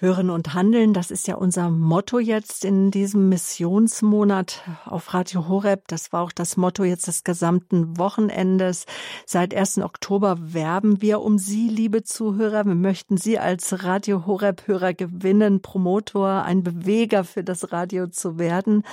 Hören 0.00 0.30
und 0.30 0.54
Handeln, 0.54 0.94
das 0.94 1.10
ist 1.10 1.26
ja 1.26 1.34
unser 1.34 1.70
Motto 1.70 2.20
jetzt 2.20 2.64
in 2.64 2.92
diesem 2.92 3.28
Missionsmonat 3.28 4.62
auf 4.84 5.12
Radio 5.12 5.48
Horeb. 5.48 5.88
Das 5.88 6.12
war 6.12 6.22
auch 6.22 6.30
das 6.30 6.56
Motto 6.56 6.84
jetzt 6.84 7.08
des 7.08 7.24
gesamten 7.24 7.98
Wochenendes. 7.98 8.86
Seit 9.26 9.52
1. 9.52 9.78
Oktober 9.78 10.36
werben 10.40 11.02
wir 11.02 11.20
um 11.20 11.36
Sie, 11.36 11.68
liebe 11.68 12.04
Zuhörer. 12.04 12.64
Wir 12.64 12.76
möchten 12.76 13.16
Sie 13.16 13.40
als 13.40 13.82
Radio 13.82 14.24
Horeb-Hörer 14.24 14.94
gewinnen, 14.94 15.62
Promotor, 15.62 16.44
ein 16.44 16.62
Beweger 16.62 17.24
für 17.24 17.42
das 17.42 17.72
Radio 17.72 18.06
zu 18.06 18.38
werden. 18.38 18.84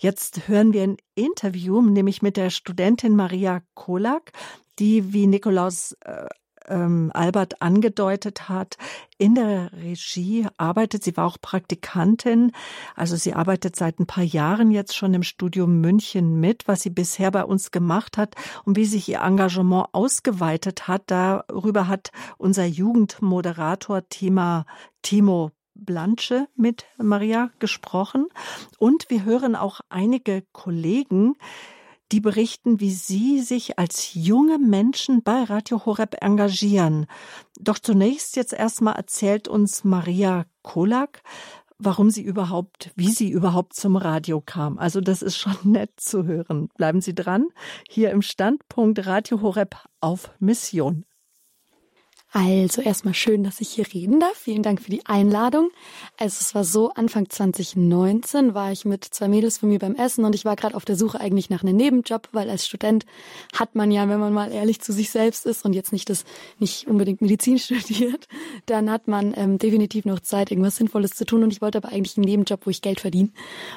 Jetzt 0.00 0.48
hören 0.48 0.72
wir 0.72 0.82
ein 0.82 0.96
Interview, 1.14 1.80
nämlich 1.82 2.20
mit 2.20 2.36
der 2.36 2.50
Studentin 2.50 3.14
Maria 3.14 3.62
Kolak 3.74 4.32
die, 4.80 5.12
wie 5.12 5.26
Nikolaus 5.26 5.96
äh, 6.00 6.26
ähm, 6.68 7.10
Albert 7.14 7.60
angedeutet 7.62 8.48
hat, 8.48 8.76
in 9.18 9.34
der 9.34 9.72
Regie 9.72 10.46
arbeitet. 10.56 11.02
Sie 11.04 11.16
war 11.16 11.26
auch 11.26 11.38
Praktikantin. 11.40 12.52
Also 12.94 13.16
sie 13.16 13.34
arbeitet 13.34 13.76
seit 13.76 13.98
ein 13.98 14.06
paar 14.06 14.24
Jahren 14.24 14.70
jetzt 14.70 14.96
schon 14.96 15.14
im 15.14 15.22
Studium 15.22 15.80
München 15.80 16.40
mit, 16.40 16.68
was 16.68 16.82
sie 16.82 16.90
bisher 16.90 17.30
bei 17.30 17.44
uns 17.44 17.70
gemacht 17.70 18.16
hat 18.16 18.34
und 18.64 18.76
wie 18.76 18.84
sich 18.84 19.08
ihr 19.08 19.20
Engagement 19.20 19.88
ausgeweitet 19.92 20.88
hat. 20.88 21.02
Darüber 21.06 21.88
hat 21.88 22.10
unser 22.36 22.64
Jugendmoderator 22.64 24.08
Thema 24.08 24.66
Timo 25.02 25.50
Blanche 25.78 26.48
mit 26.56 26.86
Maria 26.98 27.50
gesprochen. 27.58 28.28
Und 28.78 29.06
wir 29.08 29.24
hören 29.24 29.54
auch 29.54 29.80
einige 29.88 30.44
Kollegen, 30.52 31.34
die 32.12 32.20
berichten, 32.20 32.80
wie 32.80 32.90
sie 32.90 33.40
sich 33.40 33.78
als 33.78 34.14
junge 34.14 34.58
Menschen 34.58 35.22
bei 35.22 35.42
Radio 35.44 35.84
Horeb 35.84 36.16
engagieren. 36.20 37.06
Doch 37.60 37.78
zunächst 37.78 38.36
jetzt 38.36 38.52
erstmal 38.52 38.96
erzählt 38.96 39.48
uns 39.48 39.84
Maria 39.84 40.46
Kolak, 40.62 41.22
warum 41.78 42.10
sie 42.10 42.22
überhaupt, 42.22 42.90
wie 42.96 43.10
sie 43.10 43.30
überhaupt 43.30 43.74
zum 43.74 43.96
Radio 43.96 44.40
kam. 44.40 44.78
Also 44.78 45.00
das 45.00 45.22
ist 45.22 45.36
schon 45.36 45.56
nett 45.64 45.92
zu 45.96 46.24
hören. 46.24 46.68
Bleiben 46.76 47.00
Sie 47.00 47.14
dran. 47.14 47.48
Hier 47.88 48.10
im 48.10 48.22
Standpunkt 48.22 49.06
Radio 49.06 49.40
Horeb 49.40 49.76
auf 50.00 50.30
Mission. 50.38 51.04
Also 52.30 52.82
erstmal 52.82 53.14
schön, 53.14 53.42
dass 53.42 53.62
ich 53.62 53.70
hier 53.70 53.86
reden 53.94 54.20
darf. 54.20 54.36
Vielen 54.36 54.62
Dank 54.62 54.82
für 54.82 54.90
die 54.90 55.06
Einladung. 55.06 55.70
Also 56.18 56.36
es 56.40 56.54
war 56.54 56.62
so, 56.62 56.90
Anfang 56.92 57.30
2019 57.30 58.52
war 58.52 58.70
ich 58.70 58.84
mit 58.84 59.02
zwei 59.04 59.28
Mädels 59.28 59.56
von 59.56 59.70
mir 59.70 59.78
beim 59.78 59.94
Essen 59.94 60.26
und 60.26 60.34
ich 60.34 60.44
war 60.44 60.54
gerade 60.54 60.76
auf 60.76 60.84
der 60.84 60.96
Suche 60.96 61.20
eigentlich 61.20 61.48
nach 61.48 61.62
einem 61.62 61.76
Nebenjob, 61.76 62.28
weil 62.32 62.50
als 62.50 62.66
Student 62.66 63.06
hat 63.54 63.74
man 63.74 63.90
ja, 63.90 64.06
wenn 64.10 64.20
man 64.20 64.34
mal 64.34 64.52
ehrlich 64.52 64.82
zu 64.82 64.92
sich 64.92 65.10
selbst 65.10 65.46
ist 65.46 65.64
und 65.64 65.72
jetzt 65.72 65.90
nicht 65.90 66.10
das, 66.10 66.24
nicht 66.58 66.86
unbedingt 66.86 67.22
Medizin 67.22 67.58
studiert, 67.58 68.28
dann 68.66 68.90
hat 68.90 69.08
man 69.08 69.32
ähm, 69.34 69.56
definitiv 69.56 70.04
noch 70.04 70.20
Zeit, 70.20 70.50
irgendwas 70.50 70.76
Sinnvolles 70.76 71.12
zu 71.12 71.24
tun 71.24 71.42
und 71.42 71.52
ich 71.54 71.62
wollte 71.62 71.78
aber 71.78 71.88
eigentlich 71.88 72.18
einen 72.18 72.26
Nebenjob, 72.26 72.66
wo 72.66 72.70
ich 72.70 72.82
Geld 72.82 73.00
verdiene. 73.00 73.30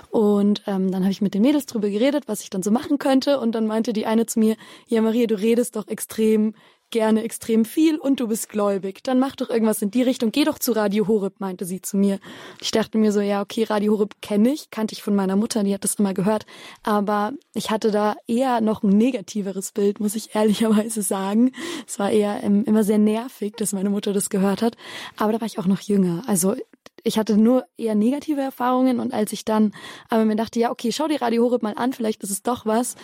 Und 0.09 0.61
ähm, 0.67 0.91
dann 0.91 1.03
habe 1.03 1.11
ich 1.11 1.21
mit 1.21 1.35
den 1.35 1.41
Mädels 1.41 1.67
drüber 1.67 1.89
geredet, 1.89 2.25
was 2.27 2.41
ich 2.41 2.49
dann 2.49 2.63
so 2.63 2.71
machen 2.71 2.97
könnte 2.97 3.39
und 3.39 3.53
dann 3.53 3.65
meinte 3.65 3.93
die 3.93 4.05
eine 4.05 4.25
zu 4.25 4.39
mir, 4.39 4.57
ja 4.87 5.01
Maria, 5.01 5.25
du 5.25 5.35
redest 5.35 5.77
doch 5.77 5.87
extrem 5.87 6.53
gerne 6.91 7.23
extrem 7.23 7.65
viel 7.65 7.97
und 7.97 8.19
du 8.19 8.27
bist 8.27 8.49
gläubig. 8.49 9.03
Dann 9.03 9.19
mach 9.19 9.35
doch 9.35 9.49
irgendwas 9.49 9.81
in 9.81 9.91
die 9.91 10.03
Richtung. 10.03 10.31
Geh 10.31 10.43
doch 10.43 10.59
zu 10.59 10.73
Radio 10.73 11.07
Horeb, 11.07 11.39
meinte 11.39 11.65
sie 11.65 11.81
zu 11.81 11.97
mir. 11.97 12.19
Ich 12.61 12.71
dachte 12.71 12.97
mir 12.97 13.11
so, 13.11 13.21
ja, 13.21 13.41
okay, 13.41 13.63
Radio 13.63 13.93
Horeb 13.93 14.21
kenne 14.21 14.51
ich, 14.51 14.69
kannte 14.69 14.93
ich 14.93 15.01
von 15.01 15.15
meiner 15.15 15.35
Mutter, 15.35 15.63
die 15.63 15.73
hat 15.73 15.83
das 15.83 15.95
immer 15.95 16.13
gehört. 16.13 16.45
Aber 16.83 17.33
ich 17.53 17.71
hatte 17.71 17.91
da 17.91 18.15
eher 18.27 18.61
noch 18.61 18.83
ein 18.83 18.89
negativeres 18.89 19.71
Bild, 19.71 19.99
muss 19.99 20.15
ich 20.15 20.35
ehrlicherweise 20.35 21.01
sagen. 21.01 21.51
Es 21.87 21.97
war 21.99 22.11
eher 22.11 22.43
ähm, 22.43 22.63
immer 22.65 22.83
sehr 22.83 22.99
nervig, 22.99 23.55
dass 23.57 23.73
meine 23.73 23.89
Mutter 23.89 24.13
das 24.13 24.29
gehört 24.29 24.61
hat. 24.61 24.75
Aber 25.17 25.31
da 25.31 25.41
war 25.41 25.47
ich 25.47 25.59
auch 25.59 25.67
noch 25.67 25.81
jünger. 25.81 26.23
Also 26.27 26.55
ich 27.03 27.17
hatte 27.17 27.37
nur 27.37 27.65
eher 27.77 27.95
negative 27.95 28.41
Erfahrungen 28.41 28.99
und 28.99 29.13
als 29.13 29.33
ich 29.33 29.45
dann 29.45 29.73
aber 30.09 30.25
mir 30.25 30.35
dachte, 30.35 30.59
ja, 30.59 30.71
okay, 30.71 30.91
schau 30.91 31.07
dir 31.07 31.21
Radio 31.21 31.43
Horeb 31.43 31.63
mal 31.63 31.73
an, 31.75 31.93
vielleicht 31.93 32.23
ist 32.23 32.29
es 32.29 32.43
doch 32.43 32.65
was, 32.65 32.95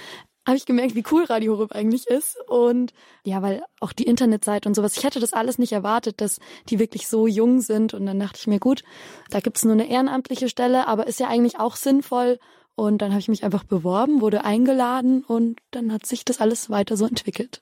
habe 0.47 0.57
ich 0.57 0.65
gemerkt, 0.65 0.95
wie 0.95 1.03
cool 1.11 1.25
Radio 1.25 1.57
Horeb 1.57 1.73
eigentlich 1.73 2.07
ist. 2.07 2.37
Und 2.47 2.93
ja, 3.23 3.41
weil 3.41 3.63
auch 3.81 3.91
die 3.91 4.05
Internetseite 4.05 4.69
und 4.69 4.75
sowas, 4.75 4.95
ich 4.97 5.03
hätte 5.03 5.19
das 5.19 5.33
alles 5.33 5.59
nicht 5.59 5.73
erwartet, 5.73 6.21
dass 6.21 6.39
die 6.69 6.79
wirklich 6.79 7.07
so 7.07 7.27
jung 7.27 7.59
sind. 7.59 7.93
Und 7.93 8.05
dann 8.05 8.17
dachte 8.17 8.39
ich 8.39 8.47
mir, 8.47 8.59
gut, 8.59 8.83
da 9.29 9.41
gibt's 9.41 9.65
nur 9.65 9.73
eine 9.73 9.89
ehrenamtliche 9.89 10.47
Stelle, 10.47 10.87
aber 10.87 11.05
ist 11.05 11.19
ja 11.19 11.27
eigentlich 11.27 11.59
auch 11.59 11.75
sinnvoll. 11.75 12.39
Und 12.75 13.01
dann 13.01 13.11
habe 13.11 13.19
ich 13.19 13.27
mich 13.27 13.43
einfach 13.43 13.65
beworben, 13.65 14.21
wurde 14.21 14.45
eingeladen 14.45 15.23
und 15.23 15.59
dann 15.71 15.91
hat 15.91 16.05
sich 16.05 16.23
das 16.23 16.39
alles 16.39 16.69
weiter 16.69 16.95
so 16.95 17.05
entwickelt. 17.05 17.61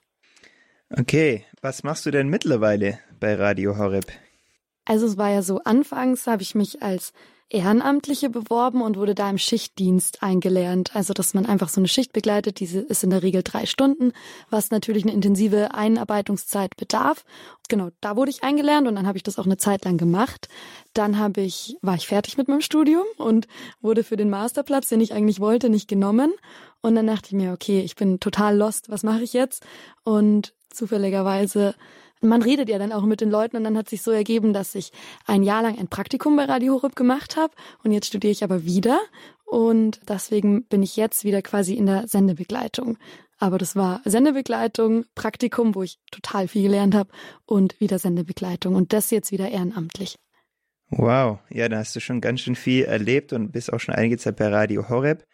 Okay, 0.96 1.44
was 1.62 1.84
machst 1.84 2.06
du 2.06 2.12
denn 2.12 2.28
mittlerweile 2.28 3.00
bei 3.20 3.34
Radio 3.34 3.78
Horeb? 3.78 4.06
Also 4.84 5.08
es 5.08 5.18
war 5.18 5.32
ja 5.32 5.42
so, 5.42 5.62
anfangs 5.64 6.28
habe 6.28 6.44
ich 6.44 6.54
mich 6.54 6.84
als 6.84 7.14
Ehrenamtliche 7.50 8.30
beworben 8.30 8.82
und 8.82 8.98
wurde 8.98 9.14
da 9.14 9.30
im 9.30 9.38
Schichtdienst 9.38 10.24
eingelernt. 10.24 10.96
Also, 10.96 11.14
dass 11.14 11.36
man 11.36 11.46
einfach 11.46 11.70
so 11.70 11.80
eine 11.80 11.88
Schicht 11.88 12.12
begleitet, 12.12 12.60
diese 12.60 12.80
ist 12.80 13.04
in 13.04 13.12
der 13.12 13.22
Regel 13.22 13.44
drei 13.44 13.68
Stunden, 13.68 14.14
was 14.50 14.72
natürlich 14.72 15.04
eine 15.04 15.14
intensive 15.14 15.74
Einarbeitungszeit 15.74 16.76
bedarf. 16.76 17.24
Genau, 17.70 17.90
da 18.02 18.16
wurde 18.16 18.32
ich 18.32 18.44
eingelernt 18.44 18.88
und 18.88 18.96
dann 18.96 19.06
habe 19.06 19.18
ich 19.18 19.24
das 19.24 19.38
auch 19.38 19.46
eine 19.46 19.58
Zeit 19.58 19.86
lang 19.86 19.98
gemacht. 19.98 20.50
Dann 20.94 21.20
habe 21.20 21.42
ich, 21.42 21.78
war 21.82 21.96
ich 21.96 22.08
fertig 22.08 22.38
mit 22.38 22.48
meinem 22.48 22.62
Studium 22.62 23.06
und 23.18 23.48
wurde 23.80 24.04
für 24.04 24.18
den 24.18 24.30
Masterplatz, 24.32 24.90
den 24.90 25.02
ich 25.02 25.14
eigentlich 25.14 25.40
wollte, 25.40 25.70
nicht 25.70 25.88
genommen. 25.88 26.34
Und 26.82 26.96
dann 26.96 27.08
dachte 27.08 27.28
ich 27.28 27.34
mir, 27.34 27.54
okay, 27.54 27.82
ich 27.82 27.96
bin 27.96 28.20
total 28.20 28.58
lost, 28.58 28.90
was 28.90 29.04
mache 29.04 29.24
ich 29.24 29.34
jetzt? 29.34 29.64
Und 30.04 30.54
zufälligerweise 30.72 31.76
man 32.22 32.42
redet 32.42 32.70
ja 32.70 32.78
dann 32.78 32.92
auch 32.92 33.04
mit 33.04 33.22
den 33.22 33.30
Leuten 33.30 33.58
und 33.58 33.64
dann 33.64 33.78
hat 33.78 33.90
sich 33.90 34.02
so 34.02 34.12
ergeben, 34.12 34.54
dass 34.54 34.76
ich 34.76 34.92
ein 35.26 35.44
Jahr 35.44 35.62
lang 35.62 35.78
ein 35.78 35.88
Praktikum 35.88 36.36
bei 36.36 36.46
Radio 36.46 36.74
Horeb 36.74 36.96
gemacht 36.96 37.38
habe 37.38 37.54
und 37.84 37.92
jetzt 37.92 38.08
studiere 38.08 38.32
ich 38.32 38.44
aber 38.44 38.66
wieder 38.66 39.00
und 39.46 40.02
deswegen 40.10 40.66
bin 40.66 40.84
ich 40.84 40.96
jetzt 40.96 41.24
wieder 41.24 41.42
quasi 41.42 41.76
in 41.76 41.86
der 41.86 42.08
Sendebegleitung. 42.08 42.98
Aber 43.38 43.58
das 43.58 43.76
war 43.76 44.02
Sendebegleitung, 44.06 45.06
Praktikum, 45.14 45.76
wo 45.76 45.84
ich 45.84 46.00
total 46.10 46.48
viel 46.48 46.64
gelernt 46.64 46.96
habe 46.96 47.10
und 47.46 47.80
wieder 47.80 48.00
Sendebegleitung 48.00 48.76
und 48.76 48.94
das 48.94 49.12
jetzt 49.12 49.32
wieder 49.32 49.50
ehrenamtlich. 49.50 50.16
Wow, 50.90 51.40
ja, 51.50 51.68
da 51.68 51.78
hast 51.78 51.96
du 51.96 52.00
schon 52.00 52.22
ganz 52.22 52.42
schön 52.42 52.56
viel 52.56 52.86
erlebt 52.86 53.34
und 53.34 53.52
bist 53.52 53.74
auch 53.74 53.80
schon 53.80 53.96
einige 53.96 54.18
Zeit 54.18 54.38
bei 54.38 54.48
Radio 54.48 54.88
Horeb. 54.88 55.26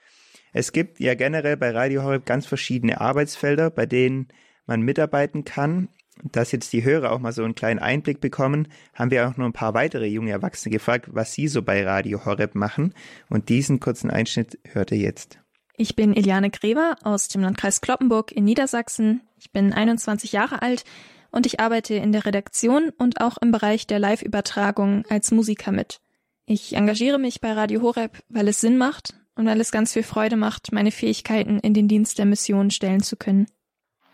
Es 0.53 0.71
gibt 0.71 0.99
ja 0.99 1.13
generell 1.13 1.57
bei 1.57 1.71
Radio 1.71 2.03
Horeb 2.03 2.25
ganz 2.25 2.45
verschiedene 2.45 2.99
Arbeitsfelder, 2.99 3.69
bei 3.69 3.85
denen 3.85 4.29
man 4.65 4.81
mitarbeiten 4.81 5.43
kann 5.43 5.89
dass 6.23 6.51
jetzt 6.51 6.73
die 6.73 6.83
Hörer 6.83 7.11
auch 7.11 7.19
mal 7.19 7.31
so 7.31 7.43
einen 7.43 7.55
kleinen 7.55 7.79
Einblick 7.79 8.21
bekommen, 8.21 8.67
haben 8.93 9.11
wir 9.11 9.27
auch 9.27 9.37
noch 9.37 9.45
ein 9.45 9.53
paar 9.53 9.73
weitere 9.73 10.07
junge 10.07 10.31
Erwachsene 10.31 10.71
gefragt, 10.71 11.07
was 11.11 11.33
sie 11.33 11.47
so 11.47 11.61
bei 11.61 11.83
Radio 11.85 12.25
Horeb 12.25 12.55
machen. 12.55 12.93
Und 13.29 13.49
diesen 13.49 13.79
kurzen 13.79 14.09
Einschnitt 14.09 14.59
hört 14.71 14.91
ihr 14.91 14.97
jetzt. 14.97 15.39
Ich 15.77 15.95
bin 15.95 16.15
Eliane 16.15 16.51
Grever 16.51 16.97
aus 17.03 17.27
dem 17.27 17.41
Landkreis 17.41 17.81
Kloppenburg 17.81 18.31
in 18.31 18.43
Niedersachsen. 18.43 19.21
Ich 19.39 19.51
bin 19.51 19.73
21 19.73 20.31
Jahre 20.31 20.61
alt 20.61 20.83
und 21.31 21.45
ich 21.45 21.59
arbeite 21.59 21.95
in 21.95 22.11
der 22.11 22.25
Redaktion 22.25 22.91
und 22.97 23.21
auch 23.21 23.37
im 23.37 23.51
Bereich 23.51 23.87
der 23.87 23.99
Live-Übertragung 23.99 25.05
als 25.09 25.31
Musiker 25.31 25.71
mit. 25.71 25.99
Ich 26.45 26.75
engagiere 26.75 27.17
mich 27.17 27.41
bei 27.41 27.53
Radio 27.53 27.81
Horeb, 27.81 28.21
weil 28.29 28.47
es 28.47 28.61
Sinn 28.61 28.77
macht 28.77 29.15
und 29.35 29.45
weil 29.45 29.61
es 29.61 29.71
ganz 29.71 29.93
viel 29.93 30.03
Freude 30.03 30.35
macht, 30.35 30.71
meine 30.71 30.91
Fähigkeiten 30.91 31.59
in 31.59 31.73
den 31.73 31.87
Dienst 31.87 32.17
der 32.19 32.25
Mission 32.25 32.69
stellen 32.71 33.01
zu 33.01 33.15
können. 33.15 33.47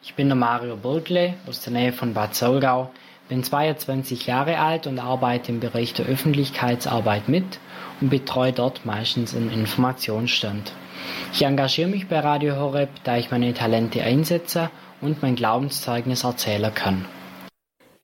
Ich 0.07 0.15
bin 0.15 0.29
der 0.29 0.37
Mario 0.37 0.77
Burgle 0.77 1.33
aus 1.47 1.59
der 1.59 1.73
Nähe 1.73 1.91
von 1.91 2.13
Bad 2.13 2.33
Solgau, 2.33 2.91
bin 3.27 3.43
22 3.43 4.25
Jahre 4.25 4.57
alt 4.57 4.87
und 4.87 4.99
arbeite 4.99 5.51
im 5.51 5.59
Bereich 5.59 5.93
der 5.93 6.05
Öffentlichkeitsarbeit 6.05 7.27
mit 7.27 7.59
und 7.99 8.09
betreue 8.09 8.53
dort 8.53 8.85
meistens 8.85 9.35
einen 9.35 9.51
Informationsstand. 9.51 10.71
Ich 11.33 11.43
engagiere 11.43 11.89
mich 11.89 12.07
bei 12.07 12.21
Radio 12.21 12.55
Horeb, 12.55 12.87
da 13.03 13.17
ich 13.17 13.31
meine 13.31 13.53
Talente 13.53 14.01
einsetze 14.01 14.69
und 15.01 15.21
mein 15.21 15.35
Glaubenszeugnis 15.35 16.23
erzählen 16.23 16.73
kann. 16.73 17.03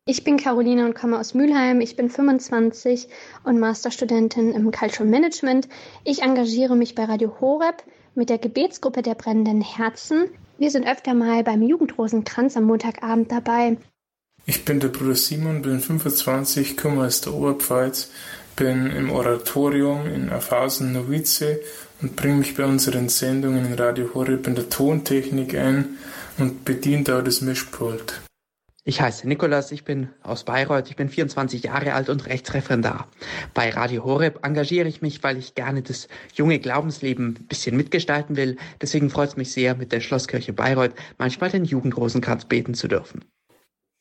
Ich 0.05 0.25
bin 0.25 0.35
Caroline 0.35 0.85
und 0.85 0.95
komme 0.95 1.17
aus 1.17 1.33
Mülheim. 1.33 1.79
Ich 1.79 1.95
bin 1.95 2.09
25 2.09 3.07
und 3.45 3.61
Masterstudentin 3.61 4.51
im 4.51 4.71
Cultural 4.71 5.09
Management. 5.09 5.69
Ich 6.03 6.21
engagiere 6.21 6.75
mich 6.75 6.95
bei 6.95 7.05
Radio 7.05 7.39
Horeb 7.39 7.81
mit 8.13 8.29
der 8.29 8.39
Gebetsgruppe 8.39 9.03
der 9.03 9.15
brennenden 9.15 9.61
Herzen. 9.61 10.25
Wir 10.57 10.71
sind 10.71 10.87
öfter 10.87 11.13
mal 11.13 11.43
beim 11.43 11.61
Jugendrosenkranz 11.61 12.55
am 12.57 12.65
Montagabend 12.65 13.31
dabei. 13.31 13.77
Ich 14.45 14.65
bin 14.65 14.79
der 14.79 14.89
Bruder 14.89 15.15
Simon, 15.15 15.61
bin 15.61 15.79
25, 15.79 16.77
komme 16.77 17.05
aus 17.05 17.21
der 17.21 17.33
Oberpfalz, 17.33 18.11
bin 18.55 18.91
im 18.91 19.09
Oratorium 19.09 20.05
in 20.05 20.29
Afhausen 20.29 20.91
Novize 20.91 21.59
und 22.01 22.15
bringe 22.15 22.35
mich 22.35 22.55
bei 22.55 22.65
unseren 22.65 23.09
Sendungen 23.09 23.65
in 23.65 23.73
Radio 23.73 24.13
Horeb 24.13 24.45
in 24.47 24.55
der 24.55 24.69
Tontechnik 24.69 25.55
ein 25.55 25.97
und 26.37 26.65
bediene 26.65 27.03
da 27.03 27.21
das 27.21 27.41
Mischpult. 27.41 28.21
Ich 28.85 28.99
heiße 28.99 29.29
Nikolas, 29.29 29.71
ich 29.71 29.85
bin 29.85 30.09
aus 30.23 30.43
Bayreuth, 30.43 30.89
ich 30.89 30.97
bin 30.97 31.07
24 31.07 31.63
Jahre 31.63 31.93
alt 31.93 32.09
und 32.09 32.25
Rechtsreferendar. 32.27 33.07
Bei 33.53 33.69
Radio 33.69 34.03
Horeb 34.03 34.45
engagiere 34.45 34.89
ich 34.89 35.01
mich, 35.01 35.23
weil 35.23 35.37
ich 35.37 35.55
gerne 35.55 35.81
das 35.81 36.09
junge 36.33 36.59
Glaubensleben 36.59 37.27
ein 37.39 37.47
bisschen 37.47 37.77
mitgestalten 37.77 38.35
will. 38.35 38.57
Deswegen 38.81 39.09
freut 39.09 39.29
es 39.29 39.37
mich 39.37 39.53
sehr, 39.53 39.75
mit 39.75 39.93
der 39.93 40.01
Schlosskirche 40.01 40.51
Bayreuth 40.51 40.91
manchmal 41.17 41.49
den 41.49 41.63
Jugendrosenkranz 41.63 42.43
beten 42.43 42.73
zu 42.73 42.89
dürfen. 42.89 43.23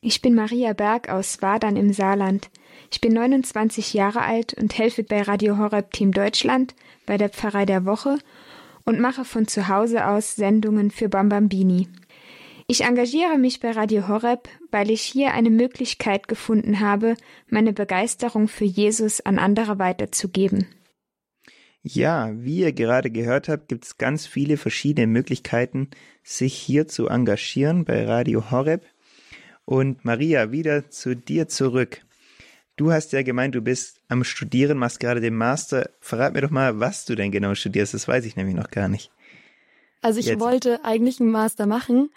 Ich 0.00 0.20
bin 0.20 0.34
Maria 0.34 0.72
Berg 0.72 1.08
aus 1.10 1.40
Wadern 1.42 1.76
im 1.76 1.92
Saarland. 1.92 2.50
Ich 2.90 3.00
bin 3.00 3.12
29 3.12 3.94
Jahre 3.94 4.22
alt 4.22 4.52
und 4.54 4.76
helfe 4.76 5.04
bei 5.04 5.22
Radio 5.22 5.58
Horeb 5.58 5.92
Team 5.92 6.10
Deutschland 6.10 6.74
bei 7.06 7.16
der 7.18 7.28
Pfarrei 7.28 7.66
der 7.66 7.84
Woche 7.84 8.18
und 8.84 8.98
mache 8.98 9.24
von 9.24 9.46
zu 9.46 9.68
Hause 9.68 10.08
aus 10.08 10.34
Sendungen 10.34 10.90
für 10.90 11.08
Bambambini. 11.08 11.86
Ich 12.66 12.84
engagiere 12.84 13.38
mich 13.38 13.60
bei 13.60 13.72
Radio 13.72 14.08
Horeb, 14.08 14.48
weil 14.70 14.90
ich 14.90 15.02
hier 15.02 15.32
eine 15.34 15.50
Möglichkeit 15.50 16.28
gefunden 16.28 16.80
habe, 16.80 17.16
meine 17.48 17.72
Begeisterung 17.72 18.48
für 18.48 18.64
Jesus 18.64 19.20
an 19.20 19.38
andere 19.38 19.78
weiterzugeben. 19.78 20.66
Ja, 21.82 22.30
wie 22.34 22.58
ihr 22.60 22.72
gerade 22.72 23.10
gehört 23.10 23.48
habt, 23.48 23.68
gibt 23.68 23.84
es 23.84 23.98
ganz 23.98 24.26
viele 24.26 24.56
verschiedene 24.56 25.08
Möglichkeiten, 25.08 25.90
sich 26.22 26.54
hier 26.54 26.86
zu 26.86 27.08
engagieren 27.08 27.84
bei 27.84 28.06
Radio 28.06 28.50
Horeb. 28.52 28.82
Und 29.64 30.04
Maria, 30.04 30.52
wieder 30.52 30.90
zu 30.90 31.16
dir 31.16 31.48
zurück. 31.48 32.02
Du 32.76 32.92
hast 32.92 33.12
ja 33.12 33.22
gemeint, 33.22 33.54
du 33.54 33.60
bist 33.60 34.00
am 34.08 34.22
Studieren, 34.22 34.78
machst 34.78 35.00
gerade 35.00 35.20
den 35.20 35.34
Master. 35.34 35.90
Verrat 36.00 36.34
mir 36.34 36.40
doch 36.40 36.50
mal, 36.50 36.78
was 36.78 37.04
du 37.04 37.16
denn 37.16 37.32
genau 37.32 37.54
studierst. 37.54 37.94
Das 37.94 38.06
weiß 38.06 38.24
ich 38.24 38.36
nämlich 38.36 38.54
noch 38.54 38.70
gar 38.70 38.88
nicht. 38.88 39.10
Also 40.00 40.20
ich 40.20 40.26
Jetzt. 40.26 40.40
wollte 40.40 40.84
eigentlich 40.84 41.20
einen 41.20 41.30
Master 41.30 41.66
machen, 41.66 42.10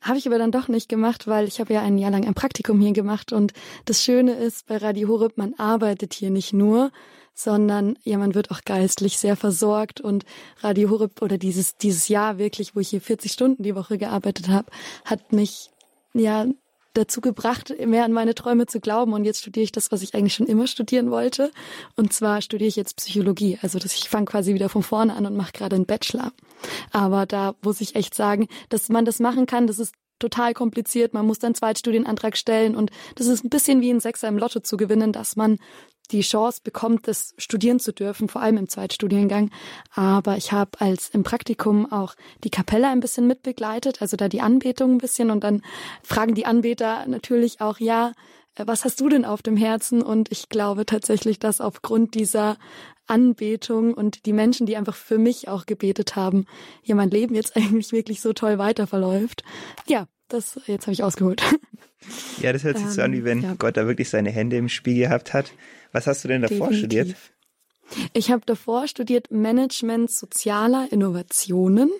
habe 0.00 0.18
ich 0.18 0.26
aber 0.26 0.38
dann 0.38 0.52
doch 0.52 0.68
nicht 0.68 0.88
gemacht, 0.88 1.26
weil 1.26 1.46
ich 1.48 1.60
habe 1.60 1.74
ja 1.74 1.82
ein 1.82 1.98
Jahr 1.98 2.10
lang 2.10 2.26
ein 2.26 2.34
Praktikum 2.34 2.80
hier 2.80 2.92
gemacht. 2.92 3.32
Und 3.32 3.52
das 3.84 4.02
Schöne 4.02 4.34
ist 4.34 4.66
bei 4.66 4.76
Radio 4.76 5.08
Horeb, 5.08 5.36
man 5.36 5.54
arbeitet 5.54 6.14
hier 6.14 6.30
nicht 6.30 6.52
nur, 6.52 6.90
sondern 7.34 7.96
ja, 8.02 8.18
man 8.18 8.34
wird 8.34 8.50
auch 8.50 8.62
geistlich 8.64 9.18
sehr 9.18 9.36
versorgt. 9.36 10.00
Und 10.00 10.24
Radio 10.60 10.90
Horeb 10.90 11.22
oder 11.22 11.38
dieses 11.38 11.76
dieses 11.76 12.08
Jahr 12.08 12.38
wirklich, 12.38 12.74
wo 12.74 12.80
ich 12.80 12.88
hier 12.88 13.00
40 13.00 13.32
Stunden 13.32 13.62
die 13.62 13.74
Woche 13.74 13.98
gearbeitet 13.98 14.48
habe, 14.48 14.70
hat 15.04 15.32
mich 15.32 15.70
ja 16.14 16.46
dazu 16.98 17.20
gebracht, 17.20 17.74
mehr 17.84 18.04
an 18.04 18.12
meine 18.12 18.34
Träume 18.34 18.66
zu 18.66 18.80
glauben. 18.80 19.12
Und 19.12 19.24
jetzt 19.24 19.40
studiere 19.40 19.64
ich 19.64 19.72
das, 19.72 19.90
was 19.90 20.02
ich 20.02 20.14
eigentlich 20.14 20.34
schon 20.34 20.46
immer 20.46 20.66
studieren 20.66 21.10
wollte. 21.10 21.50
Und 21.96 22.12
zwar 22.12 22.42
studiere 22.42 22.68
ich 22.68 22.76
jetzt 22.76 22.96
Psychologie. 22.96 23.58
Also 23.62 23.78
dass 23.78 23.94
ich 23.94 24.08
fange 24.08 24.26
quasi 24.26 24.54
wieder 24.54 24.68
von 24.68 24.82
vorne 24.82 25.14
an 25.14 25.26
und 25.26 25.36
mache 25.36 25.52
gerade 25.52 25.76
einen 25.76 25.86
Bachelor. 25.86 26.32
Aber 26.92 27.26
da 27.26 27.54
muss 27.62 27.80
ich 27.80 27.94
echt 27.94 28.14
sagen, 28.14 28.48
dass 28.68 28.88
man 28.88 29.04
das 29.04 29.20
machen 29.20 29.46
kann, 29.46 29.66
das 29.66 29.78
ist 29.78 29.94
total 30.18 30.54
kompliziert. 30.54 31.14
Man 31.14 31.26
muss 31.26 31.38
dann 31.38 31.54
Zweitstudienantrag 31.54 32.36
stellen 32.36 32.74
und 32.74 32.90
das 33.14 33.28
ist 33.28 33.44
ein 33.44 33.50
bisschen 33.50 33.80
wie 33.80 33.90
ein 33.90 34.00
Sechser 34.00 34.28
im 34.28 34.38
Lotto 34.38 34.60
zu 34.60 34.76
gewinnen, 34.76 35.12
dass 35.12 35.36
man 35.36 35.58
die 36.10 36.22
Chance 36.22 36.60
bekommt, 36.62 37.08
das 37.08 37.34
studieren 37.38 37.80
zu 37.80 37.92
dürfen, 37.92 38.28
vor 38.28 38.42
allem 38.42 38.56
im 38.56 38.68
Zweitstudiengang. 38.68 39.50
Aber 39.94 40.36
ich 40.36 40.52
habe 40.52 40.80
als 40.80 41.10
im 41.10 41.22
Praktikum 41.22 41.90
auch 41.92 42.14
die 42.44 42.50
Kapelle 42.50 42.88
ein 42.88 43.00
bisschen 43.00 43.26
mitbegleitet, 43.26 44.00
also 44.00 44.16
da 44.16 44.28
die 44.28 44.40
Anbetung 44.40 44.92
ein 44.92 44.98
bisschen 44.98 45.30
und 45.30 45.44
dann 45.44 45.62
fragen 46.02 46.34
die 46.34 46.46
Anbeter 46.46 47.06
natürlich 47.06 47.60
auch, 47.60 47.78
ja, 47.78 48.12
äh, 48.54 48.66
was 48.66 48.84
hast 48.84 49.00
du 49.00 49.08
denn 49.08 49.24
auf 49.24 49.42
dem 49.42 49.56
Herzen? 49.56 50.02
Und 50.02 50.30
ich 50.32 50.48
glaube 50.48 50.86
tatsächlich, 50.86 51.38
dass 51.38 51.60
aufgrund 51.60 52.14
dieser 52.14 52.56
Anbetung 53.06 53.94
und 53.94 54.26
die 54.26 54.32
Menschen, 54.32 54.66
die 54.66 54.76
einfach 54.76 54.94
für 54.94 55.18
mich 55.18 55.48
auch 55.48 55.66
gebetet 55.66 56.14
haben, 56.16 56.46
ja, 56.82 56.94
mein 56.94 57.10
Leben 57.10 57.34
jetzt 57.34 57.56
eigentlich 57.56 57.92
wirklich 57.92 58.20
so 58.20 58.32
toll 58.32 58.58
weiter 58.58 58.86
verläuft. 58.86 59.42
Ja, 59.86 60.06
das, 60.28 60.60
jetzt 60.66 60.86
habe 60.86 60.92
ich 60.92 61.02
ausgeholt. 61.02 61.42
Ja, 62.40 62.52
das 62.52 62.62
hört 62.62 62.78
sich 62.78 62.86
ähm, 62.86 62.92
so 62.92 63.02
an, 63.02 63.12
wie 63.12 63.24
wenn 63.24 63.42
ja. 63.42 63.54
Gott 63.58 63.76
da 63.76 63.88
wirklich 63.88 64.08
seine 64.08 64.30
Hände 64.30 64.56
im 64.56 64.68
Spiel 64.68 64.94
gehabt 64.94 65.34
hat. 65.34 65.50
Was 65.90 66.06
hast 66.06 66.22
du 66.22 66.28
denn 66.28 66.42
davor 66.42 66.68
Definitiv. 66.68 66.78
studiert? 66.78 67.16
Ich 68.12 68.30
habe 68.30 68.42
davor 68.46 68.86
studiert 68.86 69.32
Management 69.32 70.10
sozialer 70.12 70.86
Innovationen. 70.92 71.90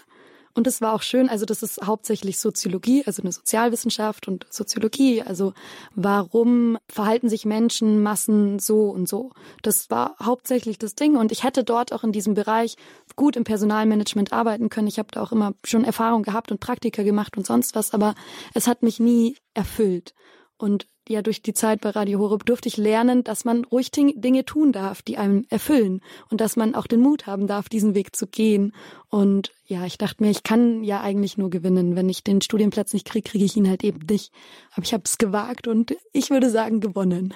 Und 0.59 0.67
das 0.67 0.81
war 0.81 0.93
auch 0.93 1.03
schön, 1.03 1.29
also 1.29 1.45
das 1.45 1.63
ist 1.63 1.87
hauptsächlich 1.87 2.41
Soziologie, 2.41 3.05
also 3.07 3.23
eine 3.23 3.31
Sozialwissenschaft 3.31 4.27
und 4.27 4.45
Soziologie, 4.51 5.23
also 5.23 5.53
warum 5.95 6.79
verhalten 6.89 7.29
sich 7.29 7.45
Menschen, 7.45 8.03
Massen 8.03 8.59
so 8.59 8.91
und 8.91 9.09
so. 9.09 9.31
Das 9.63 9.89
war 9.89 10.17
hauptsächlich 10.21 10.77
das 10.77 10.97
Ding 10.97 11.17
und 11.17 11.31
ich 11.31 11.45
hätte 11.45 11.63
dort 11.63 11.93
auch 11.93 12.03
in 12.03 12.11
diesem 12.11 12.35
Bereich 12.35 12.75
gut 13.15 13.37
im 13.37 13.45
Personalmanagement 13.45 14.33
arbeiten 14.33 14.69
können. 14.69 14.89
Ich 14.89 14.99
habe 14.99 15.11
da 15.13 15.23
auch 15.23 15.31
immer 15.31 15.55
schon 15.65 15.85
Erfahrung 15.85 16.25
gehabt 16.25 16.51
und 16.51 16.59
Praktika 16.59 17.05
gemacht 17.05 17.37
und 17.37 17.47
sonst 17.47 17.77
was, 17.77 17.95
aber 17.95 18.17
es 18.53 18.67
hat 18.67 18.83
mich 18.83 18.99
nie 18.99 19.37
erfüllt. 19.55 20.13
Und 20.57 20.89
ja, 21.09 21.23
durch 21.23 21.43
die 21.43 21.55
Zeit 21.55 21.81
bei 21.81 21.91
Radio 21.91 22.19
Horeb 22.19 22.45
durfte 22.45 22.69
ich 22.69 22.77
lernen, 22.77 23.25
dass 23.25 23.45
man 23.45 23.65
ruhig 23.65 23.91
Dinge 23.91 24.45
tun 24.45 24.73
darf, 24.73 25.03
die 25.03 25.17
einem 25.17 25.47
erfüllen 25.49 26.03
und 26.31 26.41
dass 26.41 26.57
man 26.57 26.75
auch 26.75 26.87
den 26.87 27.01
Mut 27.01 27.27
haben 27.27 27.47
darf, 27.47 27.69
diesen 27.69 27.95
Weg 27.95 28.15
zu 28.15 28.27
gehen. 28.27 28.73
Und 29.09 29.53
ja, 29.67 29.87
ich 29.87 29.99
dachte 29.99 30.23
mir, 30.23 30.31
ich 30.31 30.43
kann 30.43 30.85
ja 30.85 31.01
eigentlich 31.01 31.39
nur 31.39 31.51
gewinnen. 31.51 31.97
Wenn 31.97 32.09
ich 32.09 32.23
den 32.25 32.41
Studienplatz 32.41 32.93
nicht 32.93 33.07
kriege, 33.07 33.29
kriege 33.29 33.45
ich 33.45 33.57
ihn 33.57 33.69
halt 33.69 33.85
eben 33.85 34.01
nicht. 34.09 34.33
Aber 34.73 34.85
ich 34.85 34.93
habe 34.93 35.05
es 35.07 35.19
gewagt 35.19 35.67
und 35.67 35.97
ich 36.13 36.31
würde 36.31 36.51
sagen, 36.51 36.81
gewonnen. 36.81 37.35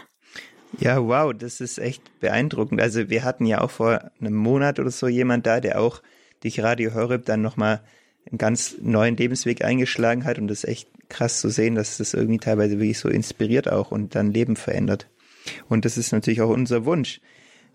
Ja, 0.78 1.02
wow, 1.02 1.32
das 1.34 1.60
ist 1.60 1.78
echt 1.78 2.20
beeindruckend. 2.20 2.80
Also 2.80 3.10
wir 3.10 3.24
hatten 3.24 3.46
ja 3.46 3.60
auch 3.60 3.70
vor 3.70 4.10
einem 4.20 4.34
Monat 4.34 4.78
oder 4.78 4.90
so 4.90 5.08
jemand 5.08 5.46
da, 5.46 5.60
der 5.60 5.80
auch 5.80 6.02
durch 6.40 6.60
Radio 6.60 6.94
Horeb 6.94 7.24
dann 7.26 7.42
nochmal 7.42 7.82
einen 8.30 8.38
ganz 8.38 8.76
neuen 8.80 9.16
Lebensweg 9.16 9.64
eingeschlagen 9.64 10.24
hat 10.24 10.38
und 10.38 10.48
das 10.48 10.64
echt 10.64 10.88
krass 11.12 11.40
zu 11.40 11.50
sehen, 11.50 11.74
dass 11.74 11.98
das 11.98 12.14
irgendwie 12.14 12.38
teilweise 12.38 12.78
wirklich 12.78 12.98
so 12.98 13.08
inspiriert 13.08 13.70
auch 13.70 13.90
und 13.92 14.14
dann 14.14 14.32
Leben 14.32 14.56
verändert. 14.56 15.08
Und 15.68 15.84
das 15.84 15.98
ist 15.98 16.12
natürlich 16.12 16.40
auch 16.40 16.50
unser 16.50 16.84
Wunsch. 16.84 17.20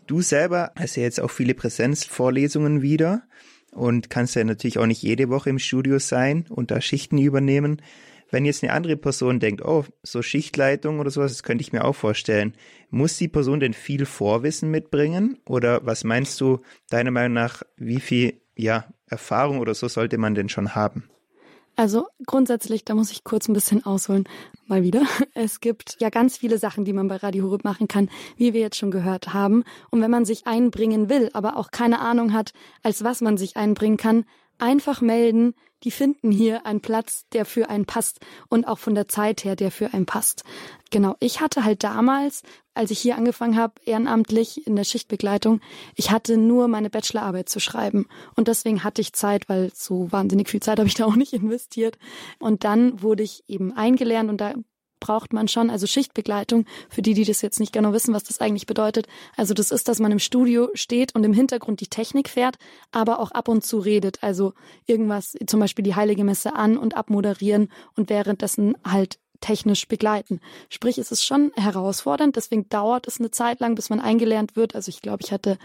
Du 0.08 0.22
selber 0.22 0.72
hast 0.76 0.96
ja 0.96 1.04
jetzt 1.04 1.20
auch 1.20 1.32
viele 1.32 1.54
Präsenzvorlesungen 1.54 2.82
wieder 2.82 3.24
und 3.72 4.10
kannst 4.10 4.36
ja 4.36 4.44
natürlich 4.44 4.80
auch 4.80 4.86
nicht 4.86 5.02
jede 5.02 5.30
Woche 5.30 5.50
im 5.50 5.60
Studio 5.60 6.00
sein 6.00 6.46
und 6.50 6.72
da 6.72 6.82
Schichten 6.82 7.18
übernehmen. 7.18 7.82
Wenn 8.30 8.46
jetzt 8.46 8.64
eine 8.64 8.74
andere 8.74 8.98
Person 8.98 9.40
denkt, 9.40 9.64
oh, 9.64 9.86
so 10.04 10.22
Schichtleitung 10.22 11.00
oder 11.00 11.12
sowas, 11.12 11.32
das 11.32 11.44
könnte 11.44 11.62
ich 11.62 11.72
mir 11.72 11.86
auch 11.86 11.96
vorstellen. 11.96 12.54
Muss 12.90 13.18
die 13.18 13.30
Person 13.30 13.60
denn 13.60 13.74
viel 13.74 14.06
Vorwissen 14.06 14.70
mitbringen? 14.70 15.38
Oder 15.46 15.86
was 15.86 16.04
meinst 16.04 16.42
du, 16.42 16.62
deiner 16.90 17.12
Meinung 17.12 17.34
nach, 17.34 17.64
wie 17.78 18.00
viel, 18.02 18.42
ja, 18.56 18.86
Erfahrung 19.06 19.60
oder 19.60 19.74
so 19.74 19.88
sollte 19.88 20.18
man 20.18 20.36
denn 20.36 20.50
schon 20.50 20.76
haben? 20.76 21.10
Also 21.80 22.08
grundsätzlich, 22.26 22.86
da 22.86 22.96
muss 22.96 23.12
ich 23.12 23.24
kurz 23.24 23.48
ein 23.48 23.54
bisschen 23.54 23.86
ausholen, 23.86 24.28
mal 24.66 24.82
wieder. 24.82 25.04
Es 25.36 25.60
gibt 25.60 25.98
ja 26.00 26.10
ganz 26.10 26.36
viele 26.36 26.58
Sachen, 26.58 26.86
die 26.86 26.94
man 26.94 27.08
bei 27.08 27.18
Radio 27.18 27.46
Horeb 27.46 27.64
machen 27.64 27.88
kann, 27.88 28.10
wie 28.36 28.54
wir 28.54 28.62
jetzt 28.62 28.78
schon 28.78 28.90
gehört 28.90 29.36
haben. 29.36 29.64
Und 29.92 30.02
wenn 30.02 30.10
man 30.10 30.26
sich 30.26 30.48
einbringen 30.48 31.08
will, 31.08 31.30
aber 31.34 31.56
auch 31.56 31.70
keine 31.70 32.00
Ahnung 32.00 32.34
hat, 32.34 32.54
als 32.82 33.04
was 33.04 33.22
man 33.22 33.38
sich 33.38 33.58
einbringen 33.58 33.98
kann, 33.98 34.26
einfach 34.58 35.02
melden, 35.02 35.54
die 35.84 35.92
finden 35.92 36.32
hier 36.32 36.66
einen 36.66 36.82
Platz, 36.82 37.26
der 37.34 37.46
für 37.46 37.70
einen 37.70 37.86
passt 37.86 38.20
und 38.50 38.68
auch 38.68 38.80
von 38.80 38.96
der 38.96 39.08
Zeit 39.08 39.44
her, 39.44 39.56
der 39.56 39.72
für 39.72 39.94
einen 39.94 40.06
passt. 40.06 40.44
Genau, 40.90 41.16
ich 41.20 41.42
hatte 41.42 41.64
halt 41.64 41.84
damals, 41.84 42.44
als 42.74 42.92
ich 42.92 43.00
hier 43.00 43.18
angefangen 43.18 43.58
habe, 43.58 43.74
ehrenamtlich 43.86 44.66
in 44.66 44.76
der 44.76 44.86
Schichtbegleitung, 44.86 45.62
ich 45.96 46.12
hatte 46.12 46.38
nur 46.38 46.68
meine 46.68 46.90
Bachelorarbeit 46.90 47.50
zu 47.50 47.60
schreiben 47.60 48.08
und 48.36 48.48
deswegen 48.48 48.84
hatte 48.84 49.02
ich 49.02 49.14
Zeit, 49.14 49.50
weil 49.50 49.72
so 49.74 50.12
wahnsinnig 50.12 50.50
viel 50.50 50.62
Zeit 50.62 50.80
habe 50.80 50.88
ich 50.88 50.96
da 50.96 51.06
auch 51.06 51.16
nicht 51.16 51.34
investiert. 51.34 51.98
Und 52.40 52.64
dann 52.64 53.02
wurde 53.02 53.24
ich 53.24 53.44
eben 53.48 53.74
eingelernt 53.74 54.30
und 54.30 54.40
da 54.40 54.54
braucht 55.00 55.34
man 55.34 55.48
schon, 55.48 55.70
also 55.70 55.88
Schichtbegleitung, 55.88 56.66
für 56.90 57.02
die, 57.02 57.14
die 57.14 57.26
das 57.26 57.42
jetzt 57.42 57.60
nicht 57.60 57.74
genau 57.74 57.94
wissen, 57.94 58.14
was 58.14 58.24
das 58.24 58.40
eigentlich 58.40 58.66
bedeutet. 58.66 59.08
Also 59.36 59.54
das 59.54 59.72
ist, 59.72 59.88
dass 59.88 60.00
man 60.00 60.12
im 60.12 60.20
Studio 60.20 60.70
steht 60.74 61.16
und 61.16 61.24
im 61.24 61.34
Hintergrund 61.34 61.82
die 61.82 61.88
Technik 61.88 62.30
fährt, 62.30 62.58
aber 62.92 63.20
auch 63.20 63.32
ab 63.32 63.48
und 63.48 63.66
zu 63.66 63.80
redet. 63.80 64.24
Also 64.24 64.54
irgendwas, 64.86 65.36
zum 65.46 65.60
Beispiel 65.60 65.84
die 65.84 65.96
Heilige 65.96 66.24
Messe 66.24 66.56
an 66.56 66.78
und 66.78 66.96
abmoderieren 66.96 67.70
und 67.96 68.10
währenddessen 68.10 68.76
halt 68.86 69.20
technisch 69.40 69.88
begleiten. 69.88 70.40
Sprich, 70.70 70.98
es 70.98 71.12
ist 71.12 71.24
schon 71.24 71.52
herausfordernd, 71.56 72.36
deswegen 72.36 72.70
dauert 72.70 73.08
es 73.08 73.20
eine 73.20 73.32
Zeit 73.32 73.60
lang, 73.60 73.76
bis 73.76 73.90
man 73.90 74.00
eingelernt 74.00 74.56
wird. 74.56 74.76
Also 74.76 74.90
ich 74.90 75.02
glaube, 75.02 75.24
ich 75.24 75.32
hatte 75.32 75.58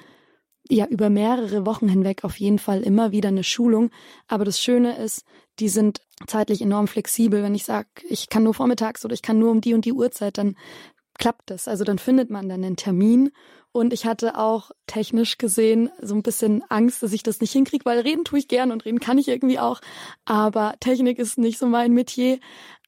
ja 0.69 0.87
über 0.87 1.11
mehrere 1.11 1.67
Wochen 1.67 1.89
hinweg 1.89 2.25
auf 2.25 2.39
jeden 2.39 2.59
Fall 2.59 2.83
immer 2.83 3.13
wieder 3.13 3.29
eine 3.29 3.45
Schulung. 3.45 3.91
Aber 4.29 4.45
das 4.45 4.61
Schöne 4.61 4.97
ist, 4.97 5.25
die 5.59 5.69
sind 5.69 6.01
zeitlich 6.27 6.63
enorm 6.63 6.89
flexibel. 6.89 7.43
Wenn 7.43 7.55
ich 7.55 7.65
sage, 7.65 7.89
ich 8.09 8.29
kann 8.29 8.43
nur 8.43 8.55
vormittags 8.55 9.05
oder 9.05 9.15
ich 9.15 9.23
kann 9.23 9.39
nur 9.39 9.51
um 9.51 9.61
die 9.61 9.75
und 9.75 9.85
die 9.85 9.93
Uhrzeit, 9.93 10.39
dann 10.39 10.57
klappt 11.19 11.51
das. 11.51 11.69
Also 11.69 11.85
dann 11.85 11.99
findet 11.99 12.31
man 12.31 12.49
dann 12.49 12.65
einen 12.65 12.77
Termin. 12.77 13.31
Und 13.75 13.95
ich 13.95 14.05
hatte 14.05 14.37
auch 14.37 14.71
technisch 14.87 15.39
gesehen 15.39 15.89
so 16.01 16.15
ein 16.15 16.23
bisschen 16.23 16.63
Angst, 16.69 17.03
dass 17.03 17.15
ich 17.15 17.23
das 17.23 17.41
nicht 17.41 17.53
hinkriege, 17.53 17.87
weil 17.87 18.01
reden 18.01 18.25
tue 18.25 18.39
ich 18.39 18.49
gern 18.49 18.71
und 18.71 18.85
reden 18.85 19.01
kann 19.01 19.17
ich 19.17 19.29
irgendwie 19.29 19.59
auch. 19.59 19.81
Aber 20.27 20.75
Technik 20.79 21.19
ist 21.19 21.39
nicht 21.39 21.59
so 21.59 21.67
mein 21.67 21.93
Metier. 21.93 22.39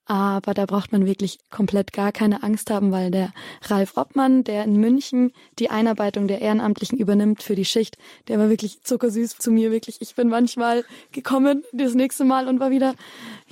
Aber 0.06 0.52
da 0.52 0.66
braucht 0.66 0.92
man 0.92 1.06
wirklich 1.06 1.38
komplett 1.50 1.92
gar 1.92 2.12
keine 2.12 2.42
Angst 2.42 2.70
haben, 2.70 2.92
weil 2.92 3.10
der 3.10 3.32
Ralf 3.62 3.96
Obmann, 3.96 4.44
der 4.44 4.64
in 4.64 4.76
München 4.76 5.32
die 5.58 5.70
Einarbeitung 5.70 6.28
der 6.28 6.42
Ehrenamtlichen 6.42 6.98
übernimmt 6.98 7.42
für 7.42 7.54
die 7.54 7.64
Schicht, 7.64 7.96
der 8.28 8.38
war 8.38 8.50
wirklich 8.50 8.82
zuckersüß 8.82 9.38
zu 9.38 9.50
mir, 9.50 9.70
wirklich. 9.70 10.00
Ich 10.00 10.14
bin 10.14 10.28
manchmal 10.28 10.84
gekommen 11.12 11.64
das 11.72 11.94
nächste 11.94 12.24
Mal 12.24 12.48
und 12.48 12.60
war 12.60 12.70
wieder, 12.70 12.94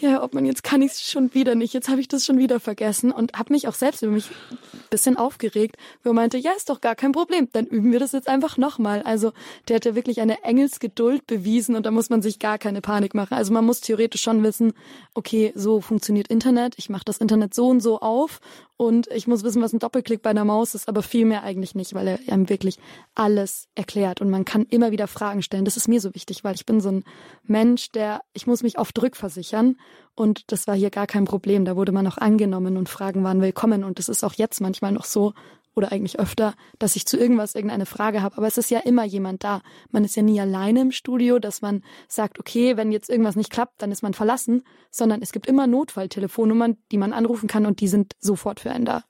ja, 0.02 0.22
Obmann, 0.22 0.44
jetzt 0.44 0.62
kann 0.62 0.82
ich 0.82 0.92
es 0.92 1.02
schon 1.10 1.32
wieder 1.34 1.54
nicht, 1.54 1.74
jetzt 1.74 1.88
habe 1.88 2.00
ich 2.00 2.08
das 2.08 2.24
schon 2.24 2.38
wieder 2.38 2.60
vergessen 2.60 3.12
und 3.12 3.34
habe 3.34 3.52
mich 3.52 3.68
auch 3.68 3.74
selbst 3.74 4.02
über 4.02 4.12
mich 4.12 4.30
ein 4.52 4.58
bisschen 4.90 5.16
aufgeregt, 5.16 5.76
wo 6.04 6.10
er 6.10 6.14
meinte, 6.14 6.38
ja, 6.38 6.52
ist 6.56 6.68
doch 6.68 6.80
gar 6.80 6.94
kein 6.94 7.12
Problem, 7.12 7.48
dann 7.52 7.66
üben 7.66 7.92
wir 7.92 8.00
das 8.00 8.12
jetzt 8.12 8.28
einfach 8.28 8.56
nochmal. 8.56 9.02
Also 9.02 9.32
der 9.68 9.76
hat 9.76 9.84
ja 9.84 9.94
wirklich 9.94 10.20
eine 10.20 10.42
Engelsgeduld 10.44 11.26
bewiesen 11.26 11.76
und 11.76 11.86
da 11.86 11.90
muss 11.90 12.10
man 12.10 12.22
sich 12.22 12.38
gar 12.38 12.58
keine 12.58 12.80
Panik 12.80 13.14
machen. 13.14 13.34
Also 13.34 13.52
man 13.52 13.64
muss 13.64 13.80
theoretisch 13.80 14.22
schon 14.22 14.42
wissen, 14.42 14.74
okay, 15.14 15.52
so 15.54 15.80
funktioniert 15.80 16.28
Internet 16.28 16.52
Internet, 16.52 16.74
ich 16.76 16.90
mache 16.90 17.04
das 17.04 17.18
Internet 17.18 17.54
so 17.54 17.68
und 17.68 17.80
so 17.80 18.00
auf 18.00 18.40
und 18.76 19.06
ich 19.08 19.26
muss 19.26 19.44
wissen, 19.44 19.62
was 19.62 19.72
ein 19.72 19.78
Doppelklick 19.78 20.22
bei 20.22 20.30
einer 20.30 20.44
Maus 20.44 20.74
ist, 20.74 20.88
aber 20.88 21.02
viel 21.02 21.24
mehr 21.24 21.44
eigentlich 21.44 21.74
nicht, 21.74 21.94
weil 21.94 22.08
er 22.08 22.18
einem 22.28 22.48
wirklich 22.48 22.78
alles 23.14 23.68
erklärt 23.74 24.20
und 24.20 24.28
man 24.28 24.44
kann 24.44 24.66
immer 24.70 24.90
wieder 24.90 25.06
Fragen 25.06 25.42
stellen. 25.42 25.64
Das 25.64 25.76
ist 25.76 25.88
mir 25.88 26.00
so 26.00 26.14
wichtig, 26.14 26.44
weil 26.44 26.54
ich 26.54 26.66
bin 26.66 26.80
so 26.80 26.90
ein 26.90 27.04
Mensch, 27.44 27.90
der, 27.92 28.22
ich 28.32 28.46
muss 28.46 28.62
mich 28.62 28.78
oft 28.78 29.00
rückversichern 29.00 29.76
und 30.14 30.52
das 30.52 30.66
war 30.66 30.74
hier 30.74 30.90
gar 30.90 31.06
kein 31.06 31.24
Problem. 31.24 31.64
Da 31.64 31.76
wurde 31.76 31.92
man 31.92 32.06
auch 32.06 32.18
angenommen 32.18 32.76
und 32.76 32.88
Fragen 32.88 33.24
waren 33.24 33.40
willkommen 33.40 33.84
und 33.84 33.98
das 33.98 34.08
ist 34.08 34.24
auch 34.24 34.34
jetzt 34.34 34.60
manchmal 34.60 34.92
noch 34.92 35.04
so, 35.04 35.32
oder 35.74 35.92
eigentlich 35.92 36.18
öfter, 36.18 36.54
dass 36.78 36.96
ich 36.96 37.06
zu 37.06 37.18
irgendwas 37.18 37.54
irgendeine 37.54 37.86
Frage 37.86 38.22
habe. 38.22 38.36
Aber 38.36 38.46
es 38.46 38.58
ist 38.58 38.70
ja 38.70 38.80
immer 38.80 39.04
jemand 39.04 39.44
da. 39.44 39.62
Man 39.90 40.04
ist 40.04 40.16
ja 40.16 40.22
nie 40.22 40.40
alleine 40.40 40.82
im 40.82 40.92
Studio, 40.92 41.38
dass 41.38 41.62
man 41.62 41.82
sagt, 42.08 42.38
okay, 42.38 42.76
wenn 42.76 42.92
jetzt 42.92 43.08
irgendwas 43.08 43.36
nicht 43.36 43.50
klappt, 43.50 43.80
dann 43.80 43.90
ist 43.90 44.02
man 44.02 44.14
verlassen, 44.14 44.64
sondern 44.90 45.22
es 45.22 45.32
gibt 45.32 45.46
immer 45.46 45.66
Notfalltelefonnummern, 45.66 46.76
die 46.90 46.98
man 46.98 47.12
anrufen 47.12 47.48
kann 47.48 47.66
und 47.66 47.80
die 47.80 47.88
sind 47.88 48.14
sofort 48.20 48.60
für 48.60 48.70
einen 48.70 48.84
da. 48.84 49.04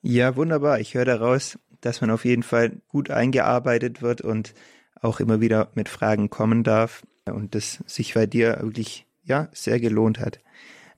Ja, 0.00 0.34
wunderbar. 0.34 0.80
Ich 0.80 0.94
höre 0.94 1.04
daraus, 1.04 1.58
dass 1.80 2.00
man 2.00 2.10
auf 2.10 2.24
jeden 2.24 2.42
Fall 2.42 2.80
gut 2.88 3.10
eingearbeitet 3.10 4.02
wird 4.02 4.20
und 4.20 4.54
auch 5.00 5.20
immer 5.20 5.40
wieder 5.40 5.70
mit 5.74 5.88
Fragen 5.88 6.30
kommen 6.30 6.64
darf 6.64 7.02
und 7.26 7.54
das 7.54 7.82
sich 7.86 8.14
bei 8.14 8.26
dir 8.26 8.58
wirklich 8.60 9.06
ja 9.22 9.48
sehr 9.52 9.80
gelohnt 9.80 10.18
hat. 10.18 10.40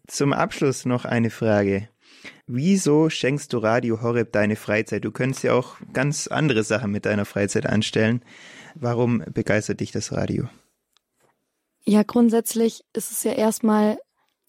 Zum 0.06 0.32
Abschluss 0.32 0.84
noch 0.84 1.05
eine 1.05 1.30
Frage. 1.30 1.88
Wieso 2.46 3.09
schenkst 3.10 3.52
du 3.52 3.59
Radio 3.59 4.02
Horeb 4.02 4.32
deine 4.32 4.56
Freizeit? 4.56 5.05
Du 5.05 5.10
könntest 5.10 5.44
ja 5.44 5.55
auch 5.55 5.76
ganz 5.92 6.26
andere 6.26 6.62
Sachen 6.62 6.90
mit 6.90 7.06
deiner 7.06 7.24
Freizeit 7.24 7.66
anstellen. 7.66 8.22
Warum 8.74 9.24
begeistert 9.32 9.80
dich 9.80 9.92
das 9.92 10.12
Radio? 10.12 10.48
Ja, 11.84 12.02
grundsätzlich 12.02 12.84
ist 12.94 13.12
es 13.12 13.24
ja 13.24 13.32
erstmal, 13.32 13.98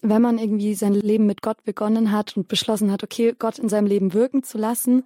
wenn 0.00 0.22
man 0.22 0.38
irgendwie 0.38 0.74
sein 0.74 0.94
Leben 0.94 1.26
mit 1.26 1.42
Gott 1.42 1.62
begonnen 1.64 2.12
hat 2.12 2.36
und 2.36 2.48
beschlossen 2.48 2.90
hat, 2.90 3.02
okay, 3.02 3.34
Gott 3.38 3.58
in 3.58 3.68
seinem 3.68 3.86
Leben 3.86 4.14
wirken 4.14 4.42
zu 4.42 4.58
lassen, 4.58 5.04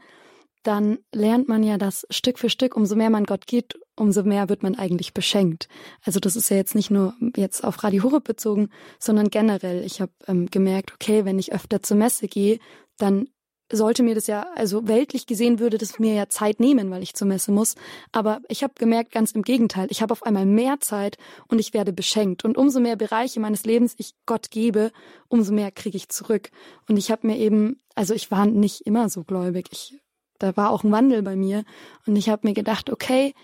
dann 0.62 0.98
lernt 1.12 1.48
man 1.48 1.62
ja 1.62 1.78
das 1.78 2.06
Stück 2.10 2.38
für 2.38 2.50
Stück, 2.50 2.76
umso 2.76 2.96
mehr 2.96 3.10
man 3.10 3.24
Gott 3.24 3.46
geht, 3.46 3.78
umso 3.96 4.22
mehr 4.22 4.48
wird 4.48 4.62
man 4.62 4.74
eigentlich 4.74 5.14
beschenkt. 5.14 5.68
Also 6.04 6.20
das 6.20 6.36
ist 6.36 6.50
ja 6.50 6.56
jetzt 6.56 6.74
nicht 6.74 6.90
nur 6.90 7.14
jetzt 7.36 7.64
auf 7.64 7.82
Radio 7.82 8.02
Horeb 8.02 8.24
bezogen, 8.24 8.70
sondern 8.98 9.28
generell. 9.30 9.84
Ich 9.84 10.00
habe 10.00 10.12
ähm, 10.26 10.46
gemerkt, 10.46 10.92
okay, 10.92 11.24
wenn 11.24 11.38
ich 11.38 11.52
öfter 11.52 11.82
zur 11.82 11.96
Messe 11.96 12.28
gehe, 12.28 12.58
dann 12.98 13.28
sollte 13.72 14.02
mir 14.02 14.14
das 14.14 14.26
ja, 14.26 14.48
also 14.54 14.88
weltlich 14.88 15.26
gesehen 15.26 15.60
würde 15.60 15.78
das 15.78 15.98
mir 15.98 16.14
ja 16.14 16.28
Zeit 16.28 16.60
nehmen, 16.60 16.90
weil 16.90 17.02
ich 17.02 17.14
zur 17.14 17.28
Messe 17.28 17.52
muss. 17.52 17.76
Aber 18.12 18.40
ich 18.48 18.62
habe 18.62 18.74
gemerkt, 18.76 19.12
ganz 19.12 19.32
im 19.32 19.42
Gegenteil, 19.42 19.86
ich 19.90 20.02
habe 20.02 20.12
auf 20.12 20.24
einmal 20.24 20.46
mehr 20.46 20.80
Zeit 20.80 21.16
und 21.48 21.58
ich 21.58 21.72
werde 21.72 21.92
beschenkt. 21.92 22.44
Und 22.44 22.56
umso 22.56 22.80
mehr 22.80 22.96
Bereiche 22.96 23.38
meines 23.38 23.64
Lebens 23.64 23.94
ich 23.96 24.14
Gott 24.26 24.50
gebe, 24.50 24.90
umso 25.28 25.52
mehr 25.52 25.70
kriege 25.70 25.96
ich 25.96 26.08
zurück. 26.08 26.50
Und 26.88 26.96
ich 26.96 27.10
habe 27.10 27.26
mir 27.26 27.38
eben, 27.38 27.80
also 27.94 28.12
ich 28.12 28.30
war 28.30 28.46
nicht 28.46 28.86
immer 28.86 29.08
so 29.08 29.22
gläubig. 29.22 29.68
Ich 29.70 29.94
da 30.40 30.56
war 30.56 30.70
auch 30.70 30.82
ein 30.82 30.90
Wandel 30.90 31.22
bei 31.22 31.36
mir. 31.36 31.64
Und 32.06 32.16
ich 32.16 32.28
habe 32.28 32.48
mir 32.48 32.54
gedacht, 32.54 32.90
okay, 32.90 33.34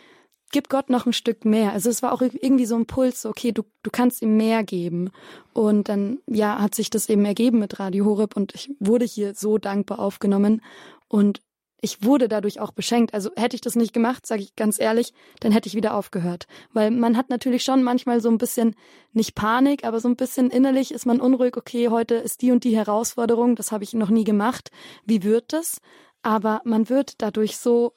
gib 0.51 0.69
Gott 0.69 0.91
noch 0.91 1.07
ein 1.07 1.13
Stück 1.13 1.45
mehr. 1.45 1.73
Also 1.73 1.91
es 1.91 2.03
war 2.03 2.13
auch 2.13 2.23
irgendwie 2.23 2.67
so 2.67 2.77
ein 2.77 2.87
Puls, 2.87 3.27
okay, 3.27 3.53
du, 3.53 3.63
du 3.83 3.91
kannst 3.91 4.23
ihm 4.23 4.37
mehr 4.37 4.65
geben. 4.65 5.11
Und 5.53 5.89
dann, 5.89 6.19
ja, 6.27 6.59
hat 6.59 6.75
sich 6.75 6.91
das 6.91 7.09
eben 7.09 7.25
ergeben 7.25 7.59
mit 7.59 7.79
Radio 7.79 8.05
Horeb 8.05 8.37
und 8.37 8.55
ich 8.55 8.71
wurde 8.81 9.05
hier 9.05 9.35
so 9.35 9.59
dankbar 9.59 9.99
aufgenommen 9.99 10.63
und 11.09 11.41
ich 11.83 12.03
wurde 12.03 12.29
dadurch 12.29 12.59
auch 12.59 12.73
beschenkt. 12.73 13.13
Also 13.15 13.31
hätte 13.37 13.55
ich 13.55 13.61
das 13.61 13.77
nicht 13.77 13.93
gemacht, 13.93 14.27
sage 14.27 14.43
ich 14.43 14.57
ganz 14.57 14.81
ehrlich, 14.81 15.13
dann 15.41 15.53
hätte 15.53 15.69
ich 15.69 15.75
wieder 15.75 15.95
aufgehört. 15.95 16.47
Weil 16.73 16.91
man 16.91 17.17
hat 17.17 17.29
natürlich 17.29 17.63
schon 17.63 17.83
manchmal 17.83 18.21
so 18.21 18.31
ein 18.31 18.39
bisschen, 18.39 18.75
nicht 19.13 19.35
Panik, 19.35 19.85
aber 19.85 20.01
so 20.01 20.09
ein 20.09 20.17
bisschen 20.17 20.51
innerlich 20.51 20.93
ist 20.93 21.07
man 21.07 21.21
unruhig, 21.21 21.57
okay, 21.57 21.89
heute 21.89 22.15
ist 22.15 22.43
die 22.43 22.51
und 22.51 22.65
die 22.65 22.77
Herausforderung, 22.77 23.57
das 23.57 23.73
habe 23.73 23.85
ich 23.85 23.93
noch 23.93 24.11
nie 24.11 24.25
gemacht. 24.25 24.71
Wie 25.05 25.23
wird 25.23 25.53
das? 25.53 25.81
Aber 26.27 26.61
man 26.65 26.89
wird 26.89 27.23
dadurch 27.23 27.57
so 27.57 27.93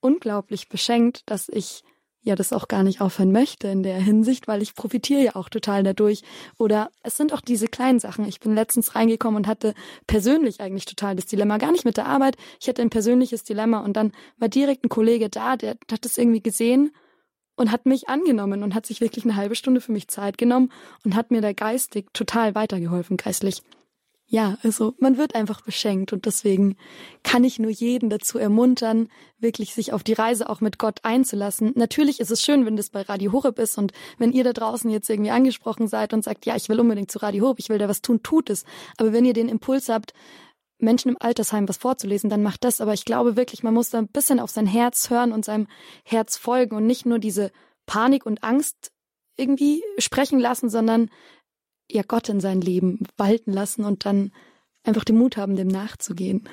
unglaublich 0.00 0.68
beschenkt, 0.68 1.22
dass 1.24 1.48
ich 1.48 1.82
ja 2.20 2.34
das 2.34 2.52
auch 2.52 2.68
gar 2.68 2.82
nicht 2.82 3.00
aufhören 3.00 3.32
möchte 3.32 3.68
in 3.68 3.82
der 3.82 3.96
Hinsicht, 3.96 4.46
weil 4.46 4.60
ich 4.60 4.74
profitiere 4.74 5.22
ja 5.22 5.34
auch 5.34 5.48
total 5.48 5.82
dadurch. 5.82 6.20
Oder 6.58 6.90
es 7.02 7.16
sind 7.16 7.32
auch 7.32 7.40
diese 7.40 7.68
kleinen 7.68 7.98
Sachen. 7.98 8.26
Ich 8.26 8.38
bin 8.38 8.54
letztens 8.54 8.94
reingekommen 8.94 9.38
und 9.38 9.46
hatte 9.46 9.72
persönlich 10.06 10.60
eigentlich 10.60 10.84
total 10.84 11.16
das 11.16 11.24
Dilemma. 11.24 11.56
Gar 11.56 11.72
nicht 11.72 11.86
mit 11.86 11.96
der 11.96 12.04
Arbeit. 12.04 12.36
Ich 12.60 12.68
hatte 12.68 12.82
ein 12.82 12.90
persönliches 12.90 13.44
Dilemma 13.44 13.78
und 13.78 13.94
dann 13.94 14.12
war 14.36 14.50
direkt 14.50 14.84
ein 14.84 14.90
Kollege 14.90 15.30
da, 15.30 15.56
der 15.56 15.78
hat 15.90 16.04
das 16.04 16.18
irgendwie 16.18 16.42
gesehen 16.42 16.94
und 17.56 17.72
hat 17.72 17.86
mich 17.86 18.10
angenommen 18.10 18.62
und 18.62 18.74
hat 18.74 18.84
sich 18.84 19.00
wirklich 19.00 19.24
eine 19.24 19.36
halbe 19.36 19.54
Stunde 19.54 19.80
für 19.80 19.92
mich 19.92 20.08
Zeit 20.08 20.36
genommen 20.36 20.70
und 21.06 21.14
hat 21.14 21.30
mir 21.30 21.40
da 21.40 21.54
geistig 21.54 22.08
total 22.12 22.54
weitergeholfen, 22.54 23.16
geistlich 23.16 23.62
ja, 24.32 24.58
also 24.62 24.94
man 24.98 25.18
wird 25.18 25.34
einfach 25.34 25.60
beschenkt 25.60 26.12
und 26.12 26.24
deswegen 26.24 26.76
kann 27.24 27.42
ich 27.42 27.58
nur 27.58 27.72
jeden 27.72 28.10
dazu 28.10 28.38
ermuntern, 28.38 29.08
wirklich 29.40 29.74
sich 29.74 29.92
auf 29.92 30.04
die 30.04 30.12
Reise 30.12 30.48
auch 30.48 30.60
mit 30.60 30.78
Gott 30.78 31.00
einzulassen. 31.02 31.72
Natürlich 31.74 32.20
ist 32.20 32.30
es 32.30 32.40
schön, 32.40 32.64
wenn 32.64 32.76
das 32.76 32.90
bei 32.90 33.02
Radio 33.02 33.32
Horeb 33.32 33.58
ist 33.58 33.76
und 33.76 33.92
wenn 34.18 34.30
ihr 34.30 34.44
da 34.44 34.52
draußen 34.52 34.88
jetzt 34.88 35.10
irgendwie 35.10 35.32
angesprochen 35.32 35.88
seid 35.88 36.12
und 36.12 36.22
sagt, 36.22 36.46
ja, 36.46 36.54
ich 36.54 36.68
will 36.68 36.78
unbedingt 36.78 37.10
zu 37.10 37.18
Radio 37.18 37.44
Horeb, 37.44 37.58
ich 37.58 37.70
will 37.70 37.78
da 37.78 37.88
was 37.88 38.02
tun, 38.02 38.22
tut 38.22 38.50
es. 38.50 38.64
Aber 38.98 39.12
wenn 39.12 39.24
ihr 39.24 39.32
den 39.32 39.48
Impuls 39.48 39.88
habt, 39.88 40.14
Menschen 40.78 41.08
im 41.08 41.16
Altersheim 41.18 41.68
was 41.68 41.78
vorzulesen, 41.78 42.30
dann 42.30 42.44
macht 42.44 42.62
das. 42.62 42.80
Aber 42.80 42.94
ich 42.94 43.04
glaube 43.04 43.34
wirklich, 43.34 43.64
man 43.64 43.74
muss 43.74 43.90
da 43.90 43.98
ein 43.98 44.06
bisschen 44.06 44.38
auf 44.38 44.50
sein 44.50 44.68
Herz 44.68 45.10
hören 45.10 45.32
und 45.32 45.44
seinem 45.44 45.66
Herz 46.04 46.36
folgen 46.36 46.76
und 46.76 46.86
nicht 46.86 47.04
nur 47.04 47.18
diese 47.18 47.50
Panik 47.84 48.26
und 48.26 48.44
Angst 48.44 48.92
irgendwie 49.36 49.82
sprechen 49.98 50.38
lassen, 50.38 50.70
sondern 50.70 51.10
ja 51.92 52.02
Gott 52.06 52.28
in 52.28 52.40
sein 52.40 52.60
Leben 52.60 53.00
walten 53.16 53.52
lassen 53.52 53.84
und 53.84 54.04
dann 54.04 54.32
einfach 54.84 55.04
den 55.04 55.18
Mut 55.18 55.36
haben, 55.36 55.56
dem 55.56 55.68
nachzugehen. 55.68 56.48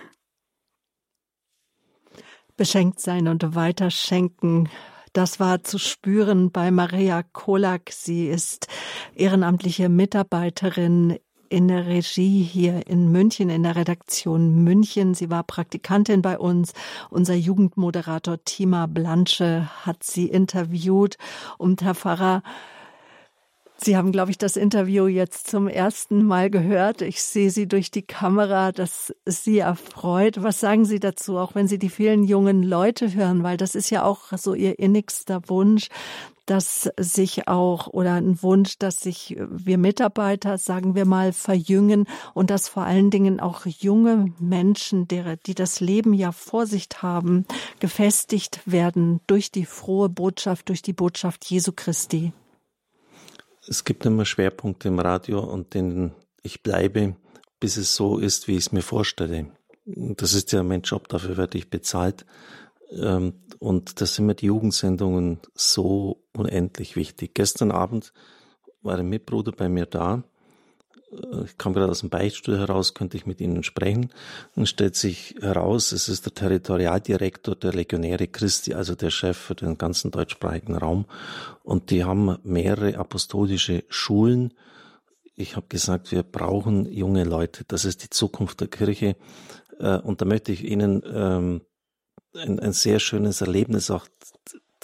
Beschenkt 2.55 2.99
sein 2.99 3.27
und 3.27 3.55
weiter 3.55 3.91
schenken. 3.91 4.69
Das 5.13 5.39
war 5.39 5.63
zu 5.63 5.77
spüren 5.77 6.51
bei 6.51 6.71
Maria 6.71 7.23
Kolak. 7.23 7.91
Sie 7.91 8.27
ist 8.27 8.67
ehrenamtliche 9.15 9.89
Mitarbeiterin 9.89 11.17
in 11.49 11.67
der 11.67 11.87
Regie 11.87 12.43
hier 12.43 12.87
in 12.87 13.11
München, 13.11 13.49
in 13.49 13.63
der 13.63 13.75
Redaktion 13.75 14.63
München. 14.63 15.13
Sie 15.13 15.29
war 15.29 15.43
Praktikantin 15.43 16.21
bei 16.21 16.37
uns. 16.37 16.73
Unser 17.09 17.35
Jugendmoderator 17.35 18.43
Tima 18.43 18.85
Blanche 18.85 19.69
hat 19.85 20.03
sie 20.03 20.27
interviewt. 20.27 21.17
Und 21.57 21.81
Herr 21.81 21.95
Pfarrer, 21.95 22.43
Sie 23.79 23.95
haben, 23.95 24.11
glaube 24.11 24.31
ich, 24.31 24.39
das 24.39 24.57
Interview 24.57 25.05
jetzt 25.05 25.47
zum 25.47 25.67
ersten 25.67 26.25
Mal 26.25 26.49
gehört. 26.49 27.03
Ich 27.03 27.21
sehe 27.21 27.51
Sie 27.51 27.67
durch 27.67 27.91
die 27.91 28.01
Kamera, 28.01 28.71
dass 28.71 29.13
Sie 29.25 29.59
erfreut. 29.59 30.41
Was 30.41 30.59
sagen 30.59 30.83
Sie 30.83 30.99
dazu, 30.99 31.37
auch 31.37 31.53
wenn 31.53 31.67
Sie 31.67 31.77
die 31.77 31.89
vielen 31.89 32.23
jungen 32.23 32.63
Leute 32.63 33.13
hören? 33.13 33.43
Weil 33.43 33.55
das 33.55 33.75
ist 33.75 33.91
ja 33.91 34.03
auch 34.03 34.35
so 34.35 34.55
Ihr 34.55 34.79
innigster 34.79 35.41
Wunsch, 35.47 35.89
dass 36.47 36.89
sich 36.97 37.47
auch 37.47 37.87
oder 37.87 38.13
ein 38.13 38.41
Wunsch, 38.41 38.79
dass 38.79 39.01
sich 39.01 39.37
wir 39.49 39.77
Mitarbeiter, 39.77 40.57
sagen 40.57 40.95
wir 40.95 41.05
mal, 41.05 41.31
verjüngen 41.31 42.05
und 42.33 42.49
dass 42.49 42.69
vor 42.69 42.83
allen 42.83 43.11
Dingen 43.11 43.39
auch 43.39 43.65
junge 43.67 44.33
Menschen, 44.39 45.07
die 45.07 45.53
das 45.55 45.81
Leben 45.81 46.13
ja 46.13 46.31
vor 46.31 46.65
sich 46.65 46.87
haben, 47.01 47.45
gefestigt 47.79 48.61
werden 48.65 49.19
durch 49.27 49.51
die 49.51 49.65
frohe 49.65 50.09
Botschaft, 50.09 50.69
durch 50.69 50.81
die 50.81 50.93
Botschaft 50.93 51.45
Jesu 51.45 51.73
Christi 51.75 52.31
es 53.67 53.83
gibt 53.83 54.05
immer 54.05 54.25
Schwerpunkte 54.25 54.87
im 54.87 54.99
Radio 54.99 55.39
und 55.39 55.73
denen 55.73 56.13
ich 56.41 56.63
bleibe, 56.63 57.15
bis 57.59 57.77
es 57.77 57.95
so 57.95 58.17
ist, 58.17 58.47
wie 58.47 58.53
ich 58.53 58.67
es 58.67 58.71
mir 58.71 58.81
vorstelle. 58.81 59.47
Das 59.85 60.33
ist 60.33 60.51
ja 60.51 60.63
mein 60.63 60.81
Job, 60.81 61.07
dafür 61.07 61.37
werde 61.37 61.57
ich 61.57 61.69
bezahlt. 61.69 62.25
Ähm, 62.91 63.33
und 63.59 63.99
da 63.99 64.05
sind 64.05 64.25
mir 64.25 64.35
die 64.35 64.47
Jugendsendungen 64.47 65.39
so 65.53 66.23
unendlich 66.33 66.95
wichtig. 66.95 67.33
Gestern 67.33 67.71
Abend 67.71 68.13
war 68.81 68.97
ein 68.97 69.09
Mitbruder 69.09 69.51
bei 69.51 69.69
mir 69.69 69.85
da 69.85 70.23
ich 71.45 71.57
kam 71.57 71.73
gerade 71.73 71.89
aus 71.89 72.01
dem 72.01 72.09
Beichtstuhl 72.09 72.57
heraus, 72.57 72.93
könnte 72.93 73.15
ich 73.15 73.25
mit 73.25 73.39
Ihnen 73.39 73.63
sprechen. 73.63 74.11
Dann 74.55 74.65
stellt 74.65 74.95
sich 74.95 75.35
heraus, 75.39 75.93
es 75.93 76.09
ist 76.09 76.25
der 76.25 76.33
Territorialdirektor 76.33 77.55
der 77.55 77.73
Legionäre 77.73 78.27
Christi, 78.27 78.73
also 78.73 78.93
der 78.93 79.09
Chef 79.09 79.37
für 79.37 79.55
den 79.55 79.77
ganzen 79.77 80.11
deutschsprachigen 80.11 80.75
Raum. 80.75 81.05
Und 81.63 81.91
die 81.91 82.03
haben 82.03 82.37
mehrere 82.43 82.97
apostolische 82.97 83.85
Schulen. 83.87 84.53
Ich 85.35 85.55
habe 85.55 85.67
gesagt, 85.69 86.11
wir 86.11 86.23
brauchen 86.23 86.91
junge 86.91 87.23
Leute. 87.23 87.63
Das 87.67 87.85
ist 87.85 88.03
die 88.03 88.09
Zukunft 88.09 88.59
der 88.59 88.67
Kirche. 88.67 89.15
Äh, 89.79 89.99
und 89.99 90.21
da 90.21 90.25
möchte 90.25 90.51
ich 90.51 90.65
Ihnen 90.65 91.03
ähm, 91.05 91.61
ein, 92.35 92.59
ein 92.59 92.73
sehr 92.73 92.99
schönes 92.99 93.39
Erlebnis 93.39 93.91
auch 93.91 94.07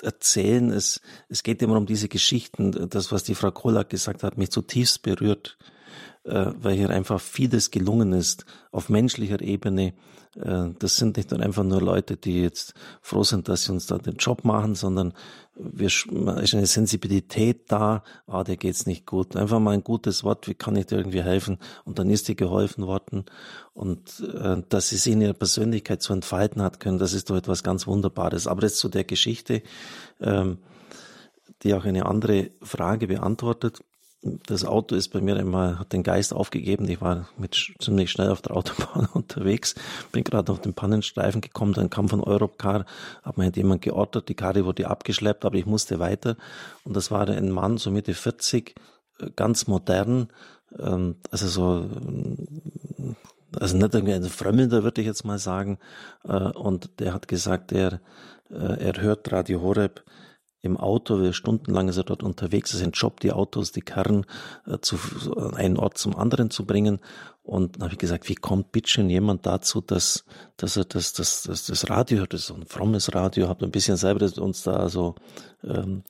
erzählen. 0.02 0.72
Es, 0.72 1.02
es 1.28 1.44
geht 1.44 1.62
immer 1.62 1.78
um 1.78 1.86
diese 1.86 2.08
Geschichten. 2.08 2.90
Das, 2.90 3.12
was 3.12 3.24
die 3.24 3.36
Frau 3.36 3.52
Kolak 3.52 3.90
gesagt 3.90 4.24
hat, 4.24 4.38
mich 4.38 4.52
zutiefst 4.52 5.02
berührt. 5.02 5.58
Äh, 6.24 6.52
weil 6.62 6.76
hier 6.76 6.90
einfach 6.90 7.20
vieles 7.20 7.72
gelungen 7.72 8.14
ist 8.14 8.46
auf 8.72 8.90
menschlicher 8.90 9.42
Ebene. 9.42 9.94
Äh, 10.36 10.70
das 10.80 10.96
sind 10.98 11.18
nicht 11.18 11.34
einfach 11.34 11.64
nur 11.64 11.82
Leute, 11.82 12.18
die 12.18 12.42
jetzt 12.42 12.74
froh 13.02 13.24
sind, 13.24 13.50
dass 13.50 13.66
sie 13.66 13.72
uns 13.72 13.88
da 13.88 13.98
den 13.98 14.16
Job 14.16 14.46
machen, 14.46 14.76
sondern 14.76 15.14
wir 15.56 15.88
ist 15.88 16.08
eine 16.56 16.66
Sensibilität 16.66 17.72
da, 17.72 18.04
ah, 18.26 18.44
dir 18.44 18.58
geht's 18.58 18.88
nicht 18.88 19.06
gut. 19.06 19.36
Einfach 19.36 19.60
mal 19.60 19.72
ein 19.72 19.84
gutes 19.84 20.24
Wort, 20.24 20.48
wie 20.48 20.56
kann 20.56 20.76
ich 20.76 20.88
dir 20.88 20.98
irgendwie 20.98 21.22
helfen? 21.22 21.60
Und 21.86 22.00
dann 22.00 22.10
ist 22.10 22.28
dir 22.28 22.36
geholfen 22.36 22.88
worden. 22.88 23.26
Und 23.74 24.20
äh, 24.22 24.64
dass 24.70 24.90
sie 24.90 24.98
sich 24.98 25.14
in 25.14 25.22
ihrer 25.22 25.34
Persönlichkeit 25.34 26.02
zu 26.02 26.14
entfalten 26.14 26.62
hat 26.62 26.80
können, 26.80 26.98
das 26.98 27.14
ist 27.14 27.30
doch 27.30 27.36
etwas 27.36 27.64
ganz 27.64 27.86
Wunderbares. 27.86 28.48
Aber 28.48 28.64
jetzt 28.64 28.78
zu 28.78 28.90
der 28.90 29.04
Geschichte, 29.04 29.62
ähm, 30.22 30.58
die 31.62 31.76
auch 31.76 31.86
eine 31.86 32.06
andere 32.06 32.50
Frage 32.62 33.08
beantwortet 33.08 33.82
das 34.24 34.64
Auto 34.64 34.96
ist 34.96 35.10
bei 35.10 35.22
mir 35.22 35.36
immer, 35.36 35.80
hat 35.80 35.92
den 35.92 36.04
Geist 36.04 36.34
aufgegeben. 36.34 36.88
Ich 36.88 37.02
war 37.02 37.28
mit 37.38 37.74
ziemlich 37.80 38.10
schnell 38.10 38.30
auf 38.30 38.42
der 38.42 38.56
Autobahn 38.56 39.08
unterwegs, 39.14 39.76
bin 40.12 40.24
gerade 40.24 40.52
auf 40.52 40.62
den 40.62 40.74
Pannenstreifen 40.74 41.42
gekommen, 41.42 41.74
dann 41.74 41.90
kam 41.90 42.08
von 42.08 42.22
Europcar, 42.22 42.86
hat 43.22 43.38
mir 43.38 43.52
jemand 43.54 43.82
geordert, 43.82 44.30
die 44.30 44.36
Karre 44.36 44.66
wurde 44.66 44.88
abgeschleppt, 44.88 45.46
aber 45.46 45.56
ich 45.56 45.66
musste 45.66 46.00
weiter. 46.00 46.38
Und 46.84 46.96
das 46.96 47.12
war 47.12 47.28
ein 47.28 47.52
Mann, 47.52 47.78
so 47.78 47.92
Mitte 47.92 48.14
40, 48.14 48.76
äh, 49.20 49.30
ganz 49.36 49.68
modern, 49.68 50.30
ähm, 50.80 51.18
also 51.30 51.48
so, 51.48 51.90
also 53.60 53.78
nicht 53.78 53.94
irgendwie 53.94 54.14
ein 54.14 54.24
Frömmelnder, 54.24 54.84
würde 54.84 55.02
ich 55.02 55.08
jetzt 55.08 55.26
mal 55.26 55.40
sagen. 55.40 55.80
Äh, 56.24 56.38
und 56.38 57.00
der 57.00 57.14
hat 57.14 57.28
gesagt, 57.28 57.72
er, 57.72 58.00
äh, 58.50 58.86
er 58.86 59.02
hört 59.02 59.32
Radio 59.32 59.62
Horeb 59.62 60.04
im 60.64 60.78
Auto, 60.78 61.22
wir 61.22 61.34
stundenlang 61.34 61.90
ist 61.90 61.98
er 61.98 62.06
dort 62.06 62.24
unterwegs, 62.24 62.74
es 62.74 62.80
ist 62.80 62.86
ein 62.86 62.94
Job, 62.94 63.20
die 63.20 63.34
Autos, 63.34 63.74
die 63.74 63.82
Karren 63.82 64.26
äh, 64.66 64.80
zu 64.80 64.98
einem 65.56 65.78
Ort 65.78 65.98
zum 65.98 66.16
anderen 66.16 66.50
zu 66.50 66.66
bringen. 66.66 67.00
Und 67.44 67.76
dann 67.76 67.84
habe 67.84 67.94
ich 67.94 68.00
gesagt, 68.00 68.30
wie 68.30 68.36
kommt 68.36 68.72
bitteschön 68.72 69.10
jemand 69.10 69.46
dazu, 69.46 69.82
dass, 69.82 70.24
dass 70.56 70.78
er 70.78 70.86
das, 70.86 71.12
das, 71.12 71.44
das, 71.44 71.66
das 71.66 71.90
Radio 71.90 72.20
hört, 72.20 72.34
das 72.34 72.42
ist 72.42 72.48
so 72.48 72.56
ein 72.56 72.66
frommes 72.66 73.14
Radio, 73.14 73.50
habe 73.50 73.66
ein 73.66 73.72
bisschen 73.72 73.98
selber 73.98 74.26
uns 74.42 74.64
da 74.64 74.88
so 74.88 75.16
ähm, 75.66 76.04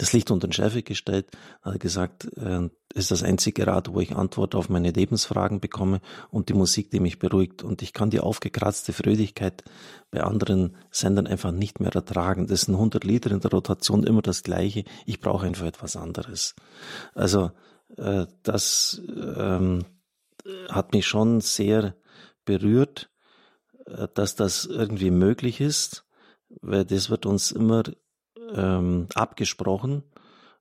das 0.00 0.14
Licht 0.14 0.30
unter 0.30 0.48
den 0.48 0.52
Scheffel 0.52 0.82
gestellt, 0.82 1.26
hat 1.60 1.78
gesagt, 1.78 2.24
äh, 2.38 2.70
ist 2.94 3.10
das 3.10 3.22
einzige 3.22 3.66
Rad, 3.66 3.92
wo 3.92 4.00
ich 4.00 4.16
Antwort 4.16 4.54
auf 4.54 4.70
meine 4.70 4.90
Lebensfragen 4.90 5.60
bekomme 5.60 6.00
und 6.30 6.48
die 6.48 6.54
Musik, 6.54 6.90
die 6.90 7.00
mich 7.00 7.18
beruhigt. 7.18 7.62
Und 7.62 7.82
ich 7.82 7.92
kann 7.92 8.08
die 8.08 8.20
aufgekratzte 8.20 8.94
Fröhlichkeit 8.94 9.62
bei 10.10 10.22
anderen 10.22 10.76
Sendern 10.90 11.26
einfach 11.26 11.52
nicht 11.52 11.80
mehr 11.80 11.94
ertragen. 11.94 12.46
Das 12.46 12.62
sind 12.62 12.74
100 12.74 13.04
Lieder 13.04 13.30
in 13.30 13.40
der 13.40 13.50
Rotation 13.50 14.02
immer 14.04 14.22
das 14.22 14.42
Gleiche. 14.42 14.84
Ich 15.04 15.20
brauche 15.20 15.46
einfach 15.46 15.66
etwas 15.66 15.96
anderes. 15.96 16.54
Also 17.14 17.50
äh, 17.98 18.26
das 18.42 19.02
ähm, 19.36 19.84
hat 20.70 20.94
mich 20.94 21.06
schon 21.06 21.42
sehr 21.42 21.94
berührt, 22.46 23.10
äh, 23.84 24.08
dass 24.14 24.34
das 24.34 24.64
irgendwie 24.64 25.10
möglich 25.10 25.60
ist, 25.60 26.06
weil 26.62 26.86
das 26.86 27.10
wird 27.10 27.26
uns 27.26 27.52
immer 27.52 27.82
ähm, 28.54 29.06
abgesprochen. 29.14 30.02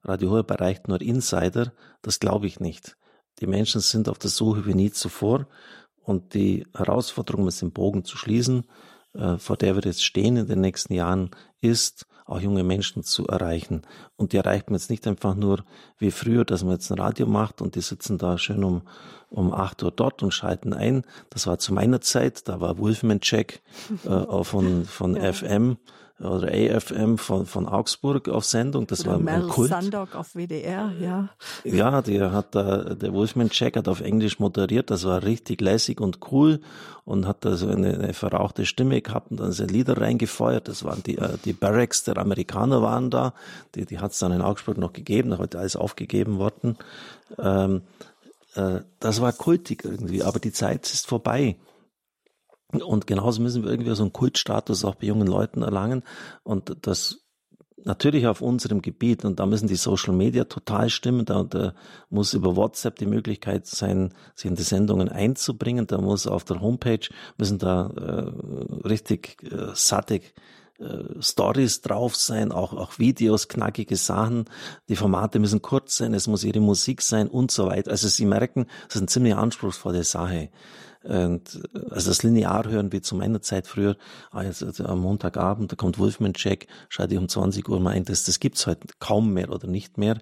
Radio 0.03 0.31
Horeb 0.31 0.51
erreicht 0.51 0.87
nur 0.87 1.01
Insider. 1.01 1.73
Das 2.01 2.19
glaube 2.19 2.47
ich 2.47 2.59
nicht. 2.59 2.97
Die 3.39 3.47
Menschen 3.47 3.81
sind 3.81 4.09
auf 4.09 4.17
der 4.17 4.29
Suche 4.29 4.65
wie 4.65 4.73
nie 4.73 4.91
zuvor. 4.91 5.47
Und 6.03 6.33
die 6.33 6.65
Herausforderung, 6.75 7.43
um 7.43 7.49
den 7.49 7.71
Bogen 7.71 8.03
zu 8.03 8.17
schließen, 8.17 8.65
äh, 9.13 9.37
vor 9.37 9.57
der 9.57 9.75
wir 9.75 9.83
jetzt 9.83 10.03
stehen 10.03 10.37
in 10.37 10.47
den 10.47 10.61
nächsten 10.61 10.93
Jahren, 10.93 11.31
ist, 11.61 12.07
auch 12.29 12.39
junge 12.39 12.63
Menschen 12.63 13.03
zu 13.03 13.27
erreichen. 13.27 13.81
Und 14.15 14.33
die 14.33 14.37
erreicht 14.37 14.69
man 14.69 14.77
jetzt 14.77 14.89
nicht 14.89 15.07
einfach 15.07 15.35
nur 15.35 15.63
wie 15.97 16.11
früher, 16.11 16.45
dass 16.45 16.63
man 16.63 16.73
jetzt 16.73 16.91
ein 16.91 16.99
Radio 16.99 17.25
macht 17.25 17.61
und 17.61 17.75
die 17.75 17.81
sitzen 17.81 18.19
da 18.19 18.37
schön 18.37 18.63
um, 18.63 18.83
um 19.29 19.51
acht 19.51 19.81
Uhr 19.81 19.91
dort 19.91 20.21
und 20.21 20.31
schalten 20.31 20.73
ein. 20.73 21.03
Das 21.31 21.47
war 21.47 21.57
zu 21.57 21.73
meiner 21.73 22.01
Zeit, 22.01 22.47
da 22.47 22.59
war 22.61 22.77
Wolfman 22.77 23.19
Check 23.19 23.61
äh, 24.05 24.43
von, 24.43 24.85
von 24.85 25.15
ja. 25.15 25.33
FM 25.33 25.77
oder 26.19 26.49
AFM 26.49 27.17
von, 27.17 27.45
von 27.45 27.67
Augsburg 27.67 28.27
auf 28.27 28.43
Sendung. 28.43 28.87
Das 28.87 29.01
oder 29.01 29.11
war 29.11 29.19
Mel 29.19 29.43
ein 29.43 29.47
Kult. 29.47 29.69
Sandok 29.69 30.15
auf 30.15 30.35
WDR, 30.35 30.91
ja. 30.99 31.29
Ja, 31.63 32.01
der 32.01 32.31
hat 32.33 32.55
da, 32.55 32.95
der 32.95 33.13
Wolfman 33.13 33.49
Jack 33.51 33.77
hat 33.77 33.87
auf 33.87 34.01
Englisch 34.01 34.39
moderiert. 34.39 34.89
Das 34.89 35.05
war 35.05 35.23
richtig 35.23 35.61
lässig 35.61 36.01
und 36.01 36.19
cool 36.31 36.59
und 37.05 37.25
hat 37.25 37.45
da 37.45 37.55
so 37.55 37.67
eine, 37.67 37.93
eine 37.93 38.13
verrauchte 38.13 38.65
Stimme 38.65 39.01
gehabt 39.01 39.31
und 39.31 39.39
dann 39.39 39.51
sind 39.51 39.71
Lieder 39.71 39.99
reingefeuert. 39.99 40.67
Das 40.67 40.83
waren 40.83 41.01
die, 41.03 41.17
äh, 41.17 41.37
die 41.45 41.53
Barracks 41.53 42.03
der 42.03 42.17
Amerikaner 42.17 42.81
waren 42.81 43.09
da. 43.09 43.33
Die, 43.75 43.85
die 43.85 43.99
hat 43.99 44.11
es 44.11 44.19
dann 44.19 44.33
in 44.33 44.41
Augsburg 44.41 44.77
noch 44.77 44.93
gegeben. 44.93 45.29
Da 45.29 45.37
heute 45.37 45.59
alles 45.59 45.75
aufgegeben 45.75 46.37
worden. 46.37 46.77
Ähm, 47.37 47.81
äh, 48.55 48.81
das 48.99 49.21
war 49.21 49.31
kultig 49.31 49.85
irgendwie, 49.85 50.23
aber 50.23 50.39
die 50.39 50.51
Zeit 50.51 50.91
ist 50.91 51.07
vorbei. 51.07 51.55
Und 52.71 53.07
genauso 53.07 53.41
müssen 53.41 53.63
wir 53.63 53.71
irgendwie 53.71 53.95
so 53.95 54.03
einen 54.03 54.13
Kultstatus 54.13 54.85
auch 54.85 54.95
bei 54.95 55.07
jungen 55.07 55.27
Leuten 55.27 55.63
erlangen. 55.63 56.03
Und 56.43 56.75
das 56.81 57.25
natürlich 57.85 58.27
auf 58.27 58.41
unserem 58.41 58.81
Gebiet. 58.81 59.25
Und 59.25 59.39
da 59.39 59.45
müssen 59.45 59.67
die 59.67 59.75
Social 59.75 60.13
Media 60.13 60.43
total 60.45 60.89
stimmen. 60.89 61.25
Da, 61.25 61.43
da 61.43 61.73
muss 62.09 62.33
über 62.33 62.55
WhatsApp 62.55 62.97
die 62.97 63.05
Möglichkeit 63.05 63.67
sein, 63.67 64.13
sich 64.35 64.49
in 64.49 64.55
die 64.55 64.63
Sendungen 64.63 65.09
einzubringen. 65.09 65.87
Da 65.87 65.99
muss 65.99 66.27
auf 66.27 66.43
der 66.43 66.61
Homepage, 66.61 67.07
müssen 67.37 67.57
da 67.57 67.87
äh, 67.87 68.87
richtig 68.87 69.37
äh, 69.43 69.71
sattig 69.73 70.33
äh, 70.79 71.21
Stories 71.21 71.81
drauf 71.81 72.15
sein, 72.15 72.51
auch, 72.51 72.73
auch 72.73 72.99
Videos, 72.99 73.47
knackige 73.47 73.95
Sachen. 73.95 74.45
Die 74.87 74.95
Formate 74.95 75.39
müssen 75.39 75.61
kurz 75.61 75.97
sein, 75.97 76.13
es 76.13 76.27
muss 76.27 76.43
ihre 76.43 76.61
Musik 76.61 77.01
sein 77.01 77.27
und 77.27 77.51
so 77.51 77.67
weiter. 77.67 77.91
Also 77.91 78.07
Sie 78.07 78.25
merken, 78.25 78.67
das 78.87 78.95
ist 78.95 79.01
eine 79.01 79.07
ziemlich 79.07 79.35
anspruchsvolle 79.35 80.03
Sache. 80.03 80.49
Und 81.03 81.61
also 81.89 82.09
das 82.09 82.23
Linear 82.23 82.67
hören 82.67 82.91
wie 82.91 83.01
zu 83.01 83.15
meiner 83.15 83.41
Zeit 83.41 83.67
früher, 83.67 83.95
also 84.31 84.83
am 84.83 84.99
Montagabend, 84.99 85.71
da 85.71 85.75
kommt 85.75 85.97
Wolfman 85.97 86.33
Jack, 86.35 86.67
schalte 86.89 87.13
ich 87.13 87.19
um 87.19 87.29
20 87.29 87.67
Uhr 87.69 87.79
mal 87.79 87.91
ein, 87.91 88.03
das, 88.03 88.25
das 88.25 88.39
gibt's 88.39 88.67
heute 88.67 88.87
kaum 88.99 89.33
mehr 89.33 89.49
oder 89.49 89.67
nicht 89.67 89.97
mehr. 89.97 90.19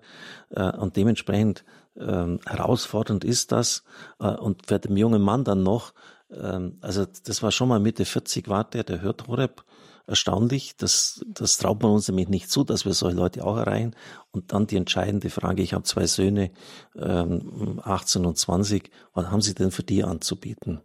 Äh, 0.50 0.72
und 0.78 0.96
dementsprechend 0.96 1.64
ähm, 2.00 2.40
herausfordernd 2.46 3.24
ist 3.24 3.52
das. 3.52 3.84
Äh, 4.20 4.28
und 4.28 4.68
für 4.68 4.80
den 4.80 4.98
jungen 4.98 5.22
Mann 5.22 5.44
dann 5.44 5.64
noch, 5.64 5.94
ähm, 6.32 6.78
also 6.82 7.06
das 7.24 7.42
war 7.42 7.52
schon 7.52 7.70
mal 7.70 7.80
Mitte 7.80 8.06
40 8.06 8.48
war 8.48 8.64
der, 8.64 8.84
der 8.84 9.02
hört 9.02 9.28
Horeb 9.28 9.64
erstaunlich. 10.08 10.76
Das, 10.78 11.24
das 11.28 11.58
traut 11.58 11.84
man 11.84 11.92
uns 11.92 12.08
nämlich 12.08 12.30
nicht 12.30 12.50
zu, 12.50 12.64
dass 12.64 12.86
wir 12.86 12.94
solche 12.94 13.18
Leute 13.18 13.46
auch 13.46 13.58
erreichen. 13.58 13.96
Und 14.32 14.54
dann 14.54 14.66
die 14.66 14.78
entscheidende 14.78 15.30
Frage, 15.30 15.62
ich 15.62 15.74
habe 15.74 15.84
zwei 15.84 16.08
Söhne, 16.08 16.52
ähm, 16.96 17.80
18 17.84 18.26
und 18.26 18.38
20, 18.38 18.90
was 19.14 19.28
haben 19.28 19.42
Sie 19.42 19.54
denn 19.54 19.72
für 19.72 19.84
die 19.84 20.04
anzubieten? 20.04 20.82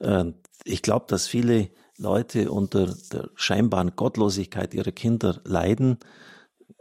Ähm, 0.00 0.34
ich 0.64 0.82
glaube, 0.82 1.06
dass 1.08 1.26
viele 1.26 1.70
Leute 1.96 2.50
unter 2.50 2.94
der 3.12 3.30
scheinbaren 3.34 3.96
Gottlosigkeit 3.96 4.74
ihrer 4.74 4.92
Kinder 4.92 5.40
leiden. 5.44 5.98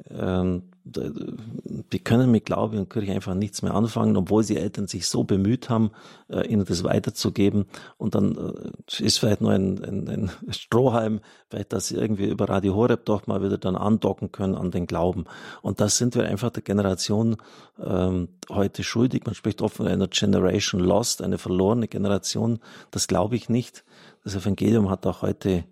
Ähm, 0.10 0.72
die 0.88 1.99
können 1.99 2.31
mit 2.31 2.45
Glaube 2.45 2.77
und 2.77 2.89
Kirche 2.89 3.14
einfach 3.14 3.34
nichts 3.34 3.61
mehr 3.61 3.73
anfangen, 3.73 4.15
obwohl 4.18 4.43
die 4.43 4.57
Eltern 4.57 4.88
sich 4.88 5.07
so 5.07 5.23
bemüht 5.23 5.69
haben, 5.69 5.91
äh, 6.30 6.47
ihnen 6.47 6.65
das 6.65 6.84
weiterzugeben. 6.84 7.65
Und 7.97 8.15
dann 8.15 8.38
äh, 8.38 9.03
ist 9.03 9.19
vielleicht 9.19 9.41
nur 9.41 9.51
ein, 9.51 9.84
ein, 9.84 10.07
ein 10.07 10.31
Strohhalm, 10.49 11.19
vielleicht, 11.49 11.73
dass 11.73 11.88
sie 11.88 11.95
irgendwie 11.95 12.27
über 12.27 12.49
Radio 12.49 12.76
Horeb 12.76 13.05
doch 13.05 13.27
mal 13.27 13.43
wieder 13.43 13.57
dann 13.57 13.76
andocken 13.76 14.31
können 14.31 14.55
an 14.55 14.72
den 14.72 14.88
Glauben. 14.88 15.26
Und 15.61 15.81
das 15.81 15.97
sind 15.97 16.15
wir 16.15 16.26
einfach 16.26 16.49
der 16.51 16.64
Generation 16.64 17.38
ähm, 17.84 18.30
heute 18.49 18.84
schuldig. 18.84 19.26
Man 19.26 19.35
spricht 19.35 19.61
oft 19.61 19.76
von 19.76 19.88
einer 19.88 20.07
Generation 20.07 20.81
Lost, 20.81 21.22
eine 21.22 21.38
verlorene 21.38 21.88
Generation. 21.88 22.59
Das 22.91 23.07
glaube 23.07 23.35
ich 23.35 23.49
nicht. 23.49 23.84
Das 24.23 24.35
Evangelium 24.35 24.89
hat 24.89 25.05
auch 25.05 25.22
heute 25.22 25.65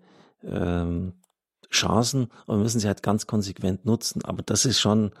ähm, 0.44 1.12
Chancen 1.70 2.28
und 2.46 2.62
müssen 2.62 2.80
sie 2.80 2.86
halt 2.86 3.02
ganz 3.02 3.26
konsequent 3.26 3.84
nutzen. 3.84 4.24
Aber 4.24 4.42
das 4.42 4.64
ist 4.64 4.80
schon 4.80 5.12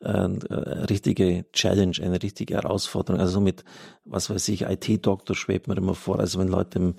äh, 0.00 0.08
eine 0.08 0.88
richtige 0.88 1.44
Challenge, 1.52 1.96
eine 2.02 2.22
richtige 2.22 2.54
Herausforderung. 2.54 3.20
Also 3.20 3.40
mit, 3.40 3.64
was 4.04 4.30
weiß 4.30 4.48
ich, 4.48 4.62
IT-Doktor 4.62 5.34
schwebt 5.34 5.68
mir 5.68 5.76
immer 5.76 5.94
vor. 5.94 6.18
Also 6.18 6.38
wenn 6.38 6.48
Leute 6.48 6.78
im, 6.78 6.94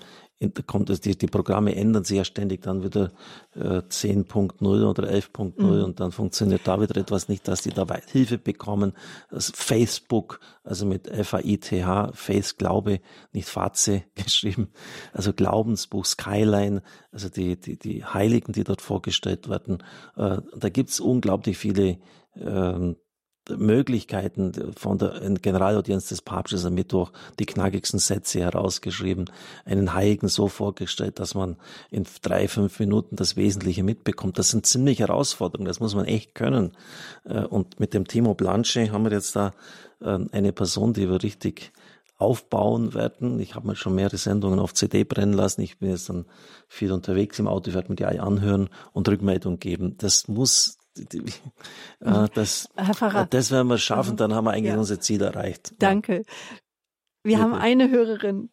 kommt 0.65 0.89
es, 0.89 1.01
die, 1.01 1.17
die 1.17 1.27
Programme 1.27 1.75
ändern 1.75 2.03
sich 2.03 2.17
ja 2.17 2.23
ständig 2.23 2.61
dann 2.61 2.83
wieder 2.83 3.11
äh, 3.55 3.79
10.0 3.79 4.61
oder 4.61 5.03
11.0 5.03 5.61
mhm. 5.61 5.83
und 5.83 5.99
dann 5.99 6.11
funktioniert 6.11 6.61
da 6.65 6.81
wieder 6.81 6.97
etwas 6.97 7.29
nicht, 7.29 7.47
dass 7.47 7.61
die 7.61 7.69
dabei 7.69 8.01
Hilfe 8.11 8.37
bekommen. 8.37 8.93
Das 9.29 9.51
Facebook, 9.53 10.39
also 10.63 10.85
mit 10.85 11.07
F-A-I-T-H, 11.07 12.11
Face 12.13 12.57
Glaube, 12.57 12.99
nicht 13.33 13.47
Fatze 13.47 14.03
geschrieben, 14.15 14.69
also 15.13 15.33
Glaubensbuch 15.33 16.05
Skyline, 16.05 16.81
also 17.11 17.29
die, 17.29 17.59
die, 17.59 17.77
die 17.77 18.03
Heiligen, 18.03 18.53
die 18.53 18.63
dort 18.63 18.81
vorgestellt 18.81 19.49
werden. 19.49 19.83
Äh, 20.15 20.37
da 20.55 20.69
gibt's 20.69 20.99
unglaublich 20.99 21.57
viele 21.57 21.99
ähm, 22.35 22.95
Möglichkeiten 23.57 24.73
von 24.77 24.97
der 24.97 25.19
Generalaudienz 25.41 26.09
des 26.09 26.21
Papstes 26.21 26.65
am 26.65 26.73
Mittwoch 26.73 27.11
die 27.39 27.45
knackigsten 27.45 27.99
Sätze 27.99 28.39
herausgeschrieben, 28.39 29.29
einen 29.65 29.93
Heiligen 29.93 30.27
so 30.27 30.47
vorgestellt, 30.47 31.19
dass 31.19 31.35
man 31.35 31.57
in 31.89 32.05
drei, 32.21 32.47
fünf 32.47 32.79
Minuten 32.79 33.15
das 33.15 33.35
Wesentliche 33.35 33.83
mitbekommt. 33.83 34.37
Das 34.37 34.49
sind 34.49 34.65
ziemlich 34.65 34.99
Herausforderungen, 34.99 35.67
das 35.67 35.79
muss 35.79 35.95
man 35.95 36.05
echt 36.05 36.35
können. 36.35 36.71
Äh, 37.25 37.45
und 37.45 37.79
mit 37.79 37.93
dem 37.93 38.07
Timo 38.07 38.33
Blanche 38.33 38.91
haben 38.91 39.05
wir 39.05 39.11
jetzt 39.11 39.35
da 39.35 39.53
äh, 40.01 40.19
eine 40.31 40.51
Person, 40.51 40.93
die 40.93 41.09
wir 41.09 41.23
richtig 41.23 41.71
aufbauen 42.21 42.93
werden. 42.93 43.39
Ich 43.39 43.55
habe 43.55 43.67
mir 43.67 43.75
schon 43.75 43.95
mehrere 43.95 44.17
Sendungen 44.17 44.59
auf 44.59 44.75
CD 44.75 45.03
brennen 45.03 45.33
lassen. 45.33 45.61
Ich 45.61 45.79
bin 45.79 45.89
jetzt 45.89 46.07
dann 46.07 46.25
viel 46.67 46.91
unterwegs 46.91 47.39
im 47.39 47.47
Auto, 47.47 47.69
ich 47.69 47.75
werde 47.75 47.89
mir 47.89 47.95
die 47.95 48.05
anhören 48.05 48.69
und 48.93 49.09
Rückmeldung 49.09 49.57
geben. 49.59 49.95
Das 49.97 50.27
muss 50.27 50.77
äh, 51.01 52.27
das, 52.33 52.69
Herr 52.75 52.93
Pfarrer, 52.93 53.25
das 53.25 53.51
werden 53.51 53.67
wir 53.67 53.77
schaffen, 53.77 54.17
dann 54.17 54.33
haben 54.33 54.45
wir 54.45 54.51
eigentlich 54.51 54.73
ja. 54.73 54.79
unser 54.79 54.99
Ziel 54.99 55.21
erreicht. 55.21 55.73
Danke. 55.79 56.23
Wir 57.23 57.37
ja. 57.37 57.39
haben 57.39 57.53
eine 57.53 57.89
Hörerin. 57.89 58.49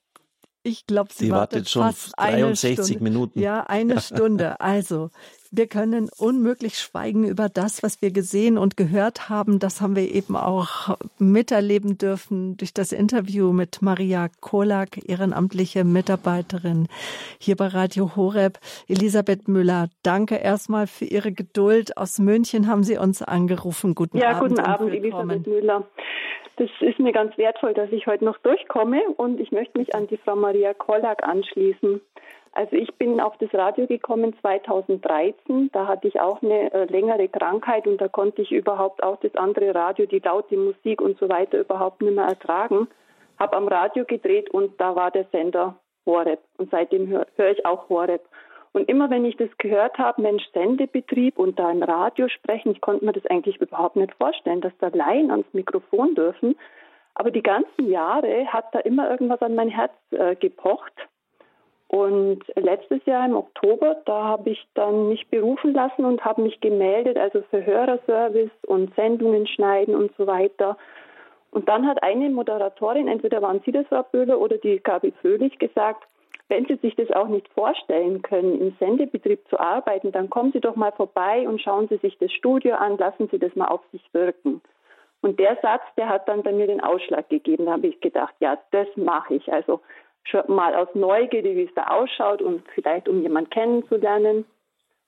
Ich 0.63 0.87
glaube, 0.87 1.11
sie 1.13 1.27
die 1.27 1.31
wartet, 1.31 1.61
wartet 1.61 1.69
schon 1.71 1.83
fast 1.83 2.13
63 2.19 3.01
Minuten. 3.01 3.41
Ja, 3.41 3.63
eine 3.63 4.01
Stunde. 4.01 4.61
Also, 4.61 5.11
wir 5.51 5.67
können 5.67 6.11
unmöglich 6.19 6.79
schweigen 6.79 7.27
über 7.27 7.49
das, 7.49 7.83
was 7.83 8.03
wir 8.03 8.11
gesehen 8.11 8.59
und 8.59 8.77
gehört 8.77 9.29
haben. 9.29 9.59
Das 9.59 9.81
haben 9.81 9.97
wir 9.97 10.15
eben 10.15 10.37
auch 10.37 10.97
miterleben 11.19 11.99
dürfen 11.99 12.57
durch 12.57 12.75
das 12.75 12.93
Interview 12.93 13.53
mit 13.53 13.81
Maria 13.81 14.29
Kolak, 14.41 15.09
ehrenamtliche 15.09 15.85
Mitarbeiterin 15.85 16.89
hier 17.39 17.57
bei 17.57 17.69
Radio 17.69 18.17
Horeb. 18.17 18.59
Elisabeth 18.89 19.49
Müller, 19.49 19.89
danke 20.03 20.37
erstmal 20.37 20.87
für 20.87 21.05
Ihre 21.05 21.33
Geduld. 21.33 21.97
Aus 21.97 22.19
München 22.19 22.67
haben 22.67 22.83
Sie 22.83 22.99
uns 22.99 23.23
angerufen. 23.23 23.95
Guten 23.95 24.19
ja, 24.19 24.31
Abend. 24.31 24.59
Ja, 24.59 24.65
guten 24.65 24.71
Abend, 24.71 24.95
Elisabeth 24.95 25.47
Müller. 25.47 25.87
Das 26.57 26.69
ist 26.81 26.99
mir 26.99 27.13
ganz 27.13 27.39
wertvoll, 27.39 27.73
dass 27.73 27.91
ich 27.93 28.09
heute 28.09 28.25
noch 28.25 28.37
durchkomme 28.39 29.01
und 29.17 29.39
ich 29.39 29.53
möchte 29.53 29.79
mich 29.79 29.95
an 29.95 30.09
die 30.09 30.17
Frau 30.17 30.35
Maria 30.35 30.75
Kolak 30.75 31.23
anschließen. 31.23 32.01
Also 32.53 32.77
ich 32.77 32.93
bin 32.95 33.21
auf 33.21 33.37
das 33.39 33.53
Radio 33.55 33.87
gekommen 33.87 34.35
2013. 34.41 35.71
Da 35.73 35.87
hatte 35.87 36.09
ich 36.09 36.21
auch 36.21 36.43
eine 36.43 36.73
äh, 36.73 36.85
längere 36.85 37.29
Krankheit 37.29 37.87
und 37.87 38.01
da 38.01 38.09
konnte 38.09 38.43
ich 38.43 38.53
überhaupt 38.53 39.03
auch 39.03 39.17
das 39.21 39.35
andere 39.37 39.75
Radio, 39.75 40.07
die 40.07 40.19
laute 40.19 40.57
Musik 40.57 41.01
und 41.01 41.19
so 41.19 41.29
weiter 41.29 41.61
überhaupt 41.61 42.03
nicht 42.03 42.15
mehr 42.15 42.27
ertragen. 42.27 42.89
Habe 43.39 43.57
am 43.57 43.69
Radio 43.69 44.05
gedreht 44.05 44.51
und 44.51 44.81
da 44.81 44.97
war 44.97 45.11
der 45.11 45.27
Sender 45.31 45.77
Horeb 46.07 46.41
und 46.57 46.71
seitdem 46.71 47.07
höre 47.09 47.27
hör 47.37 47.51
ich 47.51 47.65
auch 47.65 47.89
Horeb. 47.89 48.23
Und 48.73 48.89
immer 48.89 49.11
wenn 49.11 49.25
ich 49.25 49.37
das 49.37 49.49
gehört 49.59 49.99
habe, 49.99 50.23
Mensch, 50.23 50.45
Sendebetrieb 50.53 51.39
und 51.39 51.59
da 51.59 51.71
im 51.71 51.83
Radio 51.83 52.29
sprechen, 52.29 52.73
ich 52.73 52.81
konnte 52.81 53.05
mir 53.05 53.13
das 53.13 53.27
eigentlich 53.27 53.57
überhaupt 53.61 53.97
nicht 53.97 54.15
vorstellen, 54.15 54.61
dass 54.61 54.73
da 54.79 54.89
Laien 54.89 55.31
ans 55.31 55.47
Mikrofon 55.53 56.15
dürfen. 56.15 56.57
Aber 57.15 57.31
die 57.31 57.43
ganzen 57.43 57.91
Jahre 57.91 58.47
hat 58.47 58.67
da 58.73 58.81
immer 58.81 59.11
irgendwas 59.11 59.43
an 59.43 59.55
mein 59.55 59.69
Herz 59.69 59.93
äh, 60.11 60.37
gepocht. 60.37 60.93
Und 61.89 62.41
letztes 62.55 63.05
Jahr 63.07 63.25
im 63.27 63.35
Oktober, 63.35 63.97
da 64.05 64.25
habe 64.25 64.51
ich 64.51 64.69
dann 64.75 65.09
mich 65.09 65.27
berufen 65.29 65.73
lassen 65.73 66.05
und 66.05 66.23
habe 66.23 66.43
mich 66.43 66.61
gemeldet, 66.61 67.17
also 67.17 67.43
für 67.51 67.65
Hörerservice 67.65 68.51
und 68.67 68.95
Sendungen 68.95 69.47
schneiden 69.47 69.95
und 69.95 70.13
so 70.19 70.27
weiter. 70.27 70.77
Und 71.51 71.67
dann 71.69 71.87
hat 71.87 72.03
eine 72.03 72.29
Moderatorin, 72.29 73.09
entweder 73.09 73.41
waren 73.41 73.63
Sie 73.65 73.73
das, 73.73 73.87
Frau 73.87 74.03
Böhler, 74.03 74.39
oder 74.39 74.59
die 74.59 74.81
Gabi 74.81 75.13
Fröhlich, 75.23 75.59
gesagt, 75.59 76.07
wenn 76.49 76.67
Sie 76.67 76.77
sich 76.77 76.95
das 76.97 77.11
auch 77.11 77.29
nicht 77.29 77.49
vorstellen 77.49 78.21
können, 78.21 78.61
im 78.61 78.77
Sendebetrieb 78.79 79.47
zu 79.49 79.59
arbeiten, 79.59 80.13
dann 80.13 80.29
kommen 80.29 80.53
Sie 80.53 80.61
doch 80.61 80.77
mal 80.77 80.93
vorbei 80.93 81.49
und 81.49 81.61
schauen 81.61 81.89
Sie 81.89 81.97
sich 81.99 82.19
das 82.19 82.33
Studio 82.33 82.75
an, 82.75 82.99
lassen 82.99 83.29
Sie 83.31 83.39
das 83.39 83.55
mal 83.57 83.69
auf 83.69 83.81
sich 83.93 84.03
wirken. 84.13 84.61
Und 85.21 85.41
der 85.41 85.59
Satz, 85.63 85.83
der 85.97 86.09
hat 86.09 86.29
dann 86.29 86.43
bei 86.43 86.53
mir 86.53 86.67
den 86.67 86.81
Ausschlag 86.81 87.29
gegeben. 87.29 87.67
Da 87.67 87.73
habe 87.73 87.89
ich 87.89 88.01
gedacht, 88.01 88.35
ja, 88.41 88.57
das 88.71 88.87
mache 88.97 89.35
ich. 89.35 89.53
Also 89.53 89.81
mal 90.49 90.75
aus 90.75 90.89
Neugierde, 90.95 91.55
wie 91.57 91.65
es 91.65 91.75
da 91.75 91.89
ausschaut 91.89 92.43
und 92.43 92.63
vielleicht 92.75 93.09
um 93.09 93.23
jemanden 93.23 93.51
kennenzulernen. 93.51 94.45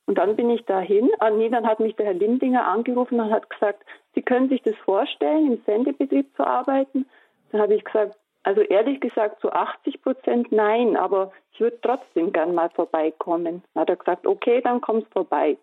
Und 0.06 0.18
dann 0.18 0.34
bin 0.34 0.50
ich 0.50 0.64
dahin. 0.64 1.10
Ah, 1.20 1.30
nee, 1.30 1.48
dann 1.48 1.66
hat 1.66 1.78
mich 1.78 1.94
der 1.96 2.06
Herr 2.06 2.14
Lindinger 2.14 2.66
angerufen 2.66 3.20
und 3.20 3.30
hat 3.30 3.48
gesagt, 3.48 3.84
Sie 4.14 4.22
können 4.22 4.48
sich 4.48 4.62
das 4.62 4.74
vorstellen, 4.84 5.52
im 5.52 5.62
Sendebetrieb 5.64 6.34
zu 6.36 6.44
arbeiten. 6.44 7.06
Dann 7.52 7.60
habe 7.60 7.74
ich 7.74 7.84
gesagt, 7.84 8.16
also 8.42 8.62
ehrlich 8.62 9.00
gesagt 9.00 9.40
zu 9.40 9.52
80 9.52 10.02
Prozent 10.02 10.50
nein, 10.50 10.96
aber 10.96 11.32
ich 11.52 11.60
würde 11.60 11.78
trotzdem 11.82 12.32
gern 12.32 12.54
mal 12.54 12.70
vorbeikommen. 12.70 13.62
Dann 13.74 13.80
hat 13.82 13.90
er 13.90 13.96
gesagt, 13.96 14.26
okay, 14.26 14.60
dann 14.62 14.80
kommst 14.80 15.12
vorbei. 15.12 15.58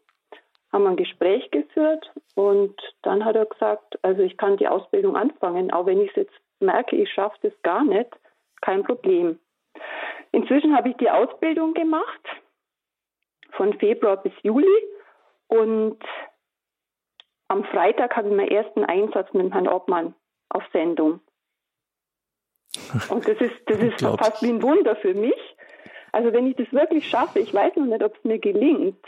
Haben 0.72 0.84
wir 0.84 0.90
ein 0.92 0.98
Gespräch 0.98 1.50
geführt 1.52 2.12
und 2.36 2.76
dann 3.02 3.26
hat 3.26 3.36
er 3.36 3.46
gesagt, 3.46 3.98
also 4.04 4.22
ich 4.22 4.38
kann 4.38 4.58
die 4.58 4.68
Ausbildung 4.68 5.16
anfangen, 5.16 5.72
auch 5.72 5.86
wenn 5.86 6.02
ich 6.02 6.16
jetzt 6.16 6.34
merke, 6.60 6.96
ich 6.96 7.12
schaffe 7.12 7.38
das 7.42 7.54
gar 7.64 7.84
nicht, 7.84 8.10
kein 8.62 8.84
Problem. 8.84 9.40
Inzwischen 10.32 10.76
habe 10.76 10.90
ich 10.90 10.98
die 10.98 11.10
Ausbildung 11.10 11.74
gemacht, 11.74 12.22
von 13.58 13.74
Februar 13.80 14.18
bis 14.18 14.34
Juli. 14.44 14.66
Und 15.48 16.00
am 17.50 17.64
Freitag 17.66 18.16
habe 18.16 18.30
ich 18.30 18.36
meinen 18.36 18.52
ersten 18.52 18.86
Einsatz 18.86 19.34
mit 19.34 19.54
Herrn 19.54 19.68
Obmann 19.68 20.14
auf 20.50 20.64
Sendung. 20.72 21.20
Und 23.10 23.28
das 23.28 23.40
ist, 23.40 23.56
das 23.66 23.80
ist 23.82 24.02
fast 24.02 24.42
wie 24.44 24.50
ein 24.50 24.62
Wunder 24.62 24.96
für 24.96 25.14
mich. 25.14 25.56
Also 26.12 26.32
wenn 26.34 26.48
ich 26.48 26.56
das 26.56 26.72
wirklich 26.72 27.08
schaffe, 27.08 27.40
ich 27.40 27.54
weiß 27.54 27.76
noch 27.76 27.86
nicht, 27.86 28.04
ob 28.04 28.16
es 28.16 28.24
mir 28.24 28.40
gelingt, 28.40 29.04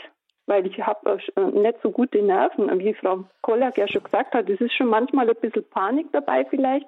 weil 0.46 0.66
ich 0.66 0.80
habe 0.80 1.18
äh, 1.36 1.40
nicht 1.40 1.78
so 1.82 1.90
gute 1.90 2.22
Nerven. 2.22 2.78
Wie 2.78 2.94
Frau 2.94 3.24
Kollak 3.42 3.78
ja 3.78 3.88
schon 3.88 4.02
gesagt 4.02 4.34
hat, 4.34 4.48
es 4.48 4.60
ist 4.60 4.74
schon 4.74 4.88
manchmal 4.88 5.28
ein 5.28 5.36
bisschen 5.36 5.68
Panik 5.70 6.08
dabei 6.12 6.44
vielleicht, 6.44 6.86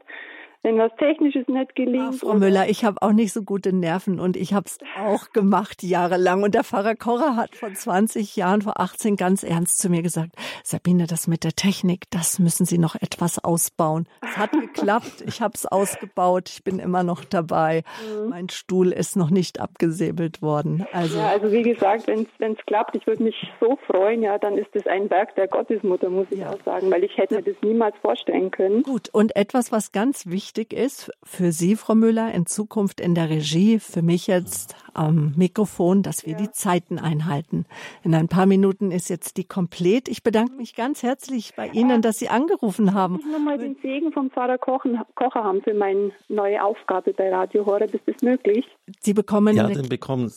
wenn 0.63 0.79
was 0.79 0.93
Technisches 0.97 1.49
nicht 1.49 1.75
gelingt. 1.75 2.15
Ach, 2.15 2.19
Frau 2.19 2.35
Müller, 2.35 2.69
ich 2.69 2.85
habe 2.85 3.03
auch 3.03 3.13
nicht 3.13 3.33
so 3.33 3.43
gute 3.43 3.73
Nerven 3.73 4.21
und 4.21 4.37
ich 4.37 4.55
habe 4.55 4.67
es 4.67 4.79
auch 4.97 5.33
gemacht 5.33 5.83
jahrelang. 5.83 6.43
Und 6.43 6.55
der 6.55 6.63
Pfarrer 6.63 6.95
Korrer 6.95 7.37
hat 7.37 7.57
vor 7.57 7.73
20 7.73 8.37
Jahren, 8.37 8.63
vor 8.63 8.79
18 8.79 9.17
ganz 9.17 9.43
ernst 9.43 9.79
zu 9.79 9.91
mir 9.91 10.03
gesagt, 10.03 10.33
Sabine, 10.63 11.07
das 11.07 11.27
mit 11.27 11.43
der 11.43 11.53
Technik, 11.53 12.05
das 12.11 12.39
müssen 12.39 12.65
Sie 12.65 12.79
noch 12.79 12.95
etwas 12.95 13.43
ausbauen. 13.43 14.07
Es 14.23 14.37
hat 14.37 14.53
geklappt, 14.53 15.25
ich 15.27 15.43
habe 15.43 15.55
es 15.55 15.67
ausgebaut, 15.67 16.49
ich 16.49 16.63
bin 16.63 16.79
immer 16.79 17.03
noch 17.03 17.25
dabei. 17.25 17.83
Mhm. 18.07 18.29
Mein 18.29 18.49
Stuhl 18.49 18.93
ist 18.93 19.17
noch 19.17 19.31
nicht 19.31 19.61
abgesäbelt 19.61 20.43
worden. 20.43 20.87
Also, 20.93 21.19
ja, 21.19 21.29
also 21.29 21.51
wie 21.51 21.63
gesagt, 21.63 22.07
wenn 22.07 22.27
es 22.39 22.67
klappt, 22.67 22.95
ich 22.95 23.07
würde 23.07 23.25
mich 23.25 23.35
so 23.61 23.79
freuen, 23.87 24.23
ja, 24.23 24.39
dann 24.39 24.57
ist 24.57 24.75
es 24.75 24.87
ein 24.87 25.11
Werk 25.11 25.35
der 25.35 25.49
Gottesmutter, 25.49 26.09
muss 26.09 26.27
ich 26.31 26.45
auch 26.47 26.63
sagen, 26.65 26.91
weil 26.91 27.03
ich 27.03 27.17
hätte 27.17 27.35
mir 27.35 27.43
das 27.43 27.57
niemals 27.63 27.97
vorstellen 28.01 28.53
können. 28.53 28.85
Gut, 28.85 29.09
und 29.13 29.35
etwas, 29.35 29.73
was 29.73 29.91
ganz 29.91 30.27
wichtig 30.27 30.52
wichtig 30.55 30.79
ist 30.79 31.11
für 31.25 31.51
Sie, 31.51 31.77
Frau 31.77 31.95
Müller, 31.95 32.33
in 32.35 32.45
Zukunft 32.45 33.01
in 33.01 33.15
der 33.15 33.31
Regie, 33.31 33.79
für 33.79 34.03
mich 34.03 34.27
jetzt 34.27 34.77
am 34.93 35.33
Mikrofon, 35.35 36.03
dass 36.03 36.27
wir 36.27 36.35
ja. 36.35 36.41
die 36.41 36.51
Zeiten 36.51 36.99
einhalten. 36.99 37.65
In 38.03 38.15
ein 38.15 38.29
paar 38.29 38.45
Minuten 38.45 38.91
ist 38.91 39.09
jetzt 39.09 39.39
die 39.39 39.45
komplett. 39.45 40.09
Ich 40.09 40.23
bedanke 40.23 40.53
mich 40.53 40.75
ganz 40.75 41.03
herzlich 41.03 41.55
bei 41.57 41.69
Ihnen, 41.69 42.03
dass 42.03 42.19
Sie 42.19 42.29
angerufen 42.29 42.93
haben. 42.93 43.21
Ich 43.21 43.33
nochmal 43.33 43.57
den 43.57 43.77
Segen 43.81 44.13
vom 44.13 44.31
Pfarrer 44.31 44.59
Kochen, 44.59 45.01
Kocher 45.15 45.43
haben 45.43 45.63
für 45.63 45.73
meine 45.73 46.13
neue 46.29 46.63
Aufgabe 46.63 47.15
bei 47.15 47.35
Radio 47.35 47.65
Horeb. 47.65 47.95
Ist 47.95 48.05
das 48.07 48.21
möglich? 48.21 48.67
Sie 49.01 49.15
bekommen 49.15 49.57
ja, 49.57 49.69
den 49.69 49.89
bekommen. 49.89 50.31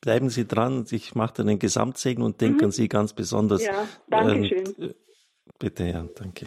Bleiben 0.00 0.30
Sie 0.30 0.46
dran. 0.46 0.86
Ich 0.90 1.14
mache 1.14 1.34
dann 1.36 1.48
den 1.48 1.58
Gesamtsegen 1.58 2.24
und 2.24 2.40
denke 2.40 2.58
mhm. 2.58 2.64
an 2.64 2.70
Sie 2.70 2.88
ganz 2.88 3.12
besonders. 3.12 3.66
Ja, 3.66 3.86
danke 4.08 4.46
schön. 4.46 4.74
Ähm, 4.78 4.94
bitte, 5.58 5.84
ja, 5.84 6.06
danke. 6.16 6.46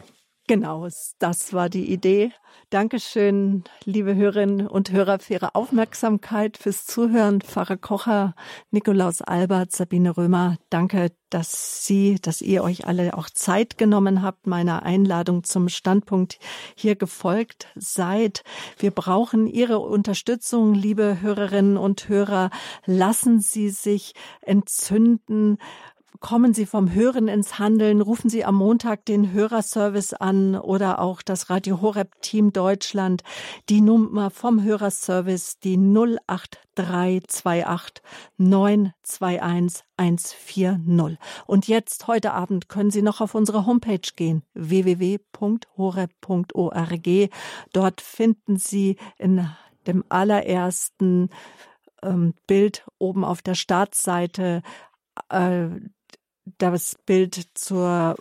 Genau, 0.52 0.86
das 1.20 1.54
war 1.54 1.70
die 1.70 1.94
Idee. 1.94 2.34
Dankeschön, 2.72 3.64
liebe 3.86 4.16
Hörerinnen 4.16 4.68
und 4.68 4.92
Hörer, 4.92 5.20
für 5.20 5.36
Ihre 5.36 5.56
Aufmerksamkeit, 5.56 6.58
fürs 6.58 6.86
Zuhören. 6.86 7.40
Pfarrer 7.40 7.78
Kocher, 7.78 8.36
Nikolaus 8.70 9.22
Albert, 9.22 9.72
Sabine 9.72 10.18
Römer, 10.18 10.58
danke, 10.70 11.14
dass 11.30 11.86
Sie, 11.86 12.18
dass 12.22 12.42
ihr 12.42 12.64
euch 12.64 12.86
alle 12.86 13.18
auch 13.18 13.30
Zeit 13.30 13.78
genommen 13.78 14.22
habt, 14.22 14.48
meiner 14.48 14.84
Einladung 14.84 15.46
zum 15.46 15.70
Standpunkt 15.70 16.40
hier 16.76 16.96
gefolgt 16.96 17.68
seid. 17.76 18.44
Wir 18.78 18.92
brauchen 18.92 19.48
Ihre 19.48 19.80
Unterstützung, 19.80 20.74
liebe 20.74 21.22
Hörerinnen 21.22 21.78
und 21.78 22.10
Hörer. 22.10 22.50
Lassen 22.86 23.40
Sie 23.40 23.70
sich 23.70 24.14
entzünden 24.42 25.58
kommen 26.20 26.54
Sie 26.54 26.66
vom 26.66 26.94
Hören 26.94 27.28
ins 27.28 27.58
Handeln, 27.58 28.02
rufen 28.02 28.30
Sie 28.30 28.46
am 28.46 28.56
Montag 28.56 29.06
den 29.06 29.32
Hörerservice 29.32 30.14
an 30.14 30.56
oder 30.56 31.00
auch 31.00 31.22
das 31.22 31.50
Radio 31.50 31.82
Horeb 31.82 32.22
Team 32.22 32.52
Deutschland. 32.54 33.24
Die 33.70 33.82
Nummer 33.82 34.30
vom 34.30 34.62
Hörerservice, 34.62 35.60
die 35.60 35.78
08328 35.78 38.04
921 38.38 39.84
140. 39.98 41.18
Und 41.46 41.68
jetzt, 41.68 42.08
heute 42.08 42.34
Abend, 42.34 42.70
können 42.70 42.92
Sie 42.92 43.02
noch 43.02 43.20
auf 43.22 43.36
unsere 43.36 43.66
Homepage 43.66 44.00
gehen, 44.16 44.44
www.horeb.org. 44.54 47.30
Dort 47.74 48.02
finden 48.02 48.58
Sie 48.58 48.98
in 49.18 49.50
dem 49.88 50.04
allerersten 50.10 51.30
ähm, 52.04 52.34
Bild 52.48 52.86
oben 52.98 53.24
auf 53.24 53.42
der 53.42 53.56
Startseite 53.56 54.62
äh, 55.30 55.68
das 56.58 56.98
Bild 57.06 57.50
zur, 57.54 58.16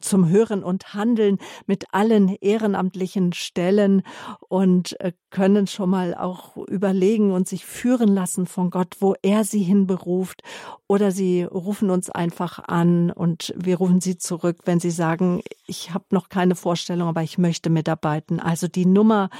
zum 0.00 0.28
Hören 0.28 0.62
und 0.62 0.94
Handeln 0.94 1.38
mit 1.66 1.86
allen 1.92 2.28
ehrenamtlichen 2.28 3.32
Stellen 3.32 4.02
und 4.48 4.98
äh, 5.00 5.12
können 5.30 5.66
schon 5.66 5.90
mal 5.90 6.14
auch 6.14 6.56
überlegen 6.56 7.32
und 7.32 7.48
sich 7.48 7.66
führen 7.66 8.08
lassen 8.08 8.46
von 8.46 8.70
Gott, 8.70 8.96
wo 9.00 9.14
er 9.22 9.44
sie 9.44 9.62
hinberuft. 9.62 10.42
Oder 10.88 11.10
sie 11.10 11.42
rufen 11.42 11.90
uns 11.90 12.10
einfach 12.10 12.60
an 12.60 13.10
und 13.10 13.52
wir 13.56 13.78
rufen 13.78 14.00
sie 14.00 14.18
zurück, 14.18 14.58
wenn 14.64 14.80
sie 14.80 14.90
sagen, 14.90 15.42
ich 15.66 15.92
habe 15.92 16.04
noch 16.10 16.28
keine 16.28 16.54
Vorstellung, 16.54 17.08
aber 17.08 17.22
ich 17.22 17.38
möchte 17.38 17.70
mitarbeiten. 17.70 18.40
Also 18.40 18.68
die 18.68 18.86
Nummer 18.86 19.30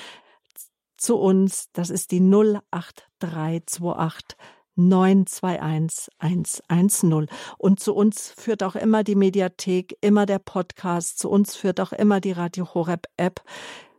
zu 0.97 1.17
uns, 1.17 1.71
das 1.73 1.91
ist 1.91 2.11
die 2.11 2.21
08328 2.21 4.37
921 4.77 6.13
110. 6.19 7.29
Und 7.59 7.81
zu 7.81 7.95
uns 7.95 8.33
führt 8.37 8.63
auch 8.63 8.77
immer 8.77 9.03
die 9.03 9.17
Mediathek, 9.17 9.97
immer 10.01 10.27
der 10.27 10.39
Podcast, 10.39 11.19
zu 11.19 11.31
uns 11.31 11.57
führt 11.57 11.81
auch 11.81 11.93
immer 11.93 12.21
die 12.21 12.33
Radio 12.33 12.73
Horeb 12.75 13.07
App. 13.17 13.43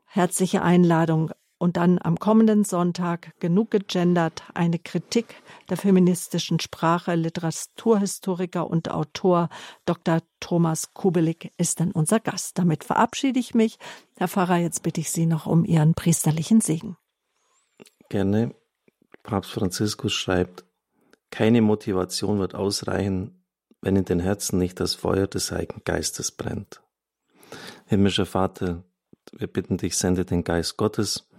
Herzliche 0.05 0.61
Einladung. 0.61 1.31
Und 1.59 1.77
dann 1.77 1.97
am 1.99 2.19
kommenden 2.19 2.63
Sonntag 2.63 3.33
genug 3.39 3.71
gegendert, 3.71 4.43
eine 4.53 4.77
Kritik 4.77 5.41
der 5.69 5.77
feministischen 5.77 6.59
Sprache. 6.59 7.15
Literaturhistoriker 7.15 8.69
und 8.69 8.91
Autor 8.91 9.49
Dr. 9.85 10.19
Thomas 10.39 10.93
Kubelik 10.93 11.51
ist 11.57 11.79
dann 11.79 11.91
unser 11.91 12.19
Gast. 12.19 12.59
Damit 12.59 12.83
verabschiede 12.83 13.39
ich 13.39 13.55
mich. 13.55 13.79
Herr 14.17 14.27
Pfarrer, 14.27 14.57
jetzt 14.57 14.83
bitte 14.83 15.01
ich 15.01 15.09
Sie 15.09 15.25
noch 15.25 15.47
um 15.47 15.65
Ihren 15.65 15.95
priesterlichen 15.95 16.61
Segen. 16.61 16.95
Gerne. 18.09 18.53
Papst 19.23 19.51
Franziskus 19.51 20.13
schreibt, 20.13 20.63
keine 21.31 21.61
Motivation 21.61 22.39
wird 22.39 22.55
ausreichen, 22.55 23.43
wenn 23.81 23.95
in 23.95 24.05
den 24.05 24.19
Herzen 24.19 24.57
nicht 24.57 24.79
das 24.79 24.95
Feuer 24.95 25.27
des 25.27 25.51
Heiligen 25.51 25.81
Geistes 25.83 26.31
brennt. 26.31 26.81
Himmlischer 27.85 28.25
Vater, 28.25 28.83
wir 29.31 29.47
bitten 29.47 29.77
dich, 29.77 29.97
sende 29.97 30.25
den 30.25 30.43
Geist 30.43 30.77
Gottes, 30.77 31.29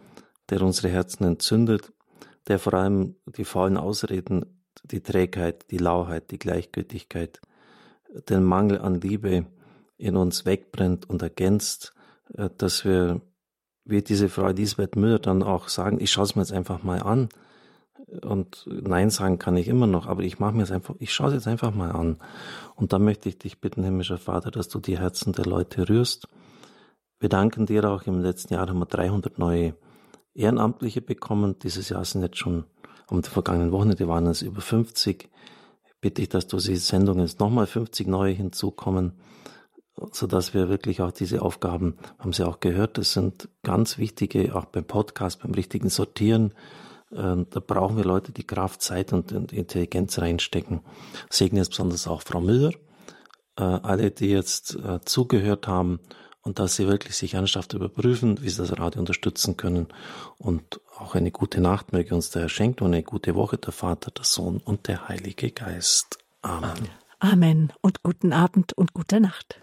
der 0.51 0.63
unsere 0.63 0.89
Herzen 0.89 1.25
entzündet, 1.25 1.93
der 2.47 2.59
vor 2.59 2.75
allem 2.75 3.17
die 3.27 3.45
faulen 3.45 3.77
Ausreden, 3.77 4.65
die 4.85 5.03
Trägheit, 5.03 5.71
die 5.71 5.79
Lauheit, 5.79 6.31
die 6.31 6.39
Gleichgültigkeit, 6.39 7.41
den 8.29 8.43
Mangel 8.43 8.79
an 8.79 9.01
Liebe 9.01 9.47
in 9.97 10.17
uns 10.17 10.47
wegbrennt 10.47 11.09
und 11.09 11.23
ergänzt, 11.23 11.93
äh, 12.35 12.49
dass 12.57 12.85
wir, 12.85 13.21
wie 13.85 14.03
diese 14.03 14.29
Frau 14.29 14.49
Elisabeth 14.49 14.97
Müller 14.97 15.19
dann 15.19 15.43
auch 15.43 15.69
sagen, 15.69 16.01
ich 16.01 16.11
schaue 16.11 16.25
es 16.25 16.37
mir 16.37 16.43
jetzt 16.43 16.53
einfach 16.53 16.83
mal 16.83 17.03
an, 17.03 17.29
und 18.23 18.65
Nein 18.67 19.11
sagen 19.11 19.39
kann 19.39 19.57
ich 19.57 19.69
immer 19.69 19.87
noch, 19.87 20.07
aber 20.07 20.23
ich 20.23 20.39
mache 20.39 20.55
mir 20.55 20.63
es 20.63 20.71
einfach, 20.71 20.95
ich 20.99 21.13
schaue 21.13 21.29
es 21.29 21.35
jetzt 21.35 21.49
einfach 21.49 21.75
mal 21.75 21.93
an. 21.93 22.19
Und 22.75 22.93
da 22.93 22.99
möchte 22.99 23.29
ich 23.29 23.39
dich 23.39 23.61
bitten, 23.61 23.85
himmlischer 23.85 24.19
Vater, 24.19 24.51
dass 24.51 24.69
du 24.69 24.79
die 24.79 24.99
Herzen 24.99 25.33
der 25.33 25.47
Leute 25.47 25.89
rührst. 25.89 26.29
Wir 27.21 27.29
danken 27.29 27.67
dir 27.67 27.85
auch, 27.85 28.05
im 28.05 28.21
letzten 28.21 28.55
Jahr 28.55 28.69
haben 28.69 28.79
wir 28.79 28.87
300 28.87 29.39
neue 29.39 29.75
Ehrenamtliche 30.35 31.03
bekommen. 31.03 31.59
Dieses 31.59 31.89
Jahr 31.89 32.05
sind 32.05 32.23
jetzt 32.23 32.39
schon, 32.39 32.65
um 33.11 33.23
die 33.23 33.29
vergangenen 33.29 33.73
Wochenende 33.73 34.07
waren 34.09 34.27
es 34.27 34.43
über 34.43 34.61
50. 34.61 35.29
Bitte 36.01 36.23
ich, 36.23 36.29
dass 36.29 36.47
du 36.47 36.59
die 36.59 36.77
Sendung 36.77 37.19
jetzt 37.19 37.41
nochmal 37.41 37.67
50 37.67 38.07
neue 38.07 38.33
hinzukommen, 38.33 39.15
so 40.13 40.29
dass 40.29 40.55
wir 40.55 40.69
wirklich 40.69 41.03
auch 41.03 41.11
diese 41.11 41.43
Aufgaben, 41.43 41.97
haben 42.21 42.33
Sie 42.33 42.47
auch 42.47 42.61
gehört, 42.61 42.99
das 42.99 43.13
sind 43.13 43.49
ganz 43.65 43.99
wichtige, 43.99 44.55
auch 44.55 44.67
beim 44.67 44.85
Podcast, 44.85 45.43
beim 45.43 45.53
richtigen 45.53 45.89
Sortieren, 45.89 46.55
da 47.11 47.61
brauchen 47.61 47.97
wir 47.97 48.05
Leute, 48.05 48.33
die 48.33 48.47
Kraft, 48.47 48.83
Zeit 48.83 49.13
und, 49.13 49.33
Intelligenz 49.53 50.19
reinstecken. 50.19 50.81
Segne 51.31 51.61
jetzt 51.61 51.71
besonders 51.71 52.07
auch 52.07 52.23
Frau 52.23 52.41
Müller, 52.41 52.73
äh, 53.57 53.63
alle, 53.63 54.11
die 54.11 54.29
jetzt 54.29 54.77
äh, 54.77 55.01
zugehört 55.05 55.67
haben 55.67 56.01
und 56.43 56.59
dass 56.59 56.77
sie 56.77 56.87
wirklich 56.87 57.17
sich 57.17 57.35
ernsthaft 57.35 57.75
überprüfen, 57.75 58.43
wie 58.43 58.49
sie 58.49 58.59
das 58.59 58.79
Radio 58.79 59.01
unterstützen 59.01 59.57
können. 59.57 59.89
Und 60.39 60.81
auch 60.99 61.15
eine 61.15 61.31
gute 61.31 61.61
Nacht 61.61 61.93
möge 61.93 62.15
uns 62.15 62.31
der 62.31 62.43
Herr 62.43 62.49
schenken 62.49 62.85
und 62.85 62.95
eine 62.95 63.03
gute 63.03 63.35
Woche 63.35 63.59
der 63.59 63.73
Vater, 63.73 64.11
der 64.11 64.25
Sohn 64.25 64.59
und 64.59 64.89
der 64.89 65.09
Heilige 65.09 65.51
Geist. 65.51 66.19
Amen. 66.43 66.89
Amen 67.21 67.73
und 67.81 68.03
guten 68.03 68.33
Abend 68.33 68.73
und 68.75 68.95
gute 68.95 69.21
Nacht. 69.21 69.61